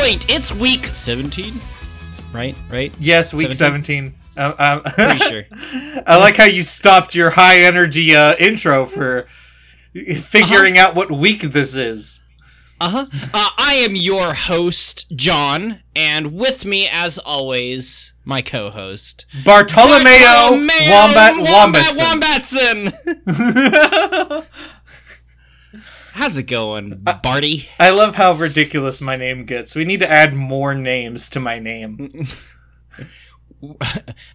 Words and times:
Point. 0.00 0.34
It's 0.34 0.54
week 0.54 0.86
17, 0.86 1.60
right? 2.32 2.56
Right? 2.70 2.94
Yes, 2.98 3.34
week 3.34 3.52
17. 3.52 4.14
Um, 4.38 4.54
um, 4.58 4.80
Pretty 4.80 5.18
sure. 5.18 5.42
I 6.06 6.16
like 6.16 6.36
how 6.36 6.46
you 6.46 6.62
stopped 6.62 7.14
your 7.14 7.28
high 7.28 7.60
energy 7.60 8.16
uh, 8.16 8.34
intro 8.38 8.86
for 8.86 9.26
figuring 9.92 10.78
out 10.78 10.94
what 10.94 11.10
week 11.12 11.42
this 11.42 11.76
is. 11.76 12.22
Uh-huh. 12.80 13.04
Uh, 13.34 13.48
I 13.58 13.74
am 13.74 13.94
your 13.94 14.32
host, 14.32 15.14
John, 15.14 15.80
and 15.94 16.32
with 16.32 16.64
me, 16.64 16.88
as 16.90 17.18
always, 17.18 18.14
my 18.24 18.40
co-host, 18.40 19.26
Bartolomeo, 19.44 20.02
Bartolomeo 20.02 20.70
Wombat 20.88 21.36
Wombat 21.36 21.94
Wombatson. 21.94 22.90
Wombatson. 23.26 24.46
How's 26.12 26.36
it 26.38 26.44
going, 26.48 27.04
Barty? 27.22 27.68
I 27.78 27.90
love 27.90 28.16
how 28.16 28.32
ridiculous 28.32 29.00
my 29.00 29.16
name 29.16 29.44
gets. 29.44 29.74
We 29.74 29.84
need 29.84 30.00
to 30.00 30.10
add 30.10 30.34
more 30.34 30.74
names 30.74 31.28
to 31.30 31.40
my 31.40 31.58
name. 31.58 32.26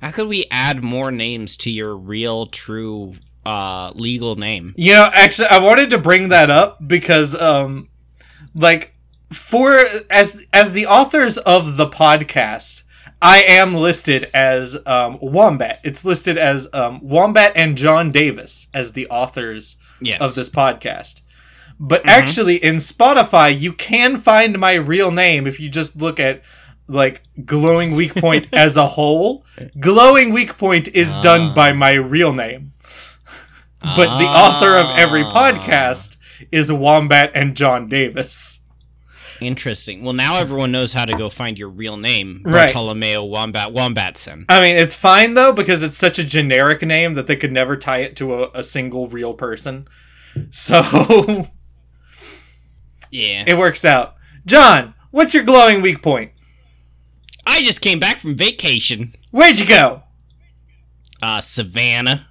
How 0.01 0.11
could 0.11 0.27
we 0.27 0.45
add 0.51 0.83
more 0.83 1.11
names 1.11 1.57
to 1.57 1.71
your 1.71 1.95
real, 1.95 2.45
true, 2.45 3.15
uh, 3.45 3.91
legal 3.95 4.35
name? 4.35 4.73
You 4.77 4.93
know, 4.93 5.09
actually, 5.13 5.47
I 5.47 5.57
wanted 5.57 5.89
to 5.89 5.97
bring 5.97 6.29
that 6.29 6.49
up 6.51 6.87
because, 6.87 7.33
um, 7.35 7.89
like, 8.53 8.93
for 9.33 9.79
as 10.11 10.45
as 10.53 10.71
the 10.73 10.85
authors 10.85 11.37
of 11.39 11.75
the 11.75 11.87
podcast, 11.87 12.83
I 13.21 13.41
am 13.41 13.73
listed 13.73 14.29
as 14.33 14.77
um, 14.85 15.17
Wombat. 15.21 15.81
It's 15.83 16.05
listed 16.05 16.37
as 16.37 16.67
um, 16.71 16.99
Wombat 17.01 17.53
and 17.55 17.75
John 17.77 18.11
Davis 18.11 18.67
as 18.73 18.91
the 18.93 19.07
authors 19.07 19.77
Yes. 20.01 20.21
of 20.21 20.35
this 20.35 20.49
podcast. 20.49 21.21
But 21.79 22.05
actually, 22.07 22.55
in 22.55 22.75
Spotify, 22.77 23.57
you 23.57 23.73
can 23.73 24.17
find 24.21 24.57
my 24.59 24.73
real 24.75 25.11
name 25.11 25.45
if 25.47 25.59
you 25.59 25.69
just 25.69 25.95
look 25.97 26.19
at 26.19 26.41
like 26.87 27.21
Glowing 27.45 27.95
Weak 27.95 28.15
Point 28.15 28.47
as 28.53 28.77
a 28.77 28.85
whole. 28.85 29.45
Glowing 29.79 30.31
Weak 30.31 30.57
Point 30.57 30.87
is 30.95 31.11
done 31.15 31.53
by 31.53 31.73
my 31.73 31.93
real 31.93 32.31
name. 32.33 32.73
But 33.81 34.17
the 34.17 34.25
author 34.25 34.77
of 34.77 34.97
every 34.97 35.23
Ah. 35.23 35.33
podcast 35.53 36.17
is 36.51 36.71
Wombat 36.71 37.31
and 37.35 37.55
John 37.55 37.87
Davis. 37.87 38.61
Interesting. 39.41 40.01
Well, 40.03 40.13
now 40.13 40.37
everyone 40.37 40.71
knows 40.71 40.93
how 40.93 41.03
to 41.05 41.15
go 41.17 41.27
find 41.29 41.59
your 41.59 41.69
real 41.69 41.97
name, 41.97 42.41
Right. 42.45 42.67
Bartolomeo 42.67 43.23
Wombat 43.25 43.67
Wombatson. 43.73 44.45
I 44.47 44.61
mean, 44.61 44.75
it's 44.77 44.95
fine 44.95 45.33
though 45.33 45.51
because 45.51 45.83
it's 45.83 45.97
such 45.97 46.17
a 46.17 46.23
generic 46.23 46.81
name 46.81 47.15
that 47.15 47.27
they 47.27 47.35
could 47.35 47.51
never 47.51 47.75
tie 47.75 47.99
it 47.99 48.15
to 48.17 48.33
a, 48.45 48.49
a 48.55 48.63
single 48.63 49.07
real 49.09 49.33
person. 49.33 49.87
So 50.51 51.49
Yeah. 53.15 53.43
it 53.47 53.57
works 53.57 53.85
out. 53.85 54.15
John, 54.45 54.93
what's 55.11 55.33
your 55.33 55.43
glowing 55.43 55.81
weak 55.81 56.01
point? 56.01 56.31
I 57.47 57.61
just 57.61 57.81
came 57.81 57.99
back 57.99 58.19
from 58.19 58.35
vacation. 58.35 59.15
Where'd 59.31 59.59
you 59.59 59.65
go? 59.67 60.03
Uh, 61.21 61.41
Savannah. 61.41 62.27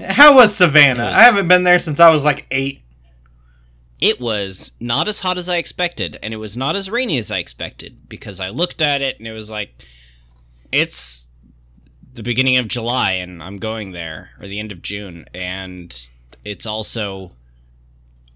How 0.00 0.34
was 0.34 0.54
Savannah? 0.54 1.04
Was- 1.06 1.14
I 1.16 1.20
haven't 1.20 1.48
been 1.48 1.64
there 1.64 1.78
since 1.78 2.00
I 2.00 2.10
was 2.10 2.24
like 2.24 2.46
eight. 2.50 2.82
It 4.00 4.20
was 4.20 4.72
not 4.78 5.08
as 5.08 5.20
hot 5.20 5.38
as 5.38 5.48
I 5.48 5.56
expected, 5.56 6.18
and 6.22 6.34
it 6.34 6.36
was 6.36 6.56
not 6.56 6.76
as 6.76 6.90
rainy 6.90 7.16
as 7.16 7.32
I 7.32 7.38
expected 7.38 8.08
because 8.08 8.40
I 8.40 8.50
looked 8.50 8.82
at 8.82 9.00
it 9.00 9.18
and 9.18 9.26
it 9.26 9.32
was 9.32 9.50
like, 9.50 9.82
it's 10.70 11.28
the 12.12 12.22
beginning 12.22 12.58
of 12.58 12.68
July 12.68 13.12
and 13.12 13.42
I'm 13.42 13.56
going 13.58 13.92
there, 13.92 14.30
or 14.40 14.48
the 14.48 14.58
end 14.58 14.70
of 14.70 14.82
June, 14.82 15.24
and 15.34 16.08
it's 16.44 16.66
also 16.66 17.32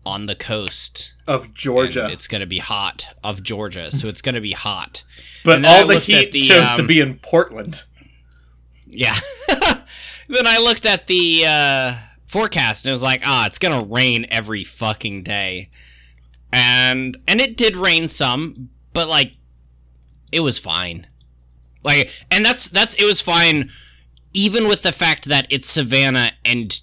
on 0.06 0.26
the 0.26 0.34
coast. 0.34 1.14
Of 1.30 1.44
and 1.46 1.54
Georgia. 1.54 2.08
it's 2.10 2.26
going 2.26 2.40
to 2.40 2.46
be 2.46 2.58
hot 2.58 3.08
of 3.22 3.42
Georgia, 3.42 3.90
so 3.90 4.08
it's 4.08 4.20
going 4.20 4.34
to 4.34 4.40
be 4.40 4.52
hot. 4.52 5.04
But 5.44 5.56
and 5.56 5.66
all 5.66 5.86
the 5.86 5.98
heat 5.98 6.32
the, 6.32 6.42
chose 6.42 6.74
to 6.74 6.80
um, 6.80 6.86
be 6.86 7.00
in 7.00 7.18
Portland. 7.18 7.84
Yeah. 8.86 9.14
then 9.48 10.46
I 10.46 10.58
looked 10.58 10.86
at 10.86 11.06
the 11.06 11.44
uh, 11.46 11.94
forecast 12.26 12.84
and 12.84 12.90
it 12.90 12.92
was 12.92 13.02
like, 13.02 13.22
ah, 13.24 13.46
it's 13.46 13.58
gonna 13.58 13.84
rain 13.84 14.26
every 14.30 14.64
fucking 14.64 15.22
day, 15.22 15.70
and 16.52 17.16
and 17.26 17.40
it 17.40 17.56
did 17.56 17.76
rain 17.76 18.08
some, 18.08 18.70
but 18.92 19.08
like, 19.08 19.34
it 20.32 20.40
was 20.40 20.58
fine. 20.58 21.06
Like, 21.82 22.10
and 22.30 22.44
that's 22.44 22.68
that's 22.68 22.94
it 22.94 23.04
was 23.04 23.20
fine, 23.20 23.70
even 24.32 24.68
with 24.68 24.82
the 24.82 24.92
fact 24.92 25.26
that 25.26 25.46
it's 25.50 25.68
Savannah 25.68 26.32
and 26.44 26.80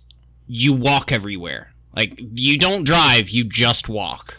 you 0.47 0.73
walk 0.73 1.11
everywhere. 1.11 1.73
Like, 1.97 2.13
you 2.17 2.59
don't 2.59 2.85
drive, 2.85 3.29
you 3.29 3.43
just 3.43 3.89
walk. 3.89 4.37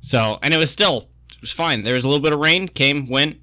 so, 0.00 0.38
and 0.40 0.54
it 0.54 0.56
was 0.56 0.70
still 0.70 1.08
it 1.32 1.40
was 1.40 1.50
fine. 1.50 1.82
There 1.82 1.94
was 1.94 2.04
a 2.04 2.08
little 2.08 2.22
bit 2.22 2.32
of 2.32 2.38
rain, 2.38 2.68
came, 2.68 3.06
went, 3.06 3.38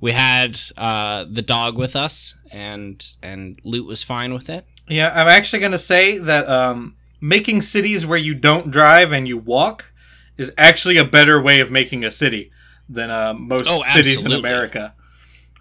we 0.00 0.10
had 0.12 0.60
uh, 0.76 1.24
the 1.30 1.42
dog 1.42 1.78
with 1.78 1.94
us, 1.94 2.36
and 2.50 3.02
and 3.22 3.58
Loot 3.64 3.86
was 3.86 4.02
fine 4.02 4.34
with 4.34 4.50
it. 4.50 4.66
Yeah, 4.88 5.12
I'm 5.14 5.28
actually 5.28 5.60
going 5.60 5.72
to 5.72 5.78
say 5.78 6.18
that 6.18 6.48
um, 6.48 6.96
making 7.20 7.62
cities 7.62 8.04
where 8.04 8.18
you 8.18 8.34
don't 8.34 8.70
drive 8.70 9.12
and 9.12 9.26
you 9.28 9.38
walk 9.38 9.92
is 10.36 10.52
actually 10.58 10.96
a 10.98 11.04
better 11.04 11.40
way 11.40 11.60
of 11.60 11.70
making 11.70 12.04
a 12.04 12.10
city 12.10 12.50
than 12.88 13.10
uh, 13.10 13.32
most 13.32 13.68
Oh, 13.70 13.80
cities 13.82 14.24
in. 14.24 14.32
America. 14.32 14.92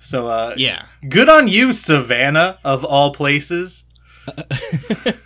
So, 0.01 0.27
uh, 0.27 0.55
Yeah, 0.57 0.87
good 1.07 1.29
on 1.29 1.47
you, 1.47 1.71
Savannah, 1.71 2.57
of 2.65 2.83
all 2.83 3.13
places. 3.13 3.85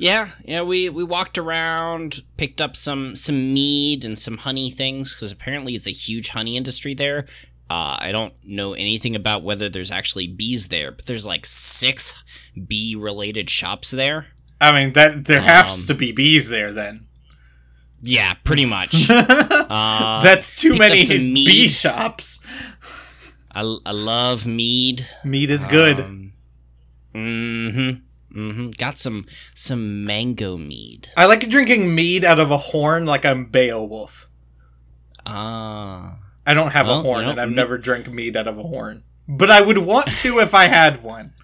yeah, 0.00 0.28
yeah. 0.44 0.62
We 0.62 0.88
we 0.88 1.04
walked 1.04 1.38
around, 1.38 2.20
picked 2.36 2.60
up 2.60 2.76
some 2.76 3.14
some 3.16 3.54
mead 3.54 4.04
and 4.04 4.18
some 4.18 4.38
honey 4.38 4.70
things 4.70 5.14
because 5.14 5.30
apparently 5.30 5.74
it's 5.74 5.86
a 5.86 5.90
huge 5.92 6.30
honey 6.30 6.56
industry 6.56 6.94
there. 6.94 7.26
Uh, 7.68 7.96
I 8.00 8.10
don't 8.10 8.34
know 8.44 8.72
anything 8.74 9.14
about 9.14 9.44
whether 9.44 9.68
there's 9.68 9.92
actually 9.92 10.26
bees 10.26 10.68
there, 10.68 10.90
but 10.90 11.06
there's 11.06 11.26
like 11.26 11.46
six 11.46 12.24
bee 12.66 12.96
related 12.96 13.48
shops 13.48 13.92
there. 13.92 14.26
I 14.60 14.72
mean, 14.72 14.92
that 14.94 15.24
there 15.26 15.40
has 15.40 15.82
Um, 15.82 15.86
to 15.86 15.94
be 15.94 16.10
bees 16.12 16.48
there 16.48 16.72
then. 16.72 17.06
Yeah, 18.02 18.32
pretty 18.44 18.64
much. 18.66 19.08
uh, 19.10 20.22
That's 20.22 20.54
too 20.56 20.74
many 20.76 21.04
bee 21.06 21.68
shops. 21.68 22.40
I, 23.52 23.60
I 23.84 23.92
love 23.92 24.46
mead. 24.46 25.06
Mead 25.24 25.50
is 25.50 25.64
good. 25.64 26.00
Um, 26.00 26.32
mm-hmm. 27.14 28.00
Mm-hmm. 28.34 28.70
Got 28.70 28.98
some 28.98 29.26
some 29.54 30.04
mango 30.04 30.56
mead. 30.56 31.08
I 31.16 31.26
like 31.26 31.48
drinking 31.48 31.94
mead 31.94 32.24
out 32.24 32.38
of 32.40 32.50
a 32.50 32.58
horn 32.58 33.06
like 33.06 33.24
I'm 33.24 33.46
Beowulf. 33.46 34.28
Ah. 35.26 36.18
I 36.46 36.54
don't 36.54 36.70
have 36.72 36.88
a 36.88 37.02
horn, 37.02 37.26
and 37.26 37.40
I've 37.40 37.50
me- 37.50 37.54
never 37.54 37.78
drank 37.78 38.08
mead 38.08 38.36
out 38.36 38.48
of 38.48 38.58
a 38.58 38.62
horn. 38.62 39.04
But 39.28 39.50
I 39.50 39.60
would 39.60 39.78
want 39.78 40.08
to 40.18 40.38
if 40.40 40.54
I 40.54 40.64
had 40.66 41.02
one. 41.02 41.34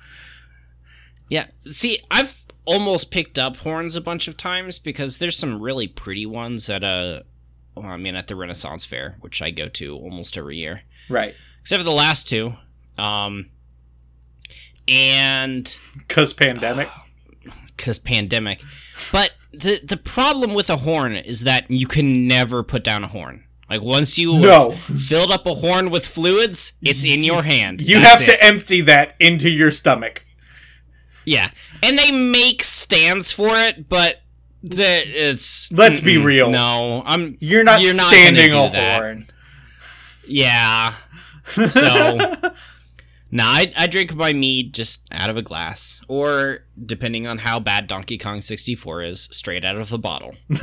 Yeah. 1.28 1.46
See, 1.66 1.98
I've 2.10 2.46
almost 2.64 3.10
picked 3.10 3.38
up 3.38 3.58
horns 3.58 3.94
a 3.94 4.00
bunch 4.00 4.26
of 4.28 4.36
times 4.36 4.78
because 4.78 5.18
there's 5.18 5.36
some 5.38 5.60
really 5.60 5.86
pretty 5.86 6.26
ones 6.26 6.68
at 6.68 6.82
a 6.82 7.24
well, 7.76 7.86
I 7.86 7.96
mean 7.96 8.16
at 8.16 8.26
the 8.26 8.36
Renaissance 8.36 8.84
Fair, 8.84 9.16
which 9.20 9.42
I 9.42 9.50
go 9.50 9.68
to 9.68 9.96
almost 9.96 10.36
every 10.38 10.56
year. 10.56 10.82
Right. 11.08 11.34
Except 11.60 11.80
for 11.80 11.84
the 11.84 11.90
last 11.92 12.28
two. 12.28 12.54
Um 12.98 13.50
and 14.88 15.78
Because 15.96 16.32
pandemic. 16.32 16.88
because 17.76 17.98
pandemic. 17.98 18.62
But 19.12 19.32
the 19.52 19.80
the 19.84 19.96
problem 19.96 20.54
with 20.54 20.70
a 20.70 20.76
horn 20.78 21.14
is 21.16 21.42
that 21.44 21.70
you 21.70 21.86
can 21.86 22.26
never 22.28 22.62
put 22.62 22.82
down 22.84 23.04
a 23.04 23.08
horn. 23.08 23.44
Like 23.68 23.82
once 23.82 24.18
you 24.18 24.38
No. 24.38 24.70
filled 24.72 25.32
up 25.32 25.44
a 25.46 25.54
horn 25.54 25.90
with 25.90 26.06
fluids, 26.06 26.74
it's 26.82 27.04
in 27.04 27.24
your 27.24 27.42
hand. 27.54 27.80
you 27.82 27.96
That's 28.00 28.20
have 28.20 28.28
it. 28.28 28.32
to 28.32 28.44
empty 28.44 28.80
that 28.82 29.14
into 29.20 29.50
your 29.50 29.70
stomach. 29.70 30.24
yeah, 31.24 31.50
and 31.82 31.98
they 31.98 32.10
make 32.12 32.62
stands 32.62 33.32
for 33.32 33.48
it, 33.50 33.88
but 33.88 34.22
the 34.62 34.82
it's 35.04 35.70
Let's 35.72 36.00
be 36.00 36.16
real. 36.16 36.50
No, 36.50 37.02
I'm 37.04 37.36
You're 37.40 37.64
not 37.64 37.80
You're 37.82 37.94
not 37.96 38.08
standing 38.12 38.52
a 38.54 38.70
that. 38.70 39.00
horn. 39.00 39.26
yeah. 40.26 40.94
So. 41.66 42.32
Nah, 43.30 43.44
I, 43.44 43.72
I 43.76 43.86
drink 43.88 44.14
my 44.14 44.32
mead 44.32 44.72
just 44.72 45.06
out 45.10 45.28
of 45.28 45.36
a 45.36 45.42
glass, 45.42 46.00
or 46.08 46.60
depending 46.84 47.26
on 47.26 47.38
how 47.38 47.58
bad 47.58 47.86
Donkey 47.88 48.18
Kong 48.18 48.40
64 48.40 49.02
is, 49.02 49.22
straight 49.32 49.64
out 49.64 49.76
of 49.76 49.88
the 49.90 49.98
bottle. 49.98 50.34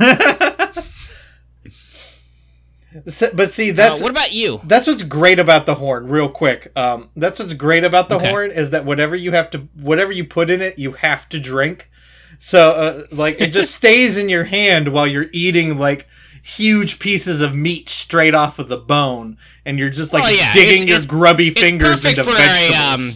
S- 3.06 3.24
But 3.34 3.50
see, 3.52 3.70
Uh, 3.70 3.74
that's 3.74 4.00
what 4.00 4.10
about 4.10 4.32
you? 4.32 4.60
that's 4.64 4.86
what's 4.86 5.02
great 5.02 5.38
about 5.38 5.66
the 5.66 5.74
horn. 5.76 6.06
Real 6.08 6.28
quick, 6.28 6.70
um, 6.76 7.10
that's 7.16 7.38
what's 7.40 7.54
great 7.54 7.82
about 7.84 8.08
the 8.08 8.16
Okay. 8.16 8.28
horn 8.30 8.50
is 8.52 8.70
that 8.70 8.84
whatever 8.84 9.16
you 9.16 9.32
have 9.32 9.50
to, 9.50 9.58
whatever 9.74 10.12
you 10.12 10.24
put 10.24 10.48
in 10.48 10.62
it, 10.62 10.78
you 10.78 10.92
have 10.92 11.28
to 11.30 11.40
drink. 11.40 11.90
So, 12.38 12.70
uh, 12.70 13.04
like, 13.10 13.40
it 13.40 13.52
just 13.52 13.74
stays 13.80 14.16
in 14.16 14.28
your 14.28 14.44
hand 14.44 14.88
while 14.92 15.06
you're 15.06 15.26
eating 15.32 15.76
like 15.76 16.06
huge 16.46 16.98
pieces 16.98 17.40
of 17.40 17.54
meat 17.56 17.88
straight 17.88 18.34
off 18.34 18.58
of 18.58 18.68
the 18.68 18.76
bone, 18.76 19.38
and 19.64 19.78
you're 19.78 19.88
just 19.90 20.12
like 20.12 20.24
Oh, 20.24 20.28
yeah, 20.28 20.52
digging 20.52 20.74
it's- 20.74 20.84
your 20.84 20.98
it's- 20.98 21.06
grubby 21.06 21.48
It's 21.48 21.60
fingers 21.60 22.04
into 22.04 22.22
for 22.22 22.32
vegetables. 22.32 22.78
a 22.78 22.94
um, 22.94 23.10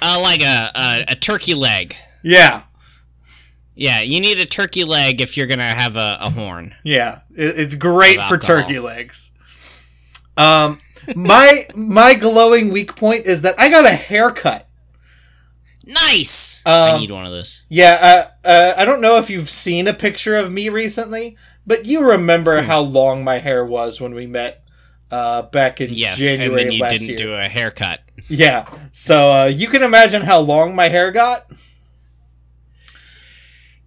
uh, 0.00 0.20
like 0.20 0.42
a, 0.42 0.70
a 0.74 1.04
a 1.08 1.14
turkey 1.14 1.54
leg. 1.54 1.94
yeah, 2.22 2.62
Yeah, 3.74 4.00
you 4.00 4.18
need 4.20 4.38
a 4.40 4.46
turkey 4.46 4.84
leg 4.84 5.20
if 5.20 5.36
you're 5.36 5.46
gonna 5.46 5.62
have 5.74 5.96
a, 5.96 6.18
a 6.20 6.30
horn. 6.30 6.74
Yeah, 6.84 7.20
it, 7.36 7.58
it's 7.58 7.74
great 7.74 8.20
for 8.22 8.38
turkey 8.38 8.78
legs. 8.78 9.30
Um, 10.36 10.78
my 11.14 11.66
my 11.74 12.14
glowing 12.14 12.70
weak 12.72 12.96
point 12.96 13.26
is 13.26 13.42
that 13.42 13.54
I 13.60 13.68
got 13.68 13.84
a 13.84 13.90
haircut. 13.94 14.68
Nice. 15.84 16.62
I 16.64 16.90
Um, 16.92 17.00
need 17.00 17.10
one 17.10 17.24
of 17.26 17.32
those. 17.32 17.62
Yeah, 17.68 18.28
uh, 18.44 18.46
uh, 18.48 18.74
I 18.76 18.84
don't 18.84 19.00
know 19.00 19.18
if 19.18 19.28
you've 19.28 19.50
seen 19.50 19.88
a 19.88 19.92
picture 19.94 20.36
of 20.36 20.50
me 20.52 20.68
recently, 20.68 21.36
but 21.66 21.84
you 21.86 22.02
remember 22.08 22.60
Hmm. 22.60 22.66
how 22.66 22.80
long 22.80 23.24
my 23.24 23.38
hair 23.38 23.64
was 23.64 24.00
when 24.00 24.14
we 24.14 24.26
met 24.26 24.58
uh, 25.10 25.42
back 25.42 25.80
in 25.80 25.90
Yes, 25.90 26.16
January 26.18 26.62
and 26.62 26.70
then 26.70 26.72
you 26.72 26.88
didn't 26.88 27.06
year. 27.08 27.16
do 27.16 27.34
a 27.34 27.44
haircut. 27.44 28.00
Yeah, 28.28 28.66
so 28.92 29.32
uh, 29.32 29.44
you 29.46 29.66
can 29.68 29.82
imagine 29.82 30.22
how 30.22 30.38
long 30.40 30.74
my 30.74 30.88
hair 30.88 31.10
got. 31.12 31.50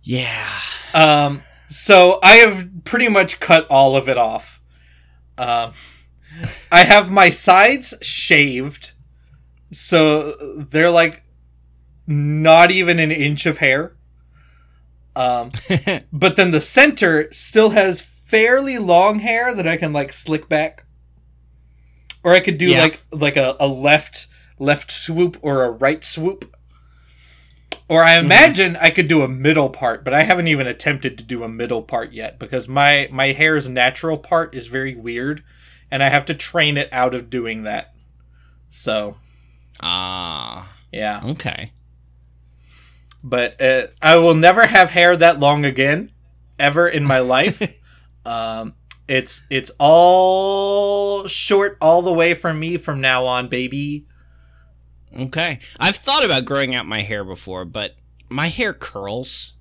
Yeah. 0.03 0.47
Um, 0.93 1.41
so 1.69 2.19
I 2.21 2.35
have 2.37 2.69
pretty 2.83 3.07
much 3.07 3.39
cut 3.39 3.67
all 3.67 3.95
of 3.95 4.07
it 4.07 4.17
off. 4.17 4.61
Um, 5.37 5.73
I 6.71 6.83
have 6.83 7.11
my 7.11 7.29
sides 7.29 7.93
shaved, 8.01 8.91
so 9.71 10.33
they're 10.69 10.91
like 10.91 11.23
not 12.07 12.71
even 12.71 12.99
an 12.99 13.11
inch 13.11 13.45
of 13.45 13.57
hair. 13.59 13.95
Um, 15.15 15.51
but 16.11 16.35
then 16.35 16.51
the 16.51 16.61
center 16.61 17.31
still 17.31 17.69
has 17.71 18.01
fairly 18.01 18.77
long 18.77 19.19
hair 19.19 19.53
that 19.53 19.67
I 19.67 19.77
can 19.77 19.93
like 19.93 20.11
slick 20.11 20.49
back, 20.49 20.85
or 22.23 22.33
I 22.33 22.39
could 22.39 22.57
do 22.57 22.67
Yeah. 22.67 22.81
like 22.81 23.01
like 23.11 23.37
a, 23.37 23.55
a 23.59 23.67
left 23.67 24.27
left 24.59 24.91
swoop 24.91 25.37
or 25.41 25.63
a 25.63 25.71
right 25.71 26.03
swoop. 26.03 26.51
Or 27.87 28.03
I 28.03 28.17
imagine 28.17 28.75
I 28.77 28.89
could 28.89 29.07
do 29.07 29.21
a 29.21 29.27
middle 29.27 29.69
part, 29.69 30.03
but 30.03 30.11
I 30.13 30.23
haven't 30.23 30.47
even 30.47 30.65
attempted 30.65 31.19
to 31.19 31.23
do 31.23 31.43
a 31.43 31.47
middle 31.47 31.83
part 31.83 32.13
yet 32.13 32.39
because 32.39 32.67
my 32.67 33.07
my 33.11 33.27
hair's 33.31 33.69
natural 33.69 34.17
part 34.17 34.55
is 34.55 34.65
very 34.67 34.95
weird, 34.95 35.43
and 35.91 36.01
I 36.01 36.09
have 36.09 36.25
to 36.25 36.33
train 36.33 36.77
it 36.77 36.89
out 36.91 37.13
of 37.13 37.29
doing 37.29 37.61
that. 37.63 37.93
So 38.71 39.17
Ah. 39.81 40.73
yeah, 40.91 41.21
okay. 41.25 41.71
But 43.27 43.59
uh, 43.61 43.87
I 44.01 44.17
will 44.17 44.35
never 44.35 44.67
have 44.67 44.91
hair 44.91 45.17
that 45.17 45.39
long 45.39 45.65
again, 45.65 46.11
ever 46.59 46.87
in 46.87 47.03
my 47.03 47.19
life. 47.19 47.81
um, 48.25 48.75
it's 49.07 49.45
it's 49.49 49.71
all 49.79 51.27
short 51.27 51.77
all 51.81 52.01
the 52.03 52.13
way 52.13 52.33
from 52.35 52.59
me 52.59 52.77
from 52.77 53.01
now 53.01 53.25
on, 53.25 53.47
baby. 53.49 54.05
Okay. 55.17 55.59
I've 55.79 55.95
thought 55.95 56.23
about 56.25 56.45
growing 56.45 56.75
out 56.75 56.85
my 56.85 57.01
hair 57.01 57.23
before, 57.23 57.65
but 57.65 57.95
my 58.29 58.47
hair 58.47 58.73
curls. 58.73 59.53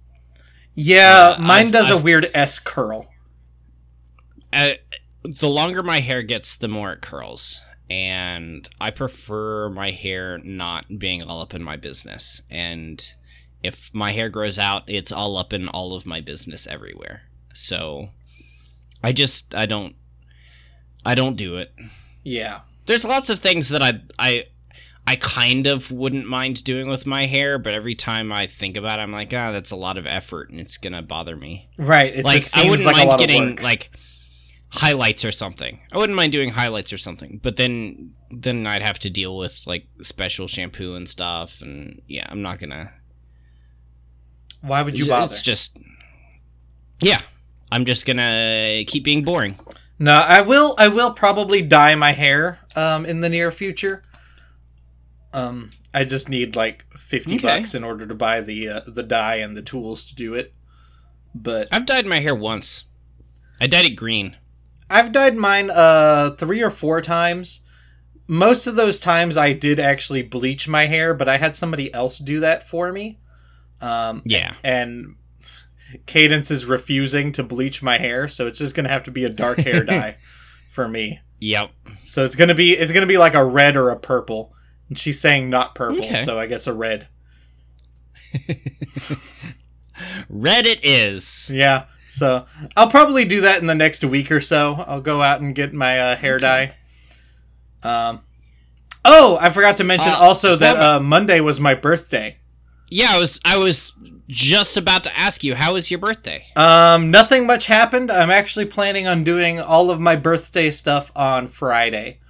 Yeah, 0.74 1.36
Uh, 1.38 1.40
mine 1.42 1.62
I've- 1.66 1.70
does 1.72 1.90
a 1.90 1.94
I've- 1.94 2.02
weird 2.04 2.30
S 2.34 2.58
curl. 2.58 3.06
Uh, 4.52 4.70
the 5.22 5.48
longer 5.48 5.82
my 5.82 6.00
hair 6.00 6.22
gets, 6.22 6.56
the 6.56 6.68
more 6.68 6.92
it 6.92 7.00
curls. 7.00 7.60
And 7.90 8.68
I 8.80 8.90
prefer 8.90 9.68
my 9.70 9.90
hair 9.90 10.38
not 10.38 10.98
being 10.98 11.22
all 11.22 11.40
up 11.42 11.54
in 11.54 11.62
my 11.62 11.76
business. 11.76 12.42
And 12.50 13.04
if 13.64 13.94
my 13.94 14.12
hair 14.12 14.28
grows 14.28 14.58
out, 14.58 14.84
it's 14.86 15.10
all 15.12 15.36
up 15.36 15.52
in 15.52 15.68
all 15.68 15.94
of 15.94 16.06
my 16.06 16.20
business 16.20 16.66
everywhere. 16.66 17.22
So 17.54 18.10
I 19.02 19.12
just 19.12 19.54
I 19.54 19.66
don't 19.66 19.96
I 21.04 21.14
don't 21.14 21.36
do 21.36 21.56
it. 21.56 21.74
Yeah. 22.22 22.60
There's 22.86 23.04
lots 23.04 23.30
of 23.30 23.38
things 23.38 23.70
that 23.70 23.82
I 23.82 24.00
I 24.18 24.44
I 25.06 25.16
kind 25.16 25.66
of 25.66 25.90
wouldn't 25.90 26.26
mind 26.26 26.64
doing 26.64 26.88
with 26.88 27.06
my 27.06 27.26
hair, 27.26 27.58
but 27.58 27.74
every 27.74 27.94
time 27.94 28.32
I 28.32 28.46
think 28.46 28.76
about 28.76 28.98
it, 28.98 29.02
I'm 29.02 29.12
like, 29.12 29.32
ah, 29.34 29.50
that's 29.50 29.70
a 29.70 29.76
lot 29.76 29.98
of 29.98 30.06
effort 30.06 30.50
and 30.50 30.60
it's 30.60 30.78
gonna 30.78 31.02
bother 31.02 31.36
me. 31.36 31.70
Right. 31.78 32.22
Like 32.24 32.44
I 32.54 32.68
wouldn't 32.68 32.86
like 32.86 33.06
mind 33.06 33.18
getting 33.18 33.56
like 33.56 33.90
highlights 34.74 35.24
or 35.24 35.32
something. 35.32 35.80
I 35.92 35.98
wouldn't 35.98 36.16
mind 36.16 36.32
doing 36.32 36.50
highlights 36.50 36.92
or 36.92 36.98
something, 36.98 37.40
but 37.42 37.56
then 37.56 38.14
then 38.30 38.66
I'd 38.66 38.82
have 38.82 38.98
to 39.00 39.10
deal 39.10 39.36
with 39.36 39.62
like 39.66 39.86
special 40.02 40.48
shampoo 40.48 40.94
and 40.94 41.08
stuff, 41.08 41.62
and 41.62 42.02
yeah, 42.06 42.26
I'm 42.28 42.42
not 42.42 42.58
gonna. 42.58 42.92
Why 44.66 44.82
would 44.82 44.98
you 44.98 45.06
bother? 45.06 45.24
It's 45.26 45.42
just 45.42 45.78
yeah, 47.00 47.20
I'm 47.70 47.84
just 47.84 48.06
gonna 48.06 48.82
keep 48.86 49.04
being 49.04 49.22
boring. 49.24 49.58
No, 49.98 50.14
I 50.14 50.40
will. 50.40 50.74
I 50.78 50.88
will 50.88 51.12
probably 51.12 51.62
dye 51.62 51.94
my 51.94 52.12
hair 52.12 52.58
um, 52.74 53.06
in 53.06 53.20
the 53.20 53.28
near 53.28 53.50
future. 53.52 54.02
Um, 55.32 55.70
I 55.92 56.04
just 56.04 56.28
need 56.28 56.56
like 56.56 56.84
fifty 56.96 57.36
Okay. 57.36 57.46
bucks 57.46 57.74
in 57.74 57.84
order 57.84 58.06
to 58.06 58.14
buy 58.14 58.40
the 58.40 58.68
uh, 58.68 58.80
the 58.86 59.02
dye 59.02 59.36
and 59.36 59.56
the 59.56 59.62
tools 59.62 60.04
to 60.06 60.14
do 60.14 60.34
it. 60.34 60.54
But 61.34 61.68
I've 61.72 61.86
dyed 61.86 62.06
my 62.06 62.20
hair 62.20 62.34
once. 62.34 62.84
I 63.60 63.66
dyed 63.66 63.84
it 63.86 63.96
green. 63.96 64.36
I've 64.90 65.12
dyed 65.12 65.36
mine 65.36 65.70
uh 65.70 66.30
three 66.38 66.62
or 66.62 66.70
four 66.70 67.00
times. 67.00 67.60
Most 68.26 68.66
of 68.66 68.76
those 68.76 68.98
times 68.98 69.36
I 69.36 69.52
did 69.52 69.78
actually 69.78 70.22
bleach 70.22 70.66
my 70.68 70.86
hair, 70.86 71.12
but 71.12 71.28
I 71.28 71.36
had 71.36 71.56
somebody 71.56 71.92
else 71.92 72.18
do 72.18 72.40
that 72.40 72.66
for 72.68 72.90
me. 72.92 73.18
Um, 73.84 74.22
Yeah. 74.24 74.54
and 74.64 75.16
Cadence 76.06 76.50
is 76.50 76.64
refusing 76.66 77.30
to 77.32 77.42
bleach 77.42 77.82
my 77.82 77.98
hair, 77.98 78.26
so 78.28 78.46
it's 78.46 78.58
just 78.58 78.74
gonna 78.74 78.88
have 78.88 79.04
to 79.04 79.10
be 79.10 79.24
a 79.24 79.28
dark 79.28 79.58
hair 79.58 79.84
dye 79.92 80.16
for 80.70 80.88
me. 80.88 81.20
Yep. 81.40 81.70
So 82.04 82.24
it's 82.24 82.34
gonna 82.36 82.54
be 82.54 82.72
it's 82.76 82.92
gonna 82.92 83.06
be 83.06 83.18
like 83.18 83.34
a 83.34 83.44
red 83.44 83.76
or 83.76 83.90
a 83.90 83.98
purple. 83.98 84.52
And 84.88 84.98
she's 84.98 85.20
saying 85.20 85.50
not 85.50 85.74
purple, 85.74 85.98
Okay. 86.04 86.24
so 86.24 86.38
I 86.38 86.46
guess 86.46 86.66
a 86.66 86.72
red. 86.72 87.08
Red 90.28 90.66
it 90.66 90.84
is. 90.84 91.50
Yeah. 91.52 91.84
So 92.10 92.46
I'll 92.76 92.90
probably 92.90 93.24
do 93.24 93.40
that 93.42 93.60
in 93.60 93.66
the 93.66 93.74
next 93.74 94.04
week 94.04 94.30
or 94.32 94.40
so. 94.40 94.74
I'll 94.86 95.00
go 95.00 95.22
out 95.22 95.40
and 95.40 95.54
get 95.54 95.72
my 95.72 96.00
uh, 96.00 96.16
hair 96.16 96.38
dye. 96.38 96.74
Um. 97.82 98.20
Oh, 99.04 99.36
I 99.40 99.50
forgot 99.50 99.76
to 99.78 99.84
mention 99.84 100.10
Uh, 100.10 100.16
also 100.18 100.56
that 100.56 100.76
well- 100.78 100.96
uh, 100.96 101.00
Monday 101.00 101.40
was 101.40 101.60
my 101.60 101.74
birthday. 101.74 102.38
Yeah, 102.90 103.10
I 103.12 103.18
was 103.20 103.40
I 103.44 103.56
was 103.58 103.92
just 104.28 104.76
about 104.76 105.04
to 105.04 105.18
ask 105.18 105.44
you 105.44 105.54
how 105.54 105.74
was 105.74 105.90
your 105.90 106.00
birthday? 106.00 106.44
Um, 106.56 107.10
nothing 107.10 107.46
much 107.46 107.66
happened. 107.66 108.10
I'm 108.10 108.30
actually 108.30 108.66
planning 108.66 109.06
on 109.06 109.24
doing 109.24 109.60
all 109.60 109.90
of 109.90 110.00
my 110.00 110.16
birthday 110.16 110.70
stuff 110.70 111.10
on 111.16 111.48
Friday. 111.48 112.20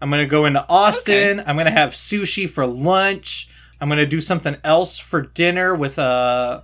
I'm 0.00 0.10
gonna 0.10 0.26
go 0.26 0.44
into 0.46 0.64
Austin. 0.68 1.42
I'm 1.46 1.56
gonna 1.56 1.70
have 1.70 1.90
sushi 1.92 2.48
for 2.48 2.66
lunch. 2.66 3.48
I'm 3.80 3.88
gonna 3.88 4.06
do 4.06 4.20
something 4.20 4.56
else 4.64 4.98
for 4.98 5.22
dinner 5.22 5.74
with 5.74 5.98
uh 5.98 6.62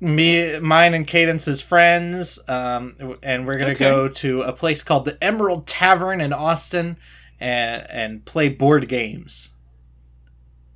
me, 0.00 0.58
mine, 0.60 0.94
and 0.94 1.06
Cadence's 1.06 1.60
friends. 1.60 2.38
Um, 2.48 2.94
and 3.22 3.46
we're 3.46 3.58
gonna 3.58 3.72
Okay. 3.72 3.84
go 3.84 4.08
to 4.08 4.42
a 4.42 4.52
place 4.52 4.82
called 4.84 5.04
the 5.06 5.22
Emerald 5.22 5.66
Tavern 5.66 6.20
in 6.20 6.32
Austin 6.32 6.96
and 7.40 7.86
and 7.90 8.24
play 8.24 8.48
board 8.48 8.88
games. 8.88 9.50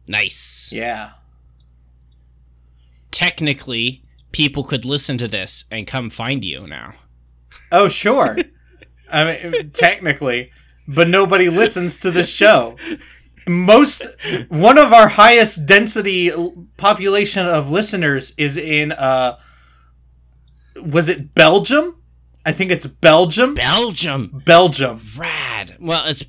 Nice. 0.09 0.73
Yeah. 0.75 1.11
Technically, 3.13 4.03
people 4.33 4.65
could 4.65 4.85
listen 4.85 5.17
to 5.19 5.29
this 5.29 5.67
and 5.71 5.87
come 5.87 6.11
find 6.11 6.45
you 6.45 6.67
now. 6.67 6.95
Oh, 7.71 7.89
sure. 7.89 8.37
I 9.11 9.25
mean, 9.25 9.71
technically, 9.71 10.51
but 10.89 11.09
nobody 11.09 11.49
listens 11.49 11.99
to 11.99 12.11
this 12.11 12.29
show. 12.35 12.77
Most 13.47 14.07
one 14.49 14.79
of 14.79 14.93
our 14.93 15.09
highest 15.09 15.67
density 15.67 16.31
population 16.77 17.47
of 17.47 17.71
listeners 17.71 18.35
is 18.39 18.57
in 18.57 18.93
uh 18.93 19.37
was 20.77 21.09
it 21.09 21.35
Belgium? 21.35 22.01
I 22.47 22.53
think 22.53 22.71
it's 22.71 22.87
Belgium. 22.87 23.55
Belgium. 23.55 24.43
Belgium. 24.45 25.01
Rad. 25.17 25.77
Well, 25.81 26.05
it's 26.07 26.25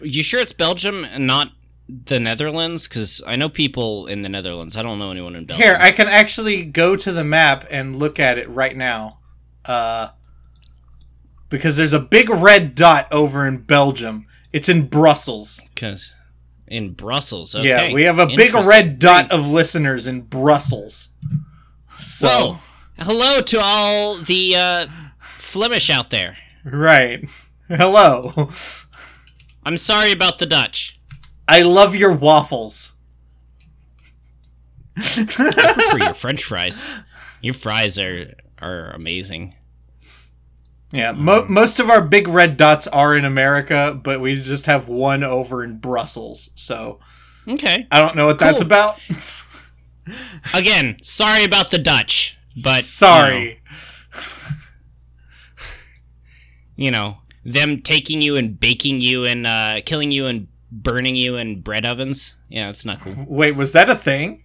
you 0.00 0.22
sure 0.22 0.40
it's 0.40 0.52
Belgium 0.52 1.04
and 1.04 1.26
not 1.26 1.52
the 1.88 2.20
Netherlands? 2.20 2.86
Because 2.86 3.22
I 3.26 3.36
know 3.36 3.48
people 3.48 4.06
in 4.06 4.22
the 4.22 4.28
Netherlands. 4.28 4.76
I 4.76 4.82
don't 4.82 4.98
know 4.98 5.10
anyone 5.10 5.34
in 5.34 5.44
Belgium. 5.44 5.64
Here, 5.64 5.78
I 5.80 5.92
can 5.92 6.08
actually 6.08 6.64
go 6.64 6.96
to 6.96 7.12
the 7.12 7.24
map 7.24 7.66
and 7.70 7.96
look 7.96 8.18
at 8.18 8.38
it 8.38 8.48
right 8.48 8.76
now. 8.76 9.20
Uh 9.64 10.08
because 11.48 11.76
there's 11.76 11.92
a 11.94 12.00
big 12.00 12.28
red 12.28 12.74
dot 12.74 13.10
over 13.12 13.46
in 13.46 13.58
Belgium. 13.58 14.26
It's 14.52 14.68
in 14.68 14.86
Brussels. 14.86 15.60
Because 15.74 16.14
in 16.66 16.92
Brussels. 16.92 17.54
Okay. 17.54 17.68
Yeah, 17.68 17.94
we 17.94 18.02
have 18.02 18.18
a 18.18 18.26
big 18.26 18.54
red 18.54 18.98
dot 18.98 19.32
of 19.32 19.46
listeners 19.46 20.06
in 20.06 20.22
Brussels. 20.22 21.08
So, 21.98 22.28
Whoa. 22.28 22.58
Hello 22.98 23.40
to 23.40 23.60
all 23.62 24.16
the 24.16 24.54
uh, 24.56 24.86
Flemish 25.20 25.90
out 25.90 26.10
there. 26.10 26.36
right. 26.64 27.28
Hello. 27.68 28.50
I'm 29.64 29.76
sorry 29.76 30.12
about 30.12 30.38
the 30.38 30.46
Dutch. 30.46 30.97
I 31.48 31.62
love 31.62 31.96
your 31.96 32.12
waffles. 32.12 32.92
I 34.96 35.24
prefer 35.26 35.98
your 35.98 36.14
French 36.14 36.44
fries. 36.44 36.94
Your 37.40 37.54
fries 37.54 37.98
are 37.98 38.34
are 38.60 38.90
amazing. 38.90 39.54
Yeah, 40.92 41.12
mo- 41.12 41.46
most 41.48 41.80
of 41.80 41.90
our 41.90 42.00
big 42.00 42.26
red 42.28 42.56
dots 42.56 42.86
are 42.88 43.16
in 43.16 43.24
America, 43.24 43.98
but 44.02 44.20
we 44.20 44.34
just 44.40 44.66
have 44.66 44.88
one 44.88 45.22
over 45.22 45.62
in 45.62 45.78
Brussels. 45.78 46.50
So, 46.54 46.98
Okay. 47.46 47.86
I 47.90 48.00
don't 48.00 48.14
know 48.16 48.26
what 48.26 48.38
that's 48.38 48.58
Cool. 48.58 48.66
about. 48.66 49.00
Again, 50.54 50.96
sorry 51.02 51.44
about 51.44 51.70
the 51.70 51.78
Dutch, 51.78 52.38
but 52.62 52.82
Sorry. 52.82 53.60
You 56.76 56.90
know, 56.90 56.90
you 56.90 56.90
know, 56.90 57.18
them 57.44 57.82
taking 57.82 58.22
you 58.22 58.36
and 58.36 58.58
baking 58.58 59.00
you 59.00 59.24
and 59.24 59.46
uh, 59.46 59.80
killing 59.84 60.10
you 60.10 60.26
and 60.26 60.48
burning 60.70 61.16
you 61.16 61.36
in 61.36 61.60
bread 61.60 61.84
ovens. 61.84 62.36
Yeah, 62.48 62.68
it's 62.68 62.84
not 62.84 63.00
cool. 63.00 63.14
Wait, 63.26 63.56
was 63.56 63.72
that 63.72 63.88
a 63.88 63.94
thing? 63.94 64.42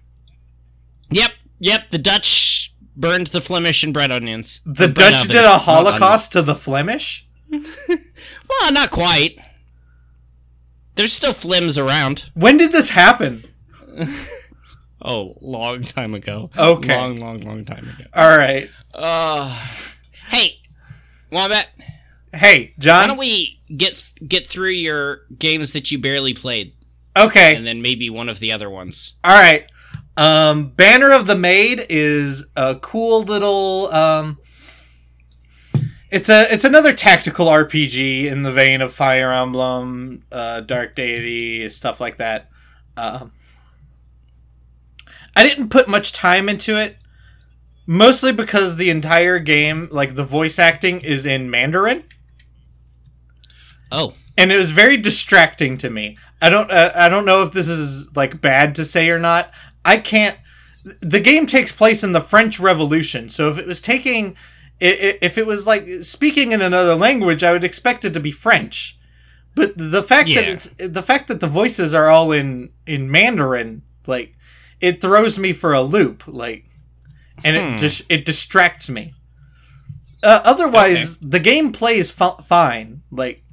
Yep, 1.10 1.32
yep. 1.60 1.89
The 1.89 1.98
Dutch 1.98 2.74
burned 2.96 3.27
the 3.27 3.42
Flemish 3.42 3.84
in 3.84 3.92
bread 3.94 4.12
onions. 4.12 4.62
The 4.65 4.88
Bread 4.88 5.12
Dutch 5.12 5.13
ovens, 5.15 5.27
did 5.34 5.46
a 5.46 5.58
holocaust 5.60 6.32
to 6.34 6.42
the 6.42 6.56
Flemish? 6.56 7.27
Well, 8.62 8.72
not 8.72 8.92
quite. 8.92 9.39
There's 10.96 11.12
still 11.12 11.34
flims 11.34 11.82
around. 11.84 12.30
When 12.36 12.58
did 12.58 12.72
this 12.72 12.92
happen? 12.92 13.46
Oh, 15.06 15.36
long 15.42 15.82
time 15.82 16.13
ago. 16.13 16.50
Okay. 16.58 16.96
Long, 16.96 17.18
long, 17.18 17.42
long 17.42 17.65
time 17.65 17.80
ago. 17.80 18.06
All 18.13 18.38
right. 18.38 18.70
Uh, 18.94 19.53
hey, 20.30 20.62
Wombat, 21.30 21.68
Hey, 22.34 22.74
John. 22.80 23.02
why 23.02 23.08
don't 23.08 23.18
we 23.18 23.62
get 23.75 24.04
get 24.28 24.48
through 24.48 24.72
your 24.72 25.22
games 25.38 25.74
that 25.74 25.92
you 25.92 26.00
barely 26.00 26.34
played, 26.34 26.74
Okay. 27.18 27.56
and 27.56 27.66
then 27.66 27.82
maybe 27.82 28.10
one 28.10 28.28
of 28.30 28.40
the 28.40 28.52
other 28.52 28.70
ones. 28.70 29.13
All 29.24 29.32
right. 29.34 29.66
Um, 30.18 30.70
Banner 30.70 31.12
of 31.12 31.25
the 31.28 31.36
Maid 31.36 31.86
is 31.90 32.46
a 32.56 32.75
cool 32.75 33.22
little. 33.24 33.92
Um, 33.94 34.40
it's 36.12 36.30
a 36.30 36.52
it's 36.54 36.63
another 36.66 36.94
tactical 36.94 37.48
RPG 37.48 38.25
in 38.25 38.42
the 38.44 38.52
vein 38.52 38.82
of 38.82 38.94
Fire 38.94 39.32
Emblem, 39.32 40.24
uh, 40.32 40.62
Dark 40.62 40.96
Deity, 40.96 41.68
stuff 41.70 42.00
like 42.02 42.18
that. 42.18 42.50
Um, 42.98 43.32
I 45.36 45.44
didn't 45.48 45.70
put 45.70 45.88
much 45.88 46.13
time 46.13 46.48
into 46.48 46.78
it, 46.80 46.98
mostly 47.88 48.32
because 48.32 48.75
the 48.75 48.92
entire 48.92 49.40
game, 49.40 49.88
like 49.92 50.13
the 50.16 50.24
voice 50.24 50.58
acting, 50.60 51.02
is 51.02 51.25
in 51.25 51.50
Mandarin 51.50 52.04
Oh, 53.94 54.14
and 54.38 54.52
it 54.52 54.58
was 54.58 54.72
very 54.72 54.98
distracting 54.98 55.78
to 55.78 55.90
me. 55.90 56.18
I 56.42 56.50
don't 56.50 56.70
uh, 56.72 56.92
I 56.96 57.08
don't 57.10 57.26
know 57.26 57.44
if 57.44 57.54
this 57.54 57.70
is 57.70 58.14
like 58.16 58.42
bad 58.42 58.76
to 58.76 58.86
say 58.86 59.10
or 59.10 59.20
not. 59.20 59.52
I 59.86 59.98
can't 59.98 60.38
the 61.00 61.20
game 61.20 61.46
takes 61.46 61.72
place 61.72 62.04
in 62.04 62.12
the 62.12 62.20
French 62.20 62.60
Revolution. 62.60 63.30
So 63.30 63.50
if 63.50 63.58
it 63.58 63.68
was 63.68 63.80
taking 63.80 64.36
if 64.80 65.38
it 65.38 65.46
was 65.46 65.66
like 65.68 65.88
speaking 66.02 66.52
in 66.52 66.62
another 66.62 66.96
language, 66.96 67.44
I 67.44 67.52
would 67.54 67.64
expect 67.64 68.04
it 68.04 68.14
to 68.16 68.20
be 68.20 68.32
French. 68.32 68.98
But 69.56 69.74
the 69.78 70.02
fact 70.04 70.30
that 70.34 70.48
it's 70.48 70.70
the 70.80 71.04
fact 71.04 71.28
that 71.28 71.40
the 71.40 71.48
voices 71.48 71.94
are 71.94 72.10
all 72.10 72.32
in 72.32 72.72
in 72.88 73.10
Mandarin, 73.12 73.84
like 74.08 74.34
it 74.82 75.00
throws 75.00 75.38
me 75.38 75.54
for 75.54 75.72
a 75.74 75.82
loop, 75.84 76.24
like 76.28 76.66
and 77.44 77.56
it 77.56 77.64
Hmm. 77.72 77.78
just 77.78 78.02
it 78.10 78.26
distracts 78.26 78.90
me. 78.90 79.14
Uh, 80.24 80.42
otherwise, 80.44 81.20
the 81.20 81.40
game 81.40 81.72
plays 81.72 82.10
fi- 82.10 82.42
fine. 82.48 83.04
Like 83.12 83.44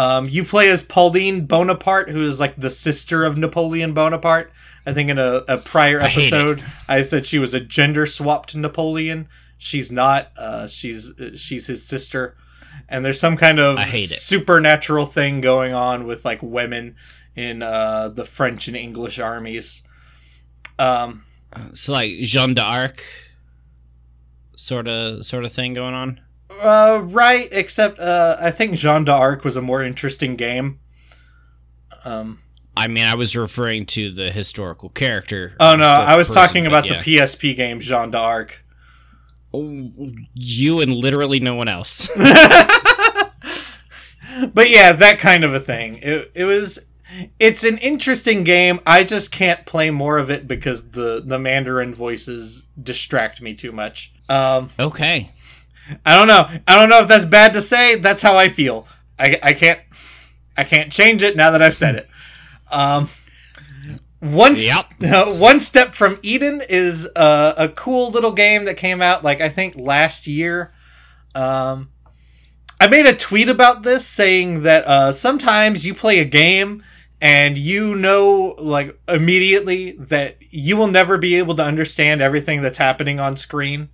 um, 0.00 0.28
you 0.30 0.44
play 0.44 0.70
as 0.70 0.80
Pauline 0.80 1.44
Bonaparte, 1.44 2.08
who 2.08 2.26
is 2.26 2.40
like 2.40 2.56
the 2.56 2.70
sister 2.70 3.22
of 3.22 3.36
Napoleon 3.36 3.92
Bonaparte. 3.92 4.50
I 4.86 4.94
think 4.94 5.10
in 5.10 5.18
a, 5.18 5.42
a 5.46 5.58
prior 5.58 6.00
I 6.00 6.06
episode, 6.06 6.64
I 6.88 7.02
said 7.02 7.26
she 7.26 7.38
was 7.38 7.52
a 7.52 7.60
gender 7.60 8.06
swapped 8.06 8.56
Napoleon. 8.56 9.28
She's 9.58 9.92
not. 9.92 10.30
Uh, 10.38 10.66
she's 10.66 11.12
she's 11.34 11.66
his 11.66 11.84
sister, 11.84 12.34
and 12.88 13.04
there's 13.04 13.20
some 13.20 13.36
kind 13.36 13.58
of 13.58 13.76
I 13.76 13.98
supernatural 13.98 15.04
thing 15.04 15.42
going 15.42 15.74
on 15.74 16.06
with 16.06 16.24
like 16.24 16.42
women 16.42 16.96
in 17.36 17.62
uh, 17.62 18.08
the 18.08 18.24
French 18.24 18.68
and 18.68 18.76
English 18.78 19.18
armies. 19.18 19.82
Um, 20.78 21.26
so 21.74 21.92
like 21.92 22.12
Jeanne 22.22 22.54
d'Arc, 22.54 23.02
sort 24.56 24.88
of 24.88 25.26
sort 25.26 25.44
of 25.44 25.52
thing 25.52 25.74
going 25.74 25.92
on. 25.92 26.22
Uh, 26.60 27.00
right, 27.04 27.48
except 27.52 27.98
uh, 27.98 28.36
I 28.40 28.50
think 28.50 28.74
Jeanne 28.74 29.04
d'Arc 29.04 29.44
was 29.44 29.56
a 29.56 29.62
more 29.62 29.82
interesting 29.82 30.36
game. 30.36 30.80
Um, 32.04 32.40
I 32.76 32.86
mean, 32.86 33.04
I 33.04 33.14
was 33.14 33.36
referring 33.36 33.86
to 33.86 34.10
the 34.10 34.30
historical 34.30 34.88
character. 34.88 35.54
Oh 35.60 35.76
no, 35.76 35.84
I 35.84 36.16
was 36.16 36.28
person, 36.28 36.42
talking 36.42 36.66
about 36.66 36.86
yeah. 36.86 37.00
the 37.00 37.16
PSP 37.16 37.56
game 37.56 37.80
Jeanne 37.80 38.10
d'Arc. 38.10 38.64
Oh, 39.52 40.12
you 40.34 40.80
and 40.80 40.92
literally 40.92 41.40
no 41.40 41.54
one 41.54 41.68
else. 41.68 42.08
But 44.54 44.70
yeah, 44.70 44.92
that 44.92 45.18
kind 45.18 45.44
of 45.44 45.54
a 45.54 45.60
thing. 45.60 45.98
It, 46.02 46.30
it 46.34 46.44
was 46.44 46.86
it's 47.38 47.64
an 47.64 47.78
interesting 47.78 48.44
game. 48.44 48.80
I 48.86 49.04
just 49.04 49.32
can't 49.32 49.66
play 49.66 49.90
more 49.90 50.18
of 50.18 50.30
it 50.30 50.46
because 50.46 50.90
the 50.92 51.22
the 51.24 51.38
Mandarin 51.38 51.94
voices 51.94 52.64
distract 52.80 53.42
me 53.42 53.54
too 53.54 53.72
much. 53.72 54.12
Um 54.28 54.70
okay. 54.78 55.32
I 56.04 56.16
don't 56.16 56.28
know. 56.28 56.48
I 56.66 56.76
don't 56.76 56.88
know 56.88 57.00
if 57.00 57.08
that's 57.08 57.24
bad 57.24 57.52
to 57.54 57.62
say. 57.62 57.96
That's 57.96 58.22
how 58.22 58.36
I 58.36 58.48
feel. 58.48 58.86
I, 59.18 59.38
I 59.42 59.52
can't 59.52 59.80
I 60.56 60.64
can't 60.64 60.92
change 60.92 61.22
it 61.22 61.36
now 61.36 61.50
that 61.50 61.62
I've 61.62 61.76
said 61.76 61.94
it. 61.96 62.08
Um 62.70 63.08
one, 64.20 64.54
Yep. 64.56 65.36
one 65.38 65.60
step 65.60 65.94
from 65.94 66.18
Eden 66.22 66.62
is 66.68 67.08
uh, 67.16 67.54
a 67.56 67.68
cool 67.70 68.10
little 68.10 68.32
game 68.32 68.66
that 68.66 68.76
came 68.76 69.00
out 69.00 69.24
like 69.24 69.40
I 69.40 69.48
think 69.48 69.76
last 69.76 70.26
year. 70.26 70.72
Um, 71.34 71.90
I 72.78 72.86
made 72.88 73.06
a 73.06 73.16
tweet 73.16 73.48
about 73.48 73.82
this 73.82 74.06
saying 74.06 74.62
that 74.62 74.86
uh, 74.86 75.12
sometimes 75.12 75.86
you 75.86 75.94
play 75.94 76.18
a 76.18 76.24
game 76.24 76.82
and 77.20 77.56
you 77.56 77.94
know 77.94 78.54
like 78.58 78.98
immediately 79.08 79.92
that 79.92 80.36
you 80.50 80.76
will 80.76 80.86
never 80.88 81.16
be 81.18 81.36
able 81.36 81.54
to 81.56 81.62
understand 81.62 82.20
everything 82.20 82.62
that's 82.62 82.78
happening 82.78 83.20
on 83.20 83.36
screen. 83.36 83.88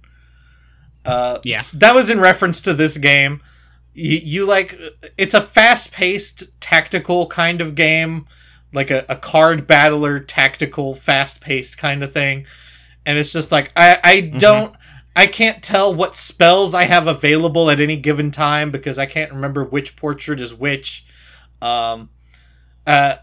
Uh, 1.07 1.39
Yeah. 1.45 1.63
that 1.75 1.95
was 1.95 2.11
in 2.11 2.21
reference 2.21 2.61
to 2.63 2.75
this 2.75 2.99
game. 2.99 3.41
You, 3.95 4.19
you 4.19 4.45
like 4.45 4.79
it's 5.17 5.35
a 5.35 5.41
fast-paced 5.41 6.61
tactical 6.61 7.27
kind 7.29 7.61
of 7.61 7.75
game, 7.75 8.27
like 8.73 8.91
a, 8.91 9.07
a 9.09 9.17
card 9.17 9.67
battler 9.67 10.19
tactical 10.21 10.95
fast-paced 10.95 11.79
kind 11.79 12.03
of 12.03 12.13
thing. 12.13 12.47
And 13.07 13.19
it's 13.19 13.33
just 13.33 13.51
like 13.53 13.73
I 13.77 13.99
I 14.05 14.21
don't 14.21 14.75
I 15.15 15.27
can't 15.27 15.63
tell 15.63 15.95
what 15.95 16.17
spells 16.17 16.75
I 16.75 16.85
have 16.85 17.07
available 17.07 17.71
at 17.71 17.81
any 17.81 17.97
given 17.97 18.31
time 18.31 18.71
because 18.71 18.99
I 18.99 19.07
can't 19.07 19.33
remember 19.33 19.65
which 19.65 19.97
portrait 19.97 20.41
is 20.41 20.53
which. 20.53 21.07
Um 21.63 22.11
uh 22.87 23.17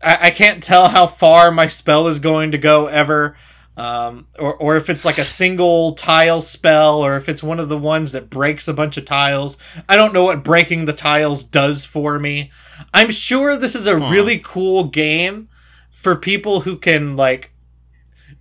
I, 0.00 0.18
I 0.28 0.30
can't 0.30 0.62
tell 0.62 0.88
how 0.88 1.06
far 1.06 1.50
my 1.50 1.66
spell 1.66 2.06
is 2.06 2.18
going 2.20 2.52
to 2.52 2.58
go 2.58 2.86
ever. 2.86 3.36
Um, 3.78 4.26
or, 4.38 4.54
or 4.56 4.76
if 4.76 4.90
it's 4.90 5.04
like 5.04 5.18
a 5.18 5.24
single 5.24 5.92
tile 5.92 6.40
spell, 6.40 6.98
or 6.98 7.16
if 7.16 7.28
it's 7.28 7.42
one 7.42 7.60
of 7.60 7.68
the 7.68 7.78
ones 7.78 8.10
that 8.12 8.28
breaks 8.28 8.66
a 8.66 8.74
bunch 8.74 8.96
of 8.96 9.04
tiles. 9.04 9.56
I 9.88 9.94
don't 9.96 10.12
know 10.12 10.24
what 10.24 10.42
breaking 10.42 10.86
the 10.86 10.92
tiles 10.92 11.44
does 11.44 11.84
for 11.84 12.18
me. 12.18 12.50
I'm 12.92 13.10
sure 13.10 13.56
this 13.56 13.74
is 13.76 13.86
a 13.86 13.98
Huh. 13.98 14.10
really 14.10 14.38
cool 14.38 14.84
game 14.84 15.48
for 15.90 16.16
people 16.16 16.62
who 16.62 16.76
can 16.76 17.16
like 17.16 17.52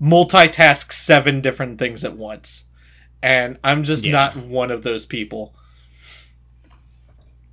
multitask 0.02 0.92
seven 0.92 1.40
different 1.42 1.78
things 1.80 2.04
at 2.04 2.16
once. 2.18 2.66
And 3.22 3.58
I'm 3.64 3.84
just 3.84 4.06
Yeah. 4.06 4.12
not 4.14 4.36
one 4.38 4.72
of 4.72 4.82
those 4.84 5.06
people. 5.06 5.56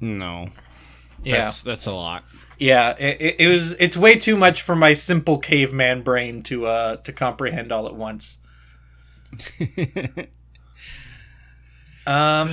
No. 0.01 0.49
Yeah. 1.23 1.39
That's 1.39 1.63
that's 1.63 1.87
a 1.87 1.93
lot. 1.93 2.25
Yeah, 2.59 2.91
it, 2.99 3.37
it, 3.39 3.49
was. 3.49 3.73
It's 3.75 3.97
way 3.97 4.15
too 4.17 4.37
much 4.37 4.63
for 4.63 4.77
my 4.77 4.93
simple 4.93 5.39
caveman 5.39 6.03
brain 6.03 6.43
to 6.45 6.67
uh 6.67 6.97
to 6.97 7.13
comprehend 7.13 7.73
all 7.73 7.87
at 7.87 7.95
once. 7.95 8.39
um, 12.07 12.49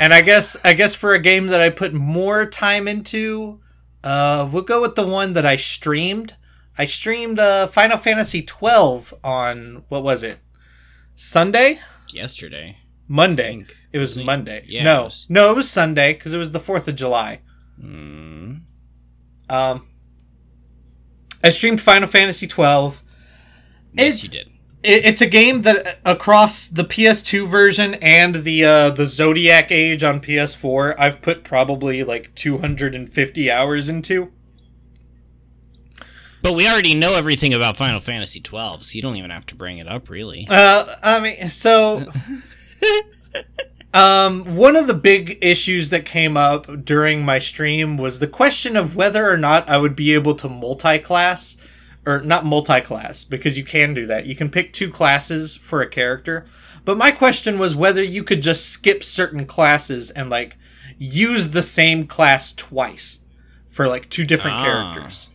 and 0.00 0.12
I 0.14 0.22
guess 0.22 0.56
I 0.64 0.72
guess 0.72 0.94
for 0.94 1.14
a 1.14 1.18
game 1.20 1.48
that 1.48 1.60
I 1.60 1.70
put 1.70 1.92
more 1.92 2.46
time 2.46 2.88
into, 2.88 3.60
uh, 4.02 4.48
we'll 4.50 4.62
go 4.62 4.80
with 4.80 4.94
the 4.94 5.06
one 5.06 5.34
that 5.34 5.46
I 5.46 5.56
streamed. 5.56 6.36
I 6.76 6.84
streamed 6.84 7.38
uh 7.38 7.66
Final 7.68 7.98
Fantasy 7.98 8.42
twelve 8.42 9.14
on 9.22 9.84
what 9.88 10.02
was 10.02 10.22
it? 10.24 10.38
Sunday, 11.14 11.78
Yesterday. 12.10 12.78
Monday. 13.06 13.66
It 13.92 13.98
was 13.98 14.18
Monday. 14.18 14.64
Yeah, 14.66 14.82
no, 14.84 15.00
it 15.02 15.04
was- 15.04 15.26
no, 15.28 15.50
it 15.50 15.54
was 15.54 15.70
Sunday 15.70 16.14
because 16.14 16.32
it 16.32 16.38
was 16.38 16.50
the 16.52 16.58
Fourth 16.60 16.88
of 16.88 16.96
July. 16.96 17.40
Mm. 17.80 18.62
Um, 19.48 19.86
I 21.42 21.50
streamed 21.50 21.80
Final 21.80 22.08
Fantasy 22.08 22.46
twelve. 22.46 23.02
Yes, 23.92 24.06
It's- 24.06 24.22
you 24.24 24.28
did. 24.30 24.50
It, 24.82 25.06
it's 25.06 25.20
a 25.22 25.26
game 25.26 25.62
that 25.62 25.86
uh, 25.86 25.92
across 26.04 26.68
the 26.68 26.82
PS2 26.84 27.48
version 27.48 27.94
and 27.94 28.36
the 28.44 28.64
uh, 28.66 28.90
the 28.90 29.06
Zodiac 29.06 29.70
Age 29.72 30.02
on 30.04 30.20
PS4, 30.20 30.94
I've 30.98 31.22
put 31.22 31.42
probably 31.42 32.04
like 32.04 32.34
250 32.34 33.50
hours 33.50 33.88
into. 33.88 34.30
But 36.42 36.54
we 36.54 36.68
already 36.68 36.94
know 36.94 37.14
everything 37.14 37.54
about 37.54 37.78
Final 37.78 37.98
Fantasy 37.98 38.40
twelve, 38.40 38.82
so 38.84 38.96
you 38.96 39.00
don't 39.00 39.16
even 39.16 39.30
have 39.30 39.46
to 39.46 39.54
bring 39.54 39.78
it 39.78 39.88
up, 39.88 40.10
really. 40.10 40.46
Uh, 40.50 40.94
I 41.02 41.20
mean, 41.20 41.48
so. 41.48 42.04
Um, 43.94 44.56
one 44.56 44.74
of 44.74 44.88
the 44.88 44.94
big 44.94 45.38
issues 45.40 45.90
that 45.90 46.04
came 46.04 46.36
up 46.36 46.84
during 46.84 47.24
my 47.24 47.38
stream 47.38 47.96
was 47.96 48.18
the 48.18 48.26
question 48.26 48.76
of 48.76 48.96
whether 48.96 49.30
or 49.30 49.36
not 49.36 49.68
I 49.70 49.78
would 49.78 49.94
be 49.94 50.12
able 50.14 50.34
to 50.34 50.48
multi-class 50.48 51.56
or 52.04 52.20
not 52.20 52.44
multi-class 52.44 53.22
because 53.24 53.56
you 53.56 53.62
can 53.64 53.94
do 53.94 54.04
that. 54.06 54.26
You 54.26 54.34
can 54.34 54.50
pick 54.50 54.72
two 54.72 54.90
classes 54.90 55.54
for 55.56 55.80
a 55.80 55.88
character. 55.88 56.44
But 56.84 56.98
my 56.98 57.12
question 57.12 57.56
was 57.58 57.76
whether 57.76 58.02
you 58.02 58.24
could 58.24 58.42
just 58.42 58.68
skip 58.68 59.04
certain 59.04 59.46
classes 59.46 60.10
and 60.10 60.28
like 60.28 60.56
use 60.98 61.50
the 61.50 61.62
same 61.62 62.06
class 62.06 62.52
twice 62.52 63.20
for 63.68 63.86
like 63.86 64.10
two 64.10 64.24
different 64.26 64.56
Ah. 64.56 64.64
characters. 64.64 65.28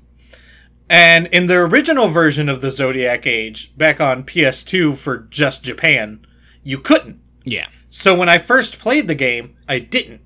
And 0.90 1.28
in 1.28 1.48
the 1.48 1.56
original 1.56 2.10
version 2.10 2.50
of 2.50 2.62
the 2.62 2.72
Zodiac 2.72 3.26
Age, 3.26 3.72
back 3.78 4.02
on 4.02 4.24
PS2 4.24 4.96
for 4.98 5.20
just 5.30 5.64
Japan, 5.64 6.26
you 6.64 6.78
couldn't. 6.78 7.20
Yeah. 7.46 7.68
So 7.90 8.16
when 8.16 8.30
I 8.30 8.38
first 8.38 8.80
played 8.80 9.08
the 9.08 9.16
game, 9.16 9.56
I 9.68 9.80
didn't. 9.80 10.22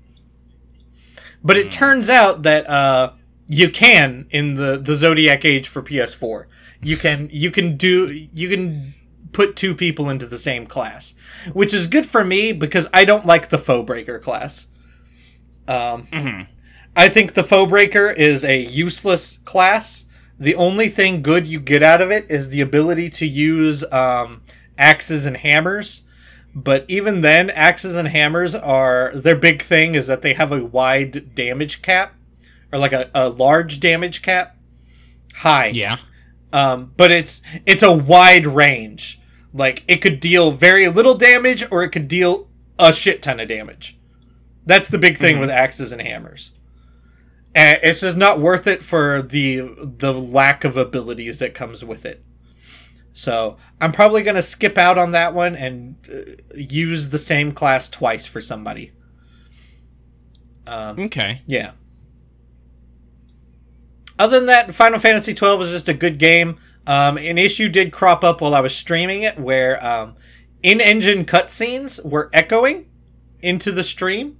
But 1.42 1.56
it 1.56 1.70
turns 1.70 2.08
out 2.08 2.42
that 2.42 2.68
uh, 2.68 3.12
you 3.46 3.70
can 3.70 4.26
in 4.30 4.54
the, 4.54 4.78
the 4.78 4.94
Zodiac 4.94 5.44
Age 5.44 5.68
for 5.68 5.82
PS4. 5.82 6.46
You 6.82 6.96
can 6.96 7.28
you 7.32 7.50
can 7.50 7.76
do 7.76 8.28
you 8.32 8.48
can 8.48 8.94
put 9.32 9.56
two 9.56 9.74
people 9.74 10.08
into 10.08 10.26
the 10.26 10.38
same 10.38 10.66
class, 10.66 11.14
which 11.52 11.74
is 11.74 11.86
good 11.86 12.06
for 12.06 12.24
me 12.24 12.52
because 12.52 12.88
I 12.92 13.04
don't 13.04 13.26
like 13.26 13.48
the 13.48 13.58
Foe 13.58 13.82
Breaker 13.82 14.18
class. 14.18 14.68
Um, 15.66 16.06
I 16.96 17.08
think 17.08 17.34
the 17.34 17.44
Foe 17.44 17.66
Breaker 17.66 18.10
is 18.10 18.44
a 18.44 18.58
useless 18.58 19.38
class. 19.38 20.06
The 20.38 20.54
only 20.54 20.88
thing 20.88 21.22
good 21.22 21.46
you 21.46 21.60
get 21.60 21.82
out 21.82 22.00
of 22.00 22.10
it 22.10 22.30
is 22.30 22.50
the 22.50 22.60
ability 22.60 23.10
to 23.10 23.26
use 23.26 23.84
um, 23.92 24.42
axes 24.78 25.26
and 25.26 25.36
hammers. 25.36 26.04
But 26.54 26.84
even 26.88 27.22
then, 27.22 27.50
axes 27.50 27.96
and 27.96 28.08
hammers 28.08 28.54
are 28.54 29.10
their 29.14 29.34
big 29.34 29.60
thing 29.60 29.94
is 29.96 30.06
that 30.06 30.22
they 30.22 30.34
have 30.34 30.52
a 30.52 30.64
wide 30.64 31.34
damage 31.34 31.82
cap, 31.82 32.14
or 32.72 32.78
like 32.78 32.92
a, 32.92 33.10
a 33.14 33.28
large 33.28 33.80
damage 33.80 34.22
cap, 34.22 34.56
high. 35.36 35.66
Yeah. 35.66 35.96
Um, 36.52 36.92
but 36.96 37.10
it's 37.10 37.42
it's 37.66 37.82
a 37.82 37.92
wide 37.92 38.46
range. 38.46 39.20
Like 39.52 39.82
it 39.88 39.96
could 39.96 40.20
deal 40.20 40.52
very 40.52 40.88
little 40.88 41.16
damage, 41.16 41.64
or 41.72 41.82
it 41.82 41.90
could 41.90 42.06
deal 42.06 42.48
a 42.78 42.92
shit 42.92 43.20
ton 43.22 43.40
of 43.40 43.48
damage. 43.48 43.98
That's 44.64 44.88
the 44.88 44.98
big 44.98 45.18
thing 45.18 45.40
with 45.40 45.50
axes 45.50 45.92
and 45.92 46.00
hammers. 46.00 46.52
And 47.54 47.78
it's 47.82 48.00
just 48.00 48.16
not 48.16 48.40
worth 48.40 48.66
it 48.66 48.82
for 48.82 49.22
the 49.22 49.72
the 49.98 50.12
lack 50.12 50.64
of 50.64 50.76
abilities 50.76 51.40
that 51.40 51.54
comes 51.54 51.84
with 51.84 52.04
it. 52.04 52.24
So 53.16 53.56
I'm 53.80 53.92
probably 53.92 54.22
gonna 54.22 54.42
skip 54.42 54.76
out 54.76 54.98
on 54.98 55.12
that 55.12 55.32
one 55.32 55.54
and 55.56 55.94
uh, 56.12 56.32
use 56.56 57.08
the 57.10 57.18
same 57.18 57.52
class 57.52 57.88
twice 57.88 58.26
for 58.26 58.40
somebody. 58.40 58.90
Um, 60.66 60.98
Okay. 60.98 61.42
yeah. 61.46 61.72
Other 64.18 64.38
than 64.38 64.46
that, 64.46 64.74
Final 64.74 64.98
Fantasy 64.98 65.32
twelve 65.32 65.58
was 65.60 65.70
just 65.70 65.88
a 65.88 65.94
good 65.94 66.18
game. 66.18 66.56
Um, 66.86 67.16
an 67.16 67.38
issue 67.38 67.68
did 67.68 67.92
crop 67.92 68.22
up 68.22 68.40
while 68.40 68.54
I 68.54 68.60
was 68.60 68.74
streaming 68.74 69.22
it, 69.22 69.38
where 69.38 69.84
um, 69.84 70.16
in-engine 70.62 71.24
cutscenes 71.24 72.04
were 72.04 72.28
echoing 72.32 72.86
into 73.40 73.72
the 73.72 73.82
stream. 73.82 74.36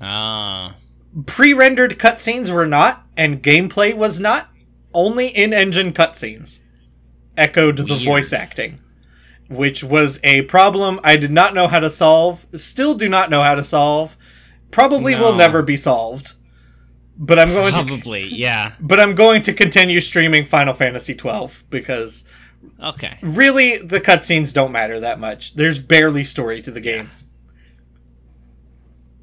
Ah. 0.00 0.76
Pre-rendered 1.26 1.98
cutscenes 1.98 2.50
were 2.52 2.66
not, 2.66 3.06
and 3.16 3.42
gameplay 3.42 3.94
was 3.96 4.20
not. 4.20 4.48
Only 4.92 5.28
in-engine 5.28 5.92
cutscenes 5.92 6.60
echoed 7.38 7.76
the 7.78 7.96
voice 8.04 8.32
acting, 8.32 8.80
which 9.48 9.82
was 9.82 10.20
a 10.24 10.42
problem 10.42 11.00
I 11.02 11.16
did 11.16 11.30
not 11.30 11.54
know 11.54 11.68
how 11.68 11.78
to 11.78 11.88
solve. 11.88 12.46
Still 12.54 12.94
do 12.94 13.08
not 13.08 13.30
know 13.30 13.42
how 13.42 13.54
to 13.54 13.64
solve. 13.64 14.16
Probably 14.70 15.14
will 15.14 15.34
never 15.34 15.62
be 15.62 15.76
solved. 15.78 16.34
But 17.20 17.38
I'm 17.38 17.48
going 17.48 17.72
to 17.72 17.84
Probably. 17.84 18.28
Yeah. 18.28 18.74
but 18.78 19.00
I'm 19.00 19.14
going 19.16 19.42
to 19.42 19.52
continue 19.52 20.00
streaming 20.00 20.44
Final 20.44 20.74
Fantasy 20.74 21.14
12 21.14 21.64
because 21.70 22.24
Okay. 22.80 23.18
really 23.22 23.76
the 23.78 24.00
cutscenes 24.00 24.52
don't 24.54 24.70
matter 24.70 25.00
that 25.00 25.18
much. 25.18 25.54
There's 25.54 25.78
barely 25.80 26.22
story 26.22 26.60
to 26.62 26.70
the 26.70 26.80
game. 26.80 27.10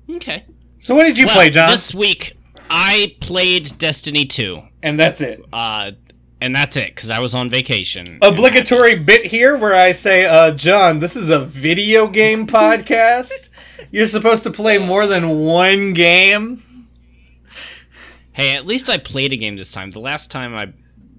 Okay. 0.09 0.45
So 0.79 0.95
what 0.95 1.03
did 1.05 1.17
you 1.17 1.25
Well, 1.25 1.35
play, 1.35 1.49
John? 1.49 1.69
This 1.69 1.93
week 1.95 2.33
I 2.69 3.15
played 3.21 3.77
Destiny 3.77 4.25
2. 4.25 4.61
And 4.83 4.99
that's 4.99 5.21
it. 5.21 5.43
Uh 5.53 5.91
and 6.41 6.55
that's 6.55 6.75
it 6.77 6.95
cuz 6.95 7.09
I 7.11 7.19
was 7.19 7.33
on 7.33 7.49
vacation. 7.49 8.19
Obligatory 8.21 8.95
bit 8.95 9.25
here 9.25 9.55
where 9.57 9.73
I 9.75 9.91
say, 9.91 10.25
uh, 10.25 10.51
John, 10.51 10.99
this 10.99 11.15
is 11.15 11.29
a 11.29 11.39
video 11.39 12.07
game 12.07 12.45
podcast. 12.59 13.49
You're 13.91 14.07
supposed 14.07 14.43
to 14.43 14.51
play 14.51 14.77
more 14.77 15.07
than 15.07 15.39
one 15.39 15.93
game. 15.93 16.61
Hey, 18.33 18.53
at 18.55 18.65
least 18.65 18.89
I 18.89 18.97
played 18.97 19.31
a 19.31 19.37
game 19.37 19.55
this 19.55 19.71
time. 19.71 19.91
The 19.91 19.99
last 19.99 20.29
time 20.31 20.55
I 20.55 20.73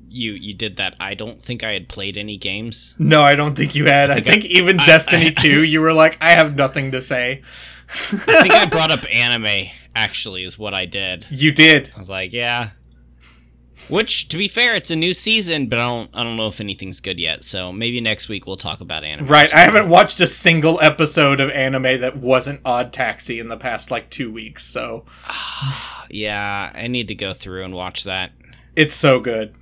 you 0.08 0.32
you 0.32 0.54
did 0.54 0.76
that, 0.76 0.94
I 1.00 1.14
don't 1.14 1.40
think 1.42 1.62
I 1.64 1.72
had 1.72 1.88
played 1.88 2.16
any 2.18 2.36
games. 2.36 2.94
No, 2.98 3.22
I 3.22 3.34
don't 3.34 3.54
think 3.56 3.74
you 3.74 3.86
had. 3.86 4.10
I 4.10 4.20
think, 4.20 4.44
even 4.44 4.78
I- 4.80 4.86
Destiny 4.86 5.26
I- 5.26 5.30
2, 5.42 5.62
you 5.62 5.80
were 5.80 5.92
like, 5.92 6.18
I 6.20 6.30
have 6.32 6.56
nothing 6.56 6.92
to 6.92 7.00
say. 7.02 7.42
I 7.88 8.42
think 8.42 8.50
I 8.54 8.66
brought 8.66 8.90
up 8.92 9.04
anime 9.14 9.68
actually 9.94 10.42
is 10.42 10.58
what 10.58 10.74
I 10.74 10.84
did. 10.86 11.24
You 11.30 11.52
did. 11.52 11.90
I 11.94 11.98
was 11.98 12.08
like, 12.10 12.32
yeah. 12.32 12.70
Which, 13.88 14.28
to 14.28 14.36
be 14.36 14.48
fair, 14.48 14.74
it's 14.74 14.90
a 14.90 14.96
new 14.96 15.12
season, 15.12 15.68
but 15.68 15.78
I 15.78 15.86
don't 15.86 16.10
I 16.14 16.24
don't 16.24 16.36
know 16.36 16.48
if 16.48 16.60
anything's 16.60 17.00
good 17.00 17.20
yet. 17.20 17.44
So 17.44 17.72
maybe 17.72 18.00
next 18.00 18.28
week 18.28 18.46
we'll 18.46 18.56
talk 18.56 18.80
about 18.80 19.04
anime. 19.04 19.26
Right. 19.28 19.52
I 19.54 19.58
haven't 19.60 19.88
watched 19.88 20.20
a 20.20 20.26
single 20.26 20.80
episode 20.80 21.40
of 21.40 21.50
anime 21.50 22.00
that 22.00 22.16
wasn't 22.16 22.60
Odd 22.64 22.92
Taxi 22.92 23.38
in 23.38 23.48
the 23.48 23.56
past 23.56 23.90
like 23.90 24.10
two 24.10 24.30
weeks, 24.32 24.64
so 24.64 25.04
Yeah, 26.10 26.70
I 26.74 26.86
need 26.88 27.08
to 27.08 27.14
go 27.14 27.32
through 27.32 27.64
and 27.64 27.74
watch 27.74 28.04
that. 28.04 28.32
it's 28.74 28.94
so 28.94 29.20
good. 29.20 29.54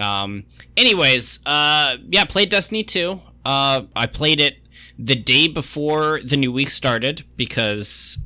Um. 0.00 0.44
Anyways, 0.76 1.40
uh, 1.46 1.96
yeah, 2.10 2.24
played 2.24 2.50
Destiny 2.50 2.82
2. 2.84 3.20
Uh, 3.46 3.82
I 3.94 4.06
played 4.06 4.40
it 4.40 4.58
the 4.98 5.14
day 5.14 5.48
before 5.48 6.20
the 6.22 6.36
new 6.36 6.52
week 6.52 6.68
started 6.70 7.24
because 7.36 8.18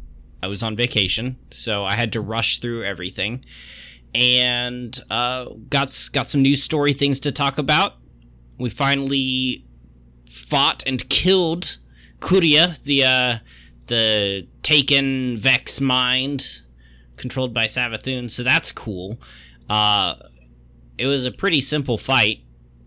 I 0.43 0.49
was 0.49 0.63
on 0.63 0.75
vacation, 0.75 1.37
so 1.51 1.85
I 1.85 1.95
had 1.95 2.13
to 2.15 2.21
rush 2.21 2.59
through 2.59 2.83
everything, 2.85 3.45
and 4.15 4.99
uh, 5.11 5.47
got 5.69 5.93
got 6.13 6.29
some 6.29 6.43
new 6.43 6.57
story 6.57 6.93
things 6.93 7.21
to 7.21 7.33
talk 7.33 7.59
about. 7.59 7.95
We 8.59 8.71
finally 8.71 9.65
fought 10.29 10.83
and 10.87 11.09
killed 11.09 11.79
Quria, 12.21 12.81
the 12.83 13.05
uh, 13.05 13.39
the 13.87 14.47
taken 14.63 15.37
Vex 15.37 15.81
mind, 15.81 16.61
controlled 17.17 17.55
by 17.55 17.67
Savathun. 17.67 18.31
So 18.31 18.43
that's 18.43 18.73
cool. 18.73 19.21
Uh, 19.69 20.17
it 20.99 21.07
was 21.07 21.25
a 21.25 21.33
pretty 21.33 21.61
simple 21.61 21.97
fight. 21.97 22.41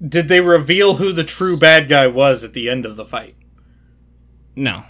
Did 0.05 0.27
they 0.27 0.41
reveal 0.41 0.95
who 0.95 1.13
the 1.13 1.23
true 1.23 1.57
bad 1.57 1.87
guy 1.87 2.07
was 2.07 2.43
at 2.43 2.53
the 2.53 2.69
end 2.69 2.85
of 2.85 2.97
the 2.97 3.05
fight? 3.05 3.35
No, 4.55 4.83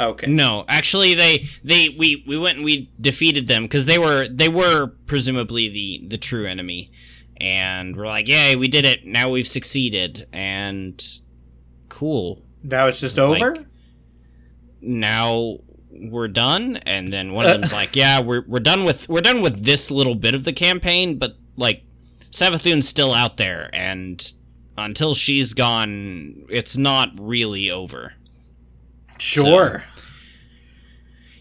Okay. 0.00 0.26
no. 0.28 0.64
Actually, 0.68 1.14
they 1.14 1.44
they 1.64 1.88
we 1.98 2.24
we 2.26 2.38
went 2.38 2.56
and 2.56 2.64
we 2.64 2.90
defeated 3.00 3.46
them 3.46 3.64
because 3.64 3.86
they 3.86 3.98
were 3.98 4.28
they 4.28 4.48
were 4.48 4.88
presumably 5.06 5.68
the 5.68 6.06
the 6.06 6.16
true 6.18 6.46
enemy, 6.46 6.90
and 7.38 7.96
we're 7.96 8.06
like, 8.06 8.28
yay, 8.28 8.54
we 8.56 8.68
did 8.68 8.84
it. 8.84 9.04
Now 9.04 9.30
we've 9.30 9.48
succeeded, 9.48 10.26
and 10.32 11.02
cool. 11.88 12.42
Now 12.62 12.86
it's 12.86 13.00
just 13.00 13.18
over? 13.18 13.56
Now 14.80 15.58
we're 15.90 16.28
done. 16.28 16.76
And 16.78 17.12
then 17.12 17.32
one 17.32 17.46
of 17.46 17.52
them's 17.52 17.72
like, 17.80 17.96
yeah, 17.96 18.20
we're 18.20 18.44
we're 18.46 18.60
done 18.60 18.84
with 18.84 19.08
we're 19.08 19.20
done 19.20 19.40
with 19.40 19.64
this 19.64 19.90
little 19.90 20.14
bit 20.14 20.34
of 20.34 20.44
the 20.44 20.52
campaign, 20.52 21.18
but 21.18 21.36
like 21.56 21.82
Savathun's 22.30 22.88
still 22.88 23.12
out 23.12 23.36
there, 23.36 23.70
and 23.72 24.32
until 24.76 25.14
she's 25.14 25.54
gone, 25.54 26.46
it's 26.48 26.76
not 26.76 27.10
really 27.18 27.70
over. 27.70 28.12
Sure. 29.18 29.84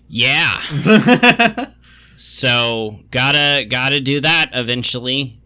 Yeah. 0.08 1.68
So 2.20 3.02
gotta 3.12 3.66
gotta 3.70 4.00
do 4.00 4.20
that 4.22 4.50
eventually. 4.54 5.40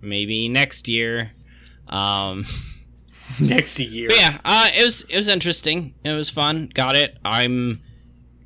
Maybe 0.00 0.48
next 0.48 0.88
year. 0.88 1.32
Um 1.88 2.44
Next 3.40 3.80
year. 3.80 4.10
yeah, 4.12 4.38
uh 4.44 4.68
it 4.76 4.84
was 4.84 5.02
it 5.10 5.16
was 5.16 5.28
interesting. 5.28 5.94
It 6.04 6.12
was 6.12 6.30
fun. 6.30 6.70
Got 6.72 6.94
it. 6.94 7.18
I'm 7.24 7.82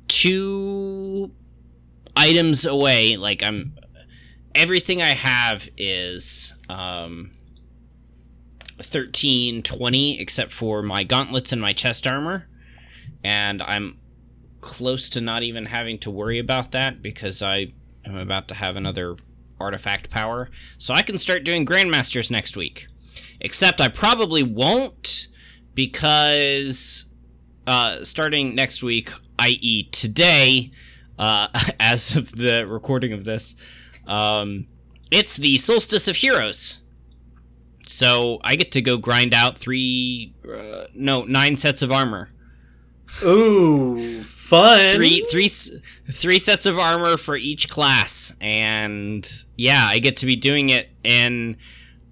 two 0.07 1.31
items 2.17 2.65
away. 2.65 3.17
Like 3.17 3.43
I'm 3.43 3.75
everything 4.55 4.99
I 5.03 5.13
have 5.13 5.69
is 5.77 6.55
um 6.69 7.29
13 8.81 9.61
20 9.61 10.19
except 10.19 10.51
for 10.51 10.81
my 10.81 11.03
gauntlets 11.03 11.51
and 11.51 11.61
my 11.61 11.71
chest 11.71 12.07
armor 12.07 12.47
and 13.23 13.61
I'm 13.61 13.99
close 14.61 15.09
to 15.09 15.21
not 15.21 15.43
even 15.43 15.65
having 15.65 15.97
to 15.99 16.11
worry 16.11 16.39
about 16.39 16.71
that 16.71 17.01
because 17.01 17.41
I 17.41 17.67
am 18.05 18.15
about 18.15 18.47
to 18.49 18.55
have 18.55 18.75
another 18.75 19.15
artifact 19.59 20.09
power. 20.09 20.49
So 20.77 20.93
I 20.93 21.01
can 21.01 21.17
start 21.17 21.43
doing 21.43 21.65
Grandmasters 21.65 22.31
next 22.31 22.55
week. 22.57 22.87
Except 23.41 23.79
I 23.79 23.87
probably 23.87 24.43
won't 24.43 25.27
because 25.73 27.13
uh, 27.67 28.03
starting 28.03 28.55
next 28.55 28.83
week, 28.83 29.11
i.e., 29.37 29.83
today, 29.91 30.71
uh, 31.17 31.47
as 31.79 32.15
of 32.15 32.35
the 32.35 32.65
recording 32.67 33.13
of 33.13 33.23
this, 33.23 33.55
um, 34.07 34.67
it's 35.11 35.37
the 35.37 35.57
Solstice 35.57 36.07
of 36.07 36.17
Heroes. 36.17 36.81
so 37.85 38.39
I 38.43 38.55
get 38.55 38.71
to 38.73 38.81
go 38.81 38.97
grind 38.97 39.33
out 39.33 39.57
three, 39.57 40.33
uh, 40.51 40.85
no, 40.93 41.23
nine 41.23 41.55
sets 41.55 41.81
of 41.81 41.91
armor. 41.91 42.29
Ooh, 43.23 44.23
fun. 44.23 44.95
Three, 44.95 45.25
three, 45.29 45.49
three 46.11 46.39
sets 46.39 46.65
of 46.65 46.79
armor 46.79 47.17
for 47.17 47.35
each 47.35 47.69
class, 47.69 48.35
and 48.41 49.29
yeah, 49.57 49.85
I 49.87 49.99
get 49.99 50.17
to 50.17 50.25
be 50.25 50.35
doing 50.35 50.69
it 50.69 50.89
in 51.03 51.57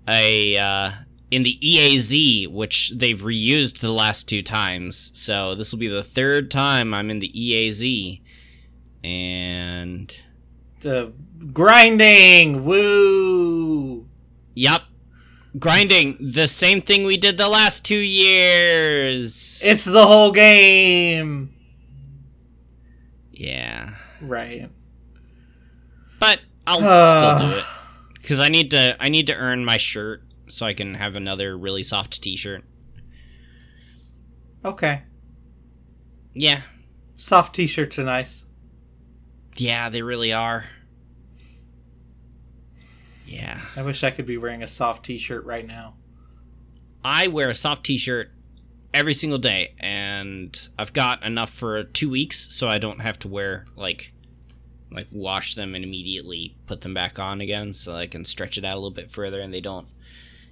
a 0.07 0.57
uh, 0.57 0.91
in 1.31 1.43
the 1.43 1.57
EAZ, 1.59 2.47
which 2.49 2.91
they've 2.91 3.19
reused 3.19 3.79
the 3.79 3.91
last 3.91 4.29
two 4.29 4.41
times. 4.41 5.11
So 5.13 5.55
this 5.55 5.71
will 5.71 5.79
be 5.79 5.87
the 5.87 6.03
third 6.03 6.51
time 6.51 6.93
I'm 6.93 7.09
in 7.09 7.19
the 7.19 7.31
EAZ, 7.31 8.21
and 9.03 10.23
the 10.81 11.13
grinding. 11.53 12.65
Woo. 12.65 14.07
Yup. 14.55 14.83
Grinding 15.59 16.17
the 16.19 16.47
same 16.47 16.81
thing 16.81 17.05
we 17.05 17.15
did 17.17 17.37
the 17.37 17.47
last 17.47 17.85
two 17.85 17.99
years. 17.99 19.61
It's 19.65 19.85
the 19.85 20.05
whole 20.05 20.31
game. 20.31 21.53
yeah. 23.31 23.95
Right. 24.21 24.69
But 26.19 26.41
I'll 26.65 26.83
Uh. 26.83 27.37
still 27.37 27.49
do 27.49 27.57
it. 27.57 27.63
Cuz 28.23 28.39
I 28.39 28.49
need 28.49 28.71
to 28.71 28.97
I 28.99 29.09
need 29.09 29.27
to 29.27 29.35
earn 29.35 29.63
my 29.63 29.77
shirt 29.77 30.23
so 30.47 30.65
I 30.65 30.73
can 30.73 30.95
have 30.95 31.15
another 31.15 31.57
really 31.57 31.83
soft 31.83 32.21
t-shirt. 32.21 32.63
Okay. 34.65 35.03
Yeah. 36.33 36.61
Soft 37.15 37.55
t-shirts 37.55 37.97
are 37.99 38.03
nice. 38.03 38.43
Yeah, 39.55 39.89
they 39.89 40.01
really 40.01 40.33
are. 40.33 40.65
Yeah. 43.27 43.59
I 43.75 43.81
wish 43.81 44.03
I 44.03 44.11
could 44.11 44.25
be 44.25 44.37
wearing 44.37 44.63
a 44.63 44.67
soft 44.67 45.05
t-shirt 45.05 45.43
right 45.45 45.65
now. 45.67 45.95
I 47.03 47.27
wear 47.27 47.49
a 47.49 47.53
soft 47.55 47.85
t-shirt 47.85 48.31
every 48.93 49.13
single 49.13 49.37
day 49.37 49.75
and 49.79 50.69
I've 50.79 50.93
got 50.93 51.23
enough 51.23 51.49
for 51.49 51.83
2 51.83 52.09
weeks 52.09 52.53
so 52.53 52.67
I 52.69 52.77
don't 52.77 53.01
have 53.01 53.19
to 53.19 53.27
wear 53.27 53.65
like 53.75 54.13
like 54.89 55.07
wash 55.11 55.55
them 55.55 55.75
and 55.75 55.83
immediately 55.83 56.55
put 56.65 56.81
them 56.81 56.93
back 56.93 57.19
on 57.19 57.41
again 57.41 57.73
so 57.73 57.95
I 57.95 58.07
can 58.07 58.23
stretch 58.23 58.57
it 58.57 58.63
out 58.63 58.73
a 58.73 58.77
little 58.77 58.91
bit 58.91 59.11
further 59.11 59.41
and 59.41 59.53
they 59.53 59.59
don't 59.59 59.87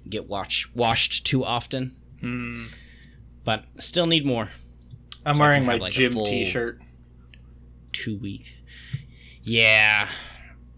get 0.08 0.28
wash, 0.28 0.68
washed 0.74 1.26
too 1.26 1.42
often. 1.44 1.96
Hmm. 2.20 2.66
But 3.44 3.64
still 3.78 4.06
need 4.06 4.26
more. 4.26 4.50
I'm 5.24 5.36
So 5.36 5.40
wearing 5.40 5.64
my 5.64 5.76
like, 5.76 5.92
gym 5.92 6.12
t-shirt. 6.24 6.80
2 7.92 8.18
week. 8.18 8.58
Yeah. 9.42 10.06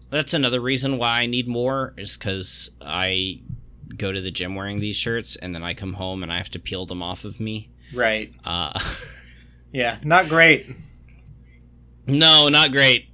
That's 0.09 0.33
another 0.33 0.59
reason 0.59 0.97
why 0.97 1.21
I 1.21 1.25
need 1.25 1.47
more 1.47 1.93
is 1.97 2.17
cuz 2.17 2.71
I 2.81 3.41
go 3.95 4.11
to 4.11 4.21
the 4.21 4.31
gym 4.31 4.55
wearing 4.55 4.79
these 4.79 4.95
shirts 4.95 5.35
and 5.35 5.53
then 5.53 5.63
I 5.63 5.73
come 5.73 5.93
home 5.93 6.23
and 6.23 6.31
I 6.31 6.37
have 6.37 6.49
to 6.51 6.59
peel 6.59 6.85
them 6.85 7.01
off 7.03 7.25
of 7.25 7.39
me. 7.39 7.69
Right. 7.93 8.33
Uh 8.43 8.77
Yeah. 9.71 9.99
Not 10.03 10.29
great. 10.29 10.67
No, 12.07 12.47
not 12.49 12.71
great. 12.71 13.09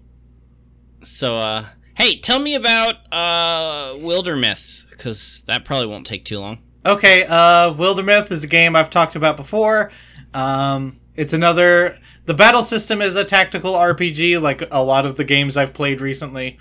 So, 1.04 1.36
uh, 1.36 1.66
hey, 1.98 2.18
tell 2.18 2.40
me 2.40 2.56
about 2.56 2.96
uh, 3.12 3.94
Wildermyth, 3.96 4.90
because 4.90 5.44
that 5.48 5.66
probably 5.66 5.88
won't 5.88 6.06
take 6.06 6.24
too 6.26 6.40
long. 6.40 6.60
Okay, 6.86 7.26
uh, 7.26 7.74
Wildermyth 7.74 8.32
is 8.32 8.44
a 8.44 8.48
game 8.48 8.76
I've 8.76 8.90
talked 8.90 9.16
about 9.16 9.38
before. 9.38 9.92
Um, 10.34 11.00
it's 11.16 11.34
another. 11.34 12.00
The 12.26 12.34
battle 12.34 12.64
system 12.64 13.02
is 13.02 13.16
a 13.16 13.26
tactical 13.26 13.74
RPG, 13.74 14.42
like 14.42 14.64
a 14.72 14.84
lot 14.84 15.06
of 15.06 15.16
the 15.18 15.24
games 15.24 15.58
I've 15.58 15.74
played 15.74 16.02
recently. 16.02 16.58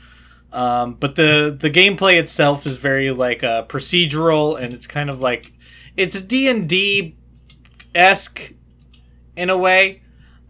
Um, 0.55 0.95
but 0.95 1.17
the 1.17 1.57
the 1.59 1.71
gameplay 1.71 2.19
itself 2.19 2.65
is 2.65 2.77
very 2.77 3.11
like 3.11 3.43
uh, 3.43 3.67
procedural, 3.67 4.59
and 4.61 4.73
it's 4.73 4.87
kind 4.87 5.11
of 5.11 5.21
like 5.21 5.53
it's 5.97 6.21
D 6.23 6.49
and 6.49 6.69
D 6.69 7.17
esque 7.95 8.53
in 9.37 9.51
a 9.51 9.59
way. 9.59 10.03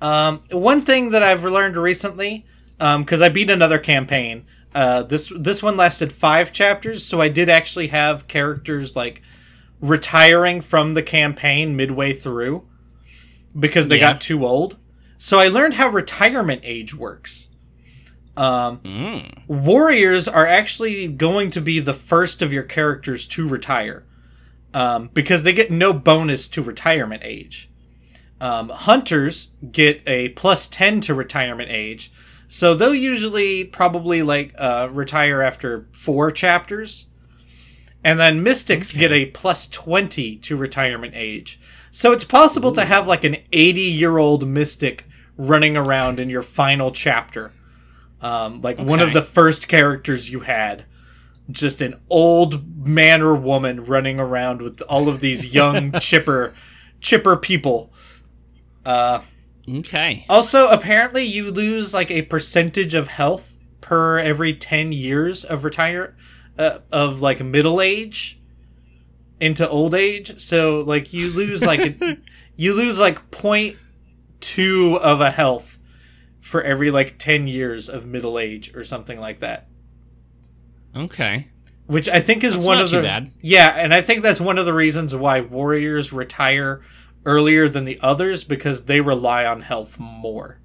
Um, 0.03 0.43
one 0.51 0.83
thing 0.83 1.11
that 1.11 1.23
I've 1.23 1.45
learned 1.45 1.77
recently, 1.77 2.45
because 2.79 3.23
I 3.23 3.31
beat 3.31 3.49
another 3.51 3.79
campaign. 3.79 4.45
Uh, 4.75 5.03
this 5.05 5.33
this 5.37 5.63
one 5.63 5.77
lasted 5.77 6.13
five 6.13 6.53
chapters, 6.53 7.05
so 7.05 7.21
I 7.23 7.29
did 7.29 7.49
actually 7.49 7.87
have 7.89 8.29
characters 8.29 8.95
like 8.95 9.23
retiring 9.81 10.61
from 10.61 10.95
the 10.95 11.03
campaign 11.03 11.77
midway 11.77 12.13
through 12.13 12.67
because 13.59 13.89
they 13.89 13.97
Yeah. 13.97 14.13
got 14.13 14.21
too 14.21 14.45
old. 14.45 14.77
So 15.17 15.39
I 15.39 15.49
learned 15.49 15.75
how 15.75 15.89
retirement 15.89 16.61
age 16.65 16.95
works. 16.95 17.49
Um, 18.37 18.79
Mm. 18.79 19.47
warriors 19.47 20.27
are 20.27 20.47
actually 20.47 21.07
going 21.07 21.51
to 21.51 21.61
be 21.61 21.79
the 21.79 21.95
first 21.95 22.43
of 22.43 22.53
your 22.53 22.65
characters 22.65 23.27
to 23.29 23.47
retire 23.47 24.03
um, 24.73 25.09
because 25.15 25.45
they 25.45 25.53
get 25.53 25.71
no 25.71 25.93
bonus 25.93 26.49
to 26.49 26.61
retirement 26.63 27.23
age. 27.25 27.71
Um, 28.41 28.71
hunters 28.71 29.53
get 29.71 30.03
a 30.07 30.31
plus 30.31 30.67
10 30.69 31.01
to 31.03 31.15
retirement 31.15 31.71
age, 31.71 32.11
so 32.49 32.75
they'll 32.75 32.95
usually 32.95 33.65
probably 33.65 34.23
like 34.23 34.53
uh, 34.59 34.89
retire 34.91 35.41
after 35.41 35.87
four 35.93 36.31
chapters. 36.33 37.07
And 38.03 38.19
then 38.21 38.43
mystics 38.43 38.93
get 38.93 39.13
a 39.13 39.27
plus 39.27 39.67
20 39.69 40.37
to 40.37 40.57
retirement 40.57 41.15
age. 41.17 41.59
So 41.91 42.13
it's 42.13 42.25
possible 42.25 42.73
to 42.73 42.85
have 42.85 43.07
like 43.07 43.25
an 43.25 43.37
80 43.53 43.81
year 43.81 44.19
old 44.19 44.47
mystic 44.47 45.07
running 45.39 45.77
around 45.77 46.19
in 46.19 46.29
your 46.29 46.43
final 46.43 46.91
chapter. 46.91 47.53
Um, 48.21 48.61
like 48.63 48.79
one 48.79 49.01
of 49.03 49.13
the 49.13 49.23
first 49.23 49.69
characters 49.69 50.31
you 50.31 50.41
had. 50.41 50.85
Just 51.51 51.83
an 51.83 52.01
old 52.09 52.87
man 52.87 53.21
or 53.21 53.35
woman 53.35 53.85
running 53.85 54.19
around 54.19 54.63
with 54.63 54.81
all 54.83 55.09
of 55.11 55.21
these 55.21 55.53
young 55.55 55.93
chipper 56.01 56.55
chipper 57.01 57.37
people. 57.37 57.93
Uh, 58.85 59.21
Okay. 59.69 60.27
also, 60.29 60.69
apparently, 60.69 61.23
you 61.25 61.51
lose 61.51 61.95
like 61.95 62.11
a 62.11 62.23
percentage 62.23 62.93
of 62.95 63.09
health 63.09 63.57
per 63.81 64.19
every 64.19 64.55
ten 64.55 64.93
years 64.93 65.43
of 65.45 65.65
retire 65.65 66.15
uh, 66.59 66.79
of 66.93 67.21
like 67.23 67.41
middle 67.41 67.81
age 67.81 68.39
into 69.41 69.69
old 69.69 69.95
age. 69.95 70.39
So, 70.41 70.81
like, 70.81 71.13
you 71.15 71.31
lose 71.31 71.65
like 71.65 71.81
a, 71.81 72.19
you 72.57 72.75
lose 72.75 72.99
like 72.99 73.31
point 73.31 73.77
two 74.41 74.99
of 75.03 75.21
a 75.23 75.31
health 75.31 75.74
for 76.45 76.63
every 76.63 76.91
like 76.91 77.17
ten 77.19 77.49
years 77.49 77.89
of 77.89 78.05
middle 78.05 78.39
age 78.39 78.75
or 78.77 78.85
something 78.85 79.19
like 79.19 79.39
that. 79.39 79.67
Okay. 80.95 81.49
Which 81.87 82.07
I 82.09 82.21
think 82.21 82.45
is 82.45 82.53
That's 82.55 82.67
one 82.67 82.77
not 82.77 82.85
of 82.85 82.91
too 82.91 82.97
the 82.99 83.03
bad. 83.03 83.33
yeah, 83.41 83.71
and 83.77 83.93
I 83.95 84.03
think 84.03 84.23
that's 84.23 84.41
one 84.41 84.59
of 84.59 84.67
the 84.67 84.73
reasons 84.75 85.15
why 85.15 85.41
warriors 85.41 86.13
retire 86.13 86.83
earlier 87.27 87.69
than 87.69 87.85
the 87.87 87.99
others 88.03 88.45
because 88.45 88.85
they 88.85 89.01
rely 89.01 89.45
on 89.47 89.63
health 89.63 89.99
more. 89.99 90.61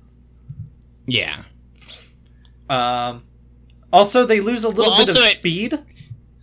Yeah. 1.06 1.44
Um, 2.70 3.24
also, 3.92 4.26
they 4.26 4.40
lose 4.42 4.64
a 4.64 4.70
little 4.70 4.92
Well, 4.92 5.06
bit 5.06 5.10
of 5.16 5.24
it- 5.24 5.38
speed 5.38 5.80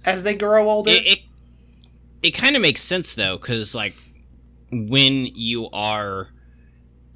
as 0.04 0.22
they 0.22 0.34
grow 0.34 0.68
older. 0.68 0.90
It 0.90 1.06
it, 1.06 1.18
it 2.22 2.30
kind 2.32 2.56
of 2.56 2.62
makes 2.62 2.80
sense 2.80 3.14
though, 3.14 3.36
because 3.38 3.74
like 3.74 3.94
when 4.72 5.26
you 5.34 5.68
are 5.72 6.28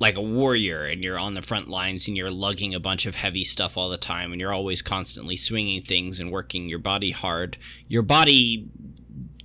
like 0.01 0.17
a 0.17 0.23
warrior 0.23 0.83
and 0.83 1.05
you're 1.05 1.19
on 1.19 1.35
the 1.35 1.43
front 1.43 1.69
lines 1.69 2.09
and 2.09 2.17
you're 2.17 2.31
lugging 2.31 2.75
a 2.75 2.81
bunch 2.81 3.07
of 3.07 3.15
heavy 3.15 3.45
stuff 3.45 3.77
all 3.77 3.91
the 3.91 3.99
time 3.99 4.33
and 4.33 4.41
you're 4.41 4.53
always 4.53 4.83
constantly 4.83 5.37
swinging 5.37 5.83
things 5.83 6.19
and 6.19 6.33
working 6.33 6.69
your 6.69 6.79
body 6.79 7.11
hard, 7.13 7.59
your 7.87 8.03
body 8.03 8.67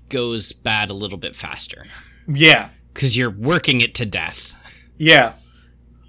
goes 0.10 0.54
bad 0.54 0.90
a 0.90 0.94
little 0.94 1.18
bit 1.18 1.36
faster 1.36 1.86
yeah, 2.28 2.70
because 2.94 3.18
you're 3.18 3.30
working 3.30 3.82
it 3.82 3.94
to 3.96 4.06
death. 4.06 4.90
yeah. 4.98 5.34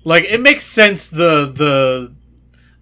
Like 0.05 0.25
it 0.25 0.41
makes 0.41 0.65
sense 0.65 1.11
the 1.11 1.53
the 1.53 2.15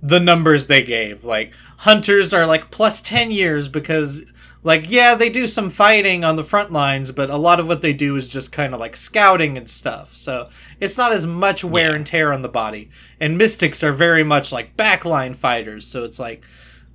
the 0.03 0.21
numbers 0.21 0.67
they 0.67 0.83
gave. 0.83 1.25
Like 1.25 1.55
hunters 1.79 2.35
are 2.35 2.45
like 2.47 2.71
plus 2.71 3.01
ten 3.01 3.31
years 3.31 3.69
because 3.69 4.31
like 4.65 4.91
yeah 4.91 5.15
they 5.15 5.31
do 5.31 5.47
some 5.47 5.71
fighting 5.71 6.25
on 6.25 6.35
the 6.37 6.43
front 6.43 6.73
lines, 6.73 7.13
but 7.13 7.31
a 7.31 7.37
lot 7.37 7.61
of 7.61 7.69
what 7.69 7.83
they 7.83 7.93
do 7.93 8.17
is 8.17 8.27
just 8.27 8.51
kind 8.51 8.75
of 8.75 8.81
like 8.81 8.97
scouting 8.97 9.57
and 9.57 9.69
stuff. 9.71 10.17
So 10.17 10.49
it's 10.81 10.99
not 10.99 11.13
as 11.13 11.27
much 11.27 11.63
wear 11.63 11.91
Yeah. 11.91 11.97
and 11.97 12.07
tear 12.07 12.33
on 12.33 12.43
the 12.43 12.49
body. 12.49 12.91
And 13.21 13.39
mystics 13.39 13.85
are 13.85 13.93
very 13.93 14.25
much 14.25 14.51
like 14.51 14.77
backline 14.77 15.37
fighters, 15.37 15.87
so 15.87 16.03
it's 16.03 16.19
like 16.19 16.45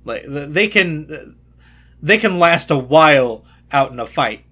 like 0.04 0.24
they 0.26 0.68
can 0.68 1.36
they 2.02 2.18
can 2.18 2.38
last 2.38 2.70
a 2.70 2.78
while 2.78 3.44
out 3.72 3.92
in 3.92 4.00
a 4.00 4.06
fight 4.06 4.44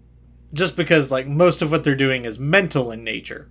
just 0.54 0.76
because 0.76 1.10
like 1.10 1.26
most 1.26 1.60
of 1.60 1.70
what 1.70 1.82
they're 1.84 1.94
doing 1.96 2.24
is 2.24 2.38
mental 2.38 2.90
in 2.92 3.02
nature. 3.04 3.50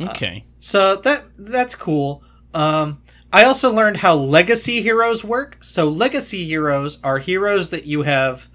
Okay. 0.00 0.44
So 0.58 0.96
that 0.96 1.24
that's 1.36 1.74
cool. 1.74 2.22
Um, 2.54 3.02
I 3.32 3.44
also 3.44 3.70
learned 3.70 3.98
how 3.98 4.14
legacy 4.14 4.80
heroes 4.82 5.22
work. 5.22 5.58
So 5.60 5.88
legacy 5.88 6.44
heroes 6.46 7.02
are 7.04 7.18
heroes 7.18 7.68
that 7.70 7.84
you 7.84 8.02
have 8.02 8.48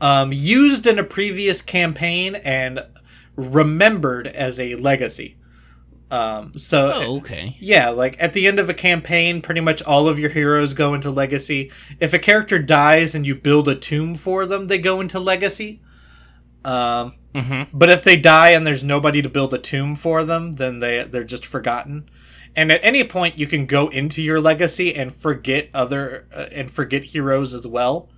um, 0.00 0.32
used 0.32 0.86
in 0.86 0.98
a 0.98 1.04
previous 1.04 1.62
campaign 1.62 2.34
and 2.36 2.84
remembered 3.36 4.26
as 4.26 4.60
a 4.60 4.74
legacy. 4.76 5.36
Um, 6.10 6.52
so 6.58 6.92
Oh, 6.94 7.16
okay. 7.18 7.56
yeah, 7.60 7.90
like 7.90 8.16
at 8.18 8.32
the 8.32 8.46
end 8.46 8.58
of 8.58 8.70
a 8.70 8.74
campaign, 8.74 9.42
pretty 9.42 9.60
much 9.60 9.82
all 9.82 10.08
of 10.08 10.18
your 10.18 10.30
heroes 10.30 10.72
go 10.74 10.94
into 10.94 11.10
legacy. 11.10 11.70
If 12.00 12.14
a 12.14 12.18
character 12.18 12.58
dies 12.58 13.14
and 13.14 13.26
you 13.26 13.34
build 13.34 13.68
a 13.68 13.74
tomb 13.74 14.14
for 14.14 14.46
them, 14.46 14.66
they 14.68 14.78
go 14.78 15.00
into 15.00 15.20
legacy. 15.20 15.80
Um, 16.64 17.14
Mm-hmm. 17.34 17.76
but 17.76 17.88
if 17.90 18.02
they 18.02 18.16
die 18.16 18.48
and 18.50 18.66
there's 18.66 18.82
nobody 18.82 19.22
to 19.22 19.28
build 19.28 19.54
a 19.54 19.58
tomb 19.58 19.94
for 19.94 20.24
them, 20.24 20.54
then 20.54 20.80
they 20.80 21.04
they're 21.04 21.22
just 21.24 21.44
forgotten. 21.46 22.08
And 22.56 22.72
at 22.72 22.80
any 22.82 23.04
point, 23.04 23.38
you 23.38 23.46
can 23.46 23.66
go 23.66 23.88
into 23.88 24.22
your 24.22 24.40
legacy 24.40 24.92
and 24.94 25.14
forget 25.14 25.68
other 25.72 26.26
uh, 26.34 26.46
and 26.50 26.70
forget 26.70 27.04
heroes 27.04 27.54
as 27.54 27.66
well. 27.66 28.08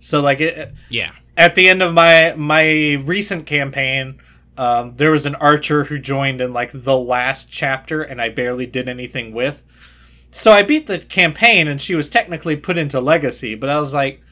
So 0.00 0.20
like 0.20 0.40
it, 0.40 0.72
Yeah. 0.90 1.12
at 1.36 1.54
the 1.54 1.68
end 1.68 1.82
of 1.82 1.92
my 1.94 2.32
my 2.36 2.94
recent 2.94 3.46
campaign, 3.46 4.18
um, 4.56 4.94
there 4.96 5.12
was 5.12 5.26
an 5.26 5.34
archer 5.36 5.84
who 5.84 5.98
joined 5.98 6.40
in 6.40 6.52
like 6.52 6.70
the 6.74 6.96
last 6.98 7.52
chapter, 7.52 8.02
and 8.02 8.20
I 8.20 8.30
barely 8.30 8.66
did 8.66 8.88
anything 8.88 9.32
with. 9.32 9.62
So 10.32 10.50
I 10.50 10.62
beat 10.62 10.86
the 10.86 10.98
campaign, 10.98 11.68
and 11.68 11.80
she 11.80 11.94
was 11.94 12.08
technically 12.08 12.56
put 12.56 12.78
into 12.78 13.00
legacy. 13.00 13.54
But 13.54 13.68
I 13.68 13.78
was 13.78 13.94
like, 13.94 14.20
"Uh, 14.22 14.25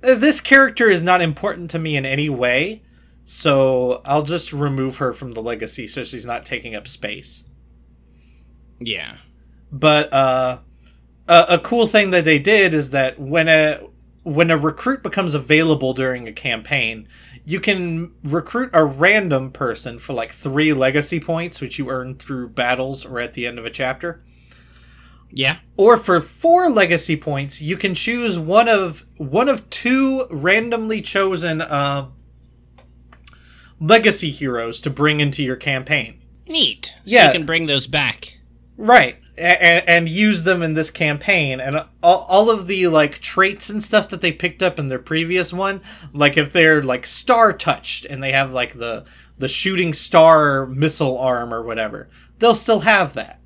this 0.00 0.40
character 0.40 0.88
is 0.88 1.02
not 1.02 1.20
important 1.20 1.70
to 1.70 1.78
me 1.78 1.96
in 1.96 2.04
any 2.04 2.28
way, 2.28 2.82
so 3.24 4.00
I'll 4.04 4.22
just 4.22 4.52
remove 4.52 4.98
her 4.98 5.12
from 5.12 5.32
the 5.32 5.42
legacy 5.42 5.86
so 5.86 6.04
she's 6.04 6.26
not 6.26 6.46
taking 6.46 6.74
up 6.74 6.86
space. 6.86 7.44
Yeah. 8.80 9.18
But 9.70 10.12
uh, 10.12 10.60
a, 11.26 11.44
a 11.50 11.58
cool 11.58 11.86
thing 11.86 12.10
that 12.10 12.24
they 12.24 12.38
did 12.38 12.74
is 12.74 12.90
that 12.90 13.18
when 13.18 13.48
a 13.48 13.80
when 14.22 14.50
a 14.50 14.58
recruit 14.58 15.02
becomes 15.02 15.34
available 15.34 15.94
during 15.94 16.28
a 16.28 16.32
campaign, 16.32 17.08
you 17.44 17.60
can 17.60 18.12
recruit 18.22 18.68
a 18.74 18.84
random 18.84 19.50
person 19.50 19.98
for 19.98 20.12
like 20.12 20.32
three 20.32 20.72
legacy 20.72 21.18
points, 21.18 21.60
which 21.60 21.78
you 21.78 21.88
earn 21.88 22.14
through 22.14 22.48
battles 22.50 23.06
or 23.06 23.20
at 23.20 23.32
the 23.32 23.46
end 23.46 23.58
of 23.58 23.64
a 23.64 23.70
chapter. 23.70 24.22
Yeah. 25.30 25.58
Or 25.76 25.96
for 25.96 26.20
four 26.20 26.70
legacy 26.70 27.16
points, 27.16 27.60
you 27.60 27.76
can 27.76 27.94
choose 27.94 28.38
one 28.38 28.68
of 28.68 29.04
one 29.16 29.48
of 29.48 29.68
two 29.70 30.26
randomly 30.30 31.02
chosen 31.02 31.60
um, 31.62 32.12
legacy 33.80 34.30
heroes 34.30 34.80
to 34.80 34.90
bring 34.90 35.20
into 35.20 35.42
your 35.42 35.56
campaign. 35.56 36.20
Neat. 36.48 36.86
So 36.86 36.94
Yeah. 37.04 37.26
you 37.26 37.32
can 37.32 37.46
bring 37.46 37.66
those 37.66 37.86
back. 37.86 38.38
Right. 38.76 39.16
And, 39.36 39.88
and 39.88 40.08
use 40.08 40.42
them 40.42 40.64
in 40.64 40.74
this 40.74 40.90
campaign 40.90 41.60
and 41.60 41.84
all, 42.02 42.26
all 42.28 42.50
of 42.50 42.66
the 42.66 42.88
like 42.88 43.20
traits 43.20 43.70
and 43.70 43.80
stuff 43.80 44.08
that 44.08 44.20
they 44.20 44.32
picked 44.32 44.64
up 44.64 44.80
in 44.80 44.88
their 44.88 44.98
previous 44.98 45.52
one 45.52 45.80
like 46.12 46.36
if 46.36 46.52
they're 46.52 46.82
like 46.82 47.06
star 47.06 47.52
touched 47.52 48.04
and 48.04 48.20
they 48.20 48.32
have 48.32 48.50
like 48.50 48.74
the 48.78 49.04
the 49.38 49.46
shooting 49.46 49.92
star 49.94 50.66
missile 50.66 51.16
arm 51.16 51.54
or 51.54 51.62
whatever 51.62 52.08
they'll 52.40 52.52
still 52.52 52.80
have 52.80 53.14
that 53.14 53.37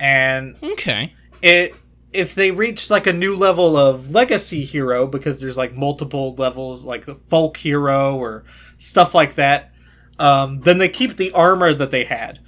and 0.00 0.56
Okay. 0.62 1.12
it 1.42 1.74
if 2.12 2.34
they 2.34 2.50
reach 2.52 2.90
like 2.90 3.06
a 3.08 3.12
new 3.12 3.34
level 3.34 3.76
of 3.76 4.10
legacy 4.10 4.64
hero 4.64 5.06
because 5.06 5.40
there's 5.40 5.56
like 5.56 5.74
multiple 5.74 6.34
levels 6.36 6.84
like 6.84 7.06
the 7.06 7.14
folk 7.14 7.56
hero 7.56 8.16
or 8.16 8.44
stuff 8.78 9.14
like 9.14 9.34
that 9.34 9.70
um, 10.18 10.60
then 10.60 10.78
they 10.78 10.88
keep 10.88 11.16
the 11.16 11.32
armor 11.32 11.74
that 11.74 11.90
they 11.90 12.04
had 12.04 12.38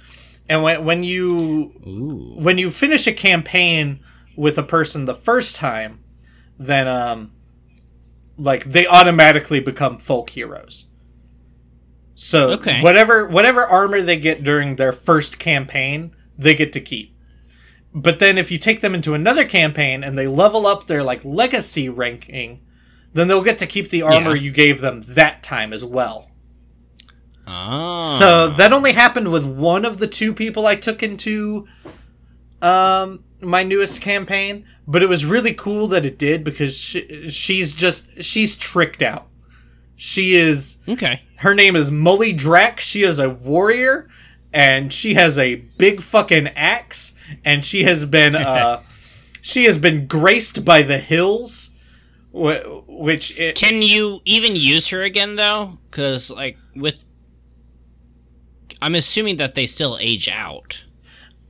and 0.47 0.63
when, 0.63 0.85
when 0.85 1.03
you 1.03 1.73
Ooh. 1.85 2.33
when 2.37 2.57
you 2.57 2.69
finish 2.71 3.07
a 3.07 3.13
campaign 3.13 3.99
with 4.37 4.57
a 4.57 4.63
person 4.63 5.03
the 5.05 5.13
first 5.15 5.55
time 5.57 5.99
then 6.57 6.87
um 6.87 7.31
like 8.37 8.63
they 8.63 8.87
automatically 8.87 9.59
become 9.59 9.97
folk 9.97 10.29
heroes 10.29 10.85
so 12.15 12.51
Okay. 12.51 12.81
whatever 12.81 13.27
whatever 13.27 13.65
armor 13.65 14.01
they 14.01 14.17
get 14.17 14.43
during 14.43 14.75
their 14.77 14.91
first 14.93 15.39
campaign 15.39 16.15
they 16.37 16.55
get 16.55 16.71
to 16.73 16.79
keep 16.79 17.13
but 17.93 18.19
then 18.19 18.37
if 18.37 18.51
you 18.51 18.57
take 18.57 18.81
them 18.81 18.93
into 18.95 19.13
another 19.13 19.45
campaign 19.45 20.03
and 20.03 20.17
they 20.17 20.27
level 20.27 20.65
up 20.67 20.87
their 20.87 21.03
like 21.03 21.23
legacy 21.25 21.87
ranking 21.89 22.59
then 23.13 23.27
they'll 23.27 23.41
get 23.43 23.57
to 23.57 23.65
keep 23.65 23.89
the 23.89 24.01
armor 24.01 24.35
Yeah. 24.35 24.41
you 24.43 24.51
gave 24.51 24.81
them 24.81 25.03
that 25.07 25.41
time 25.43 25.73
as 25.73 25.83
well 25.83 26.29
Oh. 27.49 28.17
so 28.19 28.49
that 28.49 28.73
only 28.73 28.91
happened 28.91 29.31
with 29.31 29.45
one 29.45 29.85
of 29.85 29.99
the 29.99 30.07
two 30.07 30.33
people 30.33 30.67
I 30.67 30.75
took 30.75 31.01
into 31.01 31.65
um 32.61 33.23
my 33.39 33.61
newest 33.63 34.01
campaign, 34.01 34.65
but 34.87 35.03
it 35.03 35.07
was 35.07 35.23
really 35.23 35.53
cool 35.53 35.87
that 35.89 36.07
it 36.07 36.17
did 36.17 36.43
because 36.43 36.75
she, 36.75 37.29
she's 37.29 37.73
just 37.75 38.23
she's 38.23 38.55
tricked 38.55 39.01
out. 39.03 39.27
She 39.95 40.35
is 40.35 40.77
Okay. 40.87 41.21
her 41.37 41.53
name 41.55 41.75
is 41.75 41.91
Molly 41.91 42.33
Drac. 42.33 42.79
She 42.79 43.03
is 43.03 43.19
a 43.19 43.29
warrior 43.29 44.09
and 44.53 44.91
she 44.93 45.13
has 45.15 45.37
a 45.37 45.55
big 45.55 46.01
fucking 46.01 46.47
axe 46.49 47.13
and 47.43 47.63
she 47.63 47.83
has 47.83 48.05
been 48.05 48.35
uh 48.35 48.81
she 49.41 49.65
has 49.65 49.77
been 49.77 50.07
graced 50.07 50.63
by 50.65 50.81
the 50.81 50.97
hills 50.97 51.71
wh- 52.31 52.87
which 52.87 53.37
it, 53.37 53.55
Can 53.55 53.81
you 53.81 54.21
even 54.25 54.55
use 54.55 54.89
her 54.89 55.01
again 55.01 55.35
though? 55.35 55.77
Because 55.89 56.31
like 56.31 56.57
with, 56.75 56.99
I'm 58.81 58.95
assuming 58.95 59.37
that 59.37 59.55
they 59.55 59.65
still 59.65 59.97
age 59.99 60.29
out. 60.29 60.85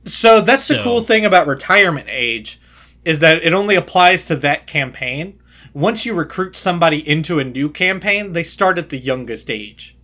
So 0.04 0.40
that's 0.40 0.68
the 0.68 0.80
cool 0.82 1.02
thing 1.02 1.24
about 1.24 1.46
retirement 1.46 2.06
age 2.08 2.60
is 3.04 3.18
that 3.20 3.42
it 3.42 3.52
only 3.52 3.74
applies 3.74 4.24
to 4.26 4.36
that 4.36 4.66
campaign. 4.66 5.38
Once 5.74 6.06
you 6.06 6.14
recruit 6.14 6.56
somebody 6.56 7.06
into 7.06 7.38
a 7.38 7.44
new 7.44 7.68
campaign, 7.68 8.32
they 8.32 8.42
start 8.42 8.78
at 8.78 8.88
the 8.88 8.96
youngest 8.96 9.50
age. 9.50 9.94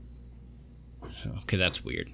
Okay, 1.43 1.57
that's 1.57 1.85
weird. 1.85 2.11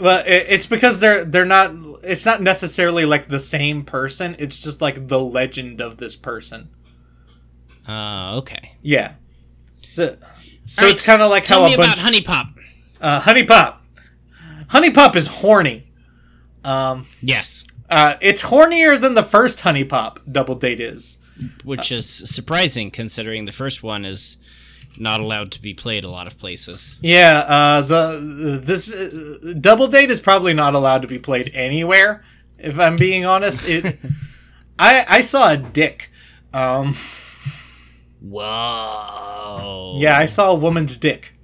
Well, 0.00 0.22
it's 0.26 0.66
because 0.66 0.98
they're 0.98 1.24
they're 1.24 1.44
not. 1.44 1.72
It's 2.02 2.24
not 2.24 2.40
necessarily 2.42 3.04
like 3.04 3.28
the 3.28 3.40
same 3.40 3.84
person. 3.84 4.34
It's 4.38 4.58
just 4.58 4.80
like 4.80 5.08
the 5.08 5.20
legend 5.20 5.80
of 5.80 5.98
this 5.98 6.16
person. 6.16 6.68
Uh, 7.88 8.36
okay. 8.38 8.72
Yeah. 8.82 9.14
So, 9.90 10.16
so 10.64 10.82
Alright, 10.82 10.94
it's 10.94 11.04
kind 11.06 11.20
of 11.22 11.30
like 11.30 11.44
Tell 11.44 11.60
how 11.62 11.66
me 11.66 11.74
a 11.74 11.76
bunch. 11.76 11.94
about 12.00 12.12
HuniePop. 12.12 12.54
uh, 13.00 13.20
HuniePop. 13.22 13.76
Honey 14.68 14.90
Pop 14.90 15.16
is 15.16 15.26
horny. 15.26 15.90
Um, 16.64 17.06
Yes, 17.20 17.64
uh, 17.88 18.14
it's 18.20 18.42
hornier 18.44 19.00
than 19.00 19.14
the 19.14 19.24
first 19.24 19.58
HuniePop 19.60 20.18
Double 20.30 20.54
Date 20.54 20.78
is. 20.80 21.18
which 21.64 21.90
is 21.90 22.06
surprising 22.08 22.90
considering 22.90 23.46
the 23.46 23.52
first 23.52 23.82
one 23.82 24.04
is 24.04 24.36
not 24.98 25.20
allowed 25.20 25.52
to 25.52 25.62
be 25.62 25.74
played 25.74 26.04
a 26.04 26.10
lot 26.10 26.26
of 26.26 26.38
places. 26.38 26.98
Yeah, 27.00 27.38
uh, 27.40 27.80
the 27.82 28.60
this 28.62 28.92
uh, 28.92 29.54
double 29.60 29.88
date 29.88 30.10
is 30.10 30.20
probably 30.20 30.54
not 30.54 30.74
allowed 30.74 31.02
to 31.02 31.08
be 31.08 31.18
played 31.18 31.50
anywhere. 31.54 32.24
If 32.58 32.78
I'm 32.78 32.96
being 32.96 33.24
honest, 33.24 33.68
it. 33.68 33.98
I 34.78 35.04
I 35.08 35.20
saw 35.20 35.50
a 35.50 35.56
dick. 35.56 36.10
Um, 36.52 36.96
Whoa. 38.20 39.96
yeah, 39.98 40.18
I 40.18 40.26
saw 40.26 40.50
a 40.50 40.54
woman's 40.54 40.96
dick. 40.98 41.34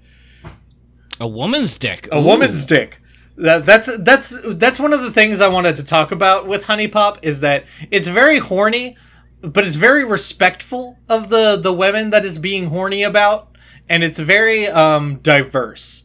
A 1.20 1.28
woman's 1.28 1.78
dick. 1.78 2.08
A 2.12 2.20
woman's 2.20 2.66
dick. 2.66 2.98
That, 3.36 3.66
that's 3.66 3.94
that's 3.98 4.34
that's 4.54 4.80
one 4.80 4.92
of 4.92 5.02
the 5.02 5.10
things 5.10 5.40
I 5.40 5.48
wanted 5.48 5.76
to 5.76 5.84
talk 5.84 6.10
about 6.10 6.46
with 6.46 6.64
HuniePop 6.64 7.18
is 7.22 7.40
that 7.40 7.64
it's 7.90 8.08
very 8.08 8.38
horny, 8.38 8.96
but 9.42 9.66
it's 9.66 9.76
very 9.76 10.04
respectful 10.04 10.98
of 11.08 11.28
the 11.28 11.56
the 11.56 11.72
women 11.72 12.10
that 12.10 12.24
is 12.24 12.38
being 12.38 12.66
horny 12.66 13.02
about, 13.02 13.48
and 13.88 14.02
it's 14.02 14.18
very 14.18 14.66
um 14.68 15.16
diverse. 15.16 16.04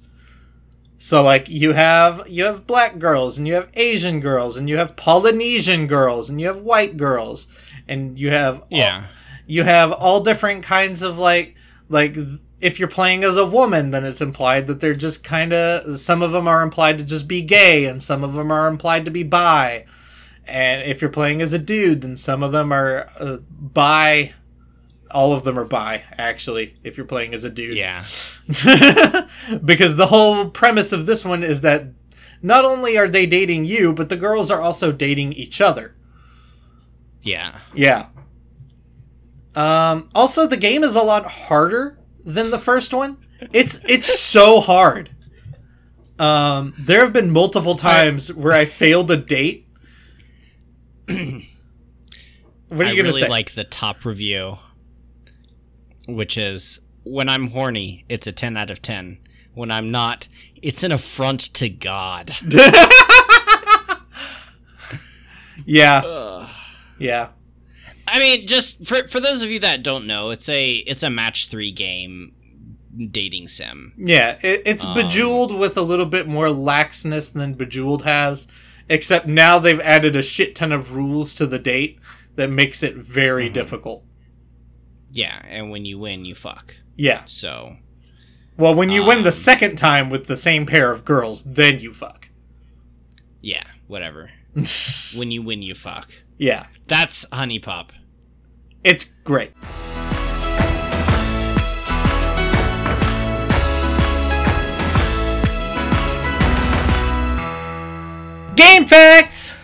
So 0.97 1.23
like 1.23 1.49
you 1.49 1.73
have 1.73 2.27
you 2.29 2.43
have 2.45 2.67
black 2.67 2.99
girls 2.99 3.37
and 3.37 3.47
you 3.47 3.55
have 3.55 3.69
Asian 3.73 4.19
girls 4.19 4.55
and 4.57 4.69
you 4.69 4.77
have 4.77 4.95
Polynesian 4.95 5.87
girls 5.87 6.29
and 6.29 6.39
you 6.39 6.47
have 6.47 6.59
white 6.59 6.95
girls 6.95 7.47
and 7.87 8.19
you 8.19 8.29
have 8.29 8.59
all- 8.59 8.67
Yeah. 8.69 9.05
you 9.47 9.63
have 9.63 9.91
all 9.91 10.19
different 10.21 10.61
kinds 10.63 11.01
of 11.01 11.17
like 11.17 11.55
like 11.89 12.15
if 12.61 12.77
you're 12.77 12.87
playing 12.87 13.23
as 13.23 13.35
a 13.35 13.45
woman 13.45 13.89
then 13.89 14.05
it's 14.05 14.21
implied 14.21 14.67
that 14.67 14.79
they're 14.79 14.93
just 14.93 15.23
kind 15.23 15.51
of 15.53 15.99
some 15.99 16.21
of 16.21 16.31
them 16.33 16.47
are 16.47 16.61
implied 16.61 16.99
to 16.99 17.03
just 17.03 17.27
be 17.27 17.41
gay 17.41 17.85
and 17.85 18.03
some 18.03 18.23
of 18.23 18.33
them 18.33 18.51
are 18.51 18.67
implied 18.67 19.03
to 19.05 19.11
be 19.11 19.23
bi 19.23 19.83
and 20.51 20.83
if 20.89 21.01
you're 21.01 21.09
playing 21.09 21.41
as 21.41 21.53
a 21.53 21.59
dude 21.59 22.01
then 22.01 22.15
some 22.17 22.43
of 22.43 22.51
them 22.51 22.71
are 22.71 23.09
uh, 23.19 23.37
bi 23.59 24.33
all 25.09 25.33
of 25.33 25.43
them 25.43 25.57
are 25.57 25.65
by 25.65 26.03
actually 26.17 26.73
if 26.83 26.97
you're 26.97 27.05
playing 27.05 27.33
as 27.33 27.43
a 27.43 27.49
dude 27.49 27.75
Yeah. 27.77 28.05
because 29.65 29.95
the 29.95 30.07
whole 30.07 30.49
premise 30.49 30.91
of 30.93 31.05
this 31.05 31.25
one 31.25 31.43
is 31.43 31.61
that 31.61 31.87
not 32.41 32.65
only 32.65 32.97
are 32.97 33.07
they 33.07 33.25
dating 33.25 33.65
you 33.65 33.93
but 33.93 34.09
the 34.09 34.17
girls 34.17 34.51
are 34.51 34.61
also 34.61 34.91
dating 34.91 35.33
each 35.33 35.59
other 35.61 35.95
Yeah. 37.23 37.59
yeah. 37.73 38.07
Um, 39.53 40.09
also, 40.15 40.47
the 40.47 40.55
game 40.57 40.81
is 40.83 40.95
a 40.95 41.01
lot 41.03 41.25
harder 41.25 41.99
than 42.23 42.51
the 42.51 42.57
first 42.57 42.93
one. 42.93 43.17
It's 43.51 43.83
it's 43.85 44.07
so 44.17 44.61
hard. 44.61 45.09
Um, 46.17 46.73
there 46.79 47.01
have 47.01 47.11
been 47.11 47.31
multiple 47.31 47.75
times 47.75 48.33
where 48.33 48.53
I 48.53 48.63
failed 48.63 49.11
a 49.11 49.17
date. 49.17 49.67
what 51.07 52.81
are 52.81 52.85
I 52.85 52.91
you 52.91 52.95
gonna 52.97 53.09
really 53.09 53.21
say? 53.21 53.27
like 53.27 53.53
the 53.53 53.63
top 53.63 54.05
review, 54.05 54.57
which 56.07 56.37
is 56.37 56.81
when 57.03 57.27
I'm 57.29 57.47
horny, 57.47 58.05
it's 58.09 58.27
a 58.27 58.31
10 58.31 58.55
out 58.57 58.69
of 58.69 58.81
10. 58.81 59.17
When 59.53 59.69
I'm 59.71 59.91
not, 59.91 60.27
it's 60.61 60.83
an 60.83 60.91
affront 60.91 61.41
to 61.55 61.67
God. 61.69 62.29
Yeah. 65.65 66.47
Yeah. 66.97 67.29
I 68.07 68.19
mean, 68.19 68.47
just 68.47 68.85
for 68.85 69.07
for 69.07 69.19
those 69.19 69.43
of 69.43 69.51
you 69.51 69.59
that 69.59 69.83
don't 69.83 70.07
know, 70.07 70.31
it's 70.31 70.49
a 70.49 70.71
it's 70.73 71.03
a 71.03 71.09
match 71.09 71.47
three 71.49 71.71
game 71.71 72.33
dating 73.11 73.47
sim. 73.47 73.93
Yeah, 73.97 74.37
it, 74.41 74.63
it's 74.65 74.83
Um, 74.83 74.95
Bejeweled 74.95 75.57
with 75.57 75.77
a 75.77 75.81
little 75.81 76.05
bit 76.07 76.27
more 76.27 76.47
laxness 76.47 77.31
than 77.31 77.53
Bejeweled 77.53 78.03
has, 78.03 78.47
except 78.91 79.25
now 79.27 79.57
they've 79.59 79.79
added 79.81 80.15
a 80.15 80.21
shit 80.21 80.55
ton 80.55 80.71
of 80.71 80.95
rules 80.95 81.33
to 81.35 81.45
the 81.47 81.59
date 81.59 81.99
that 82.35 82.49
makes 82.49 82.83
it 82.83 82.95
very 82.95 83.45
Mm-hmm. 83.45 83.53
difficult. 83.53 84.03
Yeah, 85.11 85.41
and 85.49 85.69
when 85.71 85.85
you 85.85 85.97
win, 85.99 86.23
you 86.25 86.35
fuck. 86.35 86.75
Yeah. 86.95 87.25
So 87.25 87.77
Well, 88.57 88.75
when 88.75 88.89
you 88.89 89.03
win 89.03 89.23
the 89.23 89.29
Um, 89.29 89.33
second 89.33 89.75
time 89.77 90.09
with 90.09 90.27
the 90.27 90.37
same 90.37 90.65
pair 90.65 90.91
of 90.91 91.03
girls, 91.05 91.43
then 91.43 91.79
you 91.79 91.93
fuck. 91.93 92.29
yeah, 93.41 93.63
whatever. 93.87 94.29
when 95.15 95.31
you 95.31 95.41
win, 95.41 95.61
you 95.61 95.73
fuck. 95.75 96.11
yeah. 96.37 96.67
That's 96.87 97.25
HuniePop. 97.27 97.89
It's 98.83 99.05
great. 99.23 99.51
Game 108.55 108.85
facts! 108.85 109.55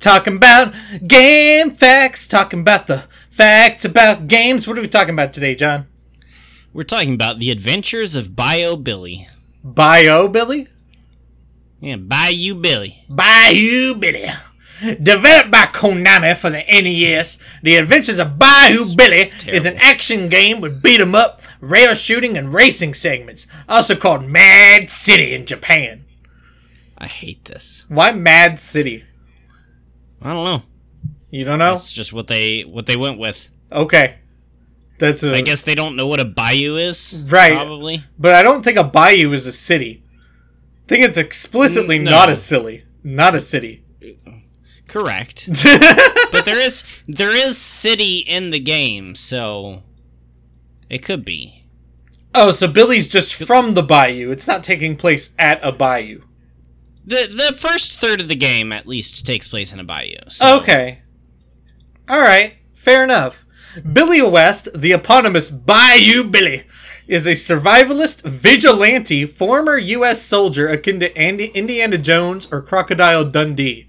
Talking 0.00 0.36
about 0.36 0.74
game 1.06 1.72
facts. 1.72 2.28
Talking 2.28 2.60
about 2.60 2.86
the 2.86 3.04
facts 3.30 3.84
about 3.84 4.28
games. 4.28 4.68
What 4.68 4.78
are 4.78 4.80
we 4.80 4.88
talking 4.88 5.14
about 5.14 5.32
today, 5.32 5.54
John? 5.54 5.86
We're 6.72 6.82
talking 6.82 7.14
about 7.14 7.38
the 7.38 7.50
adventures 7.50 8.14
of 8.14 8.36
Bio 8.36 8.76
Billy. 8.76 9.26
Bio 9.64 10.28
Billy? 10.28 10.68
Yeah, 11.80 11.96
Bayou 11.96 12.54
Billy. 12.54 13.04
Bayou 13.08 13.94
Billy. 13.94 14.30
Developed 14.80 15.50
by 15.50 15.66
Konami 15.66 16.36
for 16.36 16.50
the 16.50 16.62
NES, 16.68 17.38
The 17.64 17.76
Adventures 17.76 18.20
of 18.20 18.38
Bayou 18.38 18.94
Billy 18.96 19.30
is 19.48 19.66
an 19.66 19.76
action 19.78 20.28
game 20.28 20.60
with 20.60 20.82
beat 20.82 21.00
'em 21.00 21.16
up, 21.16 21.42
rail 21.60 21.94
shooting, 21.94 22.38
and 22.38 22.54
racing 22.54 22.94
segments, 22.94 23.48
also 23.68 23.96
called 23.96 24.24
Mad 24.24 24.88
City 24.88 25.34
in 25.34 25.46
Japan. 25.46 26.04
I 26.98 27.06
hate 27.06 27.44
this. 27.44 27.86
Why 27.88 28.10
Mad 28.12 28.58
City? 28.58 29.04
I 30.20 30.32
don't 30.32 30.44
know. 30.44 30.62
You 31.30 31.44
don't 31.44 31.60
know? 31.60 31.70
That's 31.70 31.92
just 31.92 32.12
what 32.12 32.26
they 32.26 32.62
what 32.62 32.86
they 32.86 32.96
went 32.96 33.18
with. 33.18 33.50
Okay. 33.70 34.16
That's 34.98 35.22
a, 35.22 35.32
I 35.32 35.42
guess 35.42 35.62
they 35.62 35.76
don't 35.76 35.94
know 35.94 36.08
what 36.08 36.20
a 36.20 36.24
bayou 36.24 36.74
is. 36.74 37.22
Right. 37.28 37.54
Probably. 37.54 38.02
but 38.18 38.34
I 38.34 38.42
don't 38.42 38.64
think 38.64 38.76
a 38.76 38.84
bayou 38.84 39.32
is 39.32 39.46
a 39.46 39.52
city. 39.52 40.02
I 40.10 40.88
think 40.88 41.04
it's 41.04 41.18
explicitly 41.18 41.98
no. 41.98 42.10
not 42.10 42.28
a 42.28 42.34
silly, 42.34 42.84
not 43.04 43.36
a 43.36 43.40
city. 43.40 43.84
Correct. 44.88 45.48
but 46.32 46.44
there 46.44 46.58
is 46.58 46.82
there 47.06 47.30
is 47.30 47.58
city 47.58 48.18
in 48.26 48.50
the 48.50 48.58
game, 48.58 49.14
so 49.14 49.82
it 50.88 51.04
could 51.04 51.24
be. 51.24 51.66
oh, 52.34 52.50
so 52.50 52.66
Billy's 52.66 53.06
just 53.06 53.34
from 53.34 53.74
the 53.74 53.82
bayou. 53.82 54.30
It's 54.30 54.48
not 54.48 54.64
taking 54.64 54.96
place 54.96 55.34
at 55.38 55.60
a 55.62 55.70
bayou. 55.70 56.22
The 57.08 57.26
the 57.26 57.56
first 57.56 58.00
third 58.00 58.20
of 58.20 58.28
the 58.28 58.36
game 58.36 58.70
at 58.70 58.86
least 58.86 59.26
takes 59.26 59.48
place 59.48 59.72
in 59.72 59.80
a 59.80 59.84
bayou. 59.84 60.18
So 60.28 60.58
Okay. 60.58 61.00
All 62.06 62.20
right. 62.20 62.56
Fair 62.74 63.02
enough. 63.02 63.46
Billy 63.90 64.20
West, 64.20 64.68
the 64.74 64.92
eponymous 64.92 65.50
Bayou 65.50 66.24
Billy, 66.24 66.64
is 67.06 67.26
a 67.26 67.30
survivalist 67.32 68.22
vigilante 68.22 69.24
former 69.24 69.78
U.S. 69.78 70.20
soldier 70.20 70.68
akin 70.68 71.00
to 71.00 71.16
Andy, 71.16 71.46
Indiana 71.48 71.96
Jones 71.96 72.46
or 72.52 72.60
Crocodile 72.60 73.24
Dundee. 73.24 73.86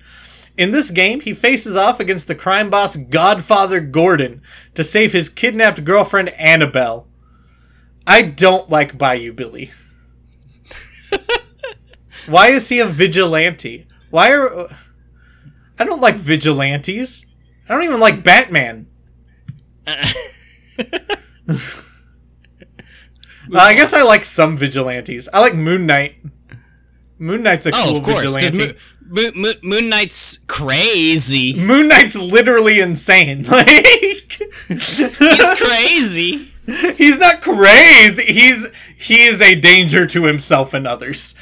In 0.58 0.71
this 0.71 0.89
game, 0.89 1.19
he 1.19 1.34
faces 1.34 1.75
off 1.75 1.99
against 1.99 2.27
the 2.27 2.36
crime 2.36 2.69
boss 2.69 2.95
Godfather 2.95 3.82
Gordon 3.82 4.41
to 4.75 4.84
save 4.86 5.12
his 5.12 5.27
kidnapped 5.27 5.84
girlfriend 5.84 6.29
Annabelle. 6.29 7.08
I 8.08 8.21
don't 8.21 8.69
like 8.69 8.97
Bayou 8.97 9.34
Billy. 9.34 9.71
Why 12.27 12.49
is 12.49 12.69
he 12.69 12.79
a 12.79 12.86
vigilante? 12.86 13.88
Why 14.10 14.32
are 14.34 14.67
I 15.77 15.84
don't 15.86 16.01
like 16.01 16.15
vigilantes. 16.15 17.25
I 17.67 17.73
don't 17.73 17.84
even 17.84 17.99
like 17.99 18.23
Batman. 18.23 18.88
Well, 19.88 21.55
I 23.62 23.73
guess 23.73 23.93
I 23.93 24.03
like 24.03 24.25
some 24.25 24.58
vigilantes. 24.58 25.29
I 25.34 25.39
like 25.39 25.55
Moon 25.55 25.86
Knight. 25.86 26.15
Moon 27.17 27.43
Knight's 27.43 27.65
a 27.65 27.71
Oh, 27.73 27.93
cool 27.95 28.01
course. 28.01 28.36
vigilante. 28.36 28.77
Mo- 29.08 29.32
Mo- 29.36 29.53
Moon 29.63 29.89
Knight's 29.89 30.38
crazy. 30.47 31.60
Moon 31.60 31.88
Knight's 31.88 32.15
literally 32.15 32.79
insane. 32.79 33.43
Like 33.49 33.67
He's 34.67 35.60
crazy. 35.60 36.47
he's 36.69 37.17
not 37.17 37.41
crazy. 37.41 38.23
He's 38.23 38.67
he 38.97 39.23
is 39.23 39.41
a 39.41 39.55
danger 39.55 40.05
to 40.05 40.25
himself 40.25 40.73
and 40.73 40.88
others. 40.88 41.36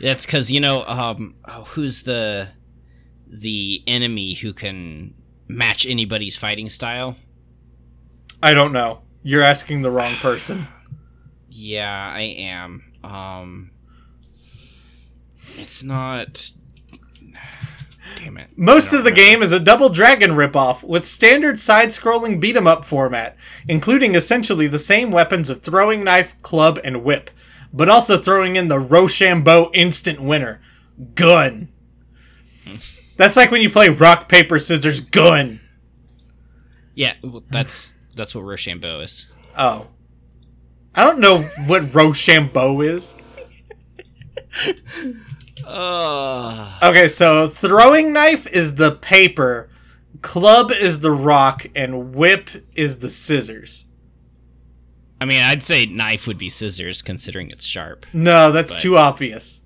That's 0.00 0.26
because 0.26 0.50
you 0.52 0.60
know, 0.60 0.84
um, 0.86 1.36
oh, 1.46 1.64
who's 1.64 2.02
the 2.02 2.50
the 3.26 3.82
enemy 3.86 4.34
who 4.34 4.52
can 4.52 5.14
match 5.48 5.86
anybody's 5.86 6.36
fighting 6.36 6.68
style? 6.68 7.16
I 8.42 8.52
don't 8.52 8.72
know. 8.72 9.02
You're 9.22 9.42
asking 9.42 9.82
the 9.82 9.90
wrong 9.90 10.14
person. 10.16 10.66
Yeah, 11.54 12.10
I 12.16 12.22
am. 12.22 12.82
Um, 13.04 13.72
it's 15.58 15.84
not. 15.84 16.50
Damn 18.16 18.38
it. 18.38 18.50
Most 18.56 18.92
of 18.92 19.04
the 19.04 19.10
remember. 19.10 19.16
game 19.16 19.42
is 19.42 19.52
a 19.52 19.60
Double 19.60 19.88
Dragon 19.88 20.32
ripoff 20.32 20.82
with 20.82 21.06
standard 21.06 21.58
side-scrolling 21.58 22.40
beat 22.40 22.56
'em 22.56 22.66
up 22.66 22.84
format, 22.84 23.36
including 23.68 24.14
essentially 24.14 24.66
the 24.66 24.78
same 24.78 25.10
weapons 25.10 25.50
of 25.50 25.62
throwing 25.62 26.04
knife, 26.04 26.34
club, 26.42 26.78
and 26.84 27.04
whip, 27.04 27.30
but 27.72 27.88
also 27.88 28.18
throwing 28.18 28.56
in 28.56 28.68
the 28.68 28.78
Rochambeau 28.78 29.70
instant 29.72 30.20
winner, 30.20 30.60
gun. 31.14 31.68
That's 33.16 33.36
like 33.36 33.50
when 33.50 33.62
you 33.62 33.70
play 33.70 33.88
rock 33.88 34.28
paper 34.28 34.58
scissors 34.58 35.00
gun. 35.00 35.60
Yeah, 36.94 37.14
well, 37.22 37.42
that's 37.50 37.94
that's 38.14 38.34
what 38.34 38.42
Rochambeau 38.42 39.00
is. 39.00 39.32
Oh. 39.56 39.86
I 40.94 41.04
don't 41.04 41.20
know 41.20 41.38
what 41.66 41.94
Rochambeau 41.94 42.82
is. 42.82 43.14
Uh, 45.72 46.78
Okay, 46.82 47.08
so 47.08 47.48
throwing 47.48 48.12
knife 48.12 48.46
is 48.48 48.74
the 48.74 48.92
paper, 48.92 49.70
club 50.20 50.70
is 50.70 51.00
the 51.00 51.10
rock, 51.12 51.66
and 51.74 52.14
whip 52.14 52.50
is 52.74 52.98
the 52.98 53.08
scissors. 53.10 53.86
I 55.20 55.24
mean, 55.24 55.40
I'd 55.42 55.62
say 55.62 55.86
knife 55.86 56.26
would 56.26 56.38
be 56.38 56.48
scissors, 56.48 57.00
considering 57.00 57.48
it's 57.48 57.64
sharp. 57.64 58.06
No, 58.12 58.50
that's 58.52 58.72
But- 58.74 58.80
too 58.82 58.96
obvious. 58.98 59.60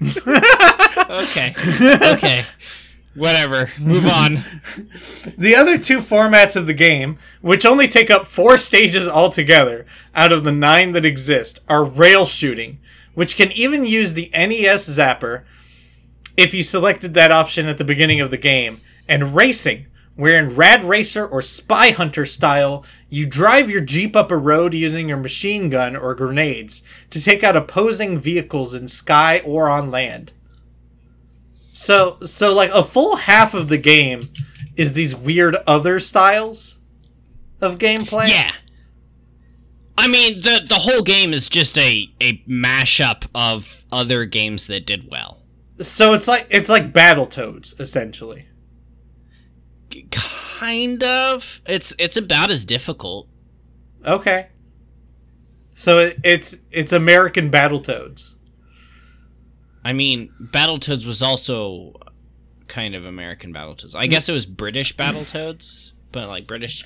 Okay. 0.00 1.54
okay. 1.80 2.44
Whatever. 3.14 3.70
Move 3.80 4.06
on. 4.06 4.44
The 5.36 5.56
other 5.56 5.76
two 5.78 5.98
formats 5.98 6.54
of 6.54 6.66
the 6.66 6.74
game, 6.74 7.18
which 7.40 7.66
only 7.66 7.88
take 7.88 8.10
up 8.10 8.28
four 8.28 8.56
stages 8.58 9.08
altogether 9.08 9.86
out 10.14 10.30
of 10.32 10.44
the 10.44 10.52
nine 10.52 10.92
that 10.92 11.04
exist, 11.04 11.58
are 11.68 11.84
rail 11.84 12.26
shooting, 12.26 12.78
which 13.18 13.34
can 13.36 13.50
even 13.50 13.84
use 13.84 14.12
the 14.12 14.30
NES 14.32 14.88
zapper 14.88 15.42
if 16.36 16.54
you 16.54 16.62
selected 16.62 17.14
that 17.14 17.32
option 17.32 17.66
at 17.66 17.76
the 17.76 17.82
beginning 17.82 18.20
of 18.20 18.30
the 18.30 18.38
game, 18.38 18.80
and 19.08 19.34
racing, 19.34 19.86
where 20.14 20.38
in 20.38 20.54
Rad 20.54 20.84
Racer 20.84 21.26
or 21.26 21.42
Spy 21.42 21.90
Hunter 21.90 22.24
style, 22.24 22.84
you 23.08 23.26
drive 23.26 23.68
your 23.68 23.80
Jeep 23.80 24.14
up 24.14 24.30
a 24.30 24.36
road 24.36 24.72
using 24.72 25.08
your 25.08 25.16
machine 25.16 25.68
gun 25.68 25.96
or 25.96 26.14
grenades 26.14 26.84
to 27.10 27.20
take 27.20 27.42
out 27.42 27.56
opposing 27.56 28.20
vehicles 28.20 28.72
in 28.72 28.86
sky 28.86 29.40
or 29.40 29.68
on 29.68 29.88
land. 29.88 30.32
So, 31.72 32.20
so 32.20 32.54
like 32.54 32.70
a 32.70 32.84
full 32.84 33.16
half 33.16 33.52
of 33.52 33.66
the 33.66 33.78
game 33.78 34.30
is 34.76 34.92
these 34.92 35.16
weird 35.16 35.56
other 35.66 35.98
styles 35.98 36.82
of 37.60 37.78
gameplay. 37.78 38.28
Yeah. 38.28 38.52
I 40.00 40.06
mean, 40.06 40.34
the 40.34 40.64
the 40.66 40.76
whole 40.76 41.02
game 41.02 41.32
is 41.32 41.48
just 41.48 41.76
a 41.76 42.08
a 42.20 42.38
mashup 42.48 43.26
of 43.34 43.84
other 43.92 44.24
games 44.26 44.68
that 44.68 44.86
did 44.86 45.10
well. 45.10 45.42
So 45.80 46.12
it's 46.12 46.28
like 46.28 46.46
it's 46.50 46.68
like 46.68 46.92
Battletoads 46.92 47.78
essentially. 47.80 48.46
Kind 50.12 51.02
of. 51.02 51.60
It's 51.66 51.96
it's 51.98 52.16
about 52.16 52.50
as 52.50 52.64
difficult. 52.64 53.28
Okay. 54.06 54.46
So 55.72 55.98
it, 55.98 56.18
it's 56.22 56.58
it's 56.70 56.92
American 56.92 57.50
Battletoads. 57.50 58.34
I 59.84 59.92
mean, 59.92 60.32
Battletoads 60.40 61.06
was 61.06 61.22
also 61.22 61.94
kind 62.68 62.94
of 62.94 63.04
American 63.04 63.52
Battletoads. 63.52 63.96
I 63.96 64.06
guess 64.06 64.28
it 64.28 64.32
was 64.32 64.46
British 64.46 64.94
Battletoads, 64.94 65.90
but 66.12 66.28
like 66.28 66.46
British 66.46 66.84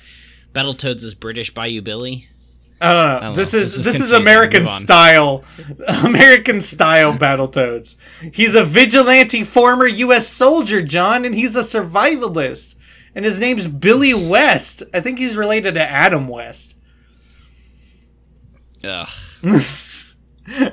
Battletoads 0.51 1.03
is 1.03 1.13
British 1.13 1.53
Bayou 1.53 1.81
Billy. 1.83 2.27
Know. 2.83 3.19
don't 3.21 3.35
this 3.35 3.53
is 3.53 3.83
This 3.83 3.95
is 3.95 4.09
this 4.09 4.11
is. 4.11 4.11
American 4.11 4.67
style, 4.67 5.43
American 6.03 6.61
style 6.61 7.13
Battletoads. 7.13 7.95
He's 8.33 8.55
a 8.55 8.63
vigilante 8.63 9.43
former 9.43 9.87
U.S. 9.87 10.27
soldier, 10.27 10.81
John, 10.81 11.25
and 11.25 11.33
he's 11.35 11.55
a 11.55 11.61
survivalist. 11.61 12.75
And 13.15 13.25
his 13.25 13.39
name's 13.39 13.67
Billy 13.67 14.13
West. 14.13 14.81
I 14.93 14.99
think 14.99 15.19
he's 15.19 15.37
related 15.37 15.75
to 15.75 15.81
Adam 15.81 16.27
West, 16.27 16.75
Ugh. 18.83 19.07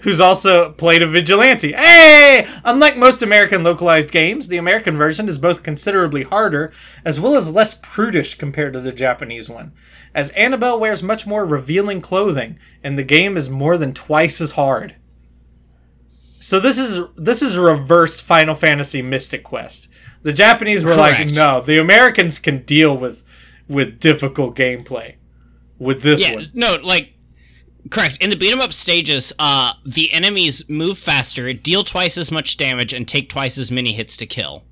who's 0.02 0.20
also 0.20 0.72
played 0.72 1.02
a 1.02 1.06
vigilante. 1.06 1.72
Hey! 1.72 2.46
Unlike 2.64 2.96
most 2.96 3.22
American 3.22 3.62
localized 3.62 4.10
games, 4.10 4.48
the 4.48 4.56
American 4.56 4.96
version 4.96 5.28
is 5.28 5.38
both 5.38 5.62
considerably 5.62 6.24
harder 6.24 6.72
as 7.04 7.20
well 7.20 7.36
as 7.36 7.50
less 7.50 7.74
prudish 7.74 8.34
compared 8.36 8.72
to 8.72 8.80
the 8.80 8.92
Japanese 8.92 9.48
one. 9.48 9.72
As 10.14 10.30
Annabelle 10.30 10.80
wears 10.80 11.02
much 11.02 11.26
more 11.26 11.46
revealing 11.46 12.00
clothing, 12.00 12.58
and 12.82 12.98
the 12.98 13.04
game 13.04 13.36
is 13.36 13.48
more 13.48 13.78
than 13.78 13.94
twice 13.94 14.40
as 14.40 14.52
hard. 14.52 14.96
So 16.40 16.58
this 16.58 16.78
is 16.78 17.06
this 17.16 17.42
is 17.42 17.56
reverse 17.56 18.18
Final 18.18 18.54
Fantasy 18.54 19.02
Mystic 19.02 19.44
Quest. 19.44 19.88
The 20.22 20.32
Japanese 20.32 20.84
were 20.84 20.96
like, 20.96 21.30
no, 21.30 21.60
the 21.60 21.78
Americans 21.78 22.38
can 22.38 22.62
deal 22.62 22.96
with 22.96 23.22
with 23.68 24.00
difficult 24.00 24.56
gameplay. 24.56 25.14
With 25.78 26.02
this 26.02 26.28
Yeah, 26.28 26.34
one. 26.36 26.50
no, 26.54 26.76
like 26.82 27.12
correct. 27.90 28.18
In 28.20 28.30
the 28.30 28.36
beat 28.36 28.52
'em 28.52 28.60
up 28.60 28.72
stages, 28.72 29.32
uh, 29.38 29.72
the 29.84 30.12
enemies 30.12 30.68
move 30.68 30.98
faster, 30.98 31.52
deal 31.52 31.84
twice 31.84 32.18
as 32.18 32.30
much 32.30 32.56
damage, 32.56 32.92
and 32.92 33.06
take 33.06 33.28
twice 33.28 33.56
as 33.56 33.70
many 33.70 33.92
hits 33.92 34.16
to 34.18 34.26
kill. 34.26 34.64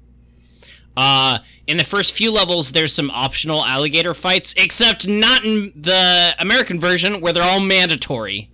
Uh, 0.97 1.39
in 1.67 1.77
the 1.77 1.85
first 1.85 2.17
few 2.17 2.31
levels, 2.31 2.73
there's 2.73 2.93
some 2.93 3.11
optional 3.11 3.65
alligator 3.65 4.15
fights, 4.15 4.53
except 4.57 5.07
not 5.07 5.45
in 5.45 5.73
the 5.77 6.35
American 6.39 6.81
version 6.81 7.21
where 7.21 7.33
they're 7.33 7.43
all 7.43 7.61
mandatory. 7.61 8.51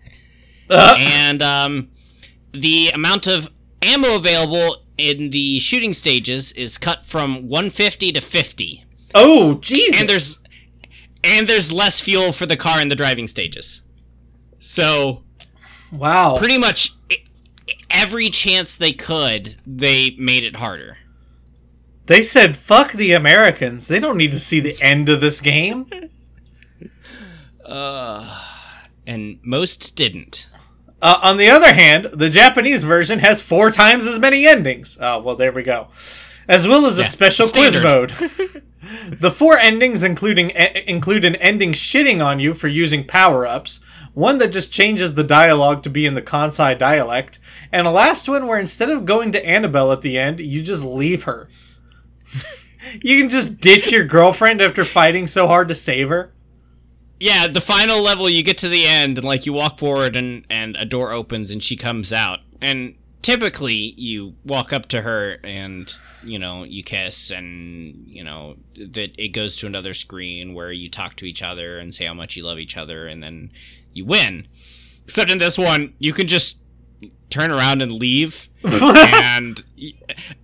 Uh, 0.69 0.95
and 0.99 1.43
um, 1.43 1.89
the 2.53 2.91
amount 2.91 3.27
of 3.27 3.49
ammo 3.83 4.17
available 4.17 4.79
in 4.97 5.31
the 5.31 5.59
shooting 5.61 5.93
stages 5.93 6.53
is 6.53 6.79
cut 6.79 7.03
from 7.03 7.49
150 7.49 8.13
to 8.13 8.21
50 8.21 8.85
oh, 9.15 9.55
Jesus. 9.55 10.01
and 10.01 10.09
there's 10.09 10.41
and 11.23 11.49
there's 11.49 11.73
less 11.73 12.01
fuel 12.01 12.33
for 12.33 12.47
the 12.47 12.57
car 12.57 12.81
in 12.81 12.89
the 12.89 12.95
driving 12.95 13.27
stages 13.27 13.83
so 14.65 15.23
wow. 15.93 16.37
pretty 16.37 16.57
much 16.57 16.91
every 17.91 18.29
chance 18.31 18.77
they 18.77 18.93
could 18.93 19.57
they 19.67 20.17
made 20.19 20.43
it 20.43 20.57
harder 20.57 20.97
They 22.07 22.23
said, 22.23 22.57
fuck 22.57 22.93
the 22.93 23.13
Americans. 23.13 23.89
They 23.89 24.01
don't 24.01 24.17
need 24.17 24.31
to 24.33 24.41
see 24.41 24.61
the 24.61 24.77
end 24.83 25.09
of 25.09 25.21
this 25.21 25.41
game. 25.41 25.87
and 29.07 29.39
most 29.43 29.97
didn't 29.97 30.49
Uh, 31.01 31.19
on 31.23 31.37
the 31.37 31.49
other 31.51 31.73
hand, 31.75 32.07
the 32.13 32.31
Japanese 32.31 32.85
version 32.85 33.19
has 33.19 33.43
four 33.43 33.71
times 33.71 34.07
as 34.07 34.19
many 34.19 34.47
endings. 34.47 34.97
Oh, 35.01 35.21
well, 35.21 35.37
there 35.37 35.53
we 35.53 35.63
go. 35.63 35.89
As 36.49 36.69
well 36.69 36.87
as 36.87 36.99
a 36.99 37.05
special 37.05 37.47
standard. 37.47 37.83
quiz 37.83 38.39
mode. 38.39 38.63
the 39.11 39.31
four 39.31 39.57
endings 39.57 40.03
including 40.03 40.51
e- 40.51 40.85
include 40.87 41.25
an 41.25 41.37
ending 41.37 41.73
shitting 41.73 42.25
on 42.25 42.39
you 42.41 42.55
for 42.55 42.69
using 42.69 43.07
power-ups, 43.07 43.81
one 44.13 44.39
that 44.39 44.53
just 44.53 44.73
changes 44.73 45.15
the 45.15 45.25
dialogue 45.25 45.83
to 45.83 45.91
be 45.91 46.07
in 46.07 46.15
the 46.15 46.23
Kansai 46.23 46.79
dialect, 46.79 47.39
and 47.73 47.87
a 47.87 47.91
last 47.91 48.29
one 48.29 48.47
where 48.47 48.61
instead 48.61 48.91
of 48.91 49.07
going 49.07 49.33
to 49.33 49.47
Annabelle 49.47 49.91
at 49.91 50.03
the 50.03 50.19
end, 50.19 50.39
you 50.39 50.63
just 50.63 50.85
leave 50.85 51.25
her. 51.25 51.49
you 53.03 53.19
can 53.21 53.29
just 53.29 53.61
ditch 53.61 53.91
your 53.91 54.05
girlfriend 54.05 54.61
after 54.61 54.85
fighting 54.85 55.27
so 55.27 55.47
hard 55.47 55.69
to 55.69 55.75
save 55.75 56.09
her. 56.11 56.33
yeah 57.21 57.47
the 57.47 57.61
final 57.61 58.03
level 58.03 58.29
you 58.29 58.43
get 58.43 58.59
to 58.59 58.69
the 58.69 58.85
end 58.87 59.17
and 59.19 59.27
like 59.27 59.47
you 59.47 59.53
walk 59.53 59.79
forward 59.79 60.15
and 60.17 60.45
and 60.51 60.77
a 60.77 60.85
door 60.85 61.13
opens 61.13 61.51
and 61.51 61.63
she 61.63 61.77
comes 61.77 62.13
out 62.13 62.41
and 62.61 62.95
typically 63.25 63.95
you 63.97 64.35
walk 64.45 64.71
up 64.71 64.85
to 64.85 65.01
her 65.01 65.39
and 65.43 65.99
you 66.23 66.39
know 66.39 66.63
you 66.63 66.83
kiss 66.83 67.31
and 67.31 68.07
you 68.07 68.23
know 68.23 68.55
that 68.77 69.15
it 69.17 69.29
goes 69.29 69.57
to 69.57 69.67
another 69.67 69.95
screen 69.95 70.53
where 70.53 70.71
you 70.71 70.91
talk 70.91 71.17
to 71.17 71.25
each 71.25 71.43
other 71.43 71.79
and 71.79 71.95
say 71.95 72.05
how 72.05 72.13
much 72.13 72.37
you 72.37 72.45
love 72.45 72.59
each 72.59 72.77
other 72.77 73.07
and 73.07 73.23
then 73.23 73.51
you 73.95 74.05
win 74.05 74.47
except 75.05 75.31
in 75.31 75.39
this 75.39 75.57
one 75.57 75.95
you 75.99 76.13
can 76.13 76.27
just 76.27 76.61
turn 77.31 77.51
around 77.51 77.81
and 77.81 77.93
leave 77.93 78.51
and 78.63 79.65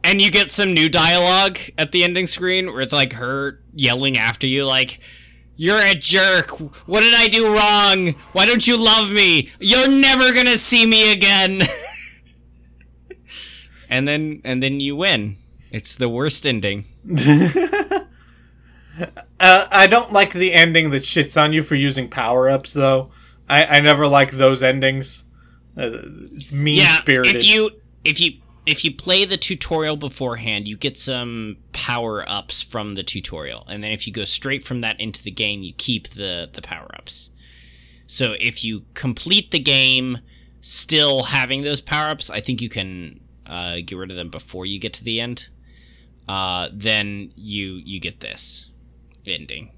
and 0.02 0.22
you 0.22 0.30
get 0.30 0.48
some 0.48 0.72
new 0.72 0.88
dialogue 0.88 1.58
at 1.76 1.92
the 1.92 2.02
ending 2.02 2.26
screen 2.26 2.66
where 2.72 2.80
it's 2.80 2.94
like 2.94 3.12
her 3.12 3.60
yelling 3.74 4.16
after 4.16 4.46
you 4.46 4.64
like 4.64 5.00
you're 5.56 5.76
a 5.76 5.94
jerk. 5.94 6.58
What 6.88 7.02
did 7.02 7.12
I 7.14 7.28
do 7.28 7.54
wrong? 7.54 8.14
Why 8.32 8.46
don't 8.46 8.66
you 8.66 8.82
love 8.82 9.12
me? 9.12 9.50
You're 9.58 9.90
never 9.90 10.32
going 10.32 10.46
to 10.46 10.56
see 10.56 10.86
me 10.86 11.12
again. 11.12 11.60
and 13.90 14.08
then 14.08 14.40
and 14.44 14.62
then 14.62 14.80
you 14.80 14.96
win. 14.96 15.36
It's 15.70 15.94
the 15.94 16.08
worst 16.08 16.46
ending. 16.46 16.84
Uh, 19.40 19.66
I 19.70 19.86
don't 19.86 20.12
like 20.12 20.34
the 20.34 20.52
ending 20.52 20.90
that 20.90 21.02
shits 21.02 21.40
on 21.40 21.54
you 21.54 21.62
for 21.62 21.74
using 21.74 22.08
power 22.08 22.50
ups, 22.50 22.74
though. 22.74 23.10
I, 23.48 23.64
I 23.64 23.80
never 23.80 24.06
like 24.06 24.32
those 24.32 24.62
endings. 24.62 25.24
Uh, 25.76 26.02
mean 26.52 26.78
Yeah, 26.78 26.98
if 27.06 27.46
you 27.46 27.70
if 28.04 28.20
you 28.20 28.32
if 28.66 28.84
you 28.84 28.94
play 28.94 29.24
the 29.24 29.38
tutorial 29.38 29.96
beforehand, 29.96 30.68
you 30.68 30.76
get 30.76 30.98
some 30.98 31.56
power 31.72 32.28
ups 32.28 32.60
from 32.60 32.92
the 32.92 33.02
tutorial, 33.02 33.64
and 33.68 33.82
then 33.82 33.92
if 33.92 34.06
you 34.06 34.12
go 34.12 34.24
straight 34.24 34.62
from 34.62 34.80
that 34.80 35.00
into 35.00 35.22
the 35.22 35.30
game, 35.30 35.62
you 35.62 35.72
keep 35.72 36.08
the 36.10 36.48
the 36.52 36.60
power 36.60 36.90
ups. 36.94 37.30
So 38.06 38.34
if 38.38 38.62
you 38.62 38.84
complete 38.94 39.50
the 39.50 39.60
game 39.60 40.18
still 40.60 41.24
having 41.24 41.62
those 41.62 41.80
power 41.80 42.10
ups, 42.10 42.28
I 42.28 42.40
think 42.40 42.60
you 42.60 42.68
can 42.68 43.20
uh, 43.50 43.76
get 43.84 43.98
rid 43.98 44.10
of 44.10 44.16
them 44.16 44.30
before 44.30 44.64
you 44.64 44.78
get 44.78 44.92
to 44.94 45.04
the 45.04 45.20
end. 45.20 45.48
Uh, 46.28 46.68
then 46.72 47.32
you 47.36 47.80
you 47.84 47.98
get 48.00 48.20
this 48.20 48.66
ending. 49.26 49.70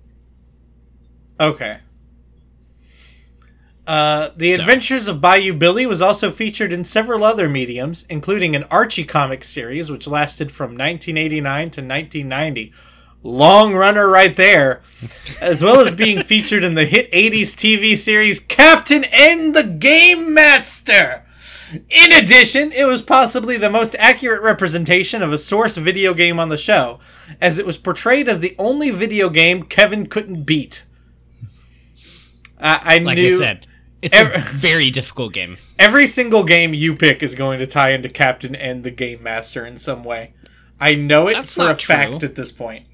Okay. 1.41 1.79
Uh, 3.87 4.31
the 4.37 4.55
So- 4.55 4.61
Adventures 4.61 5.09
of 5.09 5.21
Bayou 5.21 5.53
Billy 5.55 5.87
was 5.87 6.01
also 6.01 6.31
featured 6.31 6.73
in 6.73 6.85
several 6.85 7.25
other 7.25 7.49
mediums, 7.49 8.07
including 8.09 8.55
an 8.55 8.65
Archie 8.71 9.05
comic 9.05 9.43
series, 9.43 9.91
which 9.91 10.07
lasted 10.07 10.53
from 10.53 10.71
1989 10.77 11.71
to 11.71 11.81
1990. 11.81 12.73
Long 13.25 13.75
runner 13.75 14.09
right 14.09 14.37
there. 14.37 14.83
As 15.41 15.63
well 15.63 15.81
as 15.81 15.95
being 15.95 16.23
featured 16.23 16.63
in 16.65 16.75
the 16.75 16.85
hit 16.85 17.11
80s 17.13 17.55
TV 17.57 17.97
series 17.99 18.39
Captain 18.41 19.05
N 19.05 19.53
the 19.53 19.65
Game 19.65 20.33
Master. 20.33 21.25
In 21.89 22.13
addition, 22.13 22.73
it 22.73 22.85
was 22.85 23.03
possibly 23.03 23.57
the 23.57 23.71
most 23.71 23.97
accurate 23.99 24.43
representation 24.43 25.23
of 25.23 25.33
a 25.33 25.39
source 25.39 25.77
video 25.77 26.13
game 26.15 26.39
on 26.39 26.49
the 26.49 26.57
show, 26.57 26.99
as 27.41 27.59
it 27.59 27.67
was 27.67 27.79
portrayed 27.79 28.29
as 28.29 28.41
the 28.41 28.55
only 28.59 28.91
video 28.91 29.29
game 29.31 29.63
Kevin 29.63 30.07
couldn't 30.07 30.43
beat. 30.45 30.85
I, 32.61 32.81
I 32.83 32.99
Like 32.99 33.17
knew 33.17 33.27
I 33.27 33.31
said, 33.31 33.67
it's 34.03 34.19
a 34.19 34.39
very 34.53 34.91
difficult 34.91 35.33
game. 35.33 35.57
every 35.79 36.07
single 36.07 36.45
game 36.45 36.75
you 36.75 36.95
pick 36.95 37.23
is 37.23 37.35
going 37.35 37.59
to 37.59 37.67
tie 37.67 37.91
into 37.93 38.09
Captain 38.09 38.55
N 38.55 38.83
the 38.83 38.91
Game 38.91 39.23
Master 39.23 39.65
in 39.65 39.79
some 39.79 40.05
way. 40.05 40.33
I 40.81 40.95
know 40.95 41.29
it 41.29 41.35
That's 41.35 41.55
for 41.55 41.63
a 41.63 41.69
not 41.69 41.81
fact 41.83 42.21
true. 42.21 42.29
at 42.29 42.35
this 42.35 42.53
point. 42.53 42.87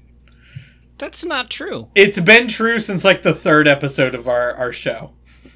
That's 0.97 1.25
not 1.25 1.49
true. 1.49 1.89
It's 1.95 2.19
been 2.19 2.47
true 2.47 2.77
since 2.79 3.03
like 3.05 3.23
the 3.23 3.33
third 3.33 3.67
episode 3.67 4.13
of 4.15 4.27
our, 4.27 4.53
our 4.53 4.71
show. 4.71 5.11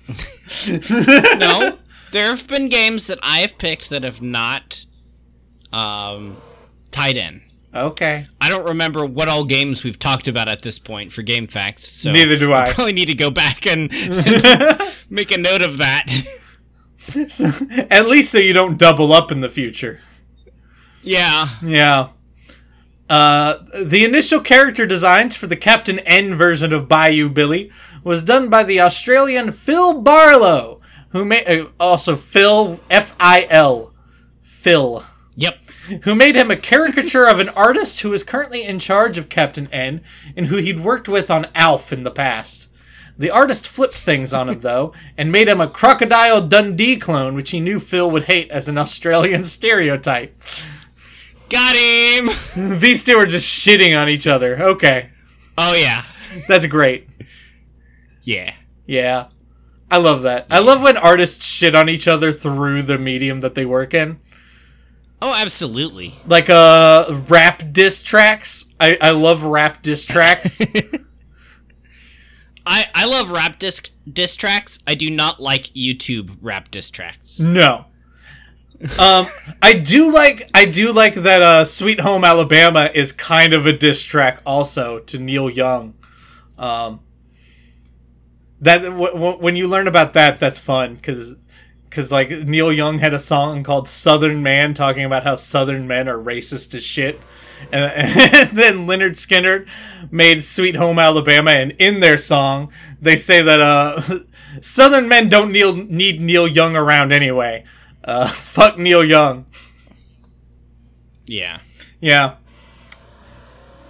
no, 0.67 1.77
there 2.13 2.29
have 2.29 2.47
been 2.47 2.69
games 2.69 3.07
that 3.07 3.19
I 3.21 3.39
have 3.39 3.57
picked 3.57 3.89
that 3.89 4.03
have 4.03 4.21
not 4.21 4.85
um, 5.73 6.37
tied 6.91 7.17
in. 7.17 7.41
Okay. 7.75 8.25
I 8.39 8.49
don't 8.49 8.65
remember 8.65 9.03
what 9.05 9.27
all 9.27 9.43
games 9.43 9.83
we've 9.83 9.97
talked 9.97 10.27
about 10.27 10.47
at 10.47 10.61
this 10.61 10.77
point 10.77 11.11
for 11.11 11.23
game 11.23 11.47
facts. 11.47 11.87
So 11.87 12.11
Neither 12.11 12.37
do 12.37 12.53
I. 12.53 12.65
I 12.65 12.71
probably 12.71 12.93
need 12.93 13.07
to 13.07 13.15
go 13.15 13.31
back 13.31 13.65
and, 13.65 13.91
and 13.91 14.95
make 15.09 15.31
a 15.31 15.39
note 15.39 15.63
of 15.63 15.79
that. 15.79 16.05
At 17.89 18.07
least 18.07 18.31
so 18.31 18.37
you 18.37 18.53
don't 18.53 18.77
double 18.77 19.11
up 19.11 19.31
in 19.31 19.41
the 19.41 19.49
future. 19.49 20.01
yeah, 21.01 21.49
Yeah. 21.61 22.09
Uh, 23.09 23.59
the 23.83 24.05
initial 24.05 24.39
character 24.39 24.85
designs 24.85 25.35
for 25.35 25.45
the 25.45 25.57
Captain 25.57 25.99
N 25.99 26.33
version 26.35 26.71
of 26.71 26.87
Bayou 26.87 27.27
Billy 27.27 27.69
was 28.03 28.23
done 28.23 28.49
by 28.49 28.63
the 28.63 28.79
Australian 28.79 29.51
Phil 29.51 30.01
Barlow, 30.01 30.79
who 31.13 31.23
made 31.23 31.47
uh, 31.47 31.67
also 31.79 32.15
Phil 32.15 32.79
F 32.89 33.15
I 33.19 33.47
L 33.49 33.93
Phil, 34.41 35.03
yep. 35.35 35.57
who 36.03 36.13
made 36.15 36.35
him 36.35 36.51
a 36.51 36.57
caricature 36.57 37.27
of 37.27 37.39
an 37.39 37.49
artist 37.49 38.01
who 38.01 38.13
is 38.13 38.23
currently 38.23 38.63
in 38.63 38.79
charge 38.79 39.17
of 39.17 39.29
Captain 39.29 39.67
N 39.71 40.01
and 40.35 40.47
who 40.47 40.57
he'd 40.57 40.79
worked 40.81 41.07
with 41.07 41.31
on 41.31 41.47
Alf 41.55 41.93
in 41.93 42.03
the 42.03 42.11
past. 42.11 42.67
The 43.17 43.29
artist 43.29 43.67
flipped 43.67 43.93
things 43.93 44.33
on 44.33 44.49
him 44.49 44.59
though 44.59 44.91
and 45.17 45.31
made 45.31 45.47
him 45.47 45.61
a 45.61 45.67
Crocodile 45.67 46.41
Dundee 46.41 46.97
clone, 46.97 47.35
which 47.35 47.51
he 47.51 47.59
knew 47.59 47.79
Phil 47.79 48.09
would 48.09 48.23
hate 48.23 48.49
as 48.49 48.67
an 48.67 48.77
Australian 48.77 49.43
stereotype. 49.45 50.35
Got 51.49 51.75
him. 51.75 52.29
These 52.79 53.03
two 53.05 53.15
are 53.17 53.27
just 53.27 53.47
shitting 53.47 53.99
on 53.99 54.09
each 54.09 54.25
other. 54.25 54.59
Okay. 54.63 55.09
Oh 55.57 55.75
yeah, 55.75 56.03
That's 56.47 56.65
great. 56.65 57.07
yeah. 58.23 58.55
Yeah. 58.87 59.27
I 59.93 59.97
love 59.97 60.23
that. 60.23 60.47
I 60.49 60.57
love 60.57 60.81
when 60.81 60.97
artists 60.97 61.45
shit 61.45 61.75
on 61.75 61.87
each 61.87 62.07
other 62.07 62.31
through 62.31 62.81
the 62.81 62.97
medium 62.97 63.41
that 63.41 63.53
they 63.53 63.63
work 63.63 63.93
in. 63.93 64.19
Oh, 65.21 65.39
absolutely. 65.39 66.15
Like 66.25 66.49
uh 66.49 67.21
rap 67.29 67.61
diss 67.71 68.01
tracks. 68.01 68.73
I, 68.79 68.97
I 68.99 69.11
love 69.11 69.43
rap 69.43 69.83
diss 69.83 70.03
tracks. 70.03 70.59
I 72.65 72.85
I 72.95 73.05
love 73.05 73.29
rap 73.29 73.59
disc 73.59 73.91
diss 74.11 74.35
tracks. 74.35 74.79
I 74.87 74.95
do 74.95 75.11
not 75.11 75.39
like 75.39 75.65
YouTube 75.73 76.37
rap 76.41 76.71
diss 76.71 76.89
tracks. 76.89 77.39
no. 77.39 77.85
Um 78.99 79.27
I 79.61 79.75
do 79.75 80.11
like 80.11 80.49
I 80.55 80.65
do 80.65 80.91
like 80.91 81.13
that 81.13 81.43
uh 81.43 81.65
Sweet 81.65 81.99
Home 81.99 82.23
Alabama 82.23 82.89
is 82.95 83.11
kind 83.11 83.53
of 83.53 83.67
a 83.67 83.73
diss 83.73 84.03
track 84.03 84.41
also 84.43 84.97
to 85.01 85.19
Neil 85.19 85.51
Young. 85.51 85.93
Um 86.57 87.01
that 88.63 88.81
w- 88.83 89.13
w- 89.13 89.37
when 89.37 89.55
you 89.55 89.67
learn 89.67 89.87
about 89.87 90.13
that 90.13 90.39
that's 90.39 90.59
fun 90.59 90.97
cuz 90.97 91.35
cuz 91.89 92.11
like 92.11 92.29
Neil 92.29 92.71
Young 92.71 92.99
had 92.99 93.13
a 93.13 93.19
song 93.19 93.63
called 93.63 93.87
Southern 93.89 94.41
Man 94.41 94.73
talking 94.73 95.03
about 95.05 95.23
how 95.23 95.35
southern 95.35 95.87
men 95.87 96.07
are 96.07 96.17
racist 96.17 96.73
as 96.73 96.83
shit. 96.83 97.21
And, 97.71 97.91
and 98.33 98.57
then 98.57 98.87
Lynyrd 98.87 99.15
Skynyrd 99.15 99.67
made 100.11 100.43
Sweet 100.43 100.75
Home 100.75 100.97
Alabama 100.99 101.51
and 101.51 101.71
in 101.79 101.99
their 101.99 102.17
song 102.17 102.71
they 103.01 103.15
say 103.15 103.41
that 103.41 103.61
uh 103.61 104.01
southern 104.61 105.07
men 105.07 105.29
don't 105.29 105.51
Neil, 105.51 105.75
need 105.75 106.21
Neil 106.21 106.47
Young 106.47 106.75
around 106.75 107.11
anyway. 107.11 107.63
Uh 108.03 108.27
fuck 108.29 108.77
Neil 108.77 109.03
Young. 109.03 109.45
Yeah. 111.25 111.59
Yeah. 111.99 112.35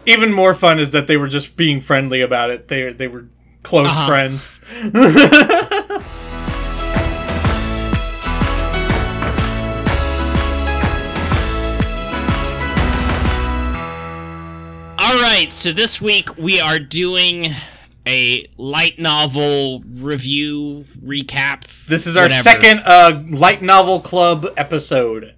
Even 0.05 0.33
more 0.33 0.53
fun 0.53 0.79
is 0.79 0.91
that 0.91 1.07
they 1.07 1.15
were 1.17 1.27
just 1.29 1.55
being 1.55 1.79
friendly 1.79 2.21
about 2.21 2.49
it. 2.49 2.67
They 2.67 2.91
they 2.91 3.07
were 3.07 3.27
close 3.63 3.87
Uh-huh. 3.89 4.07
friends. 4.07 4.61
All 14.99 15.19
right, 15.21 15.47
so 15.51 15.73
this 15.73 16.01
week 16.01 16.37
we 16.37 16.59
are 16.61 16.79
doing 16.79 17.47
a 18.07 18.45
light 18.57 18.97
novel 18.99 19.81
review 19.85 20.85
recap. 21.03 21.85
This 21.87 22.07
is 22.07 22.15
our 22.15 22.23
whatever. 22.23 22.41
second 22.41 22.79
uh 22.85 23.21
light 23.29 23.61
novel 23.61 23.99
club 23.99 24.47
episode. 24.55 25.35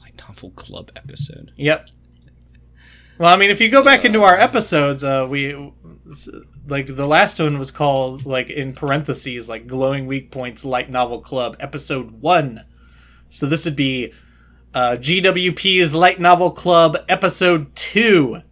light 0.00 0.14
novel 0.26 0.50
club 0.50 0.90
episode. 0.96 1.52
Yep. 1.56 1.88
Well, 3.18 3.32
I 3.32 3.36
mean, 3.36 3.50
if 3.50 3.60
you 3.60 3.68
go 3.70 3.82
back 3.84 4.04
into 4.04 4.22
our 4.24 4.34
episodes, 4.34 5.04
uh, 5.04 5.26
we 5.28 5.52
like 6.66 6.94
the 6.96 7.06
last 7.06 7.38
one 7.38 7.58
was 7.58 7.70
called 7.70 8.24
like 8.24 8.48
in 8.50 8.72
parentheses 8.72 9.48
like 9.48 9.66
glowing 9.66 10.06
weak 10.06 10.30
points 10.30 10.64
light 10.64 10.90
novel 10.90 11.20
club 11.20 11.56
episode 11.60 12.20
one. 12.22 12.64
So 13.28 13.46
this 13.46 13.64
would 13.64 13.76
be 13.76 14.12
uh, 14.74 14.96
GWP's 14.98 15.94
light 15.94 16.18
novel 16.20 16.50
club 16.50 16.96
episode 17.08 17.74
two, 17.74 18.42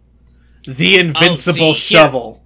the 0.67 0.97
invincible 0.99 1.69
Oh, 1.69 1.73
see, 1.73 1.95
shovel. 1.95 2.43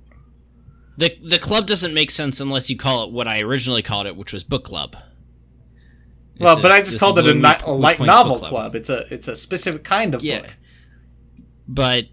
The 0.97 1.17
the 1.23 1.39
club 1.39 1.67
doesn't 1.67 1.93
make 1.93 2.11
sense 2.11 2.39
unless 2.39 2.69
you 2.69 2.77
call 2.77 3.03
it 3.05 3.11
what 3.11 3.27
I 3.27 3.41
originally 3.41 3.81
called 3.81 4.07
it, 4.07 4.15
which 4.15 4.31
was 4.31 4.43
book 4.43 4.63
club. 4.63 4.95
Well, 6.39 6.55
This 6.55 6.61
but 6.61 6.71
I 6.71 6.79
just 6.79 6.99
called 6.99 7.19
it 7.19 7.25
a, 7.25 7.31
a 7.69 7.71
light 7.71 7.99
novel 7.99 8.39
Book 8.39 8.47
club. 8.49 8.75
It's 8.75 8.89
a 8.89 9.13
it's 9.13 9.27
a 9.27 9.35
specific 9.35 9.83
kind 9.83 10.15
of 10.15 10.23
Yeah. 10.23 10.39
book. 10.41 10.55
But 11.67 12.05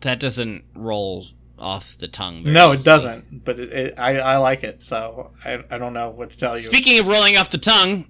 that 0.00 0.18
doesn't 0.20 0.64
roll 0.74 1.26
off 1.58 1.96
the 1.98 2.08
tongue. 2.08 2.44
No, 2.44 2.72
it 2.72 2.82
doesn't. 2.84 3.44
But 3.44 3.58
it, 3.58 3.72
it, 3.72 3.94
I 3.98 4.18
I 4.18 4.36
like 4.38 4.64
it, 4.64 4.82
so 4.82 5.32
I 5.44 5.64
I 5.70 5.78
don't 5.78 5.92
know 5.92 6.10
what 6.10 6.30
to 6.30 6.38
tell 6.38 6.52
you. 6.52 6.58
Speaking 6.58 6.98
of 6.98 7.08
rolling 7.08 7.36
off 7.36 7.50
the 7.50 7.58
tongue, 7.58 8.06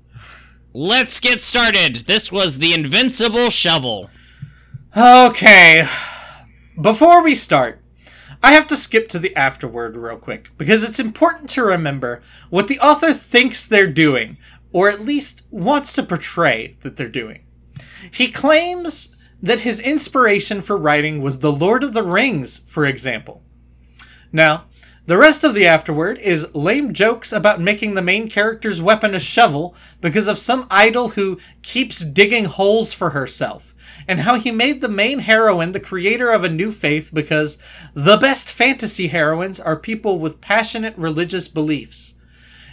let's 0.72 1.20
get 1.20 1.40
started. 1.40 1.96
This 2.06 2.30
was 2.30 2.58
the 2.58 2.74
invincible 2.74 3.50
shovel. 3.50 4.10
Okay. 4.96 5.86
Before 6.80 7.22
we 7.22 7.34
start, 7.34 7.82
I 8.42 8.52
have 8.52 8.66
to 8.68 8.76
skip 8.76 9.08
to 9.08 9.18
the 9.18 9.34
afterword 9.36 9.96
real 9.96 10.16
quick 10.16 10.50
because 10.56 10.84
it's 10.84 11.00
important 11.00 11.50
to 11.50 11.62
remember 11.64 12.22
what 12.50 12.68
the 12.68 12.78
author 12.78 13.12
thinks 13.12 13.66
they're 13.66 13.90
doing, 13.90 14.36
or 14.72 14.88
at 14.88 15.00
least 15.00 15.42
wants 15.50 15.92
to 15.94 16.02
portray 16.02 16.76
that 16.82 16.96
they're 16.96 17.08
doing. 17.08 17.44
He 18.12 18.30
claims 18.30 19.14
that 19.42 19.60
his 19.60 19.80
inspiration 19.80 20.60
for 20.60 20.76
writing 20.76 21.22
was 21.22 21.38
The 21.38 21.52
Lord 21.52 21.84
of 21.84 21.92
the 21.92 22.02
Rings, 22.02 22.58
for 22.58 22.84
example. 22.84 23.42
Now, 24.32 24.64
the 25.06 25.16
rest 25.16 25.42
of 25.42 25.54
the 25.54 25.66
afterword 25.66 26.18
is 26.18 26.54
lame 26.54 26.92
jokes 26.92 27.32
about 27.32 27.62
making 27.62 27.94
the 27.94 28.02
main 28.02 28.28
character's 28.28 28.82
weapon 28.82 29.14
a 29.14 29.20
shovel 29.20 29.74
because 30.02 30.28
of 30.28 30.38
some 30.38 30.66
idol 30.70 31.10
who 31.10 31.38
keeps 31.62 32.00
digging 32.00 32.44
holes 32.44 32.92
for 32.92 33.10
herself, 33.10 33.74
and 34.06 34.20
how 34.20 34.34
he 34.34 34.50
made 34.50 34.82
the 34.82 34.88
main 34.88 35.20
heroine 35.20 35.72
the 35.72 35.80
creator 35.80 36.30
of 36.30 36.44
a 36.44 36.50
new 36.50 36.70
faith 36.70 37.10
because 37.12 37.56
the 37.94 38.18
best 38.18 38.52
fantasy 38.52 39.08
heroines 39.08 39.58
are 39.58 39.78
people 39.78 40.18
with 40.18 40.42
passionate 40.42 40.96
religious 40.98 41.48
beliefs. 41.48 42.14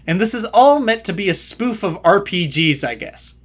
And 0.05 0.19
this 0.19 0.33
is 0.33 0.43
all 0.45 0.81
meant 0.81 1.05
to 1.05 1.13
be 1.13 1.29
a 1.29 1.33
spoof 1.33 1.83
of 1.83 2.01
RPGs, 2.03 2.83
I 2.83 2.95
guess. 2.95 3.35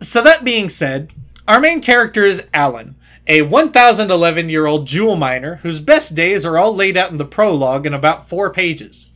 So, 0.00 0.22
that 0.22 0.44
being 0.44 0.68
said, 0.68 1.12
our 1.46 1.60
main 1.60 1.80
character 1.80 2.22
is 2.24 2.48
Alan, 2.54 2.96
a 3.26 3.42
1011 3.42 4.48
year 4.48 4.66
old 4.66 4.86
jewel 4.86 5.16
miner 5.16 5.56
whose 5.56 5.80
best 5.80 6.14
days 6.14 6.44
are 6.44 6.58
all 6.58 6.74
laid 6.74 6.96
out 6.96 7.10
in 7.10 7.16
the 7.16 7.24
prologue 7.24 7.86
in 7.86 7.94
about 7.94 8.28
four 8.28 8.52
pages. 8.52 9.10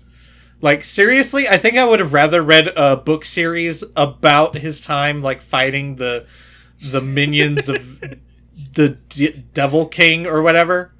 Like, 0.61 0.85
seriously, 0.85 1.49
I 1.49 1.59
think 1.59 1.77
I 1.77 1.85
would 1.85 2.01
have 2.01 2.15
rather 2.15 2.43
read 2.43 2.69
a 2.77 2.97
book 2.97 3.25
series 3.25 3.85
about 3.95 4.55
his 4.55 4.81
time, 4.81 5.23
like, 5.23 5.41
fighting 5.43 5.97
the 5.97 6.27
the 6.81 7.01
minions 7.01 7.69
of 7.69 8.01
the 8.75 8.99
D- 9.09 9.45
Devil 9.53 9.87
King 9.87 10.27
or 10.27 10.43
whatever. 10.43 10.93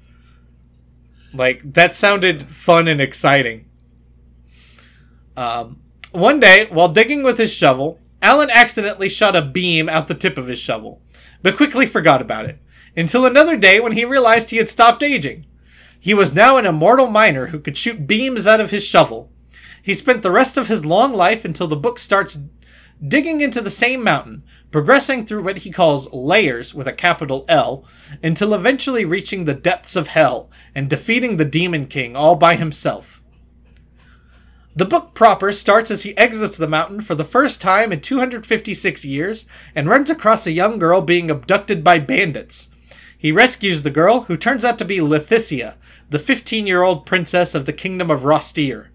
Like, 1.33 1.73
that 1.73 1.95
sounded 1.95 2.47
fun 2.47 2.87
and 2.87 3.01
exciting. 3.01 3.65
Um, 5.35 5.81
one 6.11 6.39
day, 6.39 6.67
while 6.69 6.89
digging 6.89 7.23
with 7.23 7.37
his 7.37 7.53
shovel, 7.53 7.99
Alan 8.21 8.49
accidentally 8.49 9.09
shot 9.09 9.35
a 9.35 9.41
beam 9.41 9.87
out 9.89 10.07
the 10.07 10.15
tip 10.15 10.37
of 10.37 10.47
his 10.47 10.59
shovel, 10.59 11.01
but 11.41 11.57
quickly 11.57 11.85
forgot 11.85 12.21
about 12.21 12.45
it, 12.45 12.59
until 12.95 13.25
another 13.25 13.57
day 13.57 13.79
when 13.79 13.93
he 13.93 14.05
realized 14.05 14.49
he 14.49 14.57
had 14.57 14.69
stopped 14.69 15.03
aging. 15.03 15.45
He 15.99 16.13
was 16.13 16.33
now 16.33 16.57
an 16.57 16.65
immortal 16.65 17.07
miner 17.07 17.47
who 17.47 17.59
could 17.59 17.77
shoot 17.77 18.07
beams 18.07 18.47
out 18.47 18.61
of 18.61 18.71
his 18.71 18.85
shovel. 18.85 19.31
He 19.81 19.93
spent 19.93 20.23
the 20.23 20.31
rest 20.31 20.57
of 20.57 20.67
his 20.67 20.85
long 20.85 21.13
life 21.13 21.45
until 21.45 21.67
the 21.67 21.75
book 21.75 21.99
starts 21.99 22.39
digging 23.05 23.41
into 23.41 23.61
the 23.61 23.69
same 23.69 24.03
mountain, 24.03 24.43
progressing 24.71 25.25
through 25.25 25.43
what 25.43 25.59
he 25.59 25.71
calls 25.71 26.11
layers 26.13 26.73
with 26.73 26.87
a 26.87 26.93
capital 26.93 27.45
L, 27.47 27.85
until 28.23 28.53
eventually 28.53 29.05
reaching 29.05 29.45
the 29.45 29.53
depths 29.53 29.95
of 29.95 30.07
hell 30.07 30.49
and 30.75 30.89
defeating 30.89 31.37
the 31.37 31.45
Demon 31.45 31.85
King 31.87 32.15
all 32.15 32.35
by 32.35 32.55
himself. 32.55 33.16
The 34.77 34.85
book 34.85 35.15
proper 35.15 35.51
starts 35.53 35.89
as 35.89 36.03
he 36.03 36.15
exits 36.19 36.55
the 36.55 36.67
mountain 36.67 37.01
for 37.01 37.15
the 37.15 37.23
first 37.23 37.63
time 37.63 37.91
in 37.91 37.99
256 37.99 39.05
years 39.05 39.47
and 39.73 39.89
runs 39.89 40.11
across 40.11 40.45
a 40.45 40.51
young 40.51 40.77
girl 40.77 41.01
being 41.01 41.31
abducted 41.31 41.83
by 41.83 41.97
bandits. 41.97 42.69
He 43.17 43.31
rescues 43.31 43.81
the 43.81 43.89
girl, 43.89 44.21
who 44.25 44.37
turns 44.37 44.63
out 44.63 44.77
to 44.77 44.85
be 44.85 44.99
Leticia, 44.99 45.77
the 46.11 46.19
15 46.19 46.67
year 46.67 46.83
old 46.83 47.07
princess 47.07 47.55
of 47.55 47.65
the 47.65 47.73
kingdom 47.73 48.11
of 48.11 48.19
Rostir. 48.21 48.89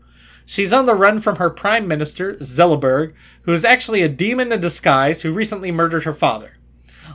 She's 0.46 0.72
on 0.72 0.86
the 0.86 0.94
run 0.94 1.18
from 1.18 1.36
her 1.36 1.50
prime 1.50 1.88
minister, 1.88 2.34
Zeliberg, 2.34 3.12
who 3.42 3.52
is 3.52 3.64
actually 3.64 4.02
a 4.02 4.08
demon 4.08 4.52
in 4.52 4.60
disguise 4.60 5.22
who 5.22 5.32
recently 5.32 5.72
murdered 5.72 6.04
her 6.04 6.14
father. 6.14 6.58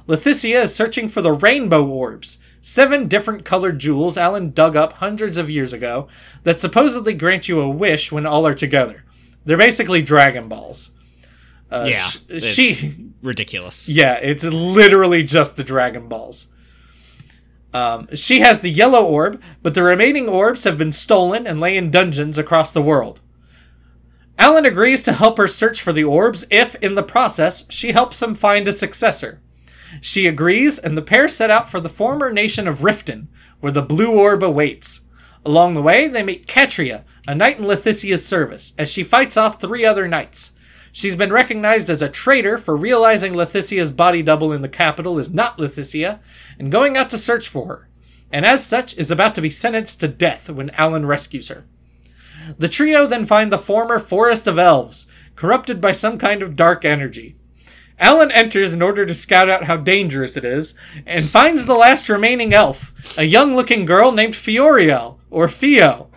Leticia 0.07 0.63
is 0.63 0.75
searching 0.75 1.07
for 1.07 1.21
the 1.21 1.31
rainbow 1.31 1.87
orbs, 1.87 2.39
seven 2.67 3.07
different 3.07 3.45
colored 3.45 3.79
jewels 3.79 4.17
Alan 4.17 4.51
dug 4.51 4.75
up 4.75 4.93
hundreds 4.93 5.37
of 5.37 5.49
years 5.49 5.71
ago 5.71 6.09
that 6.43 6.59
supposedly 6.59 7.13
grant 7.13 7.47
you 7.47 7.61
a 7.61 7.69
wish 7.69 8.11
when 8.11 8.25
all 8.25 8.45
are 8.45 8.53
together. 8.53 9.05
They're 9.45 9.55
basically 9.57 10.01
Dragon 10.01 10.49
Balls. 10.49 10.91
Uh, 11.71 11.85
Yeah, 11.89 11.97
sh- 11.99 12.17
it's 12.27 12.45
she 12.45 12.93
ridiculous. 13.21 13.87
yeah, 13.87 14.15
it's 14.21 14.43
literally 14.43 15.23
just 15.23 15.55
the 15.55 15.63
Dragon 15.63 16.09
Balls. 16.09 16.47
Um, 17.73 18.13
she 18.13 18.41
has 18.41 18.59
the 18.59 18.69
yellow 18.69 19.05
orb, 19.05 19.41
but 19.63 19.73
the 19.73 19.83
remaining 19.83 20.27
orbs 20.27 20.65
have 20.65 20.77
been 20.77 20.91
stolen 20.91 21.47
and 21.47 21.61
lay 21.61 21.77
in 21.77 21.89
dungeons 21.89 22.37
across 22.37 22.71
the 22.71 22.81
world. 22.81 23.21
Alan 24.37 24.65
agrees 24.65 25.03
to 25.03 25.13
help 25.13 25.37
her 25.37 25.47
search 25.47 25.81
for 25.81 25.93
the 25.93 26.03
orbs 26.03 26.45
if, 26.51 26.75
in 26.75 26.95
the 26.95 27.03
process, 27.03 27.65
she 27.71 27.91
helps 27.93 28.21
him 28.21 28.35
find 28.35 28.67
a 28.67 28.73
successor. 28.73 29.41
She 30.01 30.27
agrees, 30.27 30.79
and 30.79 30.97
the 30.97 31.01
pair 31.01 31.27
set 31.27 31.49
out 31.49 31.69
for 31.69 31.79
the 31.79 31.89
former 31.89 32.31
nation 32.31 32.67
of 32.67 32.79
Riften, 32.79 33.27
where 33.59 33.71
the 33.71 33.81
blue 33.81 34.17
orb 34.17 34.43
awaits. 34.43 35.01
Along 35.45 35.73
the 35.73 35.81
way, 35.81 36.07
they 36.07 36.23
meet 36.23 36.47
Catria, 36.47 37.03
a 37.27 37.33
knight 37.33 37.57
in 37.57 37.65
Leticia's 37.65 38.25
service, 38.25 38.73
as 38.77 38.91
she 38.91 39.03
fights 39.03 39.37
off 39.37 39.61
three 39.61 39.85
other 39.85 40.07
knights. 40.07 40.51
She's 40.91 41.15
been 41.15 41.31
recognized 41.31 41.89
as 41.89 42.01
a 42.01 42.09
traitor 42.09 42.57
for 42.57 42.75
realizing 42.75 43.33
Leticia's 43.33 43.91
body 43.91 44.23
double 44.23 44.51
in 44.51 44.61
the 44.61 44.67
capital 44.67 45.19
is 45.19 45.33
not 45.33 45.57
Leticia, 45.57 46.19
and 46.59 46.71
going 46.71 46.97
out 46.97 47.09
to 47.11 47.17
search 47.17 47.47
for 47.47 47.67
her, 47.67 47.89
and 48.31 48.45
as 48.45 48.65
such 48.65 48.97
is 48.97 49.09
about 49.09 49.35
to 49.35 49.41
be 49.41 49.49
sentenced 49.49 49.99
to 49.99 50.07
death 50.07 50.49
when 50.49 50.71
Alan 50.71 51.05
rescues 51.05 51.49
her. 51.49 51.65
The 52.57 52.67
trio 52.67 53.07
then 53.07 53.25
find 53.25 53.51
the 53.51 53.57
former 53.57 53.99
Forest 53.99 54.47
of 54.47 54.57
Elves, 54.57 55.07
corrupted 55.35 55.79
by 55.79 55.91
some 55.91 56.17
kind 56.17 56.41
of 56.43 56.55
dark 56.55 56.83
energy. 56.83 57.36
Alan 57.99 58.31
enters 58.31 58.73
in 58.73 58.81
order 58.81 59.05
to 59.05 59.15
scout 59.15 59.49
out 59.49 59.63
how 59.63 59.77
dangerous 59.77 60.37
it 60.37 60.45
is, 60.45 60.75
and 61.05 61.27
finds 61.29 61.65
the 61.65 61.75
last 61.75 62.09
remaining 62.09 62.53
elf, 62.53 62.93
a 63.17 63.23
young 63.23 63.55
looking 63.55 63.85
girl 63.85 64.11
named 64.11 64.33
Fioriel, 64.35 65.17
or 65.29 65.47
Fio. 65.47 66.09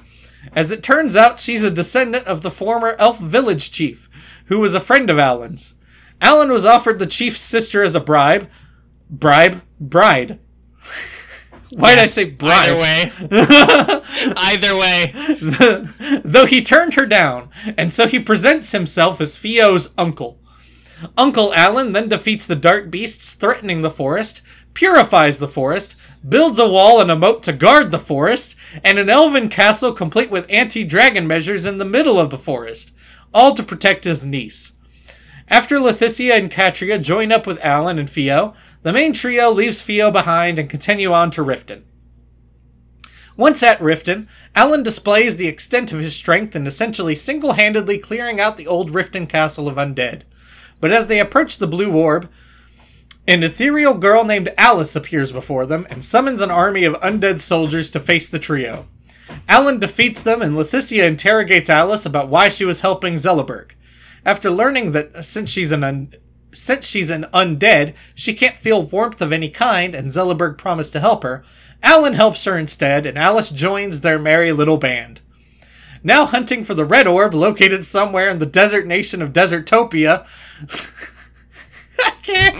As 0.52 0.70
it 0.70 0.82
turns 0.82 1.16
out, 1.16 1.38
she's 1.38 1.62
a 1.62 1.70
descendant 1.70 2.26
of 2.26 2.42
the 2.42 2.50
former 2.50 2.96
elf 2.98 3.18
village 3.18 3.70
chief, 3.72 4.10
who 4.46 4.58
was 4.58 4.74
a 4.74 4.80
friend 4.80 5.08
of 5.10 5.18
Alan's. 5.18 5.74
Alan 6.20 6.50
was 6.50 6.66
offered 6.66 6.98
the 6.98 7.06
chief's 7.06 7.40
sister 7.40 7.82
as 7.82 7.94
a 7.94 8.00
bribe. 8.00 8.48
Bribe? 9.08 9.62
Bride. 9.80 10.38
Why 11.72 11.94
Yes, 11.94 12.14
did 12.16 12.26
I 12.26 12.30
say 12.30 12.30
bride? 12.32 13.12
Either 14.36 14.74
way. 14.76 15.12
Either 15.16 15.96
way. 16.10 16.20
Though 16.24 16.46
he 16.46 16.62
turned 16.62 16.94
her 16.94 17.06
down, 17.06 17.48
and 17.76 17.92
so 17.92 18.06
he 18.08 18.18
presents 18.18 18.72
himself 18.72 19.20
as 19.20 19.36
Fio's 19.36 19.94
uncle. 19.96 20.39
Uncle 21.16 21.54
Alan 21.54 21.92
then 21.92 22.08
defeats 22.08 22.46
the 22.46 22.56
dark 22.56 22.90
beasts 22.90 23.34
threatening 23.34 23.82
the 23.82 23.90
forest, 23.90 24.42
purifies 24.74 25.38
the 25.38 25.48
forest, 25.48 25.96
builds 26.28 26.58
a 26.58 26.68
wall 26.68 27.00
and 27.00 27.10
a 27.10 27.16
moat 27.16 27.42
to 27.44 27.52
guard 27.52 27.90
the 27.90 27.98
forest, 27.98 28.56
and 28.84 28.98
an 28.98 29.08
elven 29.08 29.48
castle 29.48 29.92
complete 29.92 30.30
with 30.30 30.46
anti 30.48 30.84
dragon 30.84 31.26
measures 31.26 31.66
in 31.66 31.78
the 31.78 31.84
middle 31.84 32.18
of 32.18 32.30
the 32.30 32.38
forest, 32.38 32.94
all 33.32 33.54
to 33.54 33.62
protect 33.62 34.04
his 34.04 34.24
niece. 34.24 34.74
After 35.48 35.78
Leticia 35.78 36.36
and 36.36 36.50
Catria 36.50 37.02
join 37.02 37.32
up 37.32 37.46
with 37.46 37.64
Alan 37.64 37.98
and 37.98 38.08
Fio, 38.08 38.54
the 38.82 38.92
main 38.92 39.12
trio 39.12 39.50
leaves 39.50 39.82
Fio 39.82 40.10
behind 40.10 40.58
and 40.58 40.70
continue 40.70 41.12
on 41.12 41.30
to 41.32 41.42
Riften. 41.42 41.82
Once 43.36 43.62
at 43.62 43.80
Riften, 43.80 44.28
Alan 44.54 44.82
displays 44.82 45.36
the 45.36 45.48
extent 45.48 45.92
of 45.92 46.00
his 46.00 46.14
strength 46.14 46.54
in 46.54 46.66
essentially 46.66 47.14
single 47.14 47.54
handedly 47.54 47.98
clearing 47.98 48.38
out 48.38 48.56
the 48.56 48.66
old 48.66 48.92
Riften 48.92 49.28
castle 49.28 49.66
of 49.66 49.76
undead. 49.76 50.22
But 50.80 50.92
as 50.92 51.06
they 51.06 51.20
approach 51.20 51.58
the 51.58 51.66
blue 51.66 51.92
orb, 51.92 52.28
an 53.28 53.42
ethereal 53.42 53.94
girl 53.94 54.24
named 54.24 54.52
Alice 54.56 54.96
appears 54.96 55.30
before 55.30 55.66
them 55.66 55.86
and 55.90 56.04
summons 56.04 56.40
an 56.40 56.50
army 56.50 56.84
of 56.84 56.94
undead 56.94 57.40
soldiers 57.40 57.90
to 57.92 58.00
face 58.00 58.28
the 58.28 58.38
trio. 58.38 58.86
Alan 59.48 59.78
defeats 59.78 60.22
them, 60.22 60.42
and 60.42 60.54
Leticia 60.54 61.04
interrogates 61.04 61.70
Alice 61.70 62.04
about 62.04 62.28
why 62.28 62.48
she 62.48 62.64
was 62.64 62.80
helping 62.80 63.14
Zelleberg. 63.14 63.72
After 64.24 64.50
learning 64.50 64.92
that 64.92 65.24
since 65.24 65.50
she's 65.50 65.72
an 65.72 65.84
un- 65.84 66.14
since 66.52 66.84
she's 66.84 67.10
an 67.10 67.26
undead, 67.32 67.94
she 68.16 68.34
can't 68.34 68.56
feel 68.56 68.82
warmth 68.82 69.20
of 69.20 69.32
any 69.32 69.48
kind, 69.48 69.94
and 69.94 70.08
Zelleberg 70.08 70.58
promised 70.58 70.92
to 70.94 71.00
help 71.00 71.22
her, 71.22 71.44
Alan 71.82 72.14
helps 72.14 72.44
her 72.44 72.58
instead, 72.58 73.06
and 73.06 73.16
Alice 73.16 73.50
joins 73.50 74.00
their 74.00 74.18
merry 74.18 74.52
little 74.52 74.76
band. 74.76 75.20
Now 76.02 76.24
hunting 76.24 76.64
for 76.64 76.74
the 76.74 76.84
red 76.84 77.06
orb 77.06 77.34
located 77.34 77.84
somewhere 77.84 78.28
in 78.28 78.38
the 78.38 78.46
desert 78.46 78.86
nation 78.86 79.20
of 79.20 79.32
Desertopia. 79.32 80.26
I 81.98 82.10
can't. 82.22 82.56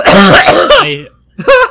I, 0.00 1.08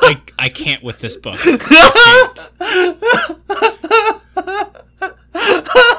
I, 0.02 0.20
I 0.38 0.48
can't 0.48 0.82
with 0.82 1.00
this 1.00 1.16
book. 1.16 1.38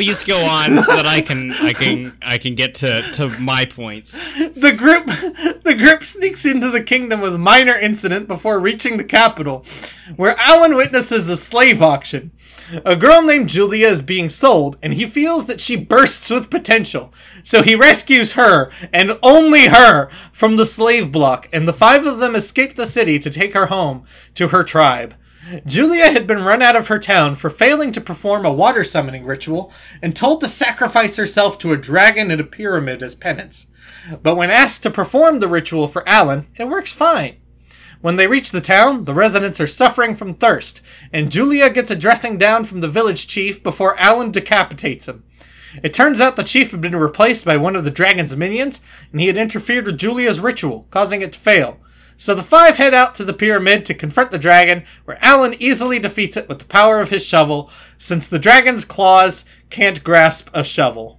Please 0.00 0.24
go 0.24 0.38
on 0.38 0.78
so 0.78 0.96
that 0.96 1.04
I 1.04 1.20
can 1.20 1.52
I 1.60 1.74
can 1.74 2.16
I 2.22 2.38
can 2.38 2.54
get 2.54 2.72
to, 2.76 3.02
to 3.02 3.28
my 3.38 3.66
points. 3.66 4.32
The 4.32 4.72
group 4.74 5.04
the 5.62 5.74
group 5.76 6.04
sneaks 6.04 6.46
into 6.46 6.70
the 6.70 6.82
kingdom 6.82 7.20
with 7.20 7.38
minor 7.38 7.78
incident 7.78 8.26
before 8.26 8.58
reaching 8.58 8.96
the 8.96 9.04
capital, 9.04 9.62
where 10.16 10.36
Alan 10.38 10.74
witnesses 10.74 11.28
a 11.28 11.36
slave 11.36 11.82
auction. 11.82 12.30
A 12.82 12.96
girl 12.96 13.20
named 13.20 13.50
Julia 13.50 13.88
is 13.88 14.00
being 14.00 14.30
sold, 14.30 14.78
and 14.82 14.94
he 14.94 15.04
feels 15.04 15.44
that 15.44 15.60
she 15.60 15.76
bursts 15.76 16.30
with 16.30 16.48
potential. 16.48 17.12
So 17.42 17.62
he 17.62 17.74
rescues 17.74 18.32
her, 18.32 18.70
and 18.94 19.18
only 19.22 19.66
her, 19.66 20.08
from 20.32 20.56
the 20.56 20.64
slave 20.64 21.12
block, 21.12 21.46
and 21.52 21.68
the 21.68 21.74
five 21.74 22.06
of 22.06 22.20
them 22.20 22.34
escape 22.34 22.76
the 22.76 22.86
city 22.86 23.18
to 23.18 23.28
take 23.28 23.52
her 23.52 23.66
home 23.66 24.04
to 24.36 24.48
her 24.48 24.64
tribe. 24.64 25.14
Julia 25.66 26.10
had 26.10 26.26
been 26.26 26.44
run 26.44 26.62
out 26.62 26.76
of 26.76 26.88
her 26.88 26.98
town 26.98 27.34
for 27.34 27.50
failing 27.50 27.92
to 27.92 28.00
perform 28.00 28.44
a 28.44 28.52
water 28.52 28.84
summoning 28.84 29.24
ritual 29.24 29.72
and 30.02 30.14
told 30.14 30.40
to 30.40 30.48
sacrifice 30.48 31.16
herself 31.16 31.58
to 31.58 31.72
a 31.72 31.78
dragon 31.78 32.30
in 32.30 32.40
a 32.40 32.44
pyramid 32.44 33.02
as 33.02 33.14
penance. 33.14 33.66
But 34.22 34.36
when 34.36 34.50
asked 34.50 34.82
to 34.82 34.90
perform 34.90 35.40
the 35.40 35.48
ritual 35.48 35.88
for 35.88 36.08
Alan, 36.08 36.48
it 36.56 36.68
works 36.68 36.92
fine. 36.92 37.36
When 38.00 38.16
they 38.16 38.26
reach 38.26 38.50
the 38.50 38.62
town, 38.62 39.04
the 39.04 39.14
residents 39.14 39.60
are 39.60 39.66
suffering 39.66 40.14
from 40.14 40.34
thirst, 40.34 40.80
and 41.12 41.30
Julia 41.30 41.68
gets 41.68 41.90
a 41.90 41.96
dressing 41.96 42.38
down 42.38 42.64
from 42.64 42.80
the 42.80 42.88
village 42.88 43.28
chief 43.28 43.62
before 43.62 43.98
Alan 44.00 44.30
decapitates 44.30 45.06
him. 45.06 45.24
It 45.82 45.94
turns 45.94 46.20
out 46.20 46.36
the 46.36 46.42
chief 46.42 46.70
had 46.70 46.80
been 46.80 46.96
replaced 46.96 47.44
by 47.44 47.56
one 47.56 47.76
of 47.76 47.84
the 47.84 47.90
dragon's 47.90 48.36
minions, 48.36 48.80
and 49.12 49.20
he 49.20 49.26
had 49.26 49.36
interfered 49.36 49.86
with 49.86 49.98
Julia's 49.98 50.40
ritual, 50.40 50.86
causing 50.90 51.22
it 51.22 51.32
to 51.34 51.38
fail. 51.38 51.78
So 52.20 52.34
the 52.34 52.42
five 52.42 52.76
head 52.76 52.92
out 52.92 53.14
to 53.14 53.24
the 53.24 53.32
pyramid 53.32 53.86
to 53.86 53.94
confront 53.94 54.30
the 54.30 54.38
dragon, 54.38 54.84
where 55.06 55.16
Alan 55.24 55.54
easily 55.58 55.98
defeats 55.98 56.36
it 56.36 56.50
with 56.50 56.58
the 56.58 56.66
power 56.66 57.00
of 57.00 57.08
his 57.08 57.24
shovel, 57.24 57.70
since 57.96 58.28
the 58.28 58.38
dragon's 58.38 58.84
claws 58.84 59.46
can't 59.70 60.04
grasp 60.04 60.50
a 60.52 60.62
shovel. 60.62 61.18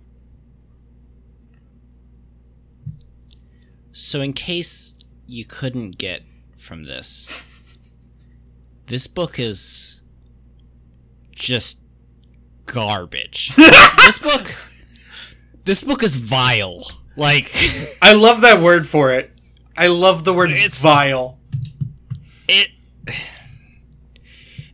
So 3.91 4.21
in 4.21 4.33
case 4.33 4.93
you 5.25 5.43
couldn't 5.43 5.97
get 5.97 6.21
from 6.55 6.83
this, 6.83 7.45
this 8.85 9.07
book 9.07 9.39
is 9.39 10.03
just 11.31 11.83
garbage. 12.67 13.55
this, 13.55 13.95
this 13.95 14.19
book 14.19 14.55
this 15.63 15.83
book 15.83 16.03
is 16.03 16.15
vile. 16.15 16.85
Like 17.17 17.51
I 18.03 18.13
love 18.13 18.41
that 18.41 18.61
word 18.61 18.87
for 18.87 19.11
it. 19.11 19.30
I 19.77 19.87
love 19.87 20.23
the 20.25 20.33
word 20.33 20.51
It's- 20.51 20.81
vile. 20.81 21.39
it 22.47 22.69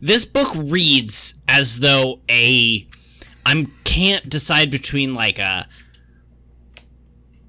this 0.00 0.24
book 0.24 0.48
reads 0.54 1.34
as 1.48 1.80
though 1.80 2.20
a 2.30 2.86
i'm 3.46 3.72
can't 3.84 4.28
decide 4.28 4.70
between 4.70 5.12
like 5.14 5.38
a 5.38 5.66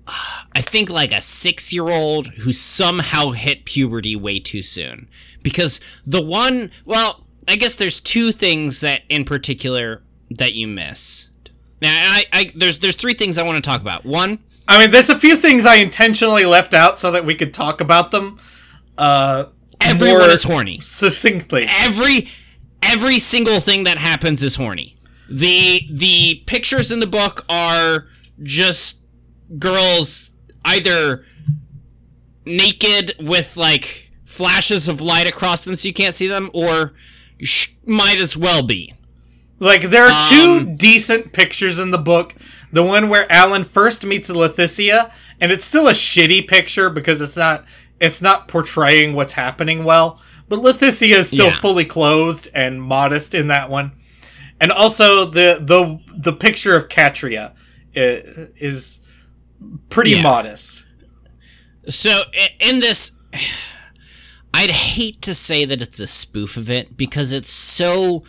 i 0.08 0.62
think 0.62 0.90
like 0.90 1.12
a 1.12 1.22
six 1.22 1.72
year 1.74 1.90
old 1.90 2.28
who 2.44 2.52
somehow 2.52 3.32
hit 3.32 3.66
puberty 3.66 4.16
way 4.16 4.40
too 4.40 4.62
soon. 4.64 5.08
Because 5.44 5.80
the 6.06 6.22
one 6.24 6.72
well 6.86 7.26
i 7.48 7.56
guess 7.56 7.76
there's 7.76 8.00
two 8.00 8.32
things 8.32 8.82
that 8.82 9.02
in 9.10 9.24
particular 9.26 10.02
that 10.32 10.54
you 10.56 10.68
miss 10.68 11.30
now 11.82 11.90
I, 11.92 12.24
I 12.34 12.50
there's 12.56 12.80
there's 12.80 12.96
three 12.96 13.14
things 13.14 13.38
i 13.38 13.44
want 13.44 13.64
to 13.64 13.68
talk 13.68 13.82
about. 13.82 14.06
One 14.06 14.40
I 14.70 14.78
mean, 14.80 14.92
there's 14.92 15.10
a 15.10 15.18
few 15.18 15.36
things 15.36 15.66
I 15.66 15.76
intentionally 15.76 16.46
left 16.46 16.74
out 16.76 17.00
so 17.00 17.10
that 17.12 17.26
we 17.26 17.34
could 17.36 17.54
talk 17.54 17.82
about 17.82 18.12
them. 18.12 18.40
Uh, 18.98 19.46
everyone 19.82 20.30
is 20.30 20.44
horny 20.44 20.80
succinctly. 20.80 21.66
every 21.68 22.30
every 22.84 23.18
single 23.20 23.60
thing 23.60 23.84
that 23.86 23.98
happens 23.98 24.44
is 24.44 24.56
horny. 24.56 24.96
The 25.30 25.82
the 25.92 26.44
pictures 26.46 26.92
in 26.92 27.00
the 27.00 27.08
book 27.08 27.46
are 27.50 28.08
just 28.44 29.06
girls 29.58 30.32
either 30.66 31.26
naked 32.46 33.14
with 33.20 33.58
like 33.58 34.12
flashes 34.26 34.88
of 34.88 35.02
light 35.02 35.28
across 35.28 35.66
them 35.66 35.76
so 35.76 35.88
you 35.88 35.94
can't 35.94 36.14
see 36.14 36.28
them 36.28 36.50
or 36.54 36.94
sh- 37.42 37.70
might 37.86 38.20
as 38.20 38.38
well 38.38 38.62
be. 38.66 38.94
Like 39.60 39.82
there 39.90 40.06
are 40.06 40.30
two 40.30 40.50
Um, 40.70 40.76
decent 40.78 41.34
pictures 41.34 41.80
in 41.80 41.92
the 41.92 41.98
book. 41.98 42.36
The 42.72 42.84
one 42.84 43.10
where 43.10 43.32
Alan 43.32 43.64
first 43.64 44.06
meets 44.06 44.30
Leticia, 44.30 45.12
and 45.42 45.52
it's 45.52 45.66
still 45.66 45.88
a 45.88 45.92
shitty 45.94 46.48
picture 46.48 46.90
because 46.90 47.22
it's 47.22 47.38
not 47.38 47.66
it's 48.00 48.22
not 48.22 48.48
portraying 48.48 49.14
what's 49.14 49.34
happening 49.34 49.84
well. 49.84 50.22
But 50.48 50.60
Leticia 50.60 51.18
is 51.18 51.28
still 51.30 51.48
Yeah. 51.48 51.56
fully 51.60 51.86
clothed 51.86 52.48
and 52.54 52.82
modest 52.82 53.34
in 53.34 53.48
that 53.48 53.70
one. 53.70 53.92
And 54.62 54.72
also 54.72 55.26
the 55.26 55.60
the 55.62 56.00
the 56.16 56.34
picture 56.34 56.76
of 56.76 56.90
Catria 56.90 57.52
i- 57.96 58.00
uh, 58.00 58.46
is 58.58 59.00
pretty 59.90 60.12
Yeah. 60.12 60.22
modest. 60.24 60.86
So 61.88 62.22
in 62.60 62.80
this 62.82 63.14
I'd 64.54 64.72
hate 64.72 65.22
to 65.24 65.34
say 65.36 65.64
that 65.66 65.82
it's 65.82 66.00
a 66.00 66.08
spoof 66.08 66.58
of 66.58 66.70
it 66.70 66.98
because 66.98 67.32
it's 67.32 67.50
so 67.52 68.24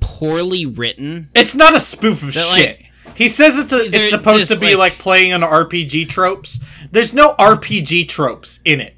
poorly 0.00 0.66
written. 0.66 1.30
It's 1.34 1.54
not 1.54 1.74
a 1.74 1.80
spoof 1.80 2.22
of 2.22 2.32
shit. 2.34 2.46
like- 2.46 2.90
he 3.14 3.28
says 3.28 3.56
it's 3.58 3.72
a, 3.72 3.78
it's 3.78 3.90
they're 3.90 4.08
supposed 4.08 4.52
to 4.52 4.58
be 4.58 4.74
like- 4.74 4.92
like, 4.92 4.98
playing 4.98 5.32
on 5.32 5.40
RPG 5.42 6.08
tropes. 6.08 6.60
There's 6.90 7.12
no 7.14 7.34
RPG 7.34 8.08
tropes 8.08 8.60
in 8.64 8.80
it. 8.80 8.94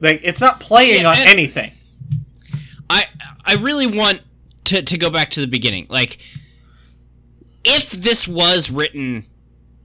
Like 0.00 0.20
it's 0.24 0.40
not 0.40 0.60
playing 0.60 1.02
Yeah, 1.02 1.10
on 1.10 1.16
anything. 1.26 1.72
I 2.88 3.04
I 3.44 3.54
really 3.56 3.86
want 3.86 4.22
to 4.64 4.82
to 4.82 4.98
go 4.98 5.10
back 5.10 5.30
to 5.30 5.40
the 5.40 5.46
beginning. 5.46 5.86
Like 5.90 6.18
if 7.64 7.90
this 7.90 8.26
was 8.26 8.70
written 8.70 9.26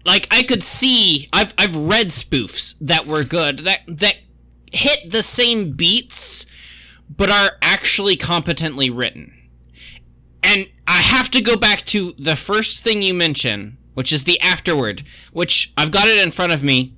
like 0.06 0.28
I 0.32 0.44
could 0.44 0.64
see 0.64 1.28
I've 1.34 1.54
I've 1.58 1.76
read 1.76 2.08
spoofs 2.08 2.78
that 2.80 3.06
were 3.06 3.24
good 3.24 3.60
that 3.60 3.82
that 3.88 4.16
hit 4.72 5.12
the 5.12 5.22
same 5.24 5.72
beats, 5.72 6.46
but 7.16 7.30
are 7.30 7.58
actually 7.62 8.16
competently 8.16 8.90
written. 8.90 9.34
And 10.46 10.68
I 10.88 11.02
have 11.02 11.32
to 11.32 11.42
go 11.42 11.58
back 11.58 11.80
to 11.86 12.14
the 12.20 12.36
first 12.36 12.84
thing 12.84 13.02
you 13.02 13.16
mention, 13.16 13.78
which 13.96 14.14
is 14.14 14.26
the 14.26 14.40
afterword, 14.40 15.04
which 15.34 15.74
I've 15.76 15.92
got 15.92 16.08
it 16.08 16.24
in 16.24 16.32
front 16.32 16.54
of 16.54 16.64
me. 16.64 16.94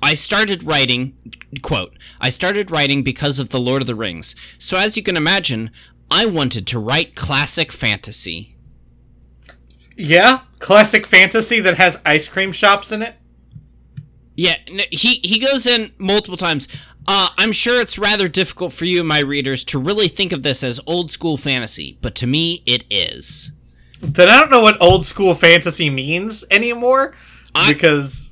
I 0.00 0.14
started 0.14 0.62
writing, 0.62 1.16
quote, 1.62 1.98
I 2.20 2.30
started 2.30 2.70
writing 2.70 3.02
because 3.02 3.40
of 3.40 3.50
The 3.50 3.58
Lord 3.58 3.82
of 3.82 3.88
the 3.88 3.96
Rings. 3.96 4.36
So 4.56 4.78
as 4.78 4.96
you 4.96 5.02
can 5.02 5.16
imagine, 5.16 5.72
I 6.12 6.26
wanted 6.26 6.66
to 6.68 6.78
write 6.78 7.16
classic 7.16 7.72
fantasy. 7.72 8.56
Yeah, 9.96 10.42
classic 10.60 11.08
fantasy 11.08 11.58
that 11.58 11.76
has 11.78 12.00
ice 12.06 12.28
cream 12.28 12.52
shops 12.52 12.92
in 12.92 13.02
it. 13.02 13.16
Yeah, 14.36 14.54
he 14.92 15.20
he 15.24 15.40
goes 15.40 15.66
in 15.66 15.90
multiple 15.98 16.36
times. 16.36 16.68
Uh, 17.10 17.28
I'm 17.38 17.52
sure 17.52 17.80
it's 17.80 17.98
rather 17.98 18.28
difficult 18.28 18.72
for 18.74 18.84
you, 18.84 19.02
my 19.02 19.20
readers, 19.20 19.64
to 19.64 19.78
really 19.78 20.08
think 20.08 20.30
of 20.30 20.42
this 20.42 20.62
as 20.62 20.78
old 20.86 21.10
school 21.10 21.38
fantasy, 21.38 21.96
but 22.02 22.14
to 22.16 22.26
me, 22.26 22.62
it 22.66 22.84
is. 22.90 23.52
Then 24.00 24.28
I 24.28 24.38
don't 24.38 24.50
know 24.50 24.60
what 24.60 24.80
old 24.80 25.06
school 25.06 25.34
fantasy 25.34 25.88
means 25.88 26.44
anymore 26.50 27.14
I- 27.54 27.72
because 27.72 28.30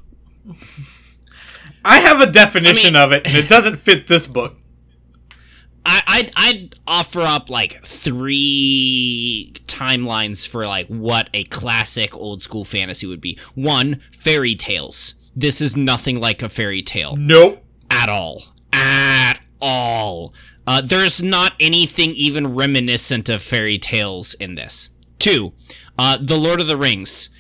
I 1.85 2.01
have 2.01 2.21
a 2.21 2.27
definition 2.31 2.95
I 2.97 2.99
mean- 3.01 3.05
of 3.07 3.13
it, 3.13 3.27
and 3.27 3.35
it 3.35 3.49
doesn't 3.49 3.77
fit 3.79 4.09
this 4.09 4.27
book. 4.27 4.57
I, 5.87 6.03
I'd, 6.07 6.31
I'd 6.37 6.75
offer 6.87 7.21
up 7.23 7.49
like 7.49 7.83
three 7.87 9.53
timelines 9.67 10.47
for 10.47 10.67
like 10.67 10.89
what 10.89 11.31
a 11.33 11.45
classic 11.45 12.15
old 12.15 12.43
school 12.43 12.65
fantasy 12.65 13.07
would 13.07 13.21
be. 13.23 13.39
One, 13.55 14.01
fairy 14.13 14.55
tales. 14.55 15.15
This 15.35 15.61
is 15.61 15.77
nothing 15.77 16.21
like 16.21 16.43
a 16.43 16.49
fairy 16.49 16.83
tale 16.83 17.15
Nope. 17.17 17.65
at 17.91 18.09
all. 18.09 18.43
At 18.77 19.41
all. 19.61 20.35
Uh, 20.67 20.81
there's 20.81 21.23
not 21.23 21.53
anything 21.61 22.11
even 22.11 22.55
reminiscent 22.55 23.29
of 23.29 23.41
fairy 23.43 23.79
tales 23.79 24.35
in 24.35 24.55
this. 24.55 24.91
Two, 25.19 25.53
uh, 25.99 26.19
The 26.21 26.37
Lord 26.37 26.61
of 26.61 26.67
the 26.67 26.77
Rings. 26.77 27.31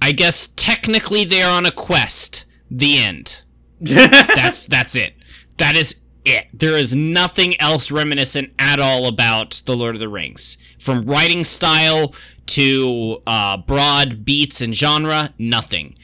I 0.00 0.12
guess 0.12 0.46
technically 0.46 1.24
they 1.24 1.42
are 1.42 1.56
on 1.56 1.66
a 1.66 1.70
quest. 1.70 2.44
The 2.70 2.98
end. 2.98 3.42
That's 3.80 4.66
that's 4.66 4.96
it. 4.96 5.14
That 5.58 5.76
is 5.76 6.00
it. 6.24 6.46
There 6.52 6.76
is 6.76 6.94
nothing 6.94 7.60
else 7.60 7.90
reminiscent 7.90 8.52
at 8.58 8.80
all 8.80 9.06
about 9.06 9.62
The 9.66 9.76
Lord 9.76 9.94
of 9.96 10.00
the 10.00 10.08
Rings. 10.08 10.56
From 10.78 11.04
writing 11.04 11.44
style 11.44 12.14
to 12.46 13.22
uh, 13.26 13.56
broad 13.58 14.24
beats 14.24 14.60
and 14.60 14.74
genre, 14.74 15.34
nothing. 15.38 15.96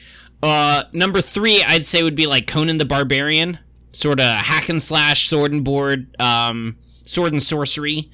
Uh, 0.43 0.83
number 0.93 1.21
three, 1.21 1.63
I'd 1.65 1.85
say 1.85 2.03
would 2.03 2.15
be 2.15 2.27
like 2.27 2.47
Conan 2.47 2.77
the 2.77 2.85
Barbarian, 2.85 3.59
sort 3.91 4.19
of 4.19 4.25
hack 4.25 4.69
and 4.69 4.81
slash, 4.81 5.27
sword 5.27 5.51
and 5.51 5.63
board, 5.63 6.15
um, 6.19 6.77
sword 7.03 7.31
and 7.33 7.41
sorcery 7.43 8.09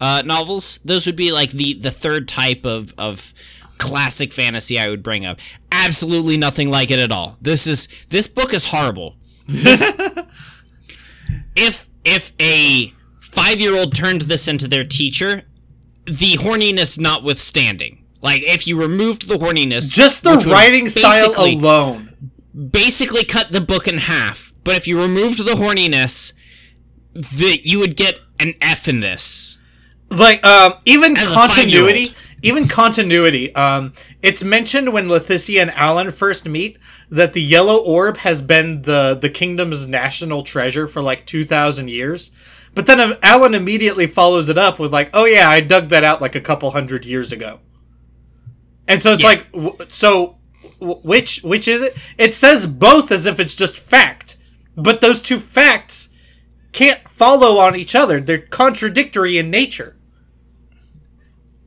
uh, 0.00 0.22
novels. 0.24 0.78
Those 0.84 1.06
would 1.06 1.16
be 1.16 1.32
like 1.32 1.50
the 1.50 1.74
the 1.74 1.90
third 1.90 2.28
type 2.28 2.64
of 2.66 2.92
of 2.98 3.32
classic 3.78 4.32
fantasy 4.32 4.78
I 4.78 4.88
would 4.88 5.02
bring 5.02 5.24
up. 5.24 5.38
Absolutely 5.70 6.36
nothing 6.36 6.70
like 6.70 6.90
it 6.90 7.00
at 7.00 7.10
all. 7.12 7.36
This 7.40 7.66
is 7.66 7.88
this 8.10 8.28
book 8.28 8.52
is 8.52 8.66
horrible. 8.66 9.16
This, 9.48 9.92
if 11.56 11.88
if 12.04 12.32
a 12.40 12.92
five 13.20 13.60
year 13.60 13.76
old 13.76 13.94
turned 13.94 14.22
this 14.22 14.48
into 14.48 14.68
their 14.68 14.84
teacher, 14.84 15.42
the 16.04 16.34
horniness 16.34 16.98
notwithstanding, 16.98 18.04
like 18.20 18.42
if 18.42 18.66
you 18.66 18.80
removed 18.80 19.28
the 19.28 19.36
horniness, 19.36 19.94
Just 19.94 20.22
the 20.22 20.34
writing 20.50 20.88
style 20.88 21.32
alone. 21.36 22.14
basically 22.70 23.24
cut 23.24 23.52
the 23.52 23.60
book 23.60 23.86
in 23.88 23.98
half. 23.98 24.51
But 24.64 24.76
if 24.76 24.86
you 24.86 25.00
removed 25.00 25.38
the 25.44 25.52
horniness, 25.52 26.32
the 27.14 27.60
you 27.64 27.78
would 27.78 27.96
get 27.96 28.18
an 28.40 28.54
F 28.60 28.88
in 28.88 29.00
this. 29.00 29.58
like 30.10 30.44
um 30.44 30.74
even 30.84 31.16
As 31.16 31.30
continuity 31.32 32.14
even 32.42 32.66
continuity 32.68 33.54
um 33.54 33.92
it's 34.20 34.42
mentioned 34.44 34.92
when 34.92 35.06
Leticia 35.08 35.62
and 35.62 35.70
Alan 35.72 36.10
first 36.10 36.46
meet 36.48 36.76
that 37.10 37.32
the 37.34 37.42
yellow 37.42 37.76
orb 37.78 38.18
has 38.18 38.42
been 38.42 38.82
the 38.82 39.14
the 39.20 39.28
kingdom's 39.30 39.86
national 39.88 40.42
treasure 40.42 40.86
for 40.86 41.00
like 41.02 41.26
2000 41.26 41.88
years. 41.88 42.30
But 42.74 42.86
then 42.86 43.00
um, 43.00 43.14
Alan 43.22 43.54
immediately 43.54 44.06
follows 44.06 44.48
it 44.48 44.58
up 44.58 44.78
with 44.78 44.92
like 44.92 45.10
oh 45.14 45.24
yeah 45.24 45.48
I 45.48 45.60
dug 45.60 45.88
that 45.90 46.04
out 46.04 46.20
like 46.20 46.34
a 46.34 46.40
couple 46.40 46.70
hundred 46.72 47.04
years 47.04 47.30
ago. 47.32 47.60
And 48.88 49.00
so 49.02 49.12
it's 49.12 49.22
Yeah. 49.22 49.28
like 49.28 49.52
w- 49.52 49.76
so 49.88 50.38
which 50.80 51.42
which 51.42 51.68
is 51.68 51.80
it? 51.82 51.96
It 52.18 52.34
says 52.34 52.66
both 52.66 53.12
as 53.12 53.24
if 53.26 53.38
it's 53.38 53.54
just 53.54 53.78
fact 53.78 54.31
but 54.76 55.00
those 55.00 55.20
two 55.20 55.38
facts 55.38 56.08
can't 56.72 57.06
follow 57.08 57.58
on 57.58 57.76
each 57.76 57.94
other 57.94 58.20
they're 58.20 58.38
contradictory 58.38 59.36
in 59.38 59.50
nature 59.50 59.96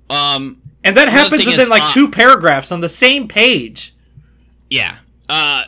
Um, 0.09 0.61
and 0.83 0.95
that 0.97 1.09
happens 1.09 1.45
within 1.45 1.61
is, 1.61 1.69
like 1.69 1.81
uh, 1.83 1.91
two 1.93 2.09
paragraphs 2.09 2.71
on 2.71 2.81
the 2.81 2.89
same 2.89 3.27
page. 3.27 3.95
yeah. 4.69 4.99
Uh, 5.27 5.63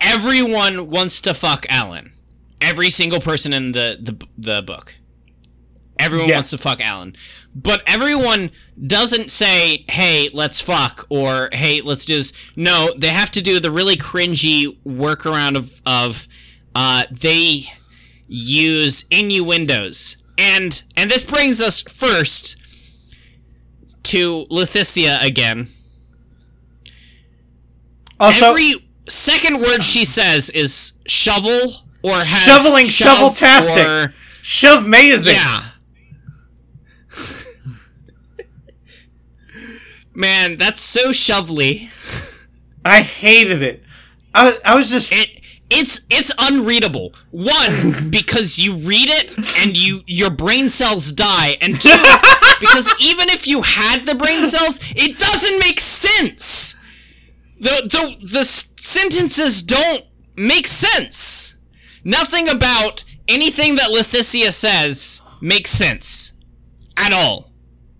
everyone 0.00 0.90
wants 0.90 1.20
to 1.22 1.32
fuck 1.32 1.64
Alan. 1.70 2.12
Every 2.60 2.90
single 2.90 3.20
person 3.20 3.52
in 3.54 3.72
the 3.72 3.96
the, 4.00 4.26
the 4.36 4.62
book. 4.62 4.96
Everyone 6.00 6.28
Yeah. 6.28 6.34
wants 6.36 6.50
to 6.50 6.58
fuck 6.58 6.80
Alan. 6.80 7.14
But 7.54 7.82
everyone 7.86 8.50
doesn't 8.86 9.30
say, 9.30 9.84
hey, 9.88 10.28
let's 10.32 10.60
fuck, 10.60 11.06
or 11.10 11.48
hey, 11.52 11.80
let's 11.80 12.04
do 12.04 12.16
this. 12.16 12.32
No, 12.56 12.92
they 12.96 13.08
have 13.08 13.30
to 13.32 13.42
do 13.42 13.58
the 13.60 13.70
really 13.70 13.96
cringy 13.96 14.76
workaround 14.86 15.56
of, 15.56 15.80
of 15.84 16.26
uh, 16.74 17.04
they 17.10 17.64
use 18.28 19.04
innuendos. 19.10 20.16
And 20.38 20.82
and 20.96 21.10
this 21.10 21.22
brings 21.22 21.60
us 21.60 21.82
first 21.82 22.56
to 24.04 24.46
Leticia 24.50 25.22
again. 25.22 25.68
Also, 28.18 28.46
Every 28.50 28.74
second 29.08 29.60
word 29.60 29.82
she 29.82 30.04
says 30.04 30.50
is 30.50 30.98
shovel 31.06 31.84
or 32.02 32.14
has 32.14 32.44
Shoveling 32.44 32.86
shovel-tastic. 32.86 33.86
or- 33.86 34.14
shove 34.42 34.84
amazing. 34.84 35.34
Yeah. 35.34 35.69
Man, 40.14 40.56
that's 40.56 40.80
so 40.80 41.12
shovely. 41.12 41.88
I 42.84 43.02
hated 43.02 43.62
it. 43.62 43.82
I, 44.34 44.44
was- 44.46 44.60
I 44.64 44.74
was 44.74 44.90
just 44.90 45.12
It 45.12 45.36
it's 45.72 46.04
it's 46.10 46.32
unreadable. 46.38 47.14
One, 47.30 48.08
because 48.10 48.58
you 48.58 48.74
read 48.74 49.08
it 49.08 49.36
and 49.60 49.76
you 49.76 50.00
your 50.06 50.30
brain 50.30 50.68
cells 50.68 51.12
die, 51.12 51.56
and 51.60 51.80
two, 51.80 51.88
because 52.58 52.92
even 53.00 53.28
if 53.28 53.46
you 53.46 53.62
had 53.62 54.04
the 54.04 54.16
brain 54.16 54.42
cells, 54.42 54.80
it 54.96 55.16
doesn't 55.18 55.58
make 55.60 55.78
sense. 55.78 56.74
The 57.60 57.70
the 57.88 58.26
the 58.32 58.44
sentences 58.44 59.62
don't 59.62 60.04
make 60.36 60.66
sense. 60.66 61.54
Nothing 62.02 62.48
about 62.48 63.04
anything 63.28 63.76
that 63.76 63.90
Leticia 63.90 64.50
says 64.50 65.22
makes 65.40 65.70
sense 65.70 66.32
at 66.96 67.12
all. 67.12 67.52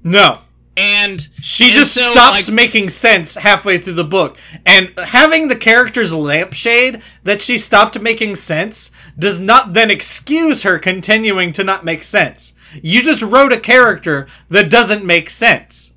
no. 0.02 0.40
And 0.80 1.28
She 1.42 1.64
and 1.64 1.74
just 1.74 1.94
so, 1.94 2.10
stops 2.12 2.48
like, 2.48 2.54
making 2.54 2.88
sense 2.88 3.34
halfway 3.34 3.76
through 3.76 3.94
the 3.94 4.04
book. 4.04 4.38
And 4.64 4.98
having 4.98 5.48
the 5.48 5.56
character's 5.56 6.12
lampshade 6.12 7.02
that 7.22 7.42
she 7.42 7.58
stopped 7.58 8.00
making 8.00 8.36
sense 8.36 8.90
does 9.18 9.38
not 9.38 9.74
then 9.74 9.90
excuse 9.90 10.62
her 10.62 10.78
continuing 10.78 11.52
to 11.52 11.64
not 11.64 11.84
make 11.84 12.02
sense. 12.02 12.54
You 12.82 13.02
just 13.02 13.20
wrote 13.22 13.52
a 13.52 13.60
character 13.60 14.26
that 14.48 14.70
doesn't 14.70 15.04
make 15.04 15.28
sense. 15.28 15.94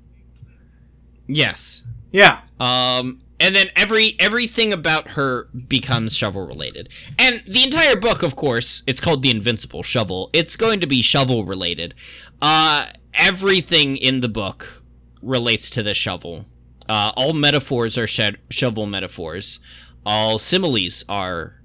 yes. 1.26 1.82
Yeah. 2.12 2.42
Um, 2.60 3.20
and 3.40 3.56
then 3.56 3.66
every 3.74 4.14
everything 4.20 4.72
about 4.72 5.10
her 5.10 5.48
becomes 5.66 6.16
shovel 6.16 6.46
related, 6.46 6.88
and 7.18 7.42
the 7.48 7.64
entire 7.64 7.96
book, 7.96 8.22
of 8.22 8.36
course, 8.36 8.84
it's 8.86 9.00
called 9.00 9.22
the 9.22 9.30
Invincible 9.30 9.82
Shovel. 9.82 10.30
It's 10.32 10.56
going 10.56 10.78
to 10.80 10.86
be 10.86 11.02
shovel 11.02 11.44
related. 11.44 11.94
Uh, 12.40 12.86
everything 13.16 13.96
in 13.96 14.20
the 14.20 14.28
book 14.28 14.82
relates 15.22 15.70
to 15.70 15.82
the 15.82 15.94
shovel. 15.94 16.46
Uh, 16.88 17.12
all 17.16 17.32
metaphors 17.32 17.96
are 17.96 18.06
shed- 18.06 18.38
shovel 18.50 18.86
metaphors. 18.86 19.60
All 20.04 20.38
similes 20.38 21.04
are 21.08 21.62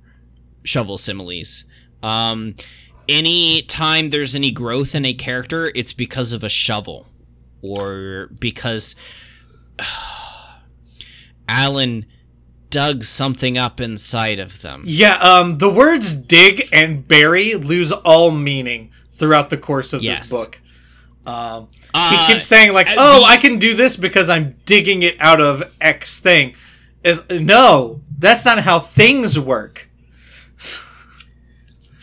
shovel 0.64 0.98
similes. 0.98 1.66
Um, 2.02 2.56
any 3.10 3.62
time 3.64 4.10
there's 4.10 4.36
any 4.36 4.52
growth 4.52 4.96
in 4.96 5.06
a 5.06 5.14
character, 5.14 5.72
it's 5.76 5.94
because 5.94 6.32
of 6.32 6.44
a 6.44 6.50
shovel, 6.50 7.08
or 7.62 8.30
because 8.40 8.96
Alan 11.48 12.06
dug 12.70 13.04
something 13.04 13.58
up 13.58 13.82
inside 13.82 14.40
of 14.40 14.62
them. 14.62 14.84
Yeah, 14.86 15.16
um, 15.16 15.58
the 15.58 15.70
words 15.70 16.14
dig 16.14 16.70
and 16.72 17.08
bury 17.08 17.56
lose 17.56 17.92
all 17.92 18.32
meaning 18.32 18.92
throughout 19.12 19.50
the 19.50 19.58
course 19.58 19.92
of 19.92 20.02
Yes. 20.04 20.30
this 20.30 20.32
book. 20.32 20.62
Um, 21.30 21.68
Uh, 21.94 22.10
he 22.28 22.34
keeps 22.34 22.46
saying 22.46 22.74
like, 22.74 22.90
uh, 22.90 22.96
"Oh, 22.98 23.20
the- 23.22 23.26
I 23.26 23.38
can 23.38 23.58
do 23.60 23.74
this 23.74 23.98
because 23.98 24.30
I'm 24.30 24.56
digging 24.66 25.04
it 25.04 25.16
out 25.20 25.40
of 25.42 25.64
X 25.82 26.20
thing." 26.20 26.56
Is 27.04 27.22
no, 27.30 28.02
that's 28.18 28.46
not 28.46 28.60
how 28.60 28.80
things 28.80 29.40
work. 29.40 29.90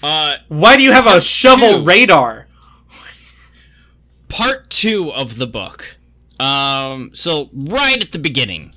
Uh, 0.03 0.37
Why 0.49 0.77
do 0.77 0.83
you 0.83 0.93
have 0.93 1.07
a 1.07 1.21
shovel 1.21 1.79
two. 1.81 1.85
radar? 1.85 2.47
part 4.29 4.69
two 4.71 5.11
of 5.13 5.37
the 5.39 5.47
book. 5.47 5.97
Um, 6.39 7.11
so 7.15 7.49
right 7.55 8.03
at 8.03 8.13
the 8.13 8.19
beginning, 8.19 8.75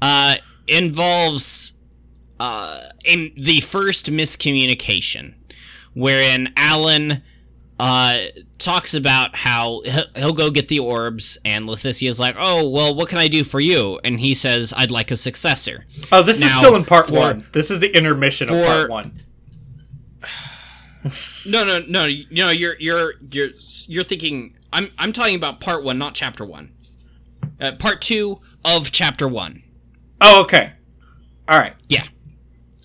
uh, 0.00 0.36
involves 0.68 1.78
uh, 2.38 2.80
in 3.04 3.32
the 3.36 3.60
first 3.60 4.12
miscommunication, 4.12 5.34
wherein 5.94 6.52
Alan 6.56 7.22
uh 7.78 8.18
talks 8.66 8.94
about 8.94 9.36
how 9.36 9.80
he'll, 10.16 10.32
go 10.32 10.50
get 10.50 10.66
the 10.66 10.80
orbs, 10.80 11.38
and 11.44 11.66
Leticia's 11.66 12.18
like, 12.18 12.34
"Oh, 12.36 12.68
well, 12.68 12.94
what 12.94 13.08
can 13.08 13.18
I 13.18 13.28
do 13.28 13.44
for 13.44 13.60
you?" 13.60 14.00
And 14.02 14.18
he 14.18 14.34
says, 14.34 14.74
"I'd 14.76 14.90
like 14.90 15.12
a 15.12 15.16
successor." 15.16 15.86
Oh, 16.10 16.22
this 16.22 16.42
is 16.42 16.52
still 16.52 16.74
in 16.74 16.84
part 16.84 17.06
for- 17.06 17.14
one. 17.14 17.46
This 17.52 17.70
is 17.70 17.78
the 17.78 17.96
intermission 17.96 18.48
of 18.50 18.64
part 18.66 18.90
one. 18.90 19.12
No, 21.46 21.64
no, 21.64 21.78
no, 21.86 22.08
no. 22.32 22.50
You're 22.50 22.74
you're 22.80 23.12
you're 23.30 23.50
you're 23.86 24.02
thinking. 24.02 24.56
I'm 24.72 24.90
I'm 24.98 25.12
talking 25.12 25.36
about 25.36 25.60
part 25.60 25.84
one, 25.84 25.98
not 25.98 26.16
chapter 26.16 26.44
one. 26.44 26.72
Uh, 27.60 27.76
part 27.78 28.02
two 28.02 28.40
of 28.64 28.90
chapter 28.90 29.28
one. 29.28 29.62
Oh, 30.20 30.42
okay. 30.42 30.72
All 31.48 31.56
right. 31.60 31.74
Yeah. 31.88 32.02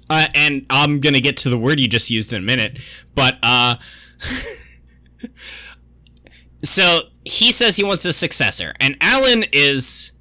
Uh, 0.07 0.27
and 0.35 0.67
I'm 0.69 0.99
gonna 0.99 1.19
get 1.19 1.35
to 1.37 1.49
the 1.49 1.57
word 1.57 1.79
you 1.79 1.87
just 1.87 2.11
used 2.11 2.31
in 2.31 2.43
a 2.43 2.45
minute, 2.45 2.77
but 3.15 3.39
uh, 3.41 3.77
so 6.63 7.01
he 7.25 7.51
says 7.51 7.77
he 7.77 7.83
wants 7.83 8.05
a 8.05 8.13
successor, 8.13 8.73
and 8.79 8.97
Alan 9.01 9.43
is 9.51 10.11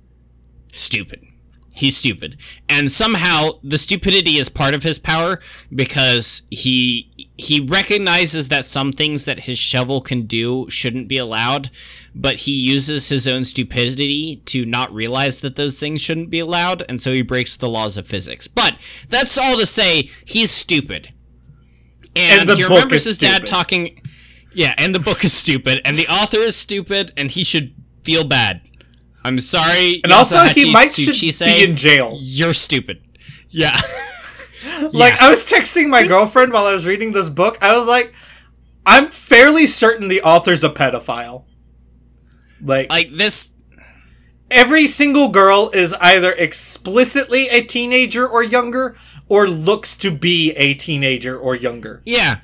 stupid. 0.72 1.26
He's 1.72 1.96
stupid, 1.96 2.36
and 2.68 2.92
somehow 2.92 3.52
the 3.62 3.78
stupidity 3.78 4.36
is 4.36 4.50
part 4.50 4.74
of 4.74 4.82
his 4.82 4.98
power 4.98 5.40
because 5.74 6.46
he 6.50 7.10
he 7.38 7.58
recognizes 7.60 8.48
that 8.48 8.66
some 8.66 8.92
things 8.92 9.24
that 9.24 9.40
his 9.40 9.58
shovel 9.58 10.02
can 10.02 10.26
do 10.26 10.68
shouldn't 10.68 11.08
be 11.08 11.16
allowed, 11.16 11.70
but 12.14 12.36
he 12.40 12.52
uses 12.52 13.08
his 13.08 13.26
own 13.26 13.44
stupidity 13.44 14.42
to 14.44 14.66
not 14.66 14.92
realize 14.92 15.40
that 15.40 15.56
those 15.56 15.80
things 15.80 16.02
shouldn't 16.02 16.28
be 16.28 16.40
allowed, 16.40 16.82
and 16.86 17.00
so 17.00 17.14
he 17.14 17.22
breaks 17.22 17.56
the 17.56 17.68
laws 17.68 17.96
of 17.96 18.06
physics. 18.06 18.46
But 18.46 18.76
that's 19.08 19.38
all 19.38 19.56
to 19.56 19.64
say 19.64 20.10
he's 20.26 20.50
stupid. 20.50 21.14
And, 22.14 22.50
And 22.50 22.58
he 22.58 22.64
remembers 22.64 23.02
is 23.02 23.06
his 23.06 23.18
dad 23.18 23.46
talking 23.46 24.02
Yeah, 24.52 24.74
and 24.78 24.94
the 24.94 25.00
book 25.00 25.24
is 25.24 25.32
stupid, 25.32 25.80
and 25.84 25.96
the 25.96 26.08
author 26.08 26.38
is 26.38 26.56
stupid, 26.56 27.12
and 27.16 27.30
he 27.30 27.44
should 27.44 27.74
feel 28.02 28.24
bad. 28.24 28.62
I'm 29.24 29.40
sorry. 29.40 30.00
And 30.02 30.12
also, 30.12 30.42
he 30.44 30.72
might 30.72 30.90
should 30.92 31.14
Tsuchise, 31.14 31.44
be 31.44 31.64
in 31.64 31.76
jail. 31.76 32.16
You're 32.18 32.54
stupid. 32.54 33.02
Yeah. 33.48 33.76
Like 34.92 35.14
Yeah. 35.14 35.26
I 35.26 35.30
was 35.30 35.46
texting 35.46 35.88
my 35.88 36.06
girlfriend 36.06 36.52
while 36.52 36.66
I 36.66 36.74
was 36.74 36.86
reading 36.86 37.12
this 37.12 37.30
book. 37.30 37.56
I 37.62 37.76
was 37.76 37.86
like, 37.86 38.12
I'm 38.84 39.10
fairly 39.10 39.66
certain 39.66 40.08
the 40.08 40.22
author's 40.22 40.62
a 40.62 40.68
pedophile. 40.68 41.44
Like, 42.62 42.90
like 42.90 43.10
this 43.12 43.54
every 44.50 44.86
single 44.86 45.28
girl 45.28 45.70
is 45.72 45.94
either 45.94 46.32
explicitly 46.32 47.48
a 47.48 47.62
teenager 47.62 48.28
or 48.28 48.42
younger, 48.42 48.96
or 49.28 49.46
looks 49.46 49.96
to 49.96 50.10
be 50.10 50.52
a 50.52 50.74
teenager 50.74 51.38
or 51.38 51.54
younger. 51.54 52.02
Yeah, 52.04 52.40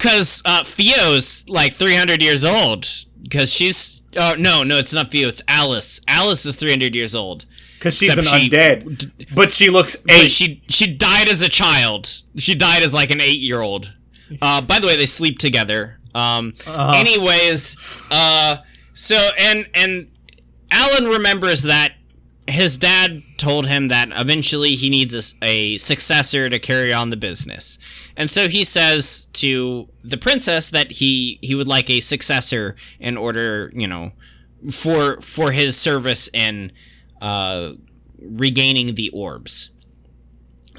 because 0.00 0.42
uh, 0.46 0.64
Theo's 0.64 1.48
like 1.48 1.74
300 1.74 2.22
years 2.22 2.44
old. 2.44 2.86
Because 3.22 3.52
she's. 3.52 4.00
Oh, 4.16 4.34
no, 4.36 4.64
no, 4.64 4.76
it's 4.78 4.92
not 4.92 5.08
Theo, 5.08 5.28
it's 5.28 5.42
Alice. 5.46 6.00
Alice 6.08 6.44
is 6.44 6.56
300 6.56 6.96
years 6.96 7.14
old. 7.14 7.44
Because 7.74 7.96
she's 7.96 8.08
Except 8.16 8.26
an 8.34 8.40
she- 8.40 8.48
undead, 8.48 9.34
but 9.34 9.52
she 9.52 9.70
looks 9.70 9.96
eight. 10.08 10.30
she 10.30 10.62
she 10.68 10.92
died 10.94 11.28
as 11.28 11.40
a 11.42 11.48
child. 11.48 12.08
She 12.36 12.54
died 12.54 12.82
as 12.82 12.92
like 12.92 13.10
an 13.10 13.20
eight 13.20 13.40
year 13.40 13.60
old. 13.60 13.94
Uh, 14.40 14.60
by 14.60 14.78
the 14.78 14.86
way, 14.86 14.94
they 14.96 15.06
sleep 15.06 15.38
together. 15.40 15.98
Um, 16.14 16.54
Uh-huh. 16.64 16.92
Anyways, 16.94 17.76
uh, 18.12 18.58
so 18.94 19.16
and 19.40 19.66
and 19.74 20.06
Alan 20.70 21.06
remembers 21.06 21.64
that 21.64 21.94
his 22.50 22.76
dad 22.76 23.22
told 23.36 23.66
him 23.66 23.88
that 23.88 24.08
eventually 24.12 24.70
he 24.70 24.90
needs 24.90 25.34
a 25.42 25.76
successor 25.78 26.48
to 26.48 26.58
carry 26.58 26.92
on 26.92 27.10
the 27.10 27.16
business, 27.16 27.78
and 28.16 28.30
so 28.30 28.48
he 28.48 28.64
says 28.64 29.26
to 29.34 29.88
the 30.02 30.16
princess 30.16 30.70
that 30.70 30.92
he 30.92 31.38
he 31.42 31.54
would 31.54 31.68
like 31.68 31.88
a 31.90 32.00
successor 32.00 32.76
in 32.98 33.16
order, 33.16 33.72
you 33.74 33.86
know, 33.86 34.12
for 34.70 35.20
for 35.20 35.52
his 35.52 35.76
service 35.76 36.28
in 36.32 36.72
uh, 37.20 37.72
regaining 38.20 38.94
the 38.94 39.10
orbs. 39.10 39.70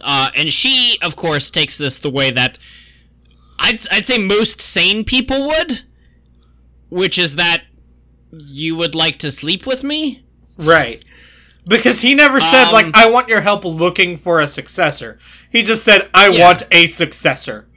Uh, 0.03 0.29
and 0.35 0.51
she, 0.51 0.97
of 1.03 1.15
course, 1.15 1.51
takes 1.51 1.77
this 1.77 1.99
the 1.99 2.09
way 2.09 2.31
that 2.31 2.57
I'd, 3.59 3.79
I'd 3.91 4.05
say 4.05 4.17
most 4.17 4.59
sane 4.59 5.03
people 5.03 5.47
would, 5.47 5.81
which 6.89 7.19
is 7.19 7.35
that 7.35 7.63
you 8.31 8.75
would 8.75 8.95
like 8.95 9.17
to 9.17 9.31
sleep 9.31 9.67
with 9.67 9.83
me. 9.83 10.23
right. 10.57 11.03
Because 11.67 12.01
he 12.01 12.15
never 12.15 12.39
said, 12.39 12.65
Um, 12.65 12.73
like, 12.73 12.95
I 12.95 13.09
want 13.09 13.29
your 13.29 13.41
help 13.41 13.63
looking 13.63 14.17
for 14.17 14.39
a 14.41 14.47
successor. 14.47 15.19
He 15.51 15.61
just 15.63 15.83
said, 15.83 16.09
I 16.13 16.29
Yeah. 16.29 16.45
want 16.47 16.63
a 16.71 16.87
successor. 16.87 17.67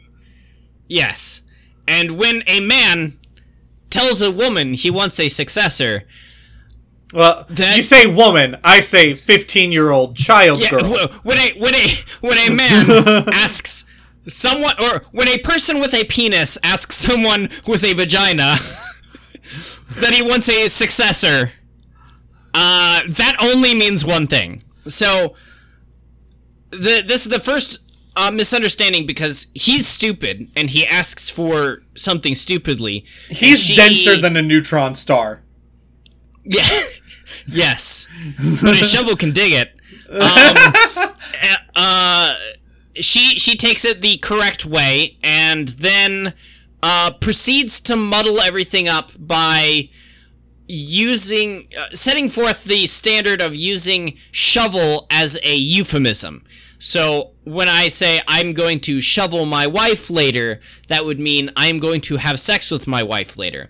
Yes. 0.88 1.42
And 1.86 2.12
when 2.12 2.42
a 2.46 2.60
man 2.60 3.18
tells 3.90 4.22
a 4.22 4.30
woman 4.30 4.74
he 4.74 4.90
wants 4.90 5.20
a 5.20 5.28
successor, 5.28 6.04
Well, 7.12 7.46
That- 7.48 7.76
you 7.76 7.82
say 7.82 8.06
woman, 8.06 8.56
I 8.64 8.80
say 8.80 9.14
15 9.14 9.70
year 9.70 9.90
old 9.92 10.16
child 10.16 10.60
yeah, 10.60 10.70
girl. 10.70 10.82
when 11.22 11.38
a 11.38 11.52
when 11.58 11.72
a 11.74 11.88
when 12.20 12.38
a 12.38 12.50
man 12.50 13.28
asks 13.32 13.84
someone 14.26 14.74
or 14.80 15.04
when 15.12 15.28
a 15.28 15.38
person 15.38 15.78
with 15.78 15.94
a 15.94 16.02
penis 16.04 16.58
asks 16.64 16.96
someone 16.96 17.50
with 17.68 17.84
a 17.84 17.92
vagina 17.92 18.56
that 20.00 20.12
he 20.12 20.22
wants 20.22 20.48
a 20.48 20.66
successor, 20.66 21.52
uh, 22.54 23.02
that 23.08 23.36
only 23.42 23.74
means 23.74 24.04
one 24.04 24.26
thing. 24.26 24.62
So 24.86 25.34
the 26.70 27.02
this 27.06 27.24
is 27.24 27.28
the 27.30 27.40
first 27.40 27.80
uh, 28.16 28.30
misunderstanding 28.30 29.06
because 29.06 29.50
he's 29.54 29.86
stupid 29.86 30.48
and 30.56 30.70
he 30.70 30.86
asks 30.86 31.28
for 31.28 31.82
something 31.96 32.34
stupidly. 32.34 33.04
He's 33.28 33.64
she- 33.64 33.76
denser 33.76 34.20
than 34.20 34.36
a 34.36 34.42
neutron 34.42 34.94
star. 34.94 35.42
yeah. 36.44 36.68
yes. 37.46 38.06
But 38.62 38.72
a 38.72 38.84
shovel 38.84 39.16
can 39.16 39.32
dig 39.32 39.52
it. 39.52 39.70
Um, 40.14 41.12
uh, 41.74 42.34
she 42.94 43.36
she 43.36 43.56
takes 43.56 43.84
it 43.84 44.00
the 44.00 44.18
correct 44.18 44.64
way 44.64 45.16
and 45.24 45.68
then 45.68 46.34
uh, 46.82 47.10
proceeds 47.20 47.80
to 47.80 47.96
muddle 47.96 48.38
everything 48.40 48.86
up 48.86 49.10
by 49.18 49.88
using 50.66 51.68
uh, 51.78 51.88
setting 51.90 52.28
forth 52.28 52.64
the 52.64 52.86
standard 52.86 53.40
of 53.40 53.54
using 53.54 54.16
shovel 54.32 55.06
as 55.10 55.38
a 55.42 55.54
euphemism. 55.56 56.44
So 56.78 57.30
when 57.44 57.68
I 57.68 57.88
say 57.88 58.20
I'm 58.28 58.52
going 58.52 58.80
to 58.80 59.00
shovel 59.00 59.46
my 59.46 59.66
wife 59.66 60.10
later, 60.10 60.60
that 60.88 61.04
would 61.04 61.18
mean 61.18 61.50
I'm 61.56 61.78
going 61.78 62.00
to 62.02 62.16
have 62.16 62.38
sex 62.38 62.70
with 62.70 62.86
my 62.86 63.02
wife 63.02 63.36
later. 63.38 63.68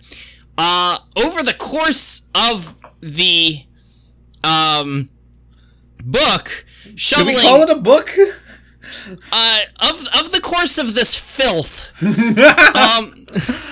Uh, 0.57 0.99
over 1.17 1.43
the 1.43 1.53
course 1.53 2.27
of 2.33 2.77
the 3.01 3.63
um 4.43 5.09
book, 6.03 6.65
Can 7.25 7.27
we 7.27 7.35
call 7.41 7.61
it 7.63 7.69
a 7.69 7.75
book? 7.75 8.15
uh, 9.31 9.59
of 9.81 10.07
of 10.19 10.31
the 10.31 10.39
course 10.41 10.77
of 10.77 10.93
this 10.95 11.15
filth. 11.17 11.91
um, 12.03 13.25
and 13.25 13.25
and 13.25 13.35
again, 13.35 13.64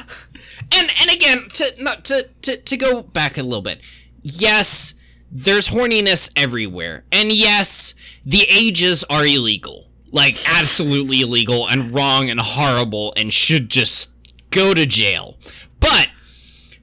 to 1.54 1.84
not 1.84 2.06
to, 2.06 2.30
to 2.41 2.58
to 2.58 2.78
go 2.78 3.01
back 3.01 3.38
a 3.38 3.43
little 3.43 3.62
bit. 3.62 3.82
Yes, 4.22 4.93
there's 5.32 5.70
horniness 5.70 6.32
everywhere, 6.36 7.06
and 7.12 7.32
yes, 7.32 7.93
the 8.26 8.45
ages 8.49 9.04
are 9.10 9.26
illegal, 9.26 9.89
like 10.12 10.38
absolutely 10.60 11.22
illegal 11.22 11.68
and 11.68 11.93
wrong 11.93 12.30
and 12.30 12.39
horrible, 12.39 13.14
and 13.18 13.34
should 13.34 13.70
just 13.70 14.16
go 14.49 14.74
to 14.74 14.86
jail. 14.86 15.38
But 15.80 16.08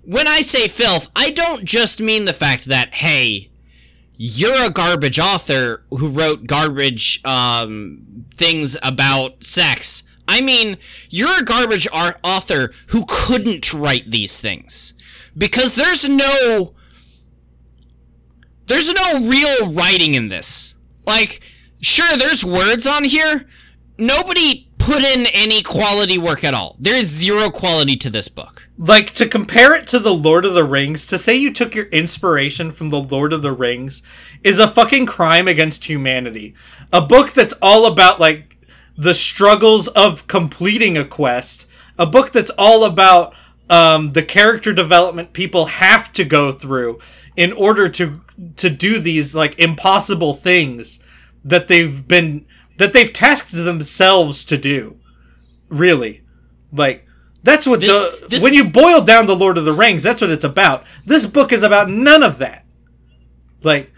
when 0.04 0.26
I 0.26 0.40
say 0.40 0.68
filth, 0.68 1.08
I 1.14 1.30
don't 1.30 1.64
just 1.64 2.00
mean 2.00 2.24
the 2.24 2.32
fact 2.32 2.66
that 2.66 2.94
hey, 2.94 3.50
you're 4.16 4.66
a 4.66 4.70
garbage 4.70 5.18
author 5.18 5.84
who 5.90 6.08
wrote 6.08 6.46
garbage 6.46 7.24
um, 7.24 8.26
things 8.34 8.76
about 8.82 9.42
sex. 9.44 10.02
I 10.30 10.40
mean, 10.40 10.78
you're 11.10 11.40
a 11.40 11.44
garbage 11.44 11.88
ar- 11.92 12.20
author 12.22 12.72
who 12.88 13.04
couldn't 13.08 13.74
write 13.74 14.10
these 14.10 14.40
things 14.40 14.94
because 15.36 15.74
there's 15.74 16.08
no 16.08 16.74
there's 18.66 18.92
no 18.94 19.28
real 19.28 19.72
writing 19.72 20.14
in 20.14 20.28
this. 20.28 20.76
Like, 21.04 21.40
sure, 21.80 22.16
there's 22.16 22.44
words 22.44 22.86
on 22.86 23.02
here. 23.02 23.48
Nobody 23.98 24.68
put 24.78 25.02
in 25.02 25.26
any 25.34 25.60
quality 25.62 26.16
work 26.18 26.44
at 26.44 26.54
all. 26.54 26.76
There 26.78 26.96
is 26.96 27.08
zero 27.08 27.50
quality 27.50 27.96
to 27.96 28.10
this 28.10 28.28
book. 28.28 28.68
like, 28.78 29.12
to 29.14 29.28
compare 29.28 29.74
it 29.74 29.86
to 29.88 29.98
The 29.98 30.14
Lord 30.14 30.44
of 30.46 30.54
the 30.54 30.64
Rings, 30.64 31.06
to 31.08 31.18
say 31.18 31.34
you 31.36 31.52
took 31.52 31.74
your 31.74 31.86
inspiration 31.86 32.72
from 32.72 32.88
The 32.88 33.00
Lord 33.00 33.32
of 33.34 33.42
the 33.42 33.52
Rings 33.52 34.02
is 34.42 34.58
a 34.58 34.68
fucking 34.68 35.04
crime 35.04 35.46
against 35.48 35.84
humanity. 35.84 36.54
A 36.92 37.02
book 37.02 37.32
that's 37.32 37.52
all 37.60 37.84
about, 37.84 38.18
like, 38.20 38.49
the 39.00 39.14
struggles 39.14 39.88
of 39.88 40.26
completing 40.26 40.98
a 40.98 41.04
quest, 41.06 41.66
a 41.98 42.04
book 42.04 42.32
that's 42.32 42.50
all 42.58 42.84
about 42.84 43.32
um, 43.70 44.10
the 44.10 44.22
character 44.22 44.74
development 44.74 45.32
people 45.32 45.66
have 45.66 46.12
to 46.12 46.22
go 46.24 46.52
through 46.52 46.98
in 47.34 47.52
order 47.52 47.88
to 47.88 48.20
to 48.56 48.68
do 48.68 48.98
these 48.98 49.34
like 49.34 49.58
impossible 49.58 50.34
things 50.34 51.00
that 51.42 51.66
they've 51.68 52.06
been 52.06 52.44
that 52.76 52.92
they've 52.92 53.12
tasked 53.12 53.52
themselves 53.52 54.44
to 54.44 54.58
do. 54.58 54.96
Really, 55.70 56.20
like 56.70 57.06
that's 57.42 57.66
what 57.66 57.80
This- 57.80 57.88
the 58.20 58.26
this- 58.28 58.42
when 58.42 58.52
you 58.52 58.64
boil 58.64 59.00
down 59.00 59.24
the 59.24 59.36
Lord 59.36 59.56
of 59.56 59.64
the 59.64 59.72
Rings, 59.72 60.02
that's 60.02 60.20
what 60.20 60.30
it's 60.30 60.44
about. 60.44 60.84
This 61.06 61.24
book 61.24 61.52
is 61.52 61.62
about 61.62 61.88
none 61.88 62.22
of 62.22 62.36
that. 62.38 62.66
Like 63.62 63.92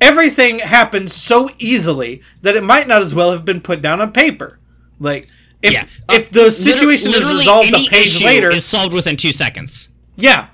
everything 0.00 0.58
happens 0.60 1.12
so 1.14 1.50
easily 1.58 2.22
that 2.42 2.56
it 2.56 2.64
might 2.64 2.86
not 2.88 3.02
as 3.02 3.14
well 3.14 3.30
have 3.32 3.44
been 3.44 3.60
put 3.60 3.82
down 3.82 4.00
on 4.00 4.12
paper. 4.12 4.58
Like 5.00 5.28
if 5.62 5.72
Yeah. 5.72 5.84
if 6.10 6.28
Uh, 6.28 6.44
the 6.44 6.52
situation 6.52 7.10
is 7.12 7.20
resolved 7.28 7.72
a 7.74 7.88
page 7.88 8.22
later, 8.22 8.48
is 8.50 8.64
solved 8.64 8.92
within 8.94 9.16
two 9.16 9.32
seconds. 9.32 9.90
yeah. 10.16 10.46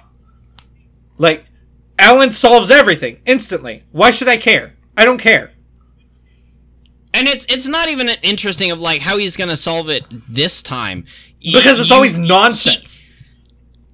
Like 1.19 1.45
Alan 1.99 2.33
solves 2.33 2.71
everything 2.71 3.19
instantly. 3.25 3.85
Why 3.93 4.11
should 4.11 4.27
I 4.29 4.37
care? 4.37 4.75
I 4.97 5.05
don't 5.05 5.19
care. 5.19 5.53
And 7.13 7.29
it's 7.29 7.47
it's 7.47 7.69
not 7.69 7.89
even 7.89 8.09
interesting 8.23 8.71
of 8.73 8.81
like 8.81 9.03
how 9.03 9.19
he's 9.19 9.37
gonna 9.37 9.57
solve 9.57 9.89
it 9.89 10.03
this 10.29 10.63
time. 10.63 11.05
Because 11.41 11.79
it's 11.79 11.91
you- 11.91 11.95
always 11.95 12.17
he- 12.17 12.23
nonsense. 12.23 13.03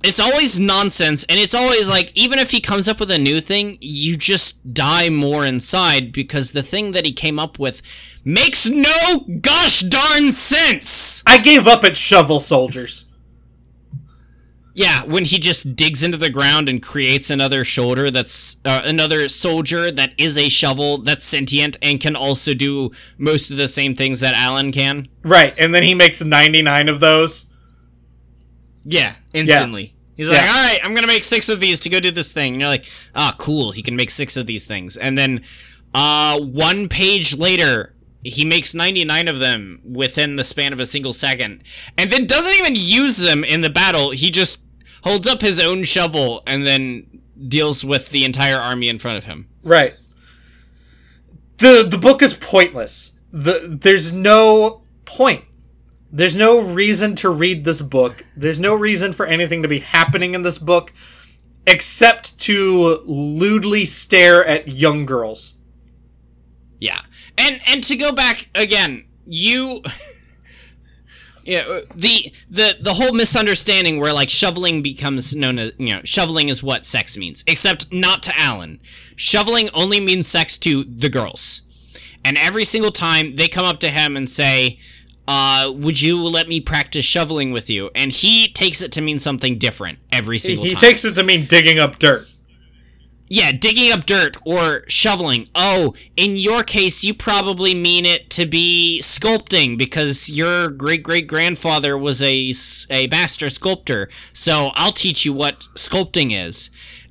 It's 0.03 0.21
always 0.21 0.59
nonsense, 0.59 1.25
and 1.25 1.39
it's 1.39 1.55
always 1.55 1.89
like 1.89 2.13
even 2.15 2.39
if 2.39 2.51
he 2.51 2.61
comes 2.61 2.89
up 2.89 3.01
with 3.01 3.11
a 3.11 3.19
new 3.19 3.41
thing, 3.41 3.77
you 3.81 4.17
just 4.17 4.73
die 4.73 5.11
more 5.11 5.45
inside 5.45 6.13
because 6.13 6.53
the 6.53 6.63
thing 6.63 6.93
that 6.93 7.05
he 7.05 7.13
came 7.13 7.39
up 7.39 7.59
with 7.59 7.83
makes 8.25 8.69
no 8.69 9.27
gosh 9.41 9.83
darn 9.83 10.31
sense. 10.31 11.23
I 11.27 11.39
gave 11.39 11.67
up 11.67 11.85
at 11.85 11.97
shovel 11.97 12.41
soldiers. 12.41 13.07
Yeah, 14.73 15.05
when 15.05 15.25
he 15.25 15.39
just 15.39 15.75
digs 15.77 16.03
into 16.03 16.17
the 16.17 16.31
ground 16.31 16.69
and 16.69 16.81
creates 16.81 17.29
another 17.29 17.65
shoulder 17.65 18.11
that's 18.11 18.65
uh, 18.65 18.81
another 18.85 19.29
soldier 19.29 19.91
that 19.91 20.13
is 20.17 20.39
a 20.39 20.49
shovel 20.49 20.99
that's 20.99 21.25
sentient 21.25 21.77
and 21.83 22.01
can 22.01 22.15
also 22.17 22.55
do 22.55 22.91
most 23.19 23.51
of 23.51 23.57
the 23.57 23.69
same 23.69 23.95
things 23.95 24.21
that 24.21 24.35
Alan 24.35 24.73
can. 24.73 25.09
Right, 25.23 25.55
and 25.59 25.75
then 25.75 25.83
he 25.83 25.95
makes 25.95 26.25
99 26.25 26.89
of 26.89 27.01
those. 27.01 27.47
Yeah, 28.85 29.15
instantly. 29.33 29.95
He's 30.17 30.29
like, 30.29 30.39
Yeah. 30.39 30.51
all 30.53 30.63
right, 30.65 30.79
I'm 30.85 30.95
gonna 30.95 31.07
make 31.07 31.23
six 31.23 31.49
of 31.49 31.61
these 31.61 31.81
to 31.81 31.89
go 31.89 31.99
do 32.01 32.11
this 32.11 32.33
thing. 32.33 32.53
And 32.55 32.61
you're 32.61 32.71
like, 32.71 32.87
ah, 33.15 33.35
cool. 33.39 33.73
He 33.73 33.83
can 33.83 33.97
make 33.97 34.11
six 34.11 34.37
of 34.37 34.47
these 34.47 34.67
things, 34.67 34.97
and 34.97 35.17
then, 35.17 35.43
uh, 35.95 36.39
one 36.41 36.89
page 36.89 37.37
later, 37.37 37.95
he 38.23 38.45
makes 38.45 38.75
99 38.75 39.29
of 39.29 39.39
them 39.39 39.81
within 39.85 40.37
the 40.37 40.45
span 40.45 40.73
of 40.75 40.81
a 40.81 40.85
single 40.87 41.13
second, 41.13 41.63
and 41.97 42.11
then 42.11 42.27
doesn't 42.27 42.55
even 42.57 42.75
use 42.77 43.17
them 43.17 43.43
in 43.45 43.63
the 43.63 43.71
battle. 43.71 44.11
He 44.11 44.31
just 44.31 44.65
holds 45.05 45.27
up 45.27 45.41
his 45.41 45.59
own 45.59 45.85
shovel 45.85 46.43
and 46.47 46.67
then 46.67 47.07
deals 47.49 47.83
with 47.85 48.11
the 48.11 48.25
entire 48.27 48.59
army 48.59 48.89
in 48.91 48.99
front 48.99 49.17
of 49.17 49.25
him. 49.25 49.49
Right. 49.63 49.95
The 51.59 51.87
the 51.91 51.99
book 51.99 52.23
is 52.23 52.35
pointless. 52.35 53.13
The 53.33 53.79
there's 53.81 54.13
no 54.13 54.83
point. 55.07 55.45
There's 56.13 56.37
no 56.37 56.59
reason 56.61 57.15
to 57.17 57.31
read 57.31 57.65
this 57.65 57.83
book. 57.83 58.25
There's 58.37 58.59
no 58.59 58.75
reason 58.75 59.13
for 59.13 59.27
anything 59.27 59.63
to 59.63 59.69
be 59.69 59.79
happening 59.79 60.35
in 60.35 60.43
this 60.43 60.59
book 60.59 60.93
except 61.67 62.39
to 62.41 63.03
lewdly 63.05 63.85
stare 63.85 64.45
at 64.45 64.69
young 64.69 65.07
girls. 65.07 65.55
Yeah, 66.79 67.01
and 67.39 67.61
and 67.67 67.83
to 67.85 67.97
go 67.97 68.13
back 68.13 68.49
again, 68.55 69.07
you. 69.25 69.83
Yeah, 71.43 71.81
the 71.95 72.33
the 72.51 72.77
the 72.81 72.95
whole 72.95 73.13
misunderstanding 73.13 73.99
where 73.99 74.13
like 74.13 74.29
shoveling 74.29 74.83
becomes 74.83 75.35
known 75.35 75.59
as 75.59 75.73
you 75.79 75.95
know 75.95 76.03
shoveling 76.05 76.51
is 76.51 76.63
what 76.63 76.85
sex 76.85 77.17
means, 77.17 77.43
except 77.47 77.91
not 77.93 78.23
to 78.25 78.33
Alan. 78.39 78.79
Shoveling 79.17 79.71
only 79.73 80.01
means 80.01 80.29
sex 80.29 80.59
to 80.59 80.85
the 80.85 81.09
girls, 81.09 81.63
and 82.25 82.37
every 82.37 82.67
single 82.67 82.91
time 82.91 83.37
they 83.37 83.49
come 83.49 83.65
up 83.65 83.81
to 83.81 83.89
him 83.89 84.19
and 84.19 84.29
say, 84.29 84.79
uh, 85.31 85.73
"Would 85.75 86.01
you 86.03 86.23
let 86.25 86.49
me 86.49 86.61
practice 86.61 87.05
shoveling 87.05 87.53
with 87.53 87.71
you?" 87.71 87.91
and 87.95 88.11
he 88.13 88.49
takes 88.53 88.83
it 88.83 88.91
to 88.93 89.01
mean 89.01 89.19
something 89.19 89.57
different 89.59 89.99
every 90.13 90.39
single 90.39 90.65
He 90.65 90.71
time. 90.71 90.81
He 90.81 90.87
takes 90.87 91.05
it 91.05 91.15
to 91.15 91.23
mean 91.23 91.45
digging 91.47 91.79
up 91.79 91.99
dirt. 91.99 92.27
Yeah, 93.33 93.53
digging 93.53 93.93
up 93.93 94.07
dirt 94.07 94.37
or 94.45 94.83
shoveling. 94.89 95.49
Oh, 95.55 95.95
in 96.17 96.37
your 96.37 96.65
case, 96.65 97.05
you 97.05 97.15
probably 97.15 97.77
mean 97.77 98.05
it 98.05 98.29
to 98.31 98.45
be 98.45 98.99
sculpting 99.05 99.79
because 99.79 100.29
your 100.37 100.69
great 100.69 101.05
great 101.05 101.29
grandfather 101.29 101.97
was 101.97 102.21
a, 102.25 102.53
a 102.91 103.07
master 103.07 103.49
sculptor. 103.49 104.09
So 104.33 104.71
I'll 104.75 104.91
teach 104.91 105.25
you 105.25 105.33
what 105.33 105.69
sculpting 105.77 106.33
is. 106.37 106.71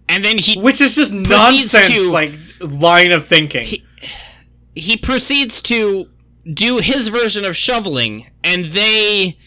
And 0.09 0.26
then 0.26 0.39
he 0.39 0.59
Which 0.59 0.82
is 0.82 0.95
just 0.95 1.13
nonsense 1.13 1.88
to- 1.88 2.11
like 2.11 2.32
line 2.59 3.13
of 3.13 3.26
thinking. 3.26 3.65
he 4.76 4.97
proceeds 4.97 5.61
to 5.61 6.09
do 6.45 6.77
his 6.77 7.07
version 7.09 7.45
of 7.45 7.55
shoveling, 7.55 8.27
and 8.43 8.65
they 8.65 9.37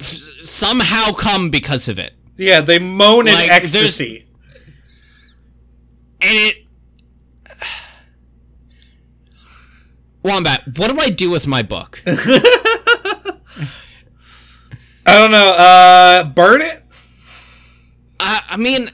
f- 0.00 0.06
somehow 0.40 1.12
come 1.12 1.50
because 1.50 1.88
of 1.88 1.98
it. 1.98 2.14
yeah, 2.36 2.60
they 2.60 2.78
moan 2.78 3.26
in 3.28 3.34
Like, 3.34 3.48
there's- 3.48 3.74
ecstasy. 3.74 4.26
And 6.20 6.38
it. 6.38 6.56
Wombat, 10.22 10.62
what 10.76 10.90
do 10.90 10.98
I 11.00 11.10
do 11.10 11.30
with 11.30 11.46
my 11.48 11.62
book? 11.62 12.02
I 12.06 13.34
don't 15.18 15.30
know. 15.32 15.50
Uh 15.52 16.24
burn 16.24 16.62
it? 16.62 16.82
I, 18.20 18.40
I 18.50 18.56
mean, 18.56 18.88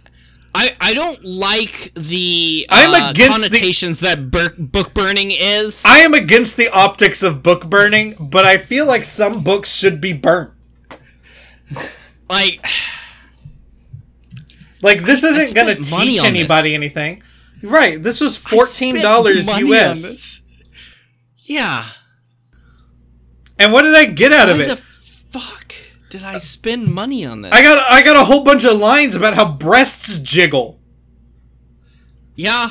I 0.54 0.76
I 0.80 0.94
don't 0.94 1.22
like 1.24 1.92
the 1.94 2.66
I'm 2.70 2.90
uh, 3.02 3.10
against 3.10 3.42
the- 3.42 3.48
connotations 3.48 4.00
that 4.00 4.30
bur- 4.30 4.54
book 4.58 4.94
burning 4.94 5.30
is. 5.30 5.84
I 5.86 5.98
am 5.98 6.14
against 6.14 6.56
the 6.56 6.68
optics 6.68 7.22
of 7.22 7.42
book 7.42 7.68
burning, 7.68 8.16
but 8.18 8.44
I 8.44 8.58
feel 8.58 8.86
like 8.86 9.04
some 9.04 9.44
books 9.44 9.72
should 9.74 10.00
be 10.00 10.12
burnt. 10.12 10.52
like, 12.28 12.64
Like 14.82 15.02
this 15.02 15.22
isn't 15.24 15.42
spent 15.42 15.66
going 15.68 15.82
to 15.82 15.84
teach 15.90 16.24
anybody 16.24 16.70
this. 16.70 16.72
anything. 16.72 17.22
Right, 17.62 18.00
this 18.02 18.20
was 18.20 18.36
fourteen 18.36 19.00
dollars 19.00 19.46
US. 19.48 20.42
Yeah. 21.38 21.84
And 23.58 23.72
what 23.72 23.82
did 23.82 23.96
I 23.96 24.04
get 24.04 24.32
out 24.32 24.48
of 24.48 24.58
Why 24.58 24.64
it? 24.64 24.68
Did 26.10 26.22
I 26.22 26.38
spend 26.38 26.92
money 26.92 27.24
on 27.26 27.42
this? 27.42 27.52
I 27.52 27.62
got 27.62 27.78
I 27.90 28.02
got 28.02 28.16
a 28.16 28.24
whole 28.24 28.42
bunch 28.44 28.64
of 28.64 28.78
lines 28.78 29.14
about 29.14 29.34
how 29.34 29.52
breasts 29.52 30.18
jiggle. 30.18 30.78
yeah. 32.34 32.70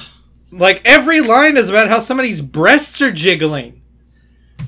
Like 0.50 0.82
every 0.86 1.20
line 1.20 1.58
is 1.58 1.70
about 1.70 1.90
how 1.90 2.00
somebody's 2.00 2.40
breasts 2.42 3.02
are 3.02 3.12
jiggling. 3.12 3.82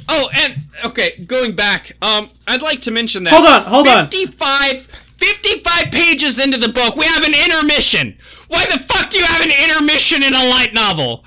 Oh, 0.09 0.29
and 0.35 0.57
okay, 0.85 1.23
going 1.25 1.55
back, 1.55 1.93
um, 2.01 2.29
I'd 2.47 2.61
like 2.61 2.81
to 2.81 2.91
mention 2.91 3.23
that. 3.23 3.33
Hold 3.33 3.45
on, 3.47 3.63
hold 3.63 3.87
on. 3.87 4.07
55, 4.09 4.81
55 4.81 5.91
pages 5.91 6.37
into 6.37 6.57
the 6.57 6.67
book, 6.73 6.95
we 6.97 7.05
have 7.05 7.23
an 7.23 7.33
intermission. 7.33 8.17
Why 8.49 8.65
the 8.65 8.77
fuck 8.77 9.09
do 9.09 9.19
you 9.19 9.25
have 9.25 9.41
an 9.41 9.51
intermission 9.69 10.21
in 10.21 10.33
a 10.33 10.49
light 10.49 10.73
novel? 10.73 11.23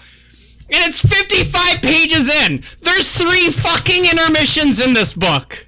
And 0.70 0.84
it's 0.84 1.01
55 1.01 1.80
pages 1.80 2.28
in. 2.28 2.62
There's 2.82 3.16
three 3.16 3.51
fucking 3.51 4.05
intermissions 4.05 4.84
in 4.84 4.93
this 4.93 5.14
book. 5.14 5.66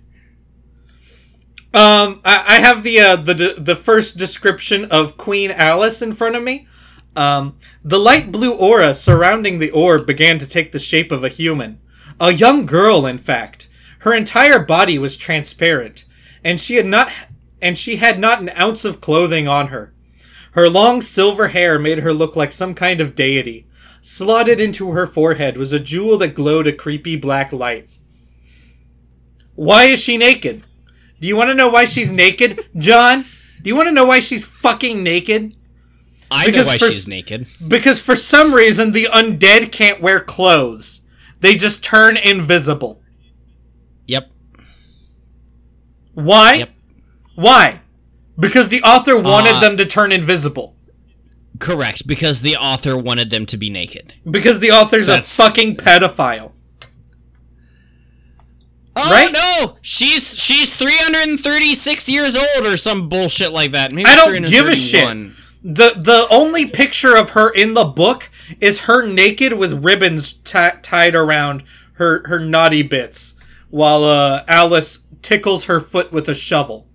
Um, 1.75 2.21
I, 2.25 2.45
I 2.47 2.61
have 2.61 2.85
the 2.85 3.01
uh, 3.01 3.17
the 3.17 3.57
the 3.59 3.75
first 3.75 4.17
description 4.17 4.85
of 4.85 5.17
Queen 5.17 5.51
Alice 5.51 6.01
in 6.01 6.15
front 6.15 6.37
of 6.37 6.43
me. 6.45 6.69
Um, 7.17 7.57
the 7.83 7.99
light 7.99 8.31
blue 8.31 8.55
aura 8.55 8.95
surrounding 8.95 9.59
the 9.59 9.73
orb 9.73 10.07
began 10.07 10.39
to 10.39 10.47
take 10.47 10.71
the 10.71 10.79
shape 10.79 11.11
of 11.11 11.25
a 11.25 11.29
human, 11.29 11.81
a 12.21 12.33
young 12.33 12.65
girl, 12.65 13.07
in 13.07 13.19
fact. 13.19 13.69
Her 14.01 14.15
entire 14.15 14.61
body 14.61 15.01
was 15.01 15.17
transparent, 15.17 16.05
and 16.45 16.61
she 16.61 16.77
had 16.77 16.87
not 16.87 17.11
and 17.61 17.77
she 17.77 17.97
had 17.97 18.21
not 18.21 18.41
an 18.41 18.51
ounce 18.51 18.85
of 18.85 19.01
clothing 19.01 19.49
on 19.49 19.69
her. 19.69 19.93
Her 20.53 20.71
long 20.71 21.01
silver 21.01 21.49
hair 21.49 21.77
made 21.81 21.99
her 22.01 22.15
look 22.15 22.37
like 22.37 22.53
some 22.53 22.77
kind 22.77 23.01
of 23.01 23.17
deity. 23.17 23.67
Slotted 24.01 24.61
into 24.61 24.93
her 24.93 25.09
forehead 25.09 25.57
was 25.57 25.73
a 25.73 25.81
jewel 25.81 26.19
that 26.19 26.37
glowed 26.37 26.69
a 26.69 26.73
creepy 26.73 27.17
black 27.17 27.53
light. 27.53 27.89
Why 29.57 29.87
is 29.87 29.99
she 30.01 30.17
naked? 30.17 30.63
Do 31.25 31.29
you 31.29 31.37
want 31.37 31.49
to 31.49 31.55
know 31.55 31.71
why 31.71 31.87
she's 31.87 32.13
naked, 32.13 32.67
John? 32.77 33.25
Do 33.63 33.69
you 33.71 33.75
want 33.75 33.87
to 33.87 33.93
know 33.93 34.05
why 34.05 34.19
she's 34.19 34.45
fucking 34.45 35.03
naked? 35.03 35.57
I 36.31 36.45
Because 36.45 36.67
know 36.67 36.73
why 36.73 36.77
for- 36.77 36.85
she's 36.85 37.09
naked. 37.09 37.47
Because 37.67 37.99
for 37.99 38.15
some 38.15 38.53
reason 38.55 38.93
the 38.93 39.05
undead 39.11 39.73
can't 39.73 40.03
wear 40.03 40.21
clothes. 40.21 41.01
They 41.41 41.55
just 41.57 41.83
turn 41.83 42.19
invisible. 42.19 43.01
Yep. 44.07 44.31
Why? 46.13 46.55
Yep. 46.57 46.71
Why? 47.37 47.81
Because 48.39 48.69
the 48.69 48.83
author 48.83 49.17
wanted 49.17 49.55
Uh, 49.55 49.61
them 49.61 49.77
to 49.79 49.87
turn 49.87 50.13
invisible. 50.13 50.77
Correct, 51.59 52.07
because 52.07 52.43
the 52.43 52.57
author 52.57 52.99
wanted 52.99 53.31
them 53.31 53.47
to 53.47 53.57
be 53.57 53.71
naked. 53.71 54.13
Because 54.31 54.61
the 54.61 54.73
author's 54.73 55.07
That's- 55.07 55.33
a 55.33 55.43
fucking 55.43 55.77
pedophile. 55.77 56.53
Oh 58.97 59.11
Right? 59.11 59.33
no, 59.33 59.77
she's 59.83 60.39
she's 60.39 60.73
336 60.75 62.09
years 62.09 62.37
old 62.37 62.65
or 62.67 62.77
some 62.77 63.09
bullshit 63.09 63.53
like 63.53 63.73
that. 63.73 63.91
Maybe 63.93 64.09
I 64.09 64.15
don't 64.15 64.49
give 64.49 64.67
a 64.69 64.77
shit. 64.77 65.33
The 65.63 65.95
the 65.97 66.27
only 66.31 66.67
picture 66.67 67.17
of 67.17 67.31
her 67.31 67.51
in 67.51 67.75
the 67.75 67.85
book 67.85 68.31
is 68.61 68.81
her 68.81 69.05
naked 69.07 69.55
with 69.55 69.83
ribbons 69.85 70.33
ti- 70.35 70.79
tied 70.83 71.15
around 71.15 71.65
her 71.95 72.23
her 72.29 72.39
naughty 72.39 72.83
bits, 72.83 73.35
while 73.71 74.05
uh, 74.05 74.45
Alice 74.47 75.07
tickles 75.23 75.65
her 75.65 75.81
foot 75.81 76.13
with 76.13 76.29
a 76.29 76.35
shovel. 76.35 76.87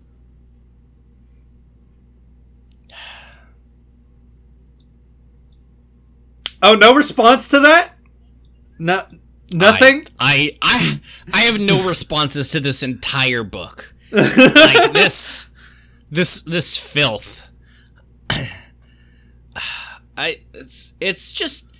Oh, 6.61 6.75
no 6.75 6.93
response 6.93 7.47
to 7.49 7.59
that? 7.61 7.93
No, 8.77 9.05
nothing. 9.53 10.05
I, 10.19 10.57
I 10.61 11.01
I 11.33 11.41
have 11.41 11.59
no 11.59 11.87
responses 11.87 12.49
to 12.51 12.59
this 12.59 12.83
entire 12.83 13.43
book. 13.43 13.93
like 14.11 14.91
this 14.93 15.47
this 16.09 16.41
this 16.41 16.77
filth. 16.77 17.47
I 20.17 20.41
it's 20.53 20.95
it's 20.99 21.31
just 21.31 21.71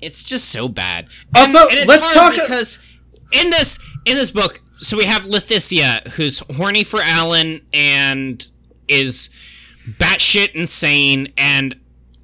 it's 0.00 0.24
just 0.24 0.50
so 0.50 0.68
bad. 0.68 1.08
Also, 1.34 1.60
it's 1.70 1.86
let's 1.86 2.12
talk- 2.12 2.34
because 2.34 2.84
in 3.32 3.50
this 3.50 3.78
in 4.04 4.16
this 4.16 4.30
book, 4.30 4.60
so 4.76 4.96
we 4.96 5.04
have 5.04 5.22
Leticia 5.24 6.06
who's 6.08 6.40
horny 6.56 6.84
for 6.84 7.00
Alan 7.02 7.62
and 7.72 8.46
is 8.88 9.30
batshit 9.98 10.52
insane 10.54 11.32
and 11.36 11.76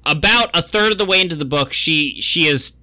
about 0.05 0.55
a 0.55 0.61
third 0.61 0.91
of 0.91 0.97
the 0.97 1.05
way 1.05 1.19
into 1.21 1.35
the 1.35 1.45
book 1.45 1.73
she 1.73 2.21
she 2.21 2.45
is 2.45 2.78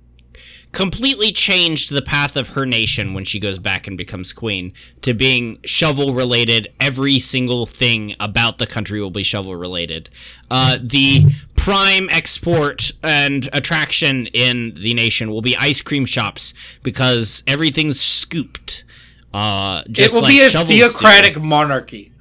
completely 0.77 1.33
changed 1.33 1.91
the 1.91 2.03
path 2.03 2.37
of 2.37 2.51
her 2.51 2.67
nation 2.67 3.15
when 3.15 3.25
she 3.25 3.41
goes 3.41 3.59
back 3.59 3.87
and 3.87 3.97
becomes 3.97 4.31
queen 4.35 4.75
to 5.01 5.15
being 5.15 5.59
shovel 5.65 6.13
related. 6.13 6.69
Every 6.79 7.19
single 7.19 7.65
thing 7.65 8.15
about 8.21 8.59
the 8.59 8.67
country 8.67 9.01
will 9.01 9.11
be 9.11 9.23
shovel 9.23 9.57
related. 9.57 10.11
Uh, 10.51 10.77
the 10.81 11.25
prime 11.57 12.09
export 12.11 12.93
and 13.03 13.49
attraction 13.55 14.27
in 14.35 14.75
the 14.75 14.93
nation 14.93 15.31
will 15.31 15.41
be 15.41 15.57
ice 15.57 15.81
cream 15.81 16.05
shops 16.05 16.53
because 16.83 17.43
everything's 17.47 17.99
scooped. 17.99 18.85
Uh, 19.33 19.83
It 19.89 20.13
will 20.13 20.21
like 20.21 20.29
be 20.29 20.41
a 20.43 20.49
theocratic 20.51 21.41
monarchy 21.41 22.13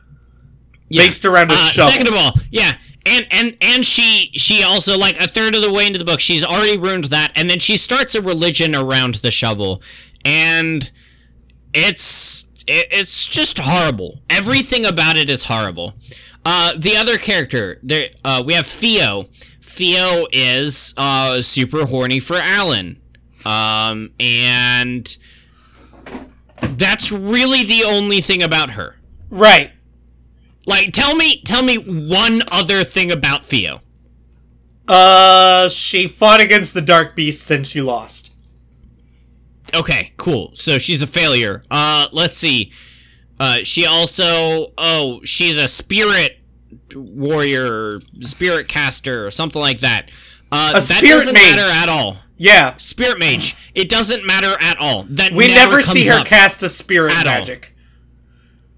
Yeah. 0.89 1.03
based 1.03 1.25
around 1.25 1.51
a 1.51 1.55
Uh, 1.55 1.69
shovel. 1.71 1.91
second 1.91 2.07
of 2.07 2.15
all, 2.15 2.39
yeah, 2.51 2.77
and 3.05 3.27
and 3.31 3.57
and 3.61 3.85
she 3.85 4.29
she 4.33 4.63
also 4.63 4.97
like 4.97 5.17
a 5.19 5.27
third 5.27 5.55
of 5.55 5.61
the 5.61 5.71
way 5.71 5.85
into 5.85 5.99
the 5.99 6.05
book, 6.05 6.19
she's 6.19 6.43
already 6.43 6.77
ruined 6.77 7.05
that, 7.05 7.31
and 7.35 7.49
then 7.49 7.59
she 7.59 7.77
starts 7.77 8.15
a 8.15 8.21
religion 8.21 8.75
around 8.75 9.15
the 9.15 9.31
shovel, 9.31 9.81
and 10.23 10.91
it's 11.73 12.43
it, 12.67 12.87
it's 12.91 13.27
just 13.27 13.59
horrible. 13.59 14.21
Everything 14.29 14.85
about 14.85 15.17
it 15.17 15.29
is 15.29 15.43
horrible. 15.45 15.93
Uh, 16.45 16.73
the 16.77 16.95
other 16.95 17.17
character 17.17 17.79
there, 17.83 18.09
uh, 18.23 18.43
we 18.45 18.53
have 18.53 18.65
Theo. 18.67 19.23
Theo 19.61 20.25
is 20.31 20.93
uh 20.97 21.41
super 21.41 21.85
horny 21.85 22.19
for 22.19 22.37
Alan, 22.37 23.01
um, 23.45 24.11
and 24.19 25.17
that's 26.77 27.11
really 27.11 27.63
the 27.63 27.83
only 27.85 28.21
thing 28.21 28.41
about 28.41 28.71
her. 28.71 28.97
right. 29.29 29.71
Like, 30.65 30.93
tell 30.93 31.15
me, 31.15 31.41
tell 31.41 31.63
me 31.63 31.77
one 31.77 32.41
other 32.51 32.83
thing 32.83 33.11
about 33.11 33.45
Theo. 33.45 33.81
Uh, 34.87 35.69
she 35.69 36.07
fought 36.07 36.41
against 36.41 36.73
the 36.73 36.81
Dark 36.81 37.15
Beasts 37.15 37.49
and 37.51 37.65
she 37.65 37.81
lost. 37.81 38.33
Okay, 39.75 40.13
cool. 40.17 40.51
So 40.53 40.77
she's 40.77 41.01
a 41.01 41.07
failure. 41.07 41.63
Uh, 41.69 42.07
let's 42.11 42.37
see. 42.37 42.71
Uh, 43.39 43.57
she 43.63 43.85
also, 43.85 44.71
oh, 44.77 45.21
she's 45.23 45.57
a 45.57 45.67
spirit 45.67 46.39
warrior, 46.95 47.99
spirit 48.21 48.67
caster, 48.67 49.25
or 49.25 49.31
something 49.31 49.61
like 49.61 49.79
that. 49.79 50.09
Uh, 50.51 50.73
that 50.73 50.83
spirit 50.83 51.09
doesn't 51.09 51.33
mage. 51.33 51.55
matter 51.55 51.69
at 51.83 51.89
all. 51.89 52.17
Yeah, 52.37 52.75
Spirit 52.77 53.17
mage. 53.19 53.55
It 53.73 53.89
doesn't 53.89 54.25
matter 54.25 54.55
at 54.61 54.77
all. 54.79 55.03
That 55.03 55.31
we 55.31 55.47
never, 55.47 55.71
never, 55.71 55.81
see 55.81 56.03
her 56.03 56.23
cast 56.23 56.61
a 56.63 56.69
spirit 56.69 57.13
at 57.13 57.27
all. 57.27 57.37
magic. 57.37 57.73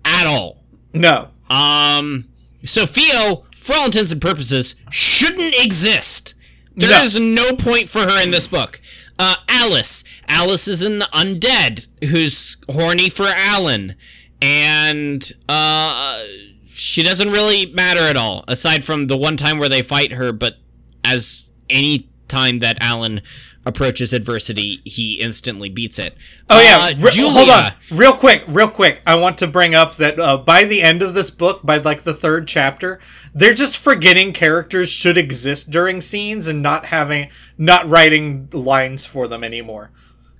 at 0.05 0.27
all. 0.27 0.63
No. 0.93 1.29
Um, 1.49 2.27
so 2.65 2.85
Theo, 2.85 3.45
for 3.55 3.75
all 3.75 3.85
intents 3.85 4.11
and 4.11 4.21
purposes, 4.21 4.75
shouldn't 4.91 5.53
exist. 5.63 6.33
There 6.75 6.89
No. 6.91 7.01
is 7.03 7.19
no 7.19 7.53
point 7.53 7.89
for 7.89 7.99
her 8.01 8.21
in 8.23 8.31
this 8.31 8.47
book. 8.47 8.79
Uh, 9.19 9.35
Alice. 9.49 10.03
Alice 10.27 10.67
is 10.67 10.83
an 10.83 10.99
undead 11.13 11.87
who's 12.09 12.57
horny 12.69 13.09
for 13.09 13.25
Alan, 13.27 13.95
and 14.41 15.31
uh, 15.49 16.21
she 16.67 17.01
doesn't 17.01 17.31
really 17.31 17.65
matter 17.73 18.01
at 18.01 18.15
all, 18.17 18.43
aside 18.47 18.83
from 18.83 19.05
the 19.07 19.17
one 19.17 19.35
time 19.37 19.57
where 19.57 19.69
they 19.69 19.81
fight 19.81 20.11
her. 20.11 20.31
But 20.31 20.57
as 21.03 21.51
any 21.69 22.09
time 22.27 22.59
that 22.59 22.77
Alan 22.81 23.21
approaches 23.65 24.13
adversity, 24.13 24.81
he 24.85 25.15
instantly 25.19 25.67
beats 25.69 25.99
it. 25.99 26.15
Oh 26.49 26.61
yeah, 26.61 26.97
Uh, 26.97 27.01
Re- 27.03 27.11
Julia. 27.11 27.31
hold 27.31 27.49
on, 27.49 27.71
real 27.91 28.13
quick, 28.13 28.43
real 28.47 28.69
quick. 28.69 29.01
I 29.05 29.15
want 29.15 29.37
to 29.39 29.47
bring 29.47 29.75
up 29.75 29.95
that 29.97 30.19
uh, 30.19 30.37
by 30.37 30.63
the 30.63 30.81
end 30.81 31.01
of 31.01 31.13
this 31.13 31.29
book, 31.29 31.61
by 31.63 31.77
like 31.77 32.03
the 32.03 32.13
third 32.13 32.47
chapter, 32.47 32.99
they're 33.33 33.53
just 33.53 33.75
forgetting 33.77 34.31
characters 34.31 34.89
should 34.89 35.17
exist 35.17 35.69
during 35.69 35.99
scenes 36.01 36.47
and 36.47 36.61
not 36.61 36.85
having, 36.87 37.29
not 37.57 37.89
writing 37.89 38.47
lines 38.53 39.05
for 39.05 39.27
them 39.27 39.43
anymore. 39.43 39.91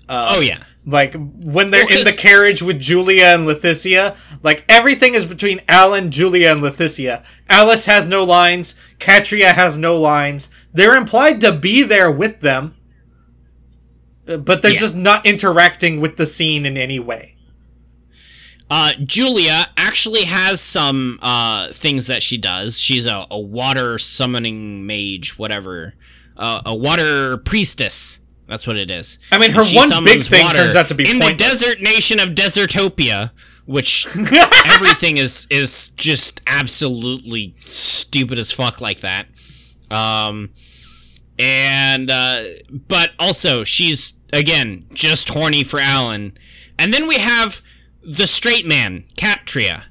Oh 0.09 0.39
yeah. 0.39 0.59
Like 0.89 1.15
when 1.15 1.69
they're 1.69 1.85
Well, 1.85 1.97
in 1.97 2.05
the 2.05 2.15
carriage 2.17 2.61
with 2.61 2.79
Julia 2.79 3.25
and 3.25 3.45
Leticia, 3.45 4.15
like 4.41 4.63
everything 4.69 5.15
is 5.15 5.25
between 5.25 5.59
Alan, 5.67 6.11
Julia, 6.11 6.49
and 6.49 6.61
Leticia. 6.61 7.25
Alice 7.49 7.87
has 7.87 8.07
no 8.07 8.23
lines. 8.23 8.75
Katria 8.97 9.51
has 9.51 9.77
no 9.77 9.99
lines. 9.99 10.47
They're 10.73 10.95
implied 10.95 11.41
to 11.41 11.51
be 11.51 11.83
there 11.83 12.09
with 12.09 12.39
them, 12.39 12.73
uh, 14.29 14.37
but 14.37 14.61
they're 14.61 14.71
Yeah. 14.71 14.79
just 14.79 14.95
not 14.95 15.25
interacting 15.25 15.99
with 15.99 16.15
the 16.15 16.25
scene 16.25 16.65
in 16.65 16.77
any 16.77 16.99
way. 16.99 17.35
Uh, 18.69 18.93
Julia 19.03 19.65
actually 19.75 20.23
has 20.23 20.61
some 20.61 21.19
uh, 21.21 21.67
things 21.73 22.07
that 22.07 22.23
she 22.23 22.37
does. 22.37 22.79
She's 22.79 23.05
a, 23.07 23.25
a 23.29 23.39
water 23.39 23.97
summoning 23.97 24.85
mage, 24.87 25.37
whatever. 25.37 25.95
Uh, 26.37 26.61
a 26.65 26.75
water 26.75 27.35
priestess. 27.37 28.19
That's 28.47 28.65
what 28.65 28.77
it 28.77 28.89
is. 28.89 29.19
I 29.31 29.37
mean, 29.37 29.51
her 29.51 29.61
And 29.61 29.75
one 29.75 30.03
big 30.05 30.23
thing 30.23 30.45
turns 30.47 30.75
out 30.75 30.87
to 30.87 30.95
be 30.95 31.09
in 31.09 31.19
the 31.19 31.33
desert 31.33 31.81
nation 31.81 32.19
of 32.19 32.29
Desertopia, 32.29 33.31
which 33.65 34.07
everything 34.65 35.17
is 35.17 35.47
is 35.49 35.89
just 35.89 36.41
absolutely 36.47 37.55
stupid 37.65 38.37
as 38.37 38.51
fuck 38.51 38.79
like 38.79 39.01
that. 39.01 39.27
Um, 39.91 40.51
and 41.37 42.09
uh, 42.09 42.43
but 42.87 43.11
also 43.19 43.63
she's 43.63 44.13
again 44.31 44.85
just 44.93 45.29
horny 45.29 45.63
for 45.63 45.79
Alan, 45.79 46.37
and 46.79 46.93
then 46.93 47.07
we 47.07 47.17
have 47.17 47.61
the 48.01 48.27
straight 48.27 48.65
man, 48.65 49.03
Katria, 49.17 49.83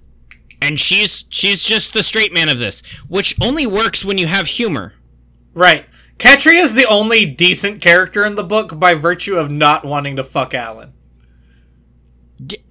and 0.63 0.81
she's 0.81 1.27
she's 1.29 1.63
just 1.63 1.93
the 1.93 2.03
straight 2.03 2.33
man 2.33 2.49
of 2.49 2.59
this, 2.59 2.81
which 3.09 3.37
only 3.43 3.67
works 3.67 4.03
when 4.05 4.17
you 4.17 4.27
have 4.27 4.47
humor. 4.47 4.95
Right. 5.53 5.87
Katria 6.19 6.63
is 6.63 6.75
the 6.75 6.87
only 6.87 7.27
decent 7.27 7.83
character 7.83 8.25
in 8.25 8.37
the 8.37 8.45
book 8.45 8.79
by 8.79 8.95
virtue 8.95 9.37
of 9.37 9.51
not 9.51 9.85
wanting 9.85 10.17
to 10.17 10.25
fuck 10.25 10.55
Alan. 10.55 10.93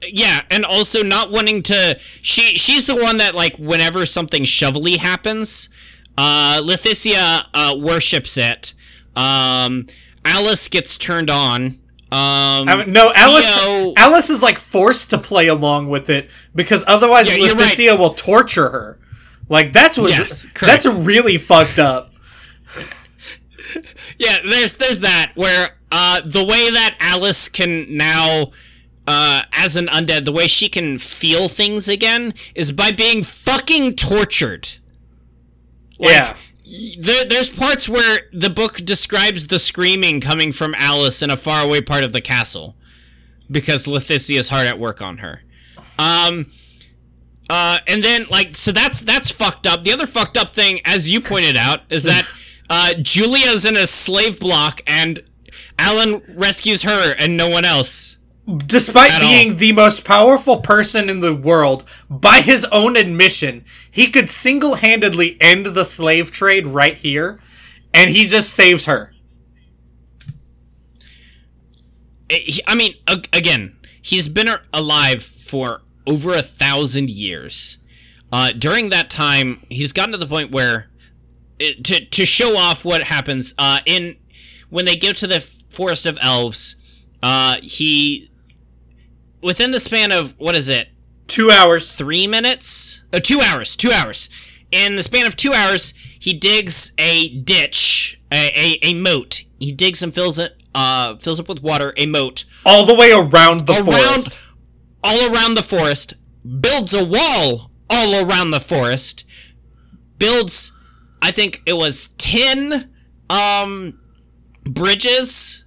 Yeah, 0.08 0.42
and 0.52 0.64
also 0.64 1.04
not 1.04 1.32
wanting 1.32 1.64
to. 1.64 1.98
She 2.00 2.58
she's 2.58 2.88
the 2.88 2.96
one 2.96 3.18
that 3.18 3.34
like 3.34 3.56
whenever 3.58 4.06
something 4.06 4.46
shovely 4.46 4.98
happens, 4.98 5.70
uh, 6.18 6.62
Leticia 6.64 7.48
uh, 7.54 7.76
worships 7.78 8.38
it. 8.38 8.74
Um, 9.16 9.88
Alice 10.24 10.68
gets 10.68 10.98
turned 10.98 11.30
on. 11.30 11.80
Um, 12.12 12.70
I 12.70 12.76
mean, 12.78 12.94
no, 12.94 13.12
Alice. 13.16 13.64
Theo- 13.64 13.94
Alice 13.98 14.30
is 14.30 14.44
like 14.44 14.60
forced 14.60 15.10
to 15.10 15.18
play 15.18 15.48
along 15.48 15.90
with 15.90 16.10
it 16.10 16.30
because 16.54 16.84
otherwise 16.88 17.36
Yeah, 17.36 17.52
right. 17.54 18.00
Will 18.00 18.14
torture 18.14 18.70
her. 18.70 19.00
Like 19.50 19.74
that's 19.74 19.98
what. 19.98 20.12
Yes, 20.12 20.48
that's 20.60 20.86
really 20.86 21.38
fucked 21.38 21.80
up. 21.80 22.12
Yeah, 24.18 24.38
there's 24.44 24.78
there's 24.78 25.00
that 25.00 25.32
where 25.36 25.78
uh 25.92 26.22
the 26.22 26.44
way 26.44 26.70
that 26.70 26.96
Alice 27.00 27.50
can 27.50 27.98
now 27.98 28.52
uh 29.08 29.44
as 29.54 29.76
an 29.76 29.88
undead, 29.88 30.26
the 30.26 30.32
way 30.32 30.48
she 30.48 30.70
can 30.70 30.98
feel 30.98 31.50
things 31.50 31.90
again 31.90 32.34
is 32.56 32.72
by 32.72 32.92
being 32.92 33.24
fucking 33.24 33.96
tortured. 33.96 34.70
Like, 36.00 36.10
yeah. 36.10 36.36
There, 37.00 37.26
there's 37.26 37.56
parts 37.56 37.88
where 37.88 38.22
the 38.34 38.50
book 38.50 38.78
describes 38.78 39.48
the 39.48 39.60
screaming 39.60 40.20
coming 40.20 40.52
from 40.52 40.74
Alice 40.76 41.22
in 41.22 41.30
a 41.30 41.38
faraway 41.38 41.80
part 41.80 42.04
of 42.04 42.12
the 42.12 42.22
castle 42.22 42.76
because 43.52 43.86
Leticia 43.86 44.38
is 44.40 44.50
hard 44.50 44.68
at 44.68 44.80
work 44.80 45.00
on 45.00 45.20
her. 45.20 45.44
Um, 46.00 46.48
uh, 47.50 47.78
and 47.88 48.04
then 48.04 48.26
like 48.32 48.56
so 48.56 48.72
that's 48.72 49.02
that's 49.02 49.32
fucked 49.32 49.68
up. 49.68 49.84
The 49.84 49.94
other 49.94 50.08
fucked 50.08 50.38
up 50.38 50.50
thing, 50.50 50.80
as 50.86 51.10
you 51.10 51.22
pointed 51.22 51.56
out, 51.56 51.82
is 51.90 52.04
that 52.06 52.28
uh, 52.70 52.94
Julia's 53.02 53.66
in 53.66 53.76
a 53.76 53.86
slave 53.86 54.40
block 54.40 54.82
and 54.88 55.20
Alan 55.78 56.22
rescues 56.36 56.84
her 56.84 57.16
and 57.18 57.38
no 57.38 57.50
one 57.50 57.66
else. 57.66 58.18
Despite 58.68 59.12
At 59.12 59.22
being 59.22 59.52
all. 59.52 59.58
the 59.58 59.72
most 59.72 60.04
powerful 60.04 60.62
person 60.62 61.10
in 61.10 61.20
the 61.20 61.34
world, 61.34 61.84
by 62.10 62.42
his 62.42 62.64
own 62.66 62.96
admission, 62.96 63.66
he 63.90 64.08
could 64.12 64.30
single 64.30 64.76
handedly 64.76 65.36
end 65.42 65.66
the 65.66 65.84
slave 65.84 66.32
trade 66.32 66.68
right 66.68 66.96
here, 66.96 67.40
and 67.92 68.12
he 68.12 68.28
just 68.28 68.54
saves 68.54 68.86
her. 68.86 69.14
I 72.68 72.76
mean, 72.76 72.94
again, 73.34 73.78
he's 74.00 74.30
been 74.30 74.48
alive 74.74 75.24
for 75.24 75.82
over 76.06 76.34
a 76.34 76.44
thousand 76.44 77.10
years. 77.10 77.80
Uh, 78.32 78.52
during 78.52 78.90
that 78.90 79.10
time, 79.10 79.64
he's 79.70 79.92
gotten 79.92 80.12
to 80.12 80.18
the 80.18 80.28
point 80.28 80.52
where 80.52 80.90
it, 81.60 81.84
to 81.86 82.06
to 82.06 82.26
show 82.26 82.58
off 82.58 82.84
what 82.86 83.04
happens 83.04 83.54
uh, 83.58 83.80
in 83.86 84.18
when 84.70 84.86
they 84.86 84.96
get 84.96 85.16
to 85.18 85.28
the 85.28 85.40
forest 85.70 86.06
of 86.06 86.18
elves. 86.22 86.76
Uh, 87.24 87.56
he 87.62 88.30
within 89.42 89.72
the 89.72 89.80
span 89.80 90.12
of 90.12 90.34
what 90.38 90.56
is 90.56 90.70
it 90.70 90.90
Two 91.28 91.50
hours. 91.52 91.92
three 91.92 92.28
minutes? 92.28 93.04
Oh, 93.12 93.20
two 93.20 93.40
hours. 93.42 93.76
Two 93.76 93.92
hours. 93.92 94.30
In 94.72 94.96
the 94.96 95.02
span 95.04 95.26
of 95.26 95.36
two 95.36 95.54
hours, 95.54 95.94
he 96.20 96.34
digs 96.34 96.92
a 97.00 97.30
ditch, 97.30 98.20
a, 98.32 98.52
a, 98.84 98.90
a 98.90 98.94
moat. 98.94 99.44
He 99.60 99.72
digs 99.72 100.04
and 100.04 100.14
fills 100.14 100.38
it, 100.38 100.62
uh, 100.76 101.16
fills 101.18 101.40
up 101.40 101.48
with 101.50 101.64
water, 101.64 101.94
a 101.98 102.06
moat 102.06 102.46
All 102.66 102.86
the 102.86 102.94
way 102.94 103.12
around 103.12 103.66
the 103.68 103.74
around, 103.74 103.86
forest. 103.86 104.38
all 105.04 105.34
around 105.34 105.56
the 105.56 105.64
forest. 105.64 106.14
Builds 106.60 106.94
a 106.94 107.04
wall 107.06 107.72
all 107.90 108.24
around 108.24 108.52
the 108.52 108.60
forest. 108.60 109.24
Builds, 110.18 110.72
I 111.26 111.32
think 111.32 111.64
it 111.66 111.74
was 111.74 112.10
ten, 112.20 112.94
um, 113.32 114.00
bridges 114.64 115.64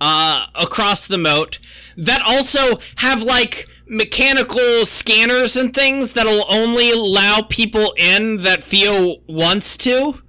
uh, 0.00 0.46
across 0.60 1.06
the 1.06 1.18
moat 1.18 1.60
that 1.96 2.20
also 2.26 2.80
have 2.96 3.22
like 3.22 3.68
mechanical 3.86 4.84
scanners 4.84 5.56
and 5.56 5.72
things 5.72 6.14
that'll 6.14 6.44
only 6.52 6.90
allow 6.90 7.42
people 7.48 7.94
in 7.96 8.38
that 8.38 8.62
Theo 8.64 9.16
wants 9.28 9.76
to. 9.78 10.20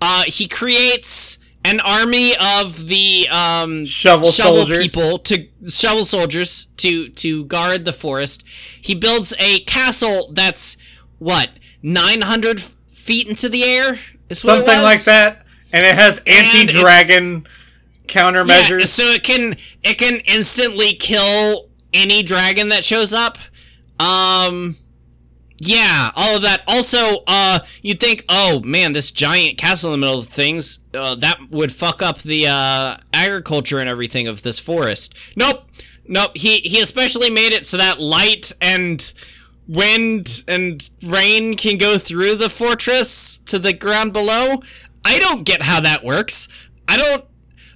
Uh, 0.00 0.22
he 0.26 0.46
creates 0.46 1.38
an 1.64 1.80
army 1.80 2.34
of 2.40 2.86
the 2.86 3.26
um, 3.30 3.84
Shovel 3.84 4.28
soldiers. 4.28 4.92
people 4.92 5.18
to 5.18 5.48
shovel 5.68 6.04
soldiers 6.04 6.66
to 6.76 7.08
to 7.08 7.44
guard 7.46 7.84
the 7.84 7.92
forest. 7.92 8.44
He 8.80 8.94
builds 8.94 9.34
a 9.40 9.58
castle 9.60 10.30
that's 10.32 10.76
what 11.18 11.50
nine 11.82 12.20
hundred 12.20 12.62
feet 13.08 13.26
into 13.26 13.48
the 13.48 13.64
air. 13.64 13.94
Is 14.28 14.44
what 14.44 14.58
it 14.58 14.66
Something 14.66 14.82
like 14.82 15.04
that. 15.04 15.46
And 15.72 15.86
it 15.86 15.94
has 15.94 16.22
anti-dragon 16.26 17.46
countermeasures. 18.06 18.80
Yeah, 18.80 18.84
so 18.84 19.02
it 19.04 19.22
can 19.22 19.56
it 19.82 19.96
can 19.98 20.20
instantly 20.26 20.92
kill 20.92 21.68
any 21.94 22.22
dragon 22.22 22.68
that 22.68 22.84
shows 22.84 23.14
up. 23.14 23.38
Um 23.98 24.76
yeah, 25.60 26.10
all 26.14 26.36
of 26.36 26.42
that. 26.42 26.62
Also, 26.68 27.24
uh 27.26 27.60
you'd 27.82 27.98
think, 27.98 28.24
"Oh, 28.28 28.60
man, 28.60 28.92
this 28.92 29.10
giant 29.10 29.58
castle 29.58 29.92
in 29.92 30.00
the 30.00 30.06
middle 30.06 30.20
of 30.20 30.26
things, 30.26 30.80
uh, 30.94 31.14
that 31.16 31.50
would 31.50 31.72
fuck 31.72 32.00
up 32.02 32.18
the 32.18 32.46
uh 32.46 32.96
agriculture 33.12 33.78
and 33.78 33.88
everything 33.88 34.26
of 34.28 34.42
this 34.42 34.58
forest." 34.58 35.14
Nope. 35.36 35.64
Nope. 36.06 36.32
He 36.34 36.58
he 36.58 36.80
especially 36.80 37.30
made 37.30 37.52
it 37.52 37.64
so 37.64 37.76
that 37.78 38.00
light 38.00 38.52
and 38.60 39.12
wind 39.68 40.42
and 40.48 40.88
rain 41.02 41.54
can 41.56 41.76
go 41.78 41.98
through 41.98 42.34
the 42.36 42.48
fortress 42.48 43.36
to 43.38 43.58
the 43.58 43.72
ground 43.72 44.12
below. 44.12 44.62
I 45.04 45.18
don't 45.18 45.44
get 45.44 45.62
how 45.62 45.80
that 45.80 46.02
works. 46.04 46.48
I 46.88 46.96
don't 46.96 47.24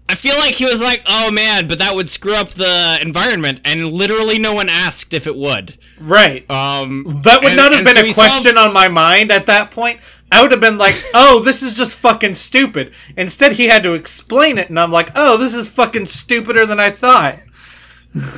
I 0.08 0.14
feel 0.14 0.36
like 0.36 0.54
he 0.56 0.64
was 0.64 0.82
like, 0.82 1.02
"Oh 1.06 1.30
man, 1.30 1.68
but 1.68 1.78
that 1.78 1.94
would 1.94 2.08
screw 2.10 2.34
up 2.34 2.48
the 2.50 2.98
environment," 3.00 3.60
and 3.64 3.92
literally 3.92 4.38
no 4.38 4.52
one 4.52 4.68
asked 4.68 5.14
if 5.14 5.26
it 5.26 5.36
would. 5.36 5.78
right. 6.00 6.50
Um, 6.50 7.20
That 7.24 7.40
would 7.40 7.50
and- 7.52 7.56
not 7.56 7.72
have 7.72 7.84
been 7.84 7.94
so 7.94 8.00
a 8.00 8.04
he 8.04 8.12
solved- 8.12 8.30
question 8.32 8.58
on 8.58 8.72
my 8.74 8.88
mind 8.88 9.30
at 9.30 9.46
that 9.46 9.70
point. 9.70 10.00
I 10.30 10.42
would 10.42 10.50
have 10.50 10.60
been 10.60 10.76
like, 10.76 10.96
oh, 11.14 11.40
this 11.40 11.62
is 11.62 11.72
just 11.72 11.94
fucking 11.94 12.34
stupid. 12.34 12.92
Instead, 13.16 13.52
he 13.52 13.68
had 13.68 13.82
to 13.84 13.94
explain 13.94 14.58
it, 14.58 14.68
and 14.68 14.78
I'm 14.78 14.90
like, 14.92 15.10
oh, 15.14 15.36
this 15.38 15.54
is 15.54 15.68
fucking 15.68 16.06
stupider 16.06 16.66
than 16.66 16.80
I 16.80 16.90
thought. 16.90 17.36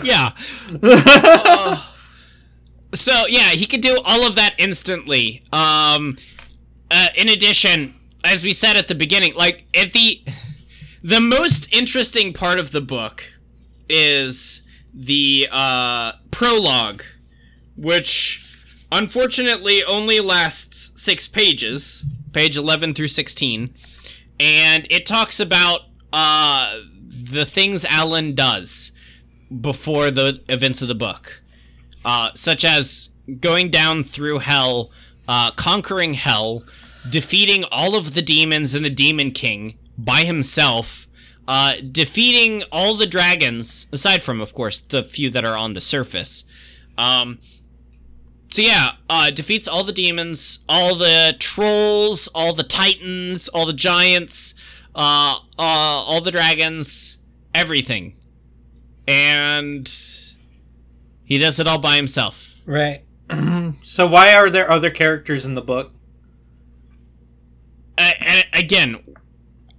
Yeah. 0.02 0.30
Uh, 0.82 1.82
so 2.94 3.26
yeah, 3.28 3.50
he 3.50 3.66
could 3.66 3.80
do 3.80 4.00
all 4.04 4.26
of 4.26 4.34
that 4.36 4.54
instantly. 4.58 5.42
Um, 5.52 6.16
uh, 6.90 7.08
in 7.16 7.28
addition, 7.28 7.94
as 8.24 8.44
we 8.44 8.52
said 8.52 8.76
at 8.76 8.88
the 8.88 8.94
beginning, 8.94 9.34
like 9.34 9.66
at 9.74 9.92
the 9.92 10.22
the 11.02 11.20
most 11.20 11.72
interesting 11.74 12.32
part 12.32 12.58
of 12.58 12.72
the 12.72 12.80
book 12.80 13.34
is 13.88 14.66
the 14.94 15.48
uh, 15.50 16.12
prologue, 16.30 17.02
which 17.76 18.40
unfortunately 18.90 19.82
only 19.84 20.20
lasts 20.20 21.00
six 21.02 21.28
pages, 21.28 22.04
page 22.32 22.56
eleven 22.56 22.94
through 22.94 23.08
sixteen, 23.08 23.74
and 24.40 24.86
it 24.90 25.04
talks 25.04 25.40
about 25.40 25.80
uh, 26.12 26.78
the 27.06 27.44
things 27.44 27.84
Alan 27.84 28.34
does 28.34 28.92
before 29.60 30.10
the 30.10 30.40
events 30.48 30.80
of 30.80 30.88
the 30.88 30.94
book, 30.94 31.42
uh, 32.04 32.30
such 32.34 32.64
as 32.64 33.10
going 33.40 33.70
down 33.70 34.02
through 34.02 34.38
hell, 34.38 34.90
uh, 35.28 35.50
conquering 35.52 36.14
hell, 36.14 36.64
defeating 37.08 37.64
all 37.70 37.96
of 37.96 38.14
the 38.14 38.22
demons 38.22 38.74
and 38.74 38.84
the 38.84 38.90
Demon 38.90 39.30
King 39.30 39.78
by 39.96 40.20
himself, 40.20 41.06
uh, 41.46 41.74
defeating 41.90 42.62
all 42.70 42.94
the 42.94 43.06
dragons, 43.06 43.86
aside 43.92 44.22
from, 44.22 44.40
of 44.40 44.52
course, 44.54 44.80
the 44.80 45.02
few 45.02 45.30
that 45.30 45.44
are 45.44 45.56
on 45.56 45.72
the 45.72 45.80
surface. 45.80 46.44
Um, 46.96 47.38
so 48.50 48.62
yeah, 48.62 48.92
uh, 49.10 49.30
defeats 49.30 49.66
all 49.66 49.82
the 49.82 49.92
demons, 49.92 50.64
all 50.68 50.94
the 50.94 51.34
trolls, 51.38 52.28
all 52.34 52.52
the 52.52 52.62
titans, 52.62 53.48
all 53.48 53.66
the 53.66 53.72
giants, 53.72 54.54
uh, 54.94 55.36
uh, 55.58 56.04
all 56.06 56.20
the 56.20 56.30
dragons, 56.30 57.18
everything 57.54 58.14
and 59.06 60.33
he 61.24 61.38
does 61.38 61.58
it 61.58 61.66
all 61.66 61.78
by 61.78 61.96
himself. 61.96 62.54
Right. 62.66 63.04
so 63.82 64.06
why 64.06 64.32
are 64.34 64.50
there 64.50 64.70
other 64.70 64.90
characters 64.90 65.44
in 65.46 65.54
the 65.54 65.62
book? 65.62 65.92
Uh, 67.96 68.10
and 68.20 68.46
again, 68.52 69.16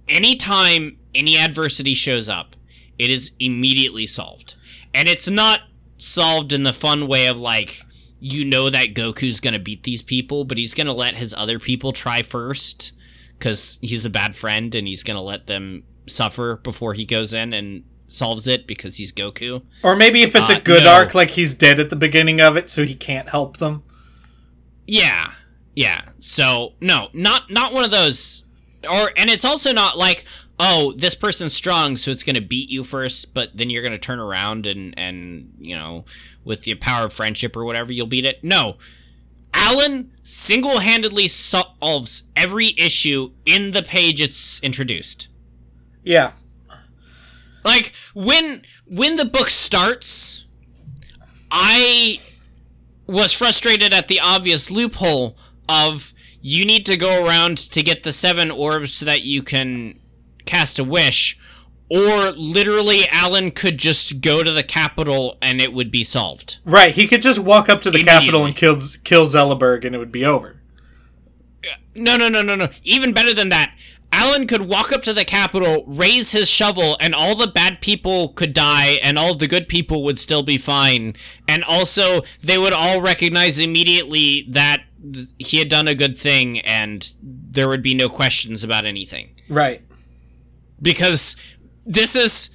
anytime 0.08 0.98
any 1.14 1.36
adversity 1.36 1.94
shows 1.94 2.28
up, 2.28 2.56
it 2.98 3.10
is 3.10 3.32
immediately 3.38 4.06
solved, 4.06 4.56
and 4.94 5.08
it's 5.08 5.30
not 5.30 5.60
solved 5.98 6.52
in 6.52 6.62
the 6.62 6.72
fun 6.72 7.06
way 7.06 7.26
of 7.26 7.38
like 7.38 7.82
you 8.18 8.44
know 8.44 8.70
that 8.70 8.94
Goku's 8.94 9.40
gonna 9.40 9.58
beat 9.58 9.82
these 9.82 10.02
people, 10.02 10.44
but 10.44 10.58
he's 10.58 10.74
gonna 10.74 10.94
let 10.94 11.16
his 11.16 11.34
other 11.34 11.58
people 11.58 11.92
try 11.92 12.22
first 12.22 12.92
because 13.38 13.78
he's 13.82 14.06
a 14.06 14.10
bad 14.10 14.34
friend 14.34 14.74
and 14.74 14.88
he's 14.88 15.02
gonna 15.02 15.22
let 15.22 15.46
them 15.46 15.84
suffer 16.06 16.56
before 16.56 16.94
he 16.94 17.04
goes 17.04 17.34
in 17.34 17.52
and 17.52 17.84
solves 18.08 18.46
it 18.46 18.66
because 18.66 18.96
he's 18.98 19.12
Goku. 19.12 19.62
Or 19.82 19.96
maybe 19.96 20.22
if 20.22 20.34
it's 20.34 20.50
Uh, 20.50 20.54
a 20.58 20.60
good 20.60 20.84
no. 20.84 20.92
arc, 20.92 21.14
like 21.14 21.30
he's 21.30 21.54
dead 21.54 21.80
at 21.80 21.90
the 21.90 21.96
beginning 21.96 22.40
of 22.40 22.56
it, 22.56 22.70
so 22.70 22.84
he 22.84 22.94
can't 22.94 23.28
help 23.28 23.56
them. 23.58 23.82
Yeah. 24.86 25.32
Yeah. 25.74 26.02
So, 26.18 26.74
no, 26.80 27.08
not 27.12 27.50
not 27.50 27.72
one 27.72 27.84
of 27.84 27.90
those 27.90 28.46
or 28.88 29.10
and 29.16 29.28
it's 29.30 29.44
also 29.44 29.72
not 29.72 29.98
like, 29.98 30.24
oh, 30.58 30.94
this 30.96 31.14
person's 31.14 31.52
strong 31.54 31.96
so 31.96 32.10
it's 32.10 32.22
going 32.22 32.36
to 32.36 32.42
beat 32.42 32.70
you 32.70 32.84
first, 32.84 33.34
but 33.34 33.56
then 33.56 33.68
you're 33.70 33.82
going 33.82 33.92
to 33.92 33.98
turn 33.98 34.18
around 34.18 34.66
and 34.66 34.96
and, 34.98 35.52
you 35.58 35.74
know, 35.74 36.04
with 36.44 36.62
the 36.62 36.74
power 36.76 37.06
of 37.06 37.12
friendship 37.12 37.56
or 37.56 37.64
whatever, 37.64 37.92
you'll 37.92 38.06
beat 38.06 38.24
it. 38.24 38.42
No. 38.44 38.76
Alan 39.52 40.12
single-handedly 40.22 41.26
solves 41.28 42.30
every 42.36 42.74
issue 42.78 43.32
in 43.46 43.70
the 43.70 43.82
page 43.82 44.20
it's 44.20 44.62
introduced. 44.62 45.28
Yeah. 46.04 46.32
Like 47.66 47.92
when 48.14 48.62
when 48.86 49.16
the 49.16 49.24
book 49.24 49.50
starts, 49.50 50.44
I 51.50 52.20
was 53.06 53.32
frustrated 53.32 53.92
at 53.92 54.06
the 54.06 54.20
obvious 54.22 54.70
loophole 54.70 55.36
of 55.68 56.14
you 56.40 56.64
need 56.64 56.86
to 56.86 56.96
go 56.96 57.26
around 57.26 57.58
to 57.58 57.82
get 57.82 58.04
the 58.04 58.12
seven 58.12 58.52
orbs 58.52 58.94
so 58.94 59.06
that 59.06 59.24
you 59.24 59.42
can 59.42 59.98
cast 60.44 60.78
a 60.78 60.84
wish, 60.84 61.38
or 61.90 62.30
literally 62.30 63.00
Alan 63.10 63.50
could 63.50 63.78
just 63.78 64.20
go 64.20 64.44
to 64.44 64.52
the 64.52 64.62
capital 64.62 65.36
and 65.42 65.60
it 65.60 65.72
would 65.72 65.90
be 65.90 66.04
solved. 66.04 66.58
Right. 66.64 66.94
He 66.94 67.08
could 67.08 67.20
just 67.20 67.40
walk 67.40 67.68
up 67.68 67.82
to 67.82 67.90
the 67.90 68.04
capital 68.04 68.44
and 68.44 68.54
kill 68.54 68.80
kill 69.02 69.26
Zelleberg, 69.26 69.84
and 69.84 69.92
it 69.92 69.98
would 69.98 70.12
be 70.12 70.24
over. 70.24 70.60
No, 71.96 72.16
no, 72.16 72.28
no, 72.28 72.42
no, 72.42 72.54
no. 72.54 72.68
Even 72.84 73.12
better 73.12 73.34
than 73.34 73.48
that. 73.48 73.65
Alan 74.12 74.46
could 74.46 74.62
walk 74.62 74.92
up 74.92 75.02
to 75.02 75.12
the 75.12 75.24
Capitol, 75.24 75.84
raise 75.86 76.32
his 76.32 76.50
shovel, 76.50 76.96
and 77.00 77.14
all 77.14 77.34
the 77.34 77.46
bad 77.46 77.80
people 77.80 78.28
could 78.28 78.52
die, 78.52 78.98
and 79.02 79.18
all 79.18 79.34
the 79.34 79.46
good 79.46 79.68
people 79.68 80.02
would 80.04 80.18
still 80.18 80.42
be 80.42 80.58
fine. 80.58 81.14
And 81.48 81.62
also, 81.64 82.22
they 82.42 82.58
would 82.58 82.72
all 82.72 83.00
recognize 83.00 83.58
immediately 83.58 84.46
that 84.50 84.84
th- 85.12 85.28
he 85.38 85.58
had 85.58 85.68
done 85.68 85.88
a 85.88 85.94
good 85.94 86.16
thing, 86.16 86.60
and 86.60 87.12
there 87.22 87.68
would 87.68 87.82
be 87.82 87.94
no 87.94 88.08
questions 88.08 88.64
about 88.64 88.86
anything. 88.86 89.30
Right. 89.48 89.82
Because 90.80 91.36
this 91.84 92.16
is. 92.16 92.50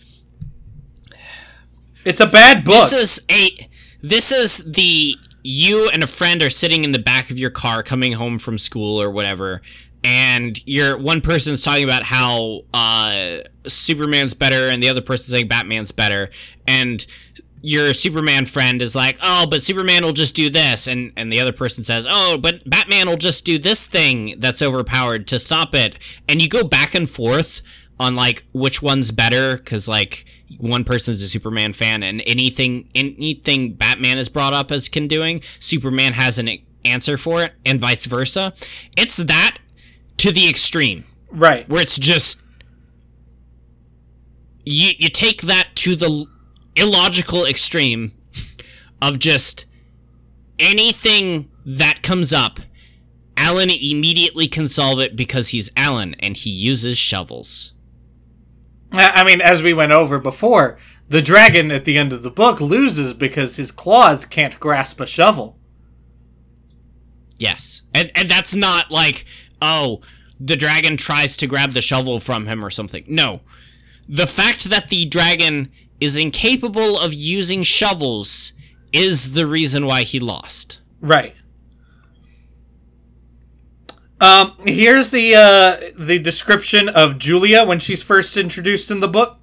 It's 2.03 2.19
a 2.19 2.27
bad 2.27 2.63
book. 2.63 2.73
This 2.73 2.93
is 2.93 3.25
a 3.29 3.69
this 4.01 4.31
is 4.31 4.71
the 4.71 5.15
you 5.43 5.89
and 5.91 6.03
a 6.03 6.07
friend 6.07 6.41
are 6.43 6.49
sitting 6.49 6.83
in 6.83 6.91
the 6.91 6.99
back 6.99 7.29
of 7.29 7.37
your 7.37 7.49
car 7.49 7.83
coming 7.83 8.13
home 8.13 8.39
from 8.39 8.57
school 8.57 9.01
or 9.01 9.09
whatever 9.09 9.61
and 10.03 10.59
you're 10.67 10.97
one 10.97 11.21
person's 11.21 11.63
talking 11.63 11.83
about 11.83 12.03
how 12.03 12.61
uh, 12.73 13.37
Superman's 13.67 14.33
better 14.33 14.69
and 14.69 14.81
the 14.81 14.89
other 14.89 15.01
person's 15.01 15.27
saying 15.27 15.47
Batman's 15.47 15.91
better 15.91 16.29
and 16.67 17.05
your 17.63 17.93
Superman 17.93 18.45
friend 18.45 18.81
is 18.81 18.95
like, 18.95 19.17
"Oh, 19.21 19.45
but 19.49 19.61
Superman 19.61 20.03
will 20.03 20.13
just 20.13 20.35
do 20.35 20.49
this." 20.49 20.87
And 20.87 21.11
and 21.15 21.31
the 21.31 21.39
other 21.39 21.51
person 21.51 21.83
says, 21.83 22.07
"Oh, 22.09 22.37
but 22.37 22.67
Batman 22.69 23.07
will 23.07 23.17
just 23.17 23.45
do 23.45 23.59
this 23.59 23.87
thing 23.87 24.35
that's 24.39 24.61
overpowered 24.61 25.27
to 25.27 25.39
stop 25.39 25.75
it." 25.75 25.97
And 26.27 26.41
you 26.41 26.49
go 26.49 26.63
back 26.63 26.95
and 26.95 27.09
forth 27.09 27.61
on 27.99 28.15
like 28.15 28.45
which 28.53 28.81
one's 28.81 29.11
better 29.11 29.57
cuz 29.57 29.87
like 29.87 30.25
one 30.57 30.83
person's 30.83 31.21
a 31.21 31.27
Superman 31.27 31.73
fan 31.73 32.03
and 32.03 32.21
anything 32.25 32.89
anything 32.95 33.73
Batman 33.73 34.17
is 34.17 34.29
brought 34.29 34.53
up 34.53 34.71
as 34.71 34.89
can 34.89 35.07
doing, 35.07 35.41
Superman 35.59 36.13
has 36.13 36.39
an 36.39 36.49
answer 36.83 37.17
for 37.17 37.43
it 37.43 37.53
and 37.65 37.79
vice 37.79 38.05
versa. 38.05 38.53
It's 38.97 39.17
that 39.17 39.57
to 40.21 40.31
the 40.31 40.47
extreme 40.47 41.05
right. 41.31 41.67
where 41.67 41.81
it's 41.81 41.97
just 41.97 42.43
you 44.63 44.91
you 44.97 45.09
take 45.09 45.41
that 45.41 45.69
to 45.75 45.95
the 45.95 46.25
illogical 46.75 47.45
extreme 47.45 48.11
of 49.01 49.19
just 49.19 49.65
anything 50.59 51.49
that 51.65 52.01
comes 52.03 52.31
up 52.31 52.59
Alan 53.41 53.71
immediately 53.71 54.47
can 54.47 54.67
solve 54.67 54.99
it 54.99 55.15
because 55.15 55.49
he's 55.49 55.71
Alan 55.75 56.13
and 56.19 56.37
he 56.37 56.51
uses 56.51 56.97
shovels. 56.97 57.73
I 58.91 59.21
I 59.21 59.23
mean, 59.23 59.41
as 59.41 59.63
we 59.63 59.73
went 59.73 59.91
over 59.91 60.19
before, 60.19 60.77
the 61.09 61.23
dragon 61.23 61.71
at 61.71 61.85
the 61.85 61.97
end 61.97 62.13
of 62.13 62.21
the 62.21 62.29
book 62.29 62.61
loses 62.61 63.13
because 63.13 63.55
his 63.55 63.71
claws 63.71 64.25
can't 64.25 64.59
grasp 64.59 64.99
a 64.99 65.07
shovel. 65.07 65.57
Yes. 67.39 67.81
And 67.95 68.11
and 68.15 68.29
that's 68.29 68.53
not 68.53 68.91
like, 68.91 69.25
oh, 69.61 70.01
the 70.39 70.55
dragon 70.55 70.97
tries 70.97 71.37
to 71.37 71.47
grab 71.47 71.73
the 71.73 71.81
shovel 71.81 72.19
from 72.19 72.47
him 72.47 72.65
or 72.65 72.69
something. 72.69 73.03
No. 73.07 73.41
The 74.07 74.27
fact 74.27 74.65
that 74.65 74.89
the 74.89 75.05
dragon 75.05 75.71
is 75.99 76.17
incapable 76.17 76.97
of 76.97 77.13
using 77.13 77.63
shovels 77.63 78.53
is 78.91 79.33
the 79.33 79.47
reason 79.47 79.85
why 79.85 80.01
he 80.01 80.19
lost. 80.19 80.81
Right. 80.99 81.35
Um, 84.19 84.55
here's 84.65 85.09
the 85.09 85.35
uh, 85.35 85.91
the 85.97 86.19
description 86.19 86.89
of 86.89 87.17
Julia 87.17 87.63
when 87.63 87.79
she's 87.79 88.03
first 88.03 88.37
introduced 88.37 88.91
in 88.91 88.99
the 88.99 89.07
book. 89.07 89.39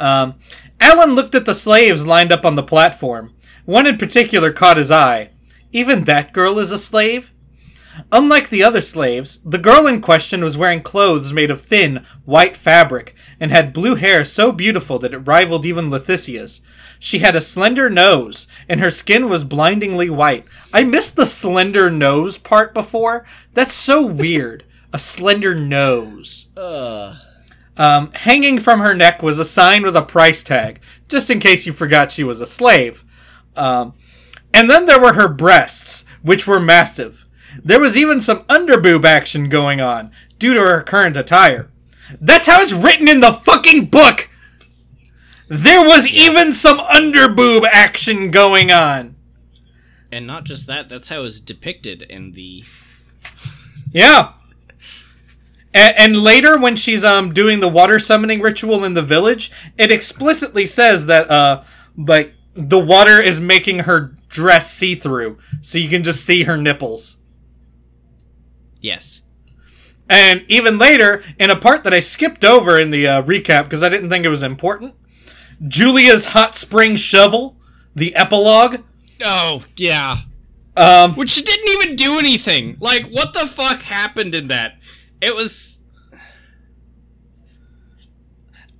Um, 0.00 0.34
Alan 0.80 1.14
looked 1.14 1.34
at 1.34 1.44
the 1.44 1.54
slaves 1.54 2.06
lined 2.06 2.32
up 2.32 2.44
on 2.44 2.56
the 2.56 2.62
platform. 2.62 3.34
One 3.66 3.86
in 3.86 3.98
particular 3.98 4.52
caught 4.52 4.78
his 4.78 4.90
eye. 4.90 5.30
Even 5.70 6.04
that 6.04 6.32
girl 6.32 6.58
is 6.58 6.72
a 6.72 6.78
slave? 6.78 7.32
Unlike 8.12 8.50
the 8.50 8.62
other 8.62 8.80
slaves, 8.80 9.40
the 9.44 9.58
girl 9.58 9.86
in 9.86 10.00
question 10.00 10.42
was 10.42 10.56
wearing 10.56 10.82
clothes 10.82 11.32
made 11.32 11.50
of 11.50 11.62
thin, 11.62 12.04
white 12.24 12.56
fabric 12.56 13.14
and 13.40 13.50
had 13.50 13.72
blue 13.72 13.94
hair 13.94 14.24
so 14.24 14.52
beautiful 14.52 14.98
that 14.98 15.14
it 15.14 15.18
rivaled 15.18 15.64
even 15.64 15.90
Leticia's. 15.90 16.60
She 16.98 17.20
had 17.20 17.34
a 17.34 17.40
slender 17.40 17.88
nose, 17.88 18.46
and 18.68 18.80
her 18.80 18.90
skin 18.90 19.30
was 19.30 19.42
blindingly 19.42 20.10
white. 20.10 20.44
I 20.72 20.84
missed 20.84 21.16
the 21.16 21.24
slender 21.24 21.90
nose 21.90 22.36
part 22.36 22.74
before. 22.74 23.24
That's 23.54 23.72
so 23.72 24.04
weird. 24.04 24.64
A 24.92 24.98
slender 24.98 25.54
nose. 25.54 26.48
Um, 27.78 28.12
hanging 28.12 28.58
from 28.58 28.80
her 28.80 28.94
neck 28.94 29.22
was 29.22 29.38
a 29.38 29.44
sign 29.44 29.82
with 29.82 29.96
a 29.96 30.02
price 30.02 30.42
tag, 30.42 30.80
just 31.08 31.30
in 31.30 31.40
case 31.40 31.64
you 31.64 31.72
forgot 31.72 32.12
she 32.12 32.22
was 32.22 32.42
a 32.42 32.46
slave. 32.46 33.02
Um, 33.56 33.94
and 34.52 34.68
then 34.68 34.84
there 34.84 35.00
were 35.00 35.14
her 35.14 35.28
breasts, 35.28 36.04
which 36.20 36.46
were 36.46 36.60
massive. 36.60 37.24
There 37.64 37.80
was 37.80 37.96
even 37.96 38.20
some 38.20 38.40
underboob 38.44 39.04
action 39.04 39.48
going 39.48 39.80
on, 39.80 40.10
due 40.38 40.54
to 40.54 40.60
her 40.60 40.82
current 40.82 41.16
attire. 41.16 41.70
That's 42.20 42.46
how 42.46 42.60
it's 42.60 42.72
written 42.72 43.08
in 43.08 43.20
the 43.20 43.32
fucking 43.32 43.86
book! 43.86 44.28
There 45.48 45.82
was 45.82 46.06
even 46.06 46.52
some 46.52 46.78
underboob 46.78 47.64
action 47.70 48.30
going 48.30 48.70
on! 48.70 49.16
And 50.10 50.26
not 50.26 50.44
just 50.44 50.66
that, 50.66 50.88
that's 50.88 51.08
how 51.08 51.22
it's 51.22 51.38
depicted 51.38 52.02
in 52.02 52.32
the 52.32 52.64
Yeah. 53.92 54.32
And, 55.72 55.94
and 55.96 56.16
later, 56.16 56.58
when 56.58 56.74
she's 56.74 57.04
um 57.04 57.32
doing 57.32 57.60
the 57.60 57.68
water 57.68 57.98
summoning 57.98 58.40
ritual 58.40 58.84
in 58.84 58.94
the 58.94 59.02
village, 59.02 59.52
it 59.78 59.90
explicitly 59.90 60.66
says 60.66 61.06
that 61.06 61.30
uh 61.30 61.62
like 61.96 62.34
the 62.54 62.78
water 62.78 63.20
is 63.20 63.40
making 63.40 63.80
her 63.80 64.14
dress 64.28 64.72
see 64.72 64.94
through, 64.94 65.38
so 65.60 65.78
you 65.78 65.88
can 65.88 66.02
just 66.02 66.24
see 66.24 66.44
her 66.44 66.56
nipples. 66.56 67.19
Yes. 68.80 69.22
And 70.08 70.44
even 70.48 70.78
later, 70.78 71.22
in 71.38 71.50
a 71.50 71.56
part 71.56 71.84
that 71.84 71.94
I 71.94 72.00
skipped 72.00 72.44
over 72.44 72.78
in 72.78 72.90
the 72.90 73.06
uh, 73.06 73.22
recap 73.22 73.64
because 73.64 73.82
I 73.82 73.88
didn't 73.88 74.10
think 74.10 74.24
it 74.24 74.28
was 74.28 74.42
important, 74.42 74.94
Julia's 75.66 76.26
hot 76.26 76.56
spring 76.56 76.96
shovel, 76.96 77.56
the 77.94 78.14
epilogue. 78.16 78.82
Oh, 79.24 79.64
yeah. 79.76 80.16
Um, 80.76 81.14
Which 81.14 81.44
didn't 81.44 81.68
even 81.82 81.96
do 81.96 82.18
anything. 82.18 82.76
Like, 82.80 83.06
what 83.10 83.34
the 83.34 83.46
fuck 83.46 83.82
happened 83.82 84.34
in 84.34 84.48
that? 84.48 84.78
It 85.20 85.36
was 85.36 85.84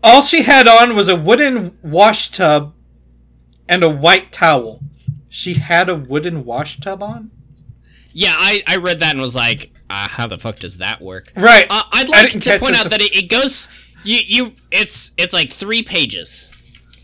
all 0.02 0.22
she 0.22 0.42
had 0.42 0.66
on 0.66 0.96
was 0.96 1.08
a 1.08 1.16
wooden 1.16 1.76
wash 1.82 2.30
tub 2.30 2.74
and 3.68 3.82
a 3.82 3.90
white 3.90 4.32
towel. 4.32 4.80
She 5.28 5.54
had 5.54 5.88
a 5.88 5.94
wooden 5.94 6.44
wash 6.44 6.80
tub 6.80 7.02
on. 7.02 7.30
Yeah, 8.12 8.34
I, 8.34 8.62
I 8.66 8.76
read 8.76 8.98
that 9.00 9.12
and 9.12 9.20
was 9.20 9.36
like, 9.36 9.72
uh, 9.88 10.08
how 10.08 10.26
the 10.26 10.38
fuck 10.38 10.56
does 10.56 10.78
that 10.78 11.00
work? 11.00 11.32
Right. 11.36 11.66
Uh, 11.68 11.82
I'd 11.92 12.08
like 12.08 12.30
to 12.30 12.58
point 12.58 12.76
out 12.76 12.90
that 12.90 13.00
it, 13.00 13.14
it 13.14 13.28
goes 13.30 13.68
you 14.04 14.20
you 14.26 14.52
it's 14.70 15.12
it's 15.18 15.34
like 15.34 15.52
three 15.52 15.82
pages. 15.82 16.48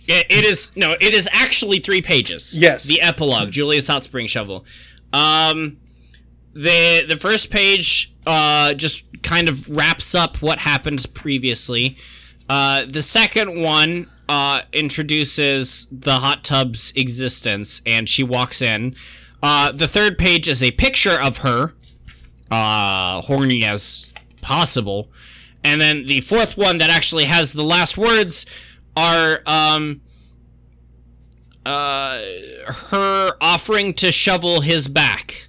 It, 0.08 0.26
it 0.30 0.44
is 0.44 0.76
no, 0.76 0.92
it 0.92 1.14
is 1.14 1.28
actually 1.32 1.78
three 1.80 2.00
pages. 2.02 2.56
Yes. 2.56 2.84
The 2.84 3.00
epilogue, 3.02 3.50
Julia's 3.50 3.88
Hot 3.88 4.04
Spring 4.04 4.26
Shovel. 4.26 4.64
Um, 5.12 5.78
the 6.52 7.04
the 7.06 7.16
first 7.16 7.50
page 7.50 8.12
uh 8.26 8.74
just 8.74 9.22
kind 9.22 9.48
of 9.48 9.68
wraps 9.68 10.14
up 10.14 10.40
what 10.42 10.60
happened 10.60 11.04
previously. 11.14 11.96
Uh, 12.48 12.84
the 12.88 13.02
second 13.02 13.60
one 13.60 14.08
uh 14.28 14.62
introduces 14.72 15.86
the 15.90 16.14
hot 16.14 16.44
tub's 16.44 16.92
existence, 16.96 17.82
and 17.84 18.08
she 18.08 18.22
walks 18.22 18.62
in. 18.62 18.94
Uh, 19.42 19.72
the 19.72 19.88
third 19.88 20.18
page 20.18 20.48
is 20.48 20.62
a 20.62 20.70
picture 20.72 21.20
of 21.20 21.38
her, 21.38 21.74
uh, 22.50 23.20
horny 23.22 23.64
as 23.64 24.12
possible. 24.42 25.10
And 25.62 25.80
then 25.80 26.04
the 26.04 26.20
fourth 26.20 26.56
one 26.56 26.78
that 26.78 26.90
actually 26.90 27.24
has 27.24 27.52
the 27.52 27.64
last 27.64 27.98
words 27.98 28.46
are 28.96 29.42
um, 29.46 30.00
uh, 31.64 32.20
her 32.90 33.32
offering 33.40 33.92
to 33.94 34.12
shovel 34.12 34.60
his 34.60 34.88
back. 34.88 35.48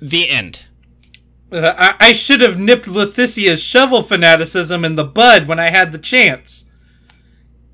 The 0.00 0.28
end. 0.28 0.66
Uh, 1.52 1.74
I, 1.76 2.08
I 2.08 2.12
should 2.12 2.40
have 2.40 2.58
nipped 2.58 2.88
Leticia's 2.88 3.62
shovel 3.62 4.02
fanaticism 4.02 4.84
in 4.84 4.96
the 4.96 5.04
bud 5.04 5.46
when 5.46 5.60
I 5.60 5.70
had 5.70 5.92
the 5.92 5.98
chance. 5.98 6.64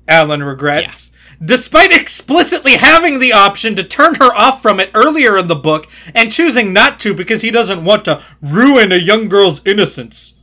Alan 0.07 0.43
regrets. 0.43 1.09
Despite 1.43 1.93
explicitly 1.93 2.73
having 2.75 3.19
the 3.19 3.31
option 3.31 3.75
to 3.75 3.83
turn 3.83 4.15
her 4.15 4.33
off 4.35 4.61
from 4.61 4.79
it 4.79 4.91
earlier 4.93 5.37
in 5.37 5.47
the 5.47 5.55
book 5.55 5.87
and 6.13 6.31
choosing 6.31 6.73
not 6.73 6.99
to 7.01 7.13
because 7.13 7.41
he 7.41 7.51
doesn't 7.51 7.85
want 7.85 8.03
to 8.05 8.21
ruin 8.41 8.91
a 8.91 8.97
young 8.97 9.29
girl's 9.29 9.65
innocence. 9.65 10.33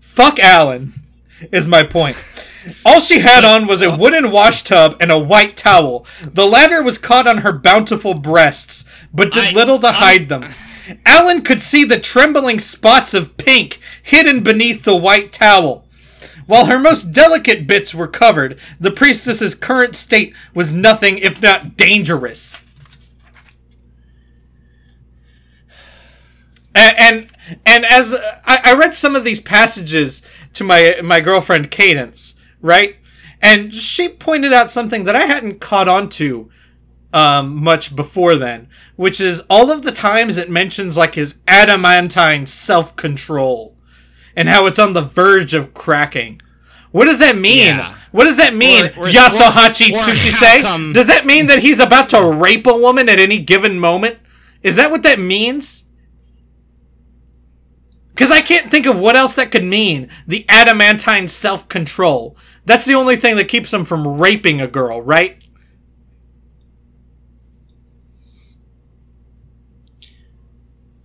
Fuck 0.00 0.38
Alan, 0.38 0.92
is 1.50 1.66
my 1.66 1.82
point. 1.82 2.16
All 2.84 3.00
she 3.00 3.20
had 3.20 3.44
on 3.44 3.66
was 3.66 3.80
a 3.80 3.96
wooden 3.96 4.30
wash 4.30 4.62
tub 4.62 4.96
and 5.00 5.10
a 5.10 5.18
white 5.18 5.56
towel. 5.56 6.04
The 6.22 6.46
latter 6.46 6.82
was 6.82 6.98
caught 6.98 7.26
on 7.26 7.38
her 7.38 7.52
bountiful 7.52 8.14
breasts, 8.14 8.84
but 9.14 9.32
did 9.32 9.44
I- 9.44 9.52
little 9.52 9.78
to 9.78 9.92
hide 9.92 10.28
them. 10.28 10.52
Alan 11.06 11.42
could 11.42 11.62
see 11.62 11.84
the 11.84 12.00
trembling 12.00 12.58
spots 12.58 13.14
of 13.14 13.36
pink 13.36 13.78
hidden 14.02 14.42
beneath 14.42 14.84
the 14.84 14.96
white 14.96 15.32
towel. 15.32 15.84
While 16.48 16.64
her 16.64 16.78
most 16.78 17.12
delicate 17.12 17.66
bits 17.66 17.94
were 17.94 18.08
covered, 18.08 18.58
the 18.80 18.90
priestess's 18.90 19.54
current 19.54 19.94
state 19.94 20.34
was 20.54 20.72
nothing 20.72 21.18
if 21.18 21.42
not 21.42 21.76
dangerous. 21.76 22.64
And 26.74 26.96
and, 26.98 27.28
and 27.66 27.84
as 27.84 28.14
I, 28.46 28.60
I 28.64 28.72
read 28.72 28.94
some 28.94 29.14
of 29.14 29.24
these 29.24 29.42
passages 29.42 30.22
to 30.54 30.64
my 30.64 30.98
my 31.04 31.20
girlfriend 31.20 31.70
Cadence, 31.70 32.36
right? 32.62 32.96
And 33.42 33.74
she 33.74 34.08
pointed 34.08 34.54
out 34.54 34.70
something 34.70 35.04
that 35.04 35.14
I 35.14 35.26
hadn't 35.26 35.60
caught 35.60 35.86
on 35.86 36.08
to 36.10 36.50
um, 37.12 37.62
much 37.62 37.94
before 37.94 38.36
then, 38.36 38.70
which 38.96 39.20
is 39.20 39.40
all 39.50 39.70
of 39.70 39.82
the 39.82 39.92
times 39.92 40.38
it 40.38 40.48
mentions 40.48 40.96
like 40.96 41.14
his 41.14 41.40
adamantine 41.46 42.46
self 42.46 42.96
control 42.96 43.76
and 44.38 44.48
how 44.48 44.66
it's 44.66 44.78
on 44.78 44.92
the 44.92 45.02
verge 45.02 45.52
of 45.52 45.74
cracking. 45.74 46.40
What 46.92 47.06
does 47.06 47.18
that 47.18 47.36
mean? 47.36 47.66
Yeah. 47.66 47.96
What 48.12 48.24
does 48.24 48.36
that 48.36 48.54
mean? 48.54 48.84
Yasuhachi 48.86 49.90
or- 49.92 49.96
or 49.96 50.04
Tsuchisei? 50.04 50.62
how 50.62 50.62
come- 50.62 50.92
Does 50.92 51.08
that 51.08 51.26
mean 51.26 51.48
that 51.48 51.58
he's 51.58 51.80
about 51.80 52.08
to 52.10 52.22
rape 52.22 52.64
a 52.68 52.76
woman 52.76 53.08
at 53.08 53.18
any 53.18 53.40
given 53.40 53.80
moment? 53.80 54.18
Is 54.62 54.76
that 54.76 54.92
what 54.92 55.02
that 55.02 55.18
means? 55.18 55.86
Because 58.14 58.30
I 58.30 58.40
can't 58.40 58.70
think 58.70 58.86
of 58.86 58.98
what 59.00 59.16
else 59.16 59.34
that 59.34 59.50
could 59.50 59.64
mean. 59.64 60.08
The 60.26 60.44
adamantine 60.48 61.26
self 61.26 61.68
control. 61.68 62.36
That's 62.64 62.84
the 62.84 62.94
only 62.94 63.16
thing 63.16 63.34
that 63.36 63.48
keeps 63.48 63.72
him 63.74 63.84
from 63.84 64.06
raping 64.06 64.60
a 64.60 64.68
girl, 64.68 65.02
right? 65.02 65.42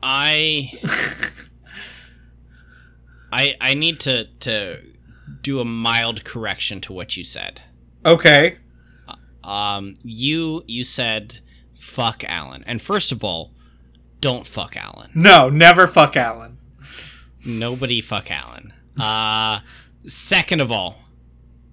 I 0.01 0.71
I 3.33 3.55
I 3.59 3.73
need 3.73 3.99
to 4.01 4.25
to 4.41 4.81
do 5.41 5.59
a 5.59 5.65
mild 5.65 6.23
correction 6.23 6.79
to 6.81 6.93
what 6.93 7.17
you 7.17 7.23
said. 7.23 7.61
Okay. 8.05 8.57
Um 9.43 9.95
you 10.03 10.63
you 10.67 10.83
said 10.83 11.39
fuck 11.75 12.23
Alan. 12.27 12.63
And 12.65 12.81
first 12.81 13.11
of 13.11 13.23
all, 13.23 13.51
don't 14.21 14.47
fuck 14.47 14.77
Alan. 14.77 15.11
No, 15.15 15.49
never 15.49 15.87
fuck 15.87 16.15
Alan. 16.15 16.57
Nobody 17.45 17.99
fuck 17.99 18.29
Alan. 18.31 18.71
Uh 18.99 19.59
second 20.05 20.61
of 20.61 20.71
all, 20.71 20.99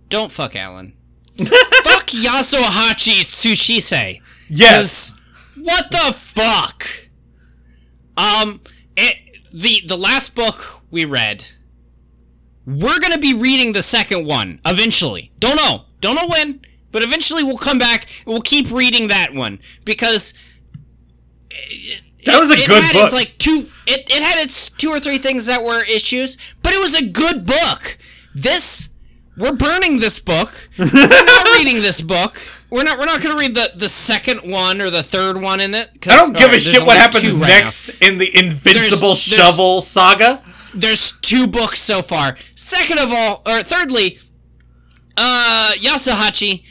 don't 0.08 0.32
fuck 0.32 0.56
Alan. 0.56 0.94
fuck 1.36 2.06
Yasuhachi 2.08 3.22
Tsushisei. 3.26 4.20
Yes. 4.48 5.16
What 5.56 5.90
the 5.90 6.12
fuck? 6.16 6.86
Um, 8.16 8.60
it 8.96 9.16
the 9.52 9.82
the 9.86 9.96
last 9.96 10.34
book 10.34 10.79
we 10.90 11.04
read. 11.04 11.44
We're 12.66 12.98
gonna 13.00 13.18
be 13.18 13.34
reading 13.34 13.72
the 13.72 13.82
second 13.82 14.26
one 14.26 14.60
eventually. 14.64 15.32
Don't 15.38 15.56
know, 15.56 15.84
don't 16.00 16.14
know 16.14 16.28
when, 16.28 16.60
but 16.92 17.02
eventually 17.02 17.42
we'll 17.42 17.56
come 17.56 17.78
back 17.78 18.06
and 18.24 18.32
we'll 18.32 18.42
keep 18.42 18.70
reading 18.70 19.08
that 19.08 19.32
one 19.34 19.58
because 19.84 20.34
it, 21.50 22.02
That 22.26 22.38
was 22.38 22.50
a 22.50 22.54
it 22.54 22.66
good 22.66 22.82
had 22.82 22.92
book. 22.92 23.04
Its 23.04 23.14
like 23.14 23.34
two, 23.38 23.66
it, 23.86 24.08
it 24.10 24.22
had 24.22 24.42
its 24.44 24.70
two 24.70 24.90
or 24.90 25.00
three 25.00 25.18
things 25.18 25.46
that 25.46 25.64
were 25.64 25.82
issues, 25.84 26.36
but 26.62 26.72
it 26.72 26.78
was 26.78 27.00
a 27.00 27.06
good 27.08 27.46
book. 27.46 27.98
This 28.34 28.90
we're 29.36 29.52
burning 29.52 29.98
this 30.00 30.20
book. 30.20 30.68
we're 30.78 30.84
not 31.24 31.44
reading 31.58 31.82
this 31.82 32.00
book. 32.02 32.40
We're 32.68 32.84
not. 32.84 32.98
We're 32.98 33.06
not 33.06 33.20
going 33.22 33.34
to 33.34 33.40
read 33.40 33.54
the 33.54 33.72
the 33.74 33.88
second 33.88 34.48
one 34.48 34.80
or 34.80 34.90
the 34.90 35.02
third 35.02 35.40
one 35.40 35.58
in 35.60 35.74
it. 35.74 35.88
I 36.06 36.16
don't 36.16 36.32
give 36.34 36.42
alright, 36.42 36.56
a 36.56 36.60
shit 36.60 36.86
what 36.86 36.96
happens 36.98 37.34
right 37.34 37.48
next 37.48 38.00
in 38.00 38.18
the 38.18 38.36
Invincible 38.36 39.14
There's- 39.14 39.26
there's- 39.26 39.48
Shovel 39.50 39.80
saga. 39.80 40.42
There's 40.74 41.12
two 41.20 41.46
books 41.46 41.80
so 41.80 42.02
far. 42.02 42.36
Second 42.54 42.98
of 42.98 43.12
all, 43.12 43.42
or 43.46 43.62
thirdly, 43.62 44.18
uh, 45.16 45.72
Yasuhachi, 45.76 46.64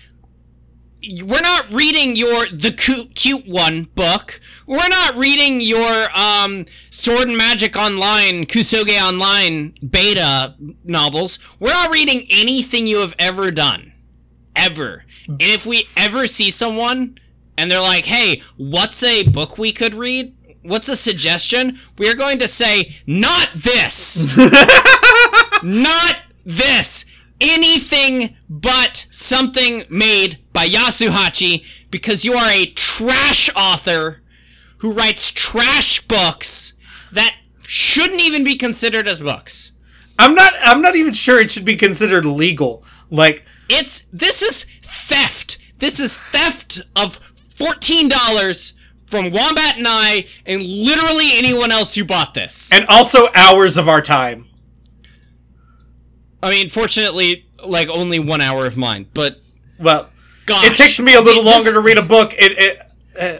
we're 1.23 1.41
not 1.41 1.73
reading 1.73 2.15
your 2.15 2.45
the 2.47 2.71
cute, 2.71 3.15
cute 3.15 3.47
one 3.47 3.83
book. 3.95 4.39
We're 4.67 4.87
not 4.89 5.15
reading 5.15 5.61
your 5.61 6.07
um 6.15 6.65
Sword 6.89 7.29
and 7.29 7.37
Magic 7.37 7.77
Online, 7.77 8.45
Kusoge 8.45 8.99
Online 9.01 9.73
beta 9.89 10.55
novels. 10.83 11.39
We're 11.59 11.69
not 11.73 11.91
reading 11.91 12.27
anything 12.29 12.85
you 12.85 12.97
have 12.99 13.15
ever 13.17 13.51
done. 13.51 13.93
Ever. 14.55 15.05
And 15.27 15.41
if 15.41 15.65
we 15.65 15.87
ever 15.95 16.27
see 16.27 16.49
someone 16.49 17.17
and 17.57 17.71
they're 17.71 17.81
like, 17.81 18.05
"Hey, 18.05 18.41
what's 18.57 19.01
a 19.03 19.23
book 19.23 19.57
we 19.57 19.71
could 19.71 19.93
read?" 19.93 20.35
What's 20.61 20.89
a 20.89 20.95
suggestion? 20.95 21.77
We 21.97 22.09
are 22.09 22.15
going 22.15 22.37
to 22.39 22.47
say, 22.47 22.91
not 23.07 23.49
this! 23.55 24.35
not 25.63 26.21
this! 26.45 27.05
Anything 27.41 28.35
but 28.49 29.07
something 29.09 29.83
made 29.89 30.39
by 30.51 30.65
Yasuhachi 30.67 31.87
because 31.89 32.25
you 32.25 32.33
are 32.33 32.49
a 32.51 32.65
trash 32.75 33.49
author 33.55 34.21
who 34.79 34.91
writes 34.91 35.31
trash 35.31 36.01
books 36.01 36.73
that 37.13 37.35
shouldn't 37.61 38.21
even 38.21 38.43
be 38.43 38.55
considered 38.55 39.07
as 39.07 39.21
books. 39.21 39.71
I'm 40.17 40.35
not. 40.35 40.53
I'm 40.61 40.81
not 40.81 40.97
even 40.97 41.13
sure 41.13 41.39
it 41.39 41.49
should 41.49 41.63
be 41.63 41.77
considered 41.77 42.25
legal. 42.25 42.83
Like, 43.09 43.45
It's 43.69 44.01
this 44.11 44.41
is 44.41 44.65
theft. 44.83 45.57
This 45.77 45.99
is 46.01 46.17
theft 46.17 46.81
of 46.95 47.15
fourteen 47.15 48.09
dollars 48.09 48.73
from 49.09 49.31
Wombat 49.31 49.77
and 49.77 49.87
I 49.89 50.25
and 50.45 50.61
literally 50.61 51.29
anyone 51.35 51.71
else 51.71 51.95
who 51.95 52.05
bought 52.05 52.33
this. 52.35 52.71
and 52.71 52.85
also 52.87 53.27
hours 53.35 53.75
of 53.77 53.89
our 53.89 54.01
time. 54.01 54.45
I 56.43 56.51
mean, 56.51 56.69
fortunately, 56.69 57.47
like 57.65 57.89
only 57.89 58.19
one 58.19 58.39
hour 58.39 58.65
of 58.65 58.77
mine, 58.77 59.07
but 59.13 59.41
Well, 59.79 60.09
gosh, 60.45 60.67
it 60.67 60.77
takes 60.77 60.99
me 60.99 61.15
a 61.15 61.21
little 61.21 61.43
this- 61.43 61.53
longer 61.65 61.71
to 61.73 61.79
read 61.81 61.97
a 61.97 62.01
book. 62.03 62.33
It. 62.37 62.57
it 62.57 62.81
uh, 63.19 63.39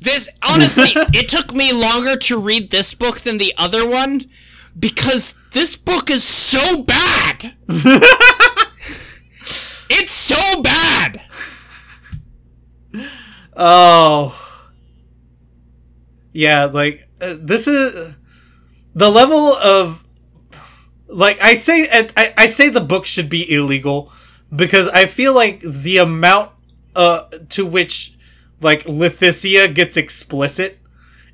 This 0.00 0.28
honestly, 0.48 0.90
it 1.12 1.28
took 1.28 1.52
me 1.52 1.72
longer 1.72 2.16
to 2.16 2.40
read 2.40 2.70
this 2.70 2.94
book 2.94 3.20
than 3.20 3.38
the 3.38 3.52
other 3.58 3.86
one 3.86 4.24
because 4.78 5.34
this 5.52 5.76
book 5.76 6.08
is 6.10 6.22
so 6.22 6.82
bad. 6.84 7.54
it's 9.90 10.12
so 10.12 10.62
bad. 10.62 11.20
oh. 13.56 14.46
Yeah, 16.32 16.64
like 16.66 17.08
uh, 17.20 17.34
this 17.38 17.66
is 17.66 18.14
the 18.94 19.10
level 19.10 19.54
of 19.54 20.04
like 21.08 21.40
I 21.40 21.54
say 21.54 21.88
I, 22.16 22.32
I 22.36 22.46
say 22.46 22.68
the 22.68 22.80
book 22.80 23.04
should 23.06 23.28
be 23.28 23.50
illegal 23.52 24.12
because 24.54 24.88
I 24.88 25.06
feel 25.06 25.34
like 25.34 25.60
the 25.60 25.98
amount 25.98 26.52
uh 26.94 27.22
to 27.50 27.66
which 27.66 28.16
like 28.60 28.84
Leticia 28.84 29.72
gets 29.72 29.96
explicit 29.96 30.78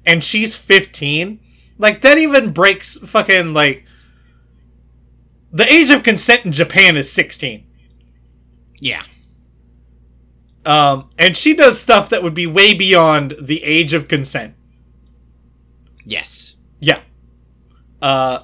and 0.05 0.23
she's 0.23 0.57
15 0.57 1.41
like 1.79 2.01
that 2.03 2.19
even 2.19 2.53
breaks 2.53 2.97
fucking 2.99 3.53
like 3.53 3.85
the 5.53 5.71
age 5.71 5.91
of 5.91 6.03
consent 6.03 6.45
in 6.45 6.53
Japan 6.53 6.97
is 6.97 7.11
16 7.11 7.67
Yeah. 8.81 9.03
um 10.65 11.11
and 11.19 11.37
she 11.37 11.55
does 11.55 11.79
stuff 11.81 12.09
that 12.11 12.23
would 12.23 12.35
be 12.35 12.47
way 12.47 12.75
beyond 12.75 13.35
the 13.41 13.63
age 13.65 13.93
of 13.95 14.09
consent 14.09 14.55
Yes. 16.07 16.57
yeah 16.81 17.01
uh 18.01 18.41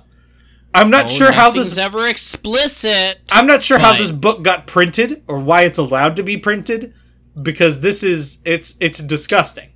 I'm 0.74 0.90
not 0.90 1.04
Oh, 1.06 1.08
sure 1.08 1.32
how 1.32 1.50
this 1.50 1.66
is 1.72 1.76
ever 1.78 2.06
explicit. 2.08 3.20
I'm 3.30 3.46
not 3.46 3.62
sure 3.62 3.78
how 3.78 3.92
this 3.92 4.10
book 4.10 4.42
got 4.42 4.66
printed 4.66 5.22
or 5.28 5.38
why 5.38 5.62
it's 5.62 5.76
allowed 5.78 6.16
to 6.16 6.22
be 6.22 6.38
printed 6.38 6.94
because 7.40 7.80
this 7.82 8.02
is 8.02 8.38
it's 8.44 8.74
it's 8.80 8.98
disgusting. 9.00 9.68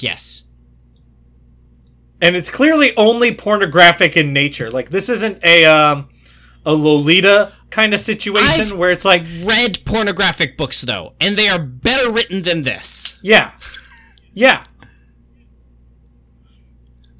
Yes. 0.00 0.44
And 2.20 2.36
it's 2.36 2.50
clearly 2.50 2.94
only 2.96 3.32
pornographic 3.34 4.16
in 4.16 4.32
nature. 4.32 4.68
Like 4.70 4.90
this 4.90 5.08
isn't 5.08 5.42
a 5.44 5.64
um 5.64 6.08
a 6.66 6.74
Lolita 6.74 7.52
kind 7.70 7.94
of 7.94 8.00
situation 8.00 8.60
I've- 8.62 8.74
where 8.74 8.90
it's 8.90 9.04
like 9.04 9.22
Read 9.44 9.84
pornographic 9.84 10.56
books 10.56 10.82
though, 10.82 11.14
and 11.20 11.36
they 11.36 11.48
are 11.48 11.58
better 11.60 12.10
written 12.10 12.42
than 12.42 12.62
this. 12.62 13.18
yeah. 13.22 13.52
Yeah. 14.34 14.64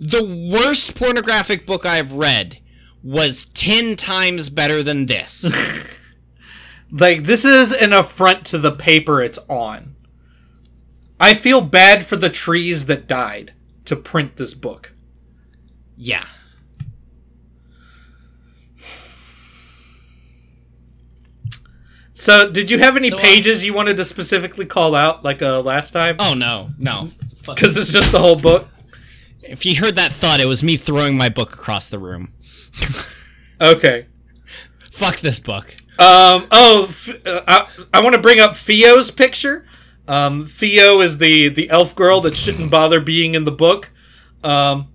The 0.01 0.25
worst 0.51 0.97
pornographic 0.97 1.67
book 1.67 1.85
I've 1.85 2.15
read 2.15 2.59
was 3.03 3.47
10 3.47 3.97
times 3.97 4.49
better 4.51 4.83
than 4.83 5.07
this. 5.07 5.55
Like 6.93 7.23
this 7.23 7.45
is 7.45 7.71
an 7.73 7.93
affront 7.93 8.45
to 8.47 8.59
the 8.59 8.73
paper 8.73 9.23
it's 9.23 9.39
on. 9.49 9.95
I 11.21 11.35
feel 11.35 11.61
bad 11.61 12.05
for 12.05 12.17
the 12.17 12.29
trees 12.29 12.87
that 12.87 13.07
died 13.07 13.53
to 13.85 13.95
print 13.95 14.37
this 14.37 14.55
book. 14.55 14.91
yeah. 15.97 16.25
So, 22.15 22.51
did 22.51 22.71
you 22.71 22.79
have 22.81 22.97
any 22.97 23.09
So, 23.09 23.17
uh, 23.17 23.21
pages 23.21 23.65
you 23.65 23.73
wanted 23.73 23.97
to 23.97 24.05
specifically 24.05 24.67
call 24.67 24.95
out 24.95 25.25
like 25.25 25.41
uh, 25.41 25.61
last 25.61 25.93
time? 25.93 26.17
Oh 26.19 26.35
no, 26.35 26.71
no. 26.79 27.11
Because 27.47 27.77
it's 27.77 27.91
just 27.93 28.13
the 28.13 28.19
whole 28.19 28.37
book. 28.37 28.69
If 29.51 29.67
you 29.67 29.77
heard 29.81 29.97
that 29.97 30.13
thud, 30.13 30.41
it 30.41 30.47
was 30.47 30.63
me 30.63 30.77
throwing 30.77 31.17
my 31.17 31.29
book 31.29 31.53
across 31.53 31.91
the 31.91 31.99
room. 31.99 32.33
Okay. 33.61 34.07
Fuck 34.93 35.17
this 35.19 35.39
book. 35.41 35.75
Um. 35.99 36.47
Oh, 36.51 36.87
f- 36.89 37.27
uh, 37.27 37.43
I, 37.47 37.69
I 37.93 38.01
want 38.03 38.15
to 38.15 38.21
bring 38.21 38.41
up 38.41 38.57
Theo's 38.57 39.11
picture. 39.11 39.67
Um, 40.09 40.47
Theo 40.47 41.01
is 41.01 41.19
the 41.19 41.49
the 41.49 41.69
elf 41.69 41.95
girl 41.95 42.21
that 42.23 42.35
shouldn't 42.35 42.71
bother 42.71 43.01
being 43.01 43.35
in 43.35 43.45
the 43.45 43.53
book. 43.53 43.91
Um, 44.43 44.87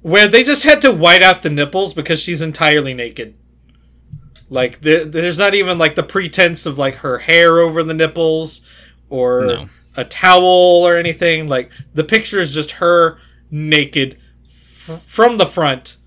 where 0.00 0.26
they 0.28 0.42
just 0.42 0.62
had 0.64 0.80
to 0.82 0.90
white 0.90 1.22
out 1.22 1.42
the 1.42 1.50
nipples 1.50 1.92
because 1.92 2.20
she's 2.20 2.40
entirely 2.40 2.94
naked. 2.94 3.34
Like 4.48 4.80
there, 4.80 5.04
there's 5.04 5.38
not 5.38 5.54
even 5.54 5.76
like 5.76 5.94
the 5.96 6.02
pretense 6.02 6.64
of 6.66 6.78
like 6.78 6.96
her 6.96 7.18
hair 7.18 7.58
over 7.58 7.82
the 7.82 7.94
nipples 7.94 8.66
or 9.10 9.44
No. 9.46 9.68
a 9.96 10.04
towel 10.04 10.44
or 10.86 10.96
anything. 10.96 11.46
Like 11.48 11.70
the 11.94 12.04
picture 12.04 12.40
is 12.40 12.54
just 12.54 12.72
her 12.72 13.18
naked 13.52 14.18
f- 14.44 15.04
from 15.06 15.38
the 15.38 15.46
front. 15.46 15.98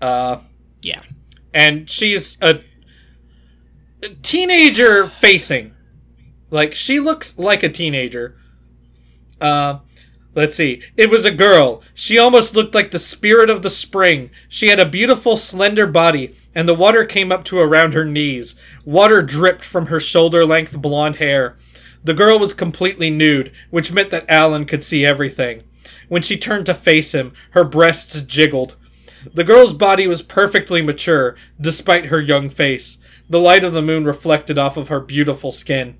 Uh, 0.00 0.38
Yeah. 0.82 1.02
and 1.52 1.90
she's 1.90 2.38
a, 2.40 2.60
teenager 4.22 5.08
facing. 5.08 5.74
Like 6.50 6.74
she 6.74 7.00
looks 7.00 7.38
like 7.38 7.62
a 7.62 7.68
teenager. 7.68 8.36
Uh 9.40 9.78
let's 10.34 10.54
see. 10.54 10.82
It 10.96 11.10
was 11.10 11.24
a 11.24 11.30
girl. 11.30 11.82
She 11.94 12.18
almost 12.18 12.54
looked 12.54 12.74
like 12.74 12.90
the 12.90 12.98
spirit 12.98 13.50
of 13.50 13.62
the 13.62 13.70
spring. 13.70 14.30
She 14.48 14.68
had 14.68 14.78
a 14.78 14.86
beautiful 14.88 15.36
slender 15.36 15.86
body 15.86 16.36
and 16.54 16.68
the 16.68 16.74
water 16.74 17.04
came 17.04 17.32
up 17.32 17.42
to 17.46 17.58
around 17.58 17.94
her 17.94 18.04
knees. 18.04 18.54
Water 18.84 19.22
dripped 19.22 19.64
from 19.64 19.86
her 19.86 19.98
shoulder-length 19.98 20.80
blonde 20.80 21.16
hair. 21.16 21.56
The 22.04 22.14
girl 22.14 22.38
was 22.38 22.54
completely 22.54 23.10
nude, 23.10 23.50
which 23.70 23.92
meant 23.92 24.10
that 24.10 24.30
Alan 24.30 24.64
could 24.66 24.84
see 24.84 25.04
everything. 25.04 25.64
When 26.08 26.22
she 26.22 26.36
turned 26.36 26.66
to 26.66 26.74
face 26.74 27.12
him, 27.12 27.32
her 27.52 27.64
breasts 27.64 28.20
jiggled. 28.22 28.76
The 29.32 29.44
girl's 29.44 29.72
body 29.72 30.06
was 30.06 30.22
perfectly 30.22 30.82
mature, 30.82 31.36
despite 31.60 32.06
her 32.06 32.20
young 32.20 32.48
face. 32.48 32.98
The 33.28 33.40
light 33.40 33.64
of 33.64 33.72
the 33.72 33.82
moon 33.82 34.04
reflected 34.04 34.56
off 34.58 34.76
of 34.76 34.88
her 34.88 35.00
beautiful 35.00 35.50
skin. 35.52 35.98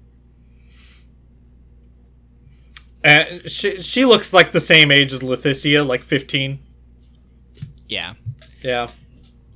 And 3.02 3.48
she, 3.50 3.80
she 3.80 4.04
looks 4.04 4.32
like 4.32 4.52
the 4.52 4.60
same 4.60 4.90
age 4.90 5.12
as 5.12 5.20
Leticia, 5.20 5.86
like 5.86 6.02
15. 6.04 6.58
Yeah. 7.88 8.14
Yeah. 8.62 8.88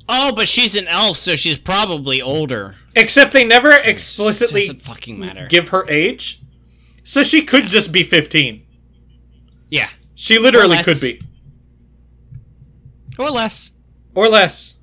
Oh, 0.09 0.32
but 0.35 0.48
she's 0.48 0.77
an 0.77 0.86
elf, 0.89 1.16
so 1.16 1.36
she's 1.36 1.59
probably 1.59 2.20
older. 2.23 2.77
Except 2.97 3.32
they 3.32 3.44
never 3.44 3.70
explicitly 3.73 4.61
Doesn't 4.62 4.82
fucking 4.82 5.19
matter. 5.19 5.47
give 5.48 5.69
her 5.69 5.89
age. 5.89 6.40
So 7.05 7.23
she 7.23 7.43
could 7.43 7.69
just 7.69 7.93
be 7.93 8.02
15. 8.02 8.65
yeah. 9.69 9.89
She 10.20 10.38
literally 10.38 10.76
could 10.76 11.01
be. 11.01 11.18
Or 13.18 13.30
less. 13.30 13.70
Or 14.14 14.28
less. 14.28 14.74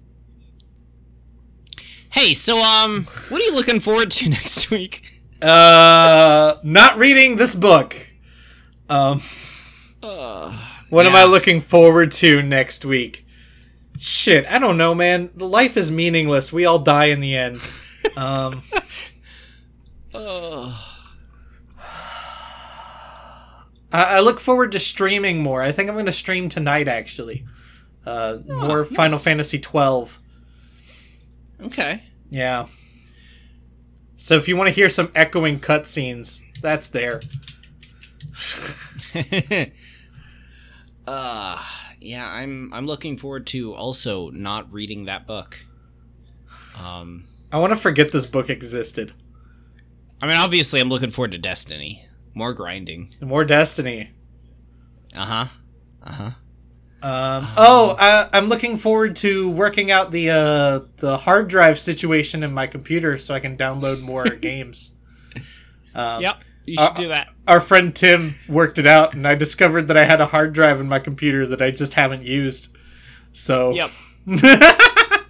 Hey, 2.09 2.33
so 2.33 2.57
um, 2.57 3.05
what 3.29 3.39
are 3.39 3.43
you 3.45 3.53
looking 3.53 3.79
forward 3.79 4.09
to 4.09 4.29
next 4.31 4.71
week? 4.71 5.21
Uh, 5.39 6.55
not 6.63 6.97
reading 6.97 7.35
this 7.35 7.53
book. 7.53 7.95
Um, 8.89 9.21
uh, 10.01 10.59
what 10.89 11.05
am. 11.05 11.15
I 11.15 11.25
looking 11.25 11.61
forward 11.61 12.13
to 12.13 12.41
next 12.41 12.83
week? 12.83 13.23
Shit, 13.99 14.47
I 14.47 14.57
don't 14.57 14.75
know, 14.75 14.95
man. 14.95 15.29
Life 15.35 15.77
is 15.77 15.91
meaningless. 15.91 16.51
We 16.51 16.65
all 16.65 16.79
die 16.79 17.05
in 17.05 17.19
the 17.19 17.35
end. 17.37 17.59
Um, 18.15 18.63
I, 23.97 24.17
I 24.17 24.19
look 24.19 24.39
forward 24.39 24.71
to 24.73 24.79
streaming 24.79 25.41
more. 25.41 25.63
I 25.63 25.71
think 25.71 25.89
I'm 25.89 25.95
going 25.95 26.05
to 26.05 26.11
stream 26.11 26.49
tonight, 26.49 26.87
actually. 26.87 27.43
Uh, 28.05 28.37
more 28.47 28.85
Final. 28.85 29.17
Fantasy 29.17 29.57
12. 29.59 30.19
Okay. 31.63 32.03
Yeah. 32.29 32.67
So 34.15 34.35
if 34.35 34.47
you 34.47 34.55
want 34.55 34.67
to 34.67 34.73
hear 34.73 34.87
some 34.87 35.11
echoing 35.15 35.59
cutscenes, 35.59 36.43
that's 36.61 36.89
there. 36.89 37.21
uh, 41.07 41.63
yeah, 41.99 42.29
I'm 42.29 42.71
I'm 42.73 42.85
looking 42.85 43.17
forward 43.17 43.47
to 43.47 43.73
also 43.73 44.29
not 44.29 44.71
reading 44.71 45.05
that 45.05 45.25
book. 45.25 45.65
Um, 46.83 47.25
I 47.51 47.57
want 47.57 47.73
to 47.73 47.77
forget 47.77 48.11
this 48.11 48.27
book 48.27 48.49
existed. 48.49 49.13
I 50.21 50.27
mean, 50.27 50.37
obviously, 50.37 50.79
I'm 50.79 50.89
looking 50.89 51.09
forward 51.09 51.31
to 51.31 51.37
Destiny. 51.37 52.06
More 52.37 52.53
grinding. 52.53 53.09
More 53.19 53.43
Destiny. 53.43 54.11
Uh 55.17 55.25
huh. 55.25 55.45
Uh 56.03 56.11
huh. 56.11 56.31
Um, 57.01 57.47
oh, 57.57 57.95
I, 57.97 58.29
I'm 58.31 58.47
looking 58.47 58.77
forward 58.77 59.15
to 59.17 59.49
working 59.49 59.89
out 59.89 60.11
the 60.11 60.29
uh, 60.29 60.79
the 60.97 61.17
hard 61.17 61.47
drive 61.47 61.79
situation 61.79 62.43
in 62.43 62.53
my 62.53 62.67
computer 62.67 63.17
so 63.17 63.33
I 63.33 63.39
can 63.39 63.57
download 63.57 64.01
more 64.01 64.23
games. 64.41 64.91
Um, 65.95 66.21
Yep. 66.21 66.43
You 66.67 66.77
should 66.77 66.93
do 66.95 67.07
that. 67.07 67.29
Our 67.47 67.59
friend 67.59 67.95
Tim 67.95 68.35
worked 68.47 68.77
it 68.77 68.85
out, 68.85 69.15
and 69.15 69.27
I 69.27 69.33
discovered 69.33 69.87
that 69.87 69.97
I 69.97 70.05
had 70.05 70.21
a 70.21 70.27
hard 70.27 70.53
drive 70.53 70.79
in 70.79 70.87
my 70.87 70.99
computer 70.99 71.47
that 71.47 71.61
I 71.61 71.71
just 71.71 71.95
haven't 71.95 72.21
used. 72.23 72.75
So, 73.33 73.73
Yep. 73.73 73.89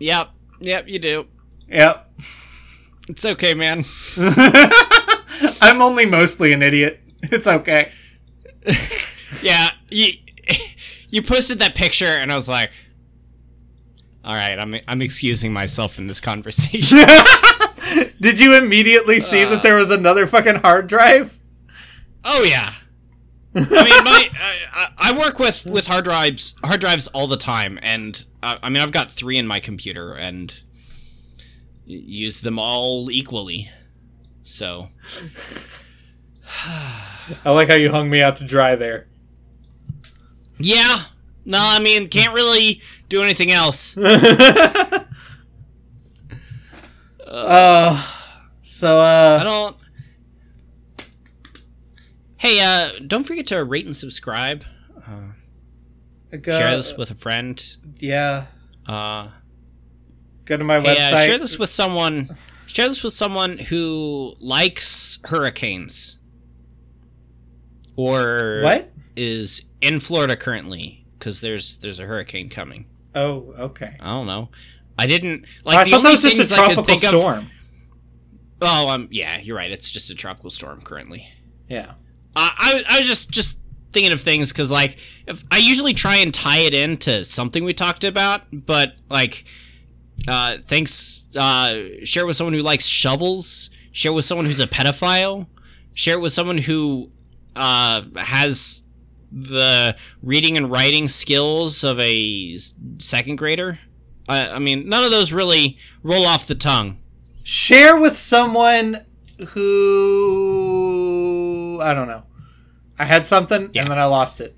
Yep. 0.00 0.28
Yep. 0.58 0.88
You 0.88 0.98
do. 0.98 1.26
yep. 1.68 2.10
It's 3.08 3.24
okay, 3.24 3.54
man. 3.54 3.84
I'm 5.62 5.80
only 5.82 6.04
mostly 6.06 6.52
an 6.52 6.62
idiot. 6.62 7.00
It's 7.22 7.46
okay. 7.46 7.92
Yeah. 9.42 9.70
You 9.90 10.12
you 11.08 11.22
posted 11.22 11.58
that 11.60 11.74
picture, 11.74 12.04
and 12.04 12.30
I 12.30 12.34
was 12.34 12.48
like, 12.48 12.70
"All 14.24 14.34
right, 14.34 14.58
I'm 14.58 14.74
I'm 14.86 15.00
excusing 15.02 15.52
myself 15.52 15.98
in 15.98 16.06
this 16.06 16.20
conversation." 16.20 16.98
Did 18.20 18.38
you 18.40 18.54
immediately 18.54 19.20
see 19.20 19.42
Uh. 19.44 19.50
that 19.50 19.62
there 19.62 19.76
was 19.76 19.90
another 19.90 20.26
fucking 20.26 20.56
hard 20.56 20.86
drive? 20.86 21.38
Oh 22.24 22.42
yeah. 22.44 22.72
I 23.54 23.60
mean, 23.60 24.04
my 24.04 24.28
I, 24.74 24.88
I 24.98 25.18
work 25.18 25.38
with 25.38 25.64
with 25.66 25.86
hard 25.86 26.04
drives 26.04 26.54
hard 26.64 26.80
drives 26.80 27.06
all 27.08 27.26
the 27.26 27.36
time, 27.36 27.78
and 27.82 28.24
uh, 28.42 28.58
I 28.62 28.68
mean, 28.68 28.82
I've 28.82 28.92
got 28.92 29.10
three 29.10 29.38
in 29.38 29.46
my 29.46 29.60
computer, 29.60 30.12
and 30.12 30.60
use 31.86 32.40
them 32.42 32.58
all 32.58 33.10
equally. 33.10 33.70
So 34.42 34.88
I 37.44 37.50
like 37.50 37.68
how 37.68 37.74
you 37.74 37.90
hung 37.90 38.10
me 38.10 38.20
out 38.22 38.36
to 38.36 38.44
dry 38.44 38.74
there. 38.76 39.06
yeah, 40.58 41.04
no, 41.44 41.58
I 41.60 41.78
mean, 41.80 42.08
can't 42.08 42.34
really 42.34 42.80
do 43.08 43.22
anything 43.22 43.50
else. 43.50 43.96
Uh, 47.26 48.04
so 48.62 48.98
uh. 48.98 49.38
I 49.40 49.40
uh, 49.40 49.44
don't. 49.44 49.76
Hey, 52.36 52.60
uh, 52.60 52.90
don't 53.06 53.24
forget 53.24 53.46
to 53.46 53.64
rate 53.64 53.86
and 53.86 53.96
subscribe. 53.96 54.64
Uh, 55.06 55.28
go, 56.42 56.58
share 56.58 56.76
this 56.76 56.94
with 56.96 57.10
a 57.10 57.14
friend. 57.14 57.76
yeah, 58.00 58.46
Uh, 58.86 59.28
go 60.44 60.56
to 60.56 60.64
my 60.64 60.80
Hey, 60.80 60.94
website. 60.94 61.12
uh, 61.12 61.16
share 61.24 61.38
this 61.38 61.58
with 61.58 61.70
someone. 61.70 62.36
Share 62.72 62.88
this 62.88 63.04
with 63.04 63.12
someone 63.12 63.58
who 63.58 64.34
likes 64.40 65.18
hurricanes, 65.26 66.20
or 67.96 68.60
What? 68.62 68.90
is 69.16 69.68
in 69.80 70.00
Florida 70.00 70.36
currently 70.36 71.04
because 71.18 71.40
there's 71.40 71.76
there's 71.78 72.00
a 72.00 72.04
hurricane 72.06 72.48
coming. 72.48 72.86
Oh, 73.14 73.52
okay. 73.58 73.96
I 74.00 74.06
don't 74.06 74.26
know. 74.26 74.48
I 74.98 75.06
didn't 75.06 75.44
like 75.64 75.78
I 75.78 75.84
the 75.84 75.90
thought 75.90 75.96
only 75.98 76.16
that 76.16 76.22
was 76.24 76.34
just 76.34 76.52
a 76.52 76.54
tropical 76.54 76.84
think 76.84 77.02
of. 77.04 77.08
storm. 77.10 77.50
Oh, 78.62 78.88
um, 78.88 79.08
yeah, 79.10 79.38
you're 79.38 79.56
right. 79.56 79.70
It's 79.70 79.90
just 79.90 80.08
a 80.10 80.14
tropical 80.14 80.48
storm 80.50 80.80
currently. 80.82 81.26
Yeah. 81.68 81.90
Uh, 82.34 82.50
I 82.56 82.84
I 82.88 82.98
was 82.98 83.06
just 83.06 83.30
just 83.30 83.60
thinking 83.92 84.12
of 84.12 84.20
things 84.22 84.50
because 84.52 84.70
like 84.70 84.96
if 85.26 85.44
I 85.50 85.58
usually 85.58 85.92
try 85.92 86.16
and 86.16 86.32
tie 86.32 86.60
it 86.60 86.72
into 86.72 87.22
something 87.24 87.64
we 87.64 87.74
talked 87.74 88.04
about, 88.04 88.42
but 88.50 88.94
like 89.10 89.44
uh, 90.28 90.58
thanks 90.64 91.26
uh, 91.36 91.74
share 92.04 92.22
it 92.24 92.26
with 92.26 92.36
someone 92.36 92.54
who 92.54 92.62
likes 92.62 92.86
shovels. 92.86 93.70
Share 93.92 94.12
it 94.12 94.14
with 94.14 94.24
someone 94.24 94.46
who's 94.46 94.60
a 94.60 94.66
pedophile. 94.66 95.46
Share 95.94 96.16
it 96.16 96.20
with 96.20 96.32
someone 96.32 96.58
who 96.58 97.10
uh, 97.56 98.02
has 98.16 98.84
the 99.30 99.96
reading 100.22 100.56
and 100.56 100.70
writing 100.70 101.08
skills 101.08 101.82
of 101.84 101.98
a 102.00 102.56
second 102.98 103.36
grader. 103.36 103.78
I, 104.28 104.48
I 104.50 104.58
mean, 104.58 104.88
none 104.88 105.04
of 105.04 105.10
those 105.10 105.32
really 105.32 105.76
roll 106.02 106.24
off 106.26 106.46
the 106.46 106.54
tongue. 106.54 106.98
Share 107.42 107.96
with 107.96 108.16
someone 108.16 109.04
who 110.42 111.78
I 111.82 111.92
don't 111.94 112.08
know. 112.08 112.22
I 112.98 113.04
had 113.04 113.26
something 113.26 113.70
Yeah. 113.72 113.82
and 113.82 113.90
then 113.90 113.98
I 113.98 114.04
lost 114.04 114.40
it. 114.40 114.56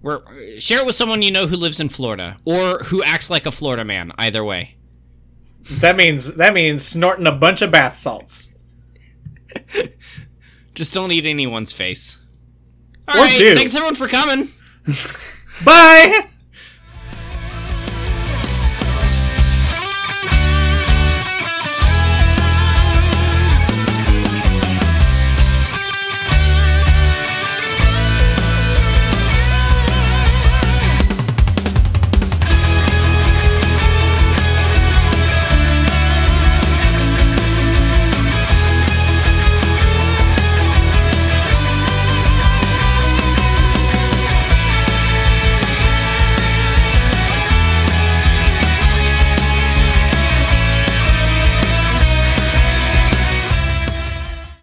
We're, 0.00 0.60
share 0.60 0.78
it 0.80 0.86
with 0.86 0.94
someone 0.94 1.22
you 1.22 1.32
know 1.32 1.46
who 1.46 1.56
lives 1.56 1.80
in 1.80 1.88
Florida 1.88 2.36
or 2.44 2.78
who 2.84 3.02
acts 3.02 3.30
like 3.30 3.46
a 3.46 3.50
Florida 3.50 3.84
man. 3.84 4.12
Either 4.18 4.44
way. 4.44 4.76
That 5.80 5.96
means 5.96 6.34
that 6.36 6.54
means 6.54 6.84
snorting 6.84 7.26
a 7.26 7.32
bunch 7.32 7.60
of 7.62 7.70
bath 7.70 7.96
salts. 7.96 8.54
Just 10.74 10.94
don't 10.94 11.12
eat 11.12 11.26
anyone's 11.26 11.72
face. 11.72 12.18
Or 13.08 13.16
All 13.16 13.24
right, 13.24 13.38
do. 13.38 13.54
thanks 13.54 13.74
everyone 13.74 13.96
for 13.96 14.08
coming. 14.08 14.48
Bye. 15.64 16.28